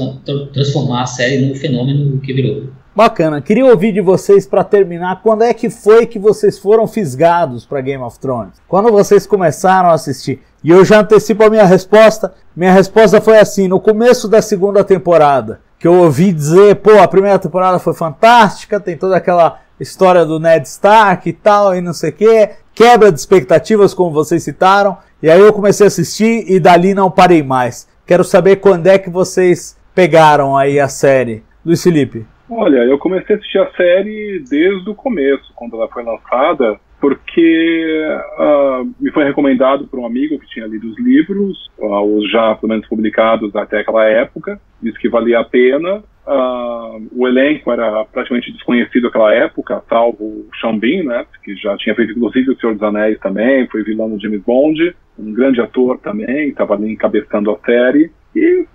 transformar 0.53 1.01
a 1.01 1.05
série 1.05 1.45
no 1.45 1.53
fenômeno 1.55 2.21
que 2.21 2.31
virou. 2.31 2.69
Bacana. 2.93 3.41
Queria 3.41 3.65
ouvir 3.65 3.93
de 3.93 4.01
vocês 4.01 4.45
para 4.45 4.65
terminar, 4.65 5.21
quando 5.21 5.43
é 5.43 5.53
que 5.53 5.69
foi 5.69 6.05
que 6.05 6.19
vocês 6.19 6.59
foram 6.59 6.85
fisgados 6.85 7.65
para 7.65 7.79
Game 7.79 8.03
of 8.03 8.19
Thrones? 8.19 8.61
Quando 8.67 8.91
vocês 8.91 9.25
começaram 9.25 9.89
a 9.89 9.93
assistir? 9.93 10.41
E 10.61 10.69
eu 10.69 10.83
já 10.83 10.99
antecipo 10.99 11.43
a 11.43 11.49
minha 11.49 11.65
resposta. 11.65 12.33
Minha 12.55 12.73
resposta 12.73 13.21
foi 13.21 13.39
assim, 13.39 13.67
no 13.67 13.79
começo 13.79 14.27
da 14.27 14.41
segunda 14.41 14.83
temporada, 14.83 15.61
que 15.79 15.87
eu 15.87 15.93
ouvi 15.93 16.33
dizer, 16.33 16.75
pô, 16.75 16.99
a 16.99 17.07
primeira 17.07 17.39
temporada 17.39 17.79
foi 17.79 17.93
fantástica, 17.93 18.79
tem 18.79 18.97
toda 18.97 19.15
aquela 19.15 19.61
história 19.79 20.25
do 20.25 20.37
Ned 20.37 20.67
Stark 20.67 21.27
e 21.27 21.33
tal, 21.33 21.73
e 21.73 21.81
não 21.81 21.93
sei 21.93 22.09
o 22.09 22.13
que, 22.13 22.49
quebra 22.75 23.09
de 23.09 23.19
expectativas, 23.19 23.93
como 23.93 24.11
vocês 24.11 24.43
citaram, 24.43 24.97
e 25.23 25.29
aí 25.29 25.39
eu 25.39 25.53
comecei 25.53 25.85
a 25.85 25.87
assistir 25.87 26.45
e 26.51 26.59
dali 26.59 26.93
não 26.93 27.09
parei 27.09 27.41
mais. 27.41 27.87
Quero 28.05 28.23
saber 28.23 28.57
quando 28.57 28.87
é 28.87 28.99
que 28.99 29.09
vocês 29.09 29.77
pegaram 29.95 30.57
aí 30.57 30.79
a 30.79 30.89
série. 30.89 31.43
Luiz 31.65 31.81
Felipe. 31.81 32.27
Olha, 32.53 32.79
eu 32.79 32.97
comecei 32.97 33.33
a 33.33 33.39
assistir 33.39 33.59
a 33.59 33.71
série 33.71 34.43
desde 34.49 34.89
o 34.89 34.93
começo, 34.93 35.53
quando 35.55 35.77
ela 35.77 35.87
foi 35.87 36.03
lançada, 36.03 36.77
porque 36.99 38.05
uh, 38.37 38.93
me 38.99 39.09
foi 39.11 39.23
recomendado 39.23 39.87
por 39.87 39.99
um 39.99 40.05
amigo 40.05 40.37
que 40.37 40.47
tinha 40.47 40.67
lido 40.67 40.89
os 40.89 40.99
livros, 40.99 41.71
uh, 41.79 42.01
os 42.01 42.29
já 42.29 42.53
pelo 42.55 42.73
menos 42.73 42.85
publicados 42.89 43.55
até 43.55 43.79
aquela 43.79 44.03
época, 44.03 44.59
disse 44.83 44.99
que 44.99 45.07
valia 45.07 45.39
a 45.39 45.45
pena. 45.45 46.03
Uh, 46.27 47.07
o 47.15 47.25
elenco 47.25 47.71
era 47.71 48.03
praticamente 48.03 48.51
desconhecido 48.51 49.03
naquela 49.03 49.33
época, 49.33 49.81
salvo 49.87 50.21
o 50.21 50.77
Bean, 50.77 51.03
né, 51.05 51.25
que 51.45 51.55
já 51.55 51.77
tinha 51.77 51.95
feito 51.95 52.11
inclusive 52.11 52.51
O 52.51 52.59
Senhor 52.59 52.73
dos 52.73 52.83
Anéis 52.83 53.17
também, 53.19 53.65
foi 53.67 53.81
vilão 53.81 54.09
do 54.09 54.21
James 54.21 54.41
Bond, 54.41 54.93
um 55.17 55.31
grande 55.31 55.61
ator 55.61 55.97
também, 55.99 56.49
estava 56.49 56.73
ali 56.73 56.91
encabeçando 56.91 57.49
a 57.49 57.57
série. 57.59 58.11
E 58.35 58.65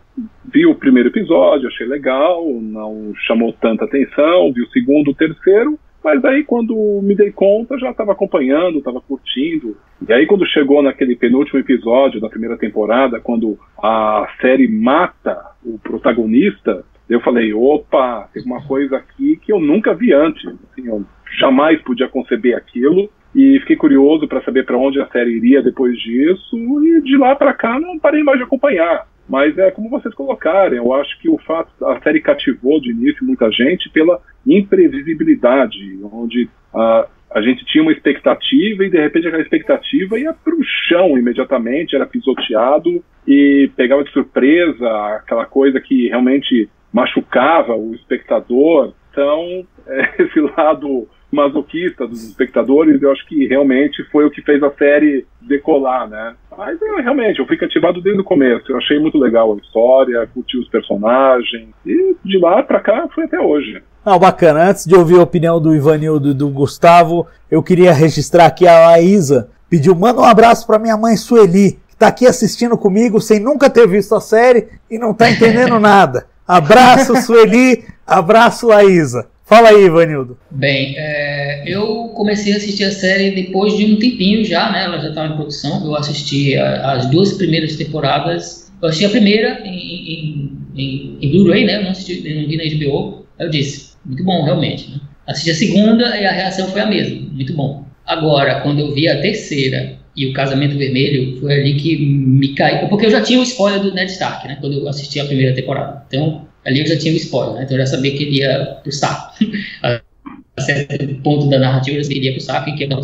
vi 0.44 0.66
o 0.66 0.74
primeiro 0.74 1.08
episódio, 1.08 1.68
achei 1.68 1.86
legal, 1.86 2.44
não 2.60 3.12
chamou 3.26 3.52
tanta 3.52 3.84
atenção, 3.84 4.52
vi 4.52 4.62
o 4.62 4.70
segundo, 4.70 5.10
o 5.10 5.14
terceiro, 5.14 5.78
mas 6.02 6.24
aí 6.24 6.44
quando 6.44 7.00
me 7.02 7.14
dei 7.14 7.32
conta 7.32 7.78
já 7.78 7.90
estava 7.90 8.12
acompanhando, 8.12 8.78
estava 8.78 9.00
curtindo. 9.00 9.76
E 10.06 10.12
aí 10.12 10.26
quando 10.26 10.46
chegou 10.46 10.82
naquele 10.82 11.16
penúltimo 11.16 11.58
episódio 11.58 12.20
da 12.20 12.28
primeira 12.28 12.56
temporada, 12.56 13.20
quando 13.20 13.58
a 13.76 14.28
série 14.40 14.68
mata 14.68 15.36
o 15.64 15.78
protagonista, 15.78 16.84
eu 17.08 17.20
falei, 17.20 17.52
opa, 17.52 18.28
tem 18.32 18.42
uma 18.44 18.64
coisa 18.66 18.96
aqui 18.96 19.36
que 19.36 19.52
eu 19.52 19.58
nunca 19.58 19.94
vi 19.94 20.12
antes. 20.12 20.46
Assim, 20.46 20.86
eu 20.86 21.04
jamais 21.38 21.80
podia 21.82 22.08
conceber 22.08 22.56
aquilo 22.56 23.10
e 23.34 23.58
fiquei 23.60 23.76
curioso 23.76 24.26
para 24.26 24.42
saber 24.42 24.64
para 24.64 24.78
onde 24.78 25.00
a 25.00 25.08
série 25.08 25.36
iria 25.36 25.62
depois 25.62 25.98
disso 25.98 26.56
e 26.84 27.02
de 27.02 27.16
lá 27.16 27.34
para 27.36 27.52
cá 27.52 27.78
não 27.78 27.98
parei 27.98 28.22
mais 28.22 28.38
de 28.38 28.44
acompanhar. 28.44 29.06
Mas 29.28 29.56
é 29.58 29.70
como 29.70 29.90
vocês 29.90 30.14
colocarem, 30.14 30.78
eu 30.78 30.92
acho 30.94 31.18
que 31.20 31.28
o 31.28 31.38
fato 31.38 31.70
a 31.84 32.00
série 32.00 32.20
cativou 32.20 32.80
de 32.80 32.90
início 32.90 33.24
muita 33.24 33.50
gente 33.50 33.90
pela 33.90 34.20
imprevisibilidade, 34.46 35.98
onde 36.12 36.48
a, 36.72 37.06
a 37.34 37.42
gente 37.42 37.64
tinha 37.64 37.82
uma 37.82 37.92
expectativa 37.92 38.84
e 38.84 38.90
de 38.90 38.98
repente 38.98 39.26
aquela 39.26 39.42
expectativa 39.42 40.18
ia 40.18 40.32
para 40.32 40.54
o 40.54 40.62
chão 40.88 41.18
imediatamente, 41.18 41.96
era 41.96 42.06
pisoteado 42.06 43.02
e 43.26 43.70
pegava 43.76 44.04
de 44.04 44.12
surpresa 44.12 44.88
aquela 45.16 45.44
coisa 45.44 45.80
que 45.80 46.08
realmente 46.08 46.68
machucava 46.92 47.74
o 47.74 47.94
espectador. 47.94 48.94
Então, 49.10 49.66
é, 49.86 50.22
esse 50.22 50.40
lado 50.40 51.08
masoquista 51.36 52.06
dos 52.06 52.24
espectadores, 52.24 53.00
eu 53.00 53.12
acho 53.12 53.26
que 53.26 53.46
realmente 53.46 54.02
foi 54.10 54.24
o 54.24 54.30
que 54.30 54.42
fez 54.42 54.62
a 54.62 54.70
série 54.70 55.26
decolar, 55.40 56.08
né? 56.08 56.34
Mas 56.56 56.80
eu, 56.80 56.96
realmente, 56.96 57.38
eu 57.38 57.46
fui 57.46 57.56
cativado 57.56 58.00
desde 58.00 58.20
o 58.20 58.24
começo. 58.24 58.72
Eu 58.72 58.78
achei 58.78 58.98
muito 58.98 59.18
legal 59.18 59.52
a 59.52 59.56
história, 59.58 60.28
curti 60.32 60.58
os 60.58 60.68
personagens. 60.68 61.68
E 61.84 62.16
de 62.24 62.38
lá 62.38 62.62
pra 62.62 62.80
cá 62.80 63.06
foi 63.14 63.24
até 63.24 63.38
hoje. 63.38 63.82
Não, 64.04 64.18
bacana. 64.18 64.70
Antes 64.70 64.86
de 64.86 64.94
ouvir 64.94 65.18
a 65.18 65.22
opinião 65.22 65.60
do 65.60 65.74
Ivanildo 65.74 66.30
e 66.30 66.34
do 66.34 66.48
Gustavo, 66.48 67.26
eu 67.50 67.62
queria 67.62 67.92
registrar 67.92 68.46
aqui 68.46 68.66
a 68.66 68.88
Laísa. 68.88 69.50
Pediu, 69.68 69.94
manda 69.94 70.20
um 70.20 70.24
abraço 70.24 70.66
pra 70.66 70.78
minha 70.78 70.96
mãe 70.96 71.16
Sueli, 71.16 71.72
que 71.88 71.96
tá 71.96 72.06
aqui 72.06 72.26
assistindo 72.26 72.78
comigo 72.78 73.20
sem 73.20 73.40
nunca 73.40 73.68
ter 73.68 73.86
visto 73.86 74.14
a 74.14 74.20
série 74.20 74.68
e 74.90 74.98
não 74.98 75.12
tá 75.12 75.30
entendendo 75.30 75.78
nada. 75.78 76.26
Abraço, 76.46 77.16
Sueli. 77.20 77.84
Abraço, 78.06 78.68
Laísa. 78.68 79.26
Fala 79.46 79.68
aí, 79.68 79.84
Ivanildo. 79.84 80.36
Bem, 80.50 80.96
é, 80.98 81.62
eu 81.64 82.08
comecei 82.16 82.52
a 82.52 82.56
assistir 82.56 82.82
a 82.82 82.90
série 82.90 83.30
depois 83.30 83.76
de 83.76 83.84
um 83.84 83.96
tempinho 83.96 84.44
já, 84.44 84.72
né? 84.72 84.82
Ela 84.82 84.98
já 84.98 85.10
estava 85.10 85.32
em 85.32 85.36
produção. 85.36 85.84
Eu 85.86 85.94
assisti 85.94 86.56
a, 86.56 86.94
as 86.94 87.08
duas 87.10 87.34
primeiras 87.34 87.76
temporadas. 87.76 88.72
Eu 88.82 88.88
assisti 88.88 89.04
a 89.04 89.10
primeira 89.10 89.60
em, 89.64 89.70
em, 89.70 90.58
em, 90.74 91.18
em 91.22 91.30
Blu-ray, 91.30 91.64
né? 91.64 91.76
Eu 91.76 91.84
não, 91.84 91.90
assisti, 91.92 92.28
não 92.28 92.48
vi 92.48 92.56
na 92.56 92.64
HBO. 92.90 93.24
Eu 93.38 93.48
disse, 93.48 93.92
muito 94.04 94.24
bom, 94.24 94.42
realmente. 94.42 94.90
Né? 94.90 95.00
Assisti 95.28 95.50
a 95.52 95.54
segunda 95.54 96.20
e 96.20 96.26
a 96.26 96.32
reação 96.32 96.66
foi 96.66 96.80
a 96.80 96.86
mesma, 96.86 97.28
muito 97.32 97.52
bom. 97.52 97.84
Agora, 98.04 98.62
quando 98.62 98.80
eu 98.80 98.92
vi 98.92 99.08
a 99.08 99.20
terceira 99.20 99.96
e 100.16 100.26
o 100.26 100.32
Casamento 100.32 100.76
Vermelho, 100.76 101.38
foi 101.40 101.52
ali 101.52 101.74
que 101.74 101.96
me 102.04 102.48
caiu. 102.54 102.88
Porque 102.88 103.06
eu 103.06 103.10
já 103.10 103.20
tinha 103.20 103.38
o 103.38 103.44
spoiler 103.44 103.80
do 103.80 103.94
Ned 103.94 104.10
Stark, 104.10 104.48
né? 104.48 104.58
Quando 104.60 104.72
eu 104.72 104.88
assisti 104.88 105.20
a 105.20 105.24
primeira 105.24 105.54
temporada. 105.54 106.04
Então, 106.08 106.45
ali 106.66 106.80
eu 106.80 106.86
já 106.86 106.98
tinha 106.98 107.14
o 107.14 107.16
spoiler, 107.16 107.54
né? 107.54 107.62
Então 107.64 107.76
eu 107.76 107.84
já 107.84 107.86
sabia 107.86 108.16
que 108.16 108.24
ele 108.24 108.38
ia 108.38 108.78
pro 108.82 108.92
saco. 108.92 109.34
a 109.82 110.62
certo 110.62 111.14
ponto 111.22 111.48
da 111.48 111.58
narrativa 111.58 111.98
eu 111.98 112.04
sabia 112.04 112.20
que 112.20 112.26
ele 112.26 112.28
ia 112.28 112.36
pro 112.36 112.44
saco 112.44 112.70
e 112.70 112.74
que 112.74 112.84
era 112.84 112.96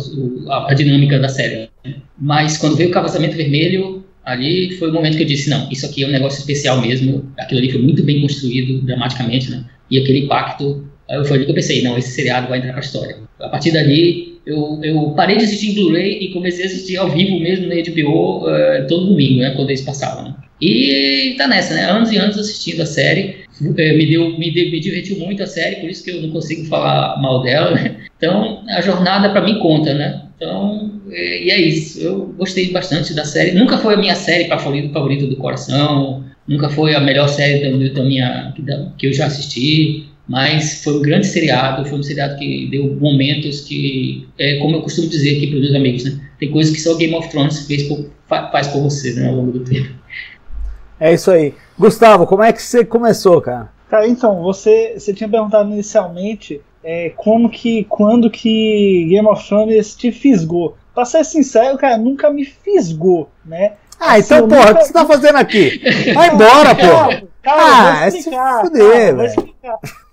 a, 0.49 0.71
a 0.71 0.73
dinâmica 0.73 1.19
da 1.19 1.29
série. 1.29 1.69
Né? 1.85 1.95
Mas 2.19 2.57
quando 2.57 2.75
veio 2.75 2.89
o 2.89 2.93
Casamento 2.93 3.37
Vermelho, 3.37 4.03
ali 4.25 4.75
foi 4.77 4.89
o 4.89 4.93
momento 4.93 5.17
que 5.17 5.23
eu 5.23 5.27
disse, 5.27 5.49
não, 5.49 5.69
isso 5.71 5.85
aqui 5.85 6.03
é 6.03 6.07
um 6.07 6.11
negócio 6.11 6.39
especial 6.39 6.81
mesmo. 6.81 7.31
Aquilo 7.37 7.59
ali 7.59 7.71
foi 7.71 7.81
muito 7.81 8.03
bem 8.03 8.21
construído 8.21 8.81
dramaticamente, 8.85 9.51
né? 9.51 9.65
E 9.91 9.99
aquele 9.99 10.19
impacto, 10.19 10.87
foi 11.25 11.37
ali 11.37 11.45
que 11.45 11.51
eu 11.51 11.55
pensei, 11.55 11.83
não, 11.83 11.97
esse 11.97 12.11
seriado 12.11 12.47
vai 12.47 12.57
entrar 12.57 12.73
pra 12.73 12.81
história. 12.81 13.17
A 13.39 13.49
partir 13.49 13.71
dali, 13.71 14.39
eu, 14.45 14.79
eu 14.83 15.11
parei 15.11 15.37
de 15.37 15.43
assistir 15.43 15.71
em 15.71 15.75
Blu-ray 15.75 16.23
e 16.23 16.33
comecei 16.33 16.63
a 16.63 16.67
assistir 16.67 16.97
ao 16.97 17.11
vivo 17.11 17.39
mesmo 17.39 17.67
na 17.67 17.75
HBO 17.75 18.47
uh, 18.47 18.87
todo 18.87 19.07
domingo, 19.07 19.41
né? 19.41 19.51
Quando 19.51 19.69
eles 19.69 19.81
passavam, 19.81 20.23
né? 20.23 20.35
E 20.61 21.35
tá 21.37 21.47
nessa, 21.47 21.73
né? 21.73 21.89
Anos 21.89 22.11
e 22.11 22.17
anos 22.17 22.37
assistindo 22.37 22.81
a 22.81 22.85
série. 22.85 23.42
É, 23.77 23.95
me, 23.95 24.05
deu, 24.07 24.37
me, 24.37 24.51
me 24.51 24.79
divertiu 24.79 25.19
muito 25.19 25.43
a 25.43 25.47
série, 25.47 25.77
por 25.77 25.89
isso 25.89 26.03
que 26.03 26.11
eu 26.11 26.21
não 26.21 26.31
consigo 26.31 26.65
falar 26.65 27.21
mal 27.21 27.41
dela, 27.43 27.71
né? 27.71 27.97
Então, 28.17 28.63
a 28.69 28.81
jornada 28.81 29.29
para 29.31 29.41
mim 29.41 29.59
conta, 29.59 29.93
né? 29.93 30.23
Então, 30.35 31.01
é, 31.11 31.43
e 31.43 31.51
é 31.51 31.61
isso. 31.61 31.99
Eu 31.99 32.33
gostei 32.37 32.71
bastante 32.71 33.13
da 33.13 33.25
série. 33.25 33.51
Nunca 33.51 33.77
foi 33.77 33.93
a 33.93 33.97
minha 33.97 34.15
série 34.15 34.47
favorita, 34.47 34.93
favorita 34.93 35.27
do 35.27 35.35
coração, 35.35 36.23
nunca 36.47 36.69
foi 36.69 36.95
a 36.95 36.99
melhor 36.99 37.27
série 37.27 37.61
da, 37.61 37.93
da 37.93 38.03
minha, 38.03 38.53
que 38.97 39.07
eu 39.07 39.13
já 39.13 39.27
assisti, 39.27 40.07
mas 40.27 40.83
foi 40.83 40.97
um 40.97 41.01
grande 41.01 41.27
seriado, 41.27 41.85
foi 41.85 41.99
um 41.99 42.03
seriado 42.03 42.37
que 42.37 42.67
deu 42.71 42.95
momentos 42.95 43.61
que, 43.61 44.25
é, 44.37 44.57
como 44.57 44.77
eu 44.77 44.81
costumo 44.81 45.09
dizer 45.09 45.37
aqui 45.37 45.47
para 45.47 45.57
os 45.57 45.63
meus 45.63 45.75
amigos, 45.75 46.03
né? 46.05 46.19
Tem 46.39 46.49
coisas 46.49 46.73
que 46.73 46.81
só 46.81 46.95
Game 46.95 47.13
of 47.13 47.29
Thrones 47.29 47.67
fez 47.67 47.83
por, 47.83 48.09
faz 48.27 48.67
por 48.67 48.81
você 48.81 49.13
né, 49.13 49.27
ao 49.27 49.35
longo 49.35 49.51
do 49.51 49.59
tempo. 49.61 49.89
É 51.03 51.13
isso 51.13 51.29
aí. 51.29 51.53
Gustavo, 51.77 52.25
como 52.25 52.43
é 52.43 52.53
que 52.53 52.61
você 52.61 52.85
começou, 52.85 53.41
cara? 53.41 53.69
Cara, 53.89 54.07
então, 54.07 54.41
você, 54.41 54.93
você 54.97 55.13
tinha 55.13 55.27
perguntado 55.27 55.69
inicialmente 55.69 56.61
é, 56.81 57.11
como 57.17 57.49
que, 57.49 57.83
quando 57.89 58.31
que 58.31 59.05
Game 59.09 59.27
of 59.27 59.45
Thrones 59.45 59.97
te 59.97 60.13
fisgou. 60.13 60.77
Pra 60.95 61.03
ser 61.03 61.25
sincero, 61.25 61.77
cara, 61.77 61.97
nunca 61.97 62.29
me 62.29 62.45
fisgou, 62.45 63.27
né? 63.43 63.73
Ah, 63.99 64.13
assim, 64.13 64.33
então, 64.33 64.47
porra, 64.47 64.67
nunca... 64.67 64.71
o 64.71 64.77
que 64.77 64.85
você 64.85 64.93
tá 64.93 65.05
fazendo 65.05 65.35
aqui? 65.35 65.81
Vai 66.15 66.33
embora, 66.33 66.73
porra! 66.73 67.23
ah, 67.47 68.05
é 68.07 68.09
se 68.09 68.23
fuder. 68.61 69.13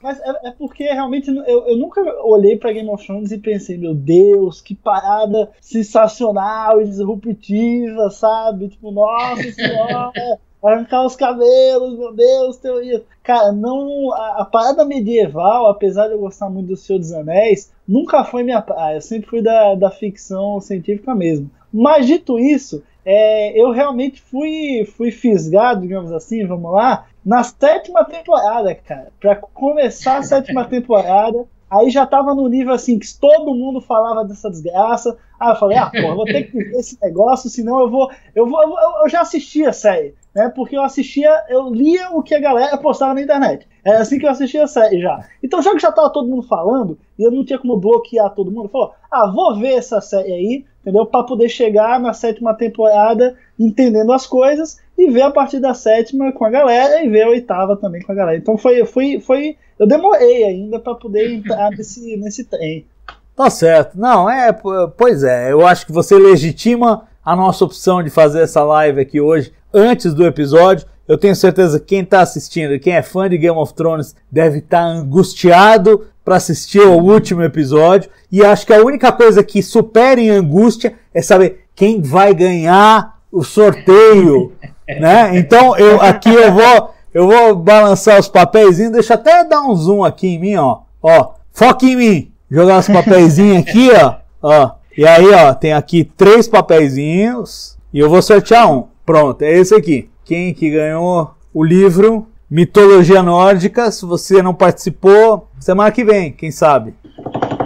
Mas 0.03 0.19
é, 0.19 0.49
é, 0.49 0.51
porque 0.59 0.83
realmente 0.85 1.29
eu, 1.29 1.69
eu 1.69 1.77
nunca 1.77 2.01
olhei 2.25 2.57
pra 2.57 2.73
Game 2.73 2.89
of 2.89 3.07
Thrones 3.07 3.31
e 3.31 3.39
pensei, 3.39 3.79
meu 3.79 3.95
Deus, 3.95 4.61
que 4.61 4.75
parada 4.75 5.51
sensacional 5.61 6.81
e 6.81 6.87
disruptiva, 6.87 8.11
sabe? 8.11 8.71
Tipo, 8.71 8.91
nossa 8.91 9.53
senhora, 9.53 10.41
arrancar 10.69 11.05
os 11.05 11.17
cabelos, 11.17 11.99
meu 11.99 12.15
Deus, 12.15 12.57
teoria. 12.59 13.03
Cara, 13.23 13.53
não. 13.53 14.13
A, 14.13 14.43
a, 14.43 14.45
parada 14.45 14.85
medieval, 14.85 15.67
apesar 15.67 16.09
de 16.09 16.15
eu 16.15 16.21
gostar 16.21 16.51
muito 16.51 16.69
do 16.69 16.77
Senhor 16.77 16.99
dos 16.99 17.13
Anéis, 17.13 17.73
nunca 17.87 18.25
foi 18.25 18.43
minha 18.43 18.61
praia. 18.61 18.97
Eu 18.97 19.01
sempre 19.01 19.31
fui 19.31 19.43
da, 19.43 19.75
da 19.75 19.91
ficção 19.91 20.61
científica 20.61 21.15
mesmo. 21.15 21.51
Mas 21.73 22.07
dito 22.07 22.39
isso, 22.39 22.83
é, 23.05 23.59
eu 23.59 23.71
realmente 23.71 24.21
fui, 24.21 24.85
fui 24.97 25.11
fisgado, 25.11 25.83
digamos 25.83 26.13
assim, 26.13 26.47
vamos 26.47 26.73
lá, 26.73 27.07
na 27.25 27.43
sétima 27.43 28.05
temporada, 28.05 28.75
cara. 28.75 29.13
Pra 29.21 29.37
começar 29.37 30.19
a 30.19 30.23
sétima 30.23 30.65
temporada, 30.69 31.45
aí 31.71 31.91
já 31.91 32.05
tava 32.05 32.35
no 32.35 32.49
nível 32.49 32.75
assim 32.75 32.99
que 32.99 33.07
todo 33.19 33.55
mundo 33.55 33.81
falava 33.81 34.25
dessa 34.25 34.51
desgraça. 34.51 35.17
Aí 35.39 35.51
eu 35.51 35.57
falei, 35.57 35.79
ah, 35.79 35.91
pô, 35.91 36.15
vou 36.15 36.25
ter 36.25 36.45
que 36.45 36.59
ver 36.59 36.79
esse 36.79 36.99
negócio, 37.01 37.49
senão 37.49 37.81
eu 37.81 37.91
vou. 37.91 38.11
Eu, 38.35 38.47
vou, 38.47 38.61
eu, 38.63 39.05
eu 39.05 39.09
já 39.09 39.21
assisti 39.21 39.65
a 39.65 39.73
série 39.73 40.15
né? 40.35 40.49
Porque 40.55 40.77
eu 40.77 40.83
assistia, 40.83 41.31
eu 41.49 41.73
lia 41.73 42.11
o 42.11 42.23
que 42.23 42.35
a 42.35 42.41
galera 42.41 42.77
postava 42.79 43.15
na 43.15 43.23
internet. 43.23 43.67
É 43.85 43.97
assim 43.97 44.19
que 44.19 44.27
eu 44.27 44.31
assistia 44.31 44.65
a 44.65 44.69
série 44.69 45.01
já. 45.01 45.25
Então, 45.43 45.63
já 45.63 45.73
que 45.73 45.79
já 45.79 45.91
tava 45.91 46.11
todo 46.11 46.29
mundo 46.29 46.43
falando, 46.43 46.99
e 47.19 47.23
eu 47.23 47.31
não 47.31 47.45
tinha 47.45 47.59
como 47.59 47.77
bloquear 47.77 48.31
todo 48.35 48.51
mundo, 48.51 48.69
falou: 48.69 48.93
ah, 49.11 49.27
vou 49.27 49.59
ver 49.59 49.75
essa 49.75 50.01
série 50.01 50.33
aí, 50.33 50.65
entendeu? 50.81 51.07
Para 51.07 51.25
poder 51.25 51.49
chegar 51.49 51.99
na 51.99 52.13
sétima 52.13 52.55
temporada 52.55 53.37
entendendo 53.59 54.13
as 54.13 54.27
coisas 54.27 54.79
e 54.97 55.11
ver 55.11 55.23
a 55.23 55.31
partir 55.31 55.61
da 55.61 55.75
sétima 55.75 56.33
com 56.33 56.45
a 56.45 56.51
galera 56.51 57.03
e 57.05 57.09
ver 57.09 57.23
a 57.23 57.29
oitava 57.29 57.77
também 57.77 58.03
com 58.03 58.13
a 58.13 58.15
galera. 58.15 58.39
Então 58.39 58.57
foi, 58.57 58.85
foi, 58.85 59.21
foi 59.21 59.57
eu 59.79 59.87
demorei 59.87 60.45
ainda 60.45 60.79
para 60.79 60.95
poder 60.95 61.33
entrar 61.33 61.71
nesse, 61.77 62.17
nesse 62.17 62.45
trem. 62.45 62.87
Tá 63.35 63.49
certo. 63.49 63.99
Não, 63.99 64.29
é, 64.29 64.53
pois 64.97 65.23
é, 65.23 65.53
eu 65.53 65.67
acho 65.67 65.87
que 65.87 65.93
você 65.93 66.19
legitima 66.19 67.09
a 67.25 67.35
nossa 67.37 67.65
opção 67.65 68.03
de 68.03 68.11
fazer 68.11 68.43
essa 68.43 68.63
live 68.63 69.01
aqui 69.01 69.21
hoje 69.21 69.53
antes 69.73 70.15
do 70.15 70.27
episódio. 70.27 70.87
Eu 71.07 71.19
tenho 71.19 71.35
certeza 71.35 71.81
que 71.81 71.87
quem 71.87 72.03
está 72.03 72.21
assistindo, 72.21 72.79
quem 72.79 72.95
é 72.95 73.03
fã 73.03 73.29
de 73.29 73.37
Game 73.37 73.59
of 73.59 73.75
Thrones, 73.75 74.15
deve 74.31 74.59
estar 74.59 74.83
tá 74.83 74.85
angustiado 74.85 76.07
para 76.25 76.37
assistir 76.37 76.83
ao 76.83 76.99
último 76.99 77.43
episódio. 77.43 78.11
E 78.31 78.45
acho 78.45 78.67
que 78.67 78.73
a 78.73 78.85
única 78.85 79.11
coisa 79.11 79.43
que 79.43 79.63
supera 79.63 80.21
em 80.21 80.31
angústia 80.31 80.95
é 81.13 81.21
saber 81.21 81.65
quem 81.75 82.01
vai 82.01 82.33
ganhar 82.33 83.19
o 83.33 83.43
sorteio, 83.43 84.53
né? 85.01 85.37
Então 85.37 85.77
eu 85.77 86.01
aqui 86.01 86.33
eu 86.33 86.53
vou 86.53 86.95
Eu 87.13 87.27
vou 87.27 87.57
balançar 87.57 88.21
os 88.21 88.29
papéis, 88.29 88.79
deixa 88.79 89.15
eu 89.15 89.19
até 89.19 89.45
dar 89.45 89.63
um 89.63 89.75
zoom 89.75 90.05
aqui 90.05 90.29
em 90.29 90.39
mim, 90.39 90.57
ó. 90.57 90.83
Ó, 91.03 91.33
foca 91.53 91.85
em 91.85 91.97
mim. 91.97 92.33
Jogar 92.49 92.79
os 92.79 92.89
papéis 92.89 93.37
aqui, 93.59 93.91
ó. 93.93 94.15
Ó. 94.41 94.71
E 94.97 95.07
aí, 95.07 95.29
ó, 95.33 95.55
tem 95.55 95.73
aqui 95.73 96.05
três 96.05 96.47
papeizinhos 96.47 97.77
e 97.93 97.99
eu 97.99 98.09
vou 98.09 98.23
sortear 98.23 98.71
um. 98.71 98.85
Pronto, 99.11 99.43
é 99.43 99.59
esse 99.59 99.75
aqui. 99.75 100.09
Quem 100.25 100.55
que 100.55 100.71
ganhou 100.71 101.33
o 101.53 101.65
livro 101.65 102.29
Mitologia 102.49 103.25
Nórdica? 103.25 103.91
Se 103.91 104.07
você 104.07 104.41
não 104.41 104.55
participou, 104.55 105.49
semana 105.59 105.91
que 105.91 106.05
vem, 106.05 106.31
quem 106.31 106.53
sabe. 106.53 106.95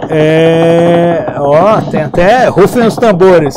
É, 0.09 1.35
ó, 1.37 1.79
tem 1.81 2.01
até 2.01 2.47
rufem 2.47 2.87
os 2.87 2.95
tambores. 2.95 3.53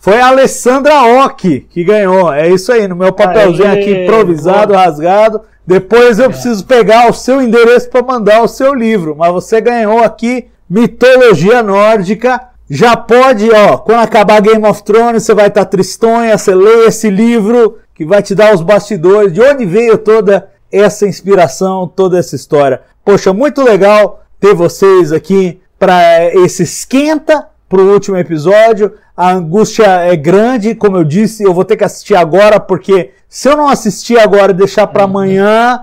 Foi 0.00 0.20
a 0.20 0.30
Alessandra 0.30 1.00
Ock 1.24 1.60
que 1.70 1.84
ganhou. 1.84 2.32
É 2.32 2.48
isso 2.48 2.72
aí, 2.72 2.88
no 2.88 2.96
meu 2.96 3.12
papelzinho 3.12 3.72
aqui 3.72 4.02
improvisado, 4.02 4.74
rasgado. 4.74 5.42
Depois 5.64 6.18
eu 6.18 6.28
preciso 6.28 6.66
pegar 6.66 7.08
o 7.08 7.14
seu 7.14 7.40
endereço 7.40 7.88
para 7.88 8.02
mandar 8.02 8.42
o 8.42 8.48
seu 8.48 8.74
livro. 8.74 9.14
Mas 9.16 9.30
você 9.30 9.60
ganhou 9.60 10.02
aqui 10.02 10.48
Mitologia 10.68 11.62
Nórdica. 11.62 12.49
Já 12.72 12.96
pode, 12.96 13.50
ó, 13.50 13.78
quando 13.78 13.98
acabar 13.98 14.40
Game 14.40 14.64
of 14.64 14.84
Thrones, 14.84 15.24
você 15.24 15.34
vai 15.34 15.48
estar 15.48 15.64
tá 15.64 15.70
tristonha, 15.70 16.38
você 16.38 16.54
lê 16.54 16.86
esse 16.86 17.10
livro 17.10 17.78
que 17.92 18.04
vai 18.04 18.22
te 18.22 18.32
dar 18.32 18.54
os 18.54 18.62
bastidores, 18.62 19.32
de 19.32 19.40
onde 19.40 19.66
veio 19.66 19.98
toda 19.98 20.48
essa 20.70 21.04
inspiração, 21.04 21.88
toda 21.88 22.16
essa 22.16 22.36
história. 22.36 22.80
Poxa, 23.04 23.32
muito 23.32 23.60
legal 23.60 24.22
ter 24.38 24.54
vocês 24.54 25.12
aqui 25.12 25.60
para 25.80 26.32
esse 26.32 26.62
esquenta 26.62 27.48
para 27.68 27.80
o 27.80 27.92
último 27.92 28.16
episódio. 28.16 28.92
A 29.16 29.32
angústia 29.32 29.86
é 29.86 30.14
grande, 30.14 30.72
como 30.76 30.96
eu 30.96 31.02
disse, 31.02 31.42
eu 31.42 31.52
vou 31.52 31.64
ter 31.64 31.76
que 31.76 31.82
assistir 31.82 32.14
agora, 32.14 32.60
porque 32.60 33.10
se 33.28 33.48
eu 33.48 33.56
não 33.56 33.68
assistir 33.68 34.16
agora 34.16 34.52
e 34.52 34.54
deixar 34.54 34.86
para 34.86 35.04
amanhã, 35.04 35.82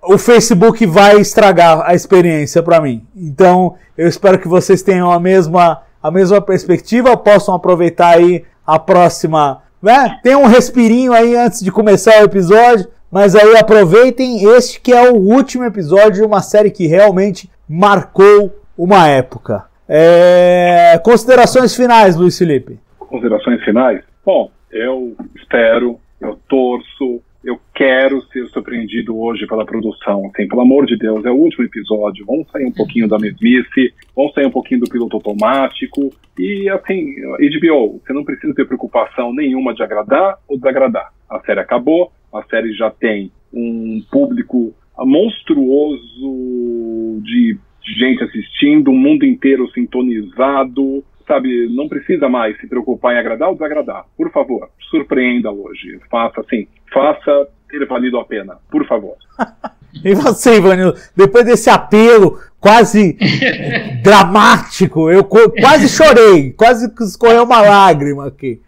o 0.00 0.16
Facebook 0.16 0.86
vai 0.86 1.20
estragar 1.20 1.82
a 1.84 1.92
experiência 1.92 2.62
para 2.62 2.80
mim. 2.80 3.04
Então, 3.16 3.74
eu 3.98 4.06
espero 4.06 4.38
que 4.38 4.46
vocês 4.46 4.80
tenham 4.80 5.10
a 5.10 5.18
mesma, 5.18 5.82
a 6.02 6.10
mesma 6.10 6.40
perspectiva, 6.40 7.16
possam 7.16 7.54
aproveitar 7.54 8.16
aí 8.16 8.44
a 8.66 8.78
próxima. 8.78 9.62
Né? 9.82 10.18
Tem 10.22 10.36
um 10.36 10.46
respirinho 10.46 11.12
aí 11.12 11.36
antes 11.36 11.62
de 11.62 11.70
começar 11.70 12.20
o 12.20 12.24
episódio, 12.24 12.88
mas 13.10 13.34
aí 13.34 13.56
aproveitem 13.56 14.44
este 14.44 14.80
que 14.80 14.92
é 14.92 15.10
o 15.10 15.16
último 15.16 15.64
episódio 15.64 16.20
de 16.20 16.22
uma 16.22 16.40
série 16.40 16.70
que 16.70 16.86
realmente 16.86 17.50
marcou 17.68 18.54
uma 18.76 19.08
época. 19.08 19.64
É... 19.88 21.00
Considerações 21.04 21.74
finais, 21.74 22.16
Luiz 22.16 22.38
Felipe. 22.38 22.78
Considerações 22.98 23.62
finais? 23.64 24.02
Bom, 24.24 24.50
eu 24.70 25.16
espero, 25.34 25.98
eu 26.20 26.38
torço, 26.48 27.20
eu 27.42 27.58
quero 27.74 28.22
ser 28.26 28.46
surpreendido 28.48 29.18
hoje 29.18 29.46
pela 29.46 29.64
produção. 29.64 30.26
Assim, 30.26 30.46
pelo 30.46 30.60
amor 30.60 30.86
de 30.86 30.96
Deus, 30.96 31.24
é 31.24 31.30
o 31.30 31.36
último 31.36 31.64
episódio. 31.64 32.24
Vamos 32.26 32.48
sair 32.50 32.66
um 32.66 32.72
pouquinho 32.72 33.08
da 33.08 33.18
mesmice, 33.18 33.94
vamos 34.14 34.34
sair 34.34 34.46
um 34.46 34.50
pouquinho 34.50 34.80
do 34.80 34.90
piloto 34.90 35.16
automático. 35.16 36.12
E 36.38 36.68
assim, 36.68 37.14
HBO, 37.20 38.00
você 38.04 38.12
não 38.12 38.24
precisa 38.24 38.54
ter 38.54 38.66
preocupação 38.66 39.32
nenhuma 39.32 39.74
de 39.74 39.82
agradar 39.82 40.38
ou 40.46 40.56
desagradar. 40.56 41.12
A 41.28 41.40
série 41.40 41.60
acabou, 41.60 42.12
a 42.32 42.42
série 42.44 42.74
já 42.74 42.90
tem 42.90 43.32
um 43.52 44.02
público 44.10 44.74
monstruoso 44.98 47.22
de 47.22 47.58
gente 47.82 48.22
assistindo, 48.22 48.90
o 48.90 48.94
mundo 48.94 49.24
inteiro 49.24 49.68
sintonizado, 49.70 51.02
sabe? 51.30 51.68
Não 51.68 51.88
precisa 51.88 52.28
mais 52.28 52.58
se 52.60 52.66
preocupar 52.66 53.14
em 53.14 53.18
agradar 53.18 53.48
ou 53.48 53.54
desagradar. 53.54 54.04
Por 54.16 54.32
favor, 54.32 54.68
surpreenda 54.90 55.50
hoje. 55.52 56.00
Faça 56.10 56.40
assim, 56.40 56.66
faça 56.92 57.48
ter 57.68 57.86
valido 57.86 58.18
a 58.18 58.24
pena, 58.24 58.56
por 58.68 58.84
favor. 58.86 59.14
e 60.04 60.12
você, 60.12 60.56
Ivanildo, 60.56 60.98
depois 61.16 61.44
desse 61.44 61.70
apelo 61.70 62.40
quase 62.58 63.16
dramático, 64.02 65.08
eu 65.08 65.24
quase 65.24 65.88
chorei, 65.88 66.50
quase 66.52 66.92
escorreu 67.00 67.44
uma 67.44 67.60
lágrima 67.60 68.26
aqui. 68.26 68.60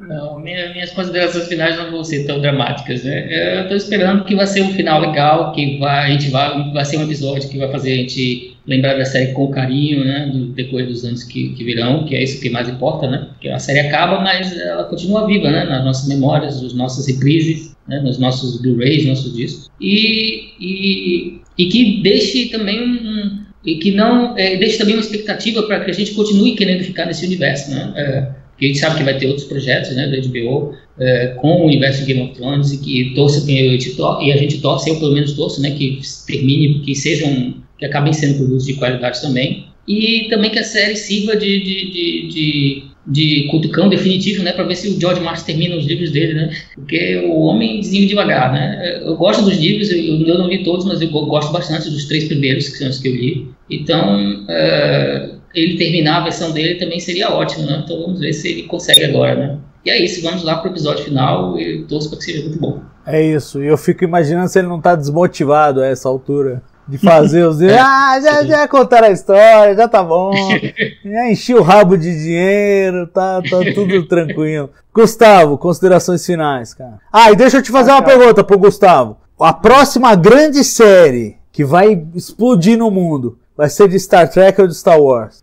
Não, 0.00 0.38
minha, 0.38 0.72
minhas 0.72 0.92
considerações 0.92 1.48
finais 1.48 1.76
não 1.76 1.90
vão 1.90 2.04
ser 2.04 2.24
tão 2.24 2.40
dramáticas, 2.40 3.02
né? 3.02 3.56
Eu 3.58 3.62
estou 3.62 3.76
esperando 3.76 4.24
que 4.24 4.34
vai 4.34 4.46
ser 4.46 4.62
um 4.62 4.72
final 4.72 5.00
legal, 5.00 5.52
que 5.52 5.78
vai, 5.78 6.06
a 6.06 6.10
gente 6.10 6.30
vai, 6.30 6.72
vai 6.72 6.84
ser 6.84 6.98
um 6.98 7.02
episódio 7.02 7.48
que 7.48 7.58
vai 7.58 7.70
fazer 7.70 7.92
a 7.92 7.96
gente 7.96 8.56
lembrar 8.68 8.98
da 8.98 9.04
série 9.04 9.32
com 9.32 9.48
carinho, 9.48 10.04
né? 10.04 10.30
Do 10.32 10.46
decorrer 10.52 10.86
dos 10.86 11.04
anos 11.04 11.24
que, 11.24 11.48
que 11.54 11.64
virão, 11.64 12.04
que 12.04 12.14
é 12.14 12.22
isso 12.22 12.40
que 12.40 12.50
mais 12.50 12.68
importa, 12.68 13.10
né? 13.10 13.26
Porque 13.30 13.48
a 13.48 13.58
série 13.58 13.80
acaba, 13.80 14.20
mas 14.20 14.56
ela 14.56 14.84
continua 14.84 15.26
viva, 15.26 15.50
né? 15.50 15.64
Nas 15.64 15.84
nossas 15.84 16.08
memórias, 16.08 16.62
nas 16.62 16.74
nossas 16.74 17.08
reprises, 17.08 17.74
né? 17.88 18.00
nos 18.00 18.18
nossos 18.18 18.60
Blu-rays, 18.60 19.06
nossos 19.06 19.34
discos. 19.34 19.70
E, 19.80 20.50
e, 20.60 21.40
e 21.56 21.66
que 21.66 22.02
deixe 22.02 22.50
também 22.50 22.80
um, 22.80 23.40
e 23.64 23.76
que 23.76 23.90
não 23.90 24.36
é, 24.36 24.56
deixe 24.56 24.78
também 24.78 24.94
uma 24.94 25.02
expectativa 25.02 25.62
para 25.62 25.80
que 25.84 25.90
a 25.90 25.94
gente 25.94 26.12
continue 26.12 26.54
querendo 26.54 26.84
ficar 26.84 27.06
nesse 27.06 27.24
universo, 27.24 27.70
né? 27.70 27.92
É, 27.96 28.38
a 28.60 28.64
gente 28.64 28.78
sabe 28.78 28.98
que 28.98 29.04
vai 29.04 29.16
ter 29.16 29.26
outros 29.28 29.46
projetos 29.46 29.94
né, 29.94 30.08
da 30.08 30.16
HBO 30.28 30.74
é, 30.98 31.28
com 31.36 31.62
o 31.62 31.66
universo 31.66 32.04
de 32.04 32.12
Game 32.12 32.28
of 32.28 32.34
Thrones 32.34 32.72
e 32.72 32.78
que 32.78 33.14
torça 33.14 33.40
to 33.46 34.20
e 34.20 34.32
a 34.32 34.36
gente 34.36 34.60
torce, 34.60 34.90
eu 34.90 34.98
pelo 34.98 35.14
menos 35.14 35.32
torço, 35.34 35.62
né, 35.62 35.70
que 35.70 36.00
termine, 36.26 36.80
que 36.80 36.94
sejam, 36.94 37.54
que 37.78 37.86
acabem 37.86 38.12
sendo 38.12 38.38
produtos 38.38 38.66
de 38.66 38.74
qualidade 38.74 39.20
também. 39.20 39.66
E 39.86 40.26
também 40.28 40.50
que 40.50 40.58
a 40.58 40.64
série 40.64 40.96
sirva 40.96 41.34
de, 41.34 41.60
de, 41.60 41.90
de, 41.90 42.28
de, 42.28 42.84
de 43.06 43.48
cutucão 43.50 43.88
definitivo, 43.88 44.42
né, 44.42 44.52
para 44.52 44.64
ver 44.64 44.76
se 44.76 44.88
o 44.88 45.00
George 45.00 45.22
Martin 45.22 45.46
termina 45.46 45.76
os 45.76 45.86
livros 45.86 46.10
dele, 46.10 46.34
né, 46.34 46.50
porque 46.74 47.24
o 47.26 47.40
homem 47.40 47.80
desenha 47.80 48.06
devagar, 48.06 48.52
né. 48.52 49.00
Eu 49.02 49.16
gosto 49.16 49.42
dos 49.44 49.56
livros, 49.56 49.90
eu, 49.90 49.98
eu 49.98 50.38
não 50.38 50.48
li 50.48 50.62
todos, 50.62 50.84
mas 50.84 51.00
eu 51.00 51.08
gosto 51.08 51.52
bastante 51.52 51.88
dos 51.88 52.04
três 52.04 52.24
primeiros, 52.24 52.68
que 52.68 52.76
são 52.76 52.90
os 52.90 52.98
que 52.98 53.08
eu 53.08 53.14
li. 53.14 53.48
Então, 53.70 54.44
é, 54.48 55.30
ele 55.54 55.78
terminar 55.78 56.18
a 56.18 56.24
versão 56.24 56.52
dele 56.52 56.74
também 56.74 57.00
seria 57.00 57.30
ótimo, 57.30 57.64
né? 57.64 57.82
Então 57.84 58.02
vamos 58.02 58.20
ver 58.20 58.34
se 58.34 58.48
ele 58.48 58.62
consegue 58.64 59.04
agora, 59.04 59.34
né? 59.34 59.58
E 59.86 59.90
é 59.90 60.04
isso, 60.04 60.20
vamos 60.22 60.42
lá 60.42 60.56
pro 60.58 60.70
episódio 60.70 61.04
final 61.04 61.58
e 61.58 61.84
torço 61.84 62.10
para 62.10 62.18
que 62.18 62.24
seja 62.24 62.42
muito 62.42 62.58
bom. 62.58 62.82
É 63.06 63.24
isso, 63.24 63.62
e 63.62 63.66
eu 63.66 63.78
fico 63.78 64.04
imaginando 64.04 64.48
se 64.48 64.58
ele 64.58 64.68
não 64.68 64.82
tá 64.82 64.94
desmotivado 64.94 65.80
a 65.80 65.86
essa 65.86 66.06
altura 66.06 66.62
de 66.88 66.98
fazer 66.98 67.44
os. 67.44 67.60
é, 67.62 67.78
ah, 67.78 68.18
já, 68.20 68.44
já 68.44 68.68
contaram 68.68 69.08
a 69.08 69.12
história, 69.12 69.74
já 69.76 69.86
tá 69.86 70.02
bom. 70.02 70.32
Já 71.04 71.30
enchi 71.30 71.54
o 71.54 71.62
rabo 71.62 71.96
de 71.96 72.10
dinheiro, 72.10 73.06
tá, 73.06 73.40
tá 73.42 73.58
tudo 73.74 74.06
tranquilo. 74.08 74.70
Gustavo, 74.92 75.56
considerações 75.56 76.24
finais, 76.24 76.74
cara. 76.74 76.98
Ah, 77.12 77.30
e 77.30 77.36
deixa 77.36 77.58
eu 77.58 77.62
te 77.62 77.70
fazer 77.70 77.90
uma 77.90 78.02
pergunta 78.02 78.44
pro 78.44 78.58
Gustavo. 78.58 79.16
A 79.38 79.52
próxima 79.52 80.14
grande 80.14 80.64
série 80.64 81.36
que 81.52 81.64
vai 81.64 82.04
explodir 82.14 82.76
no 82.76 82.90
mundo 82.90 83.38
Vai 83.58 83.68
ser 83.68 83.88
de 83.88 83.98
Star 83.98 84.30
Trek 84.30 84.60
ou 84.60 84.68
de 84.68 84.74
Star 84.76 85.02
Wars? 85.02 85.42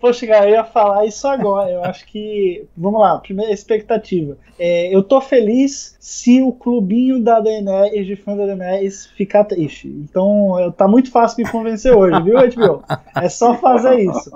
Poxa, 0.00 0.26
cara, 0.26 0.46
eu 0.46 0.54
ia 0.54 0.64
falar 0.64 1.06
isso 1.06 1.28
agora. 1.28 1.70
Eu 1.70 1.84
acho 1.84 2.04
que. 2.04 2.66
Vamos 2.76 3.00
lá, 3.00 3.16
primeira 3.18 3.52
expectativa. 3.52 4.36
É, 4.58 4.92
eu 4.92 5.04
tô 5.04 5.20
feliz 5.20 5.96
se 6.08 6.40
o 6.40 6.52
clubinho 6.52 7.22
da 7.22 7.38
Daenerys, 7.38 8.06
de 8.06 8.16
fã 8.16 8.34
da 8.34 8.46
Daenerys, 8.46 9.04
ficar 9.14 9.44
triste. 9.44 9.88
Então, 9.88 10.72
tá 10.74 10.88
muito 10.88 11.10
fácil 11.10 11.44
me 11.44 11.50
convencer 11.50 11.94
hoje, 11.94 12.22
viu, 12.22 12.34
HBO? 12.34 12.82
É 13.14 13.28
só 13.28 13.54
fazer 13.54 14.00
isso. 14.00 14.30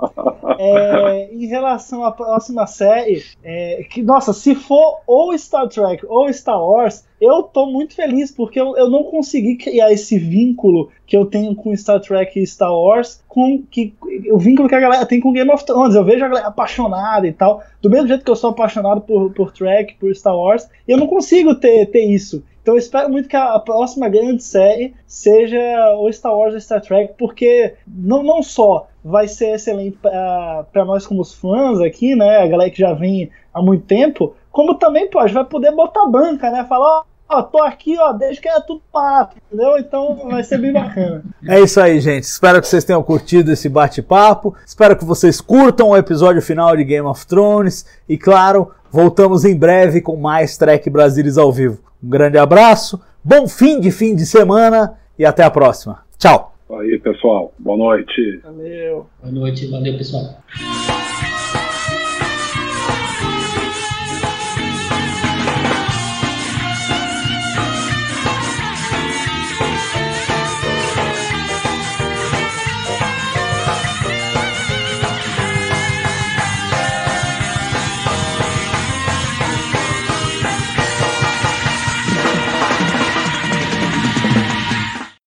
É, 0.59 1.33
em 1.33 1.47
relação 1.47 2.05
à 2.05 2.13
próxima 2.13 2.67
série, 2.67 3.25
é, 3.43 3.87
que, 3.89 4.03
nossa, 4.03 4.35
se 4.35 4.55
for 4.55 5.01
ou 5.07 5.37
Star 5.39 5.67
Trek 5.67 6.05
ou 6.07 6.31
Star 6.31 6.63
Wars, 6.63 7.07
eu 7.19 7.45
tô 7.45 7.67
muito 7.67 7.95
feliz, 7.95 8.31
porque 8.31 8.61
eu, 8.61 8.77
eu 8.77 8.91
não 8.91 9.05
consegui 9.05 9.57
criar 9.57 9.91
esse 9.93 10.19
vínculo 10.19 10.91
que 11.07 11.17
eu 11.17 11.25
tenho 11.25 11.55
com 11.55 11.75
Star 11.77 12.01
Trek 12.01 12.39
e 12.39 12.47
Star 12.47 12.73
Wars, 12.73 13.23
com 13.29 13.63
que, 13.71 13.95
o 14.31 14.39
vínculo 14.39 14.69
que 14.69 14.75
a 14.75 14.81
galera 14.81 15.07
tem 15.07 15.21
com 15.21 15.33
Game 15.33 15.51
of 15.51 15.65
Thrones. 15.65 15.95
Eu 15.95 16.05
vejo 16.05 16.25
a 16.25 16.29
galera 16.29 16.49
apaixonada 16.49 17.27
e 17.27 17.33
tal. 17.33 17.63
Do 17.83 17.91
mesmo 17.91 18.07
jeito 18.07 18.25
que 18.25 18.31
eu 18.31 18.37
sou 18.37 18.51
apaixonado 18.51 19.01
por, 19.01 19.33
por 19.33 19.53
Trek, 19.53 19.95
por 19.95 20.15
Star 20.15 20.37
Wars, 20.37 20.69
eu 20.87 20.97
não 20.97 21.09
consigo 21.09 21.57
ter, 21.57 21.87
ter 21.87 22.05
isso. 22.05 22.45
Então 22.63 22.75
eu 22.75 22.79
espero 22.79 23.11
muito 23.11 23.29
que 23.29 23.35
a, 23.35 23.59
próxima 23.59 24.09
grande 24.09 24.41
série 24.41 24.95
seja 25.05 25.59
o 25.99 26.11
Star 26.13 26.33
Wars 26.33 26.55
ou 26.55 26.61
Star 26.61 26.81
Trek, 26.81 27.15
porque 27.19 27.75
não, 27.87 28.23
não 28.23 28.41
só 28.41 28.87
vai 29.05 29.27
ser 29.27 29.55
excelente 29.55 29.99
para 30.01 30.85
nós 30.85 31.05
como 31.05 31.21
os 31.21 31.35
fãs 31.35 31.81
aqui, 31.81 32.15
né? 32.15 32.39
A 32.39 32.47
galera 32.47 32.71
que 32.71 32.79
já 32.79 32.95
vem 32.95 33.31
há 33.53 33.61
muito 33.61 33.85
tempo, 33.85 34.37
como 34.53 34.77
também, 34.77 35.11
pô, 35.11 35.19
a 35.19 35.27
gente 35.27 35.35
vai 35.35 35.45
poder 35.45 35.73
botar 35.73 36.07
banca, 36.07 36.53
né? 36.53 36.65
Falar, 36.69 37.03
ó, 37.33 37.43
tô 37.43 37.63
aqui, 37.63 37.97
ó, 37.99 38.13
desde 38.13 38.41
que 38.41 38.49
era 38.49 38.61
tudo 38.61 38.83
pato, 38.93 39.37
entendeu? 39.47 39.79
Então 39.79 40.29
vai 40.29 40.43
ser 40.45 40.59
bem 40.59 40.73
bacana. 40.73 41.23
É 41.49 41.61
isso 41.61 41.81
aí, 41.81 42.01
gente. 42.01 42.25
Espero 42.25 42.61
que 42.61 42.69
vocês 42.69 42.85
tenham 42.85 43.03
curtido 43.03 43.53
esse 43.53 43.69
bate-papo. 43.69 44.55
Espero 44.67 44.97
que 44.97 45.05
vocês 45.05 45.41
curtam 45.41 45.91
o 45.91 45.97
episódio 45.97 46.43
final 46.43 46.77
de 46.77 46.85
Game 46.85 47.07
of 47.07 47.27
Thrones. 47.27 47.87
E 48.09 48.17
claro, 48.19 48.73
voltamos 48.91 49.45
em 49.45 49.57
breve 49.57 50.01
com 50.01 50.17
mais 50.17 50.57
Trek 50.57 50.89
Brasilis 50.91 51.39
ao 51.39 51.53
vivo. 51.53 51.79
Um 52.03 52.09
grande 52.09 52.39
abraço, 52.39 53.01
bom 53.23 53.49
fim 53.49 53.81
de 53.81 53.91
fim 53.91 54.15
de 54.15 54.27
semana 54.27 54.99
e 55.19 55.25
até 55.25 55.45
a 55.45 55.51
próxima. 55.51 56.01
Tchau. 56.19 56.53
Aí, 56.79 56.99
pessoal. 56.99 57.53
Boa 57.59 57.77
noite. 57.77 58.41
Valeu. 58.43 59.07
Boa 59.21 59.33
noite. 59.33 59.71
Valeu, 59.71 59.97
pessoal. 59.99 60.39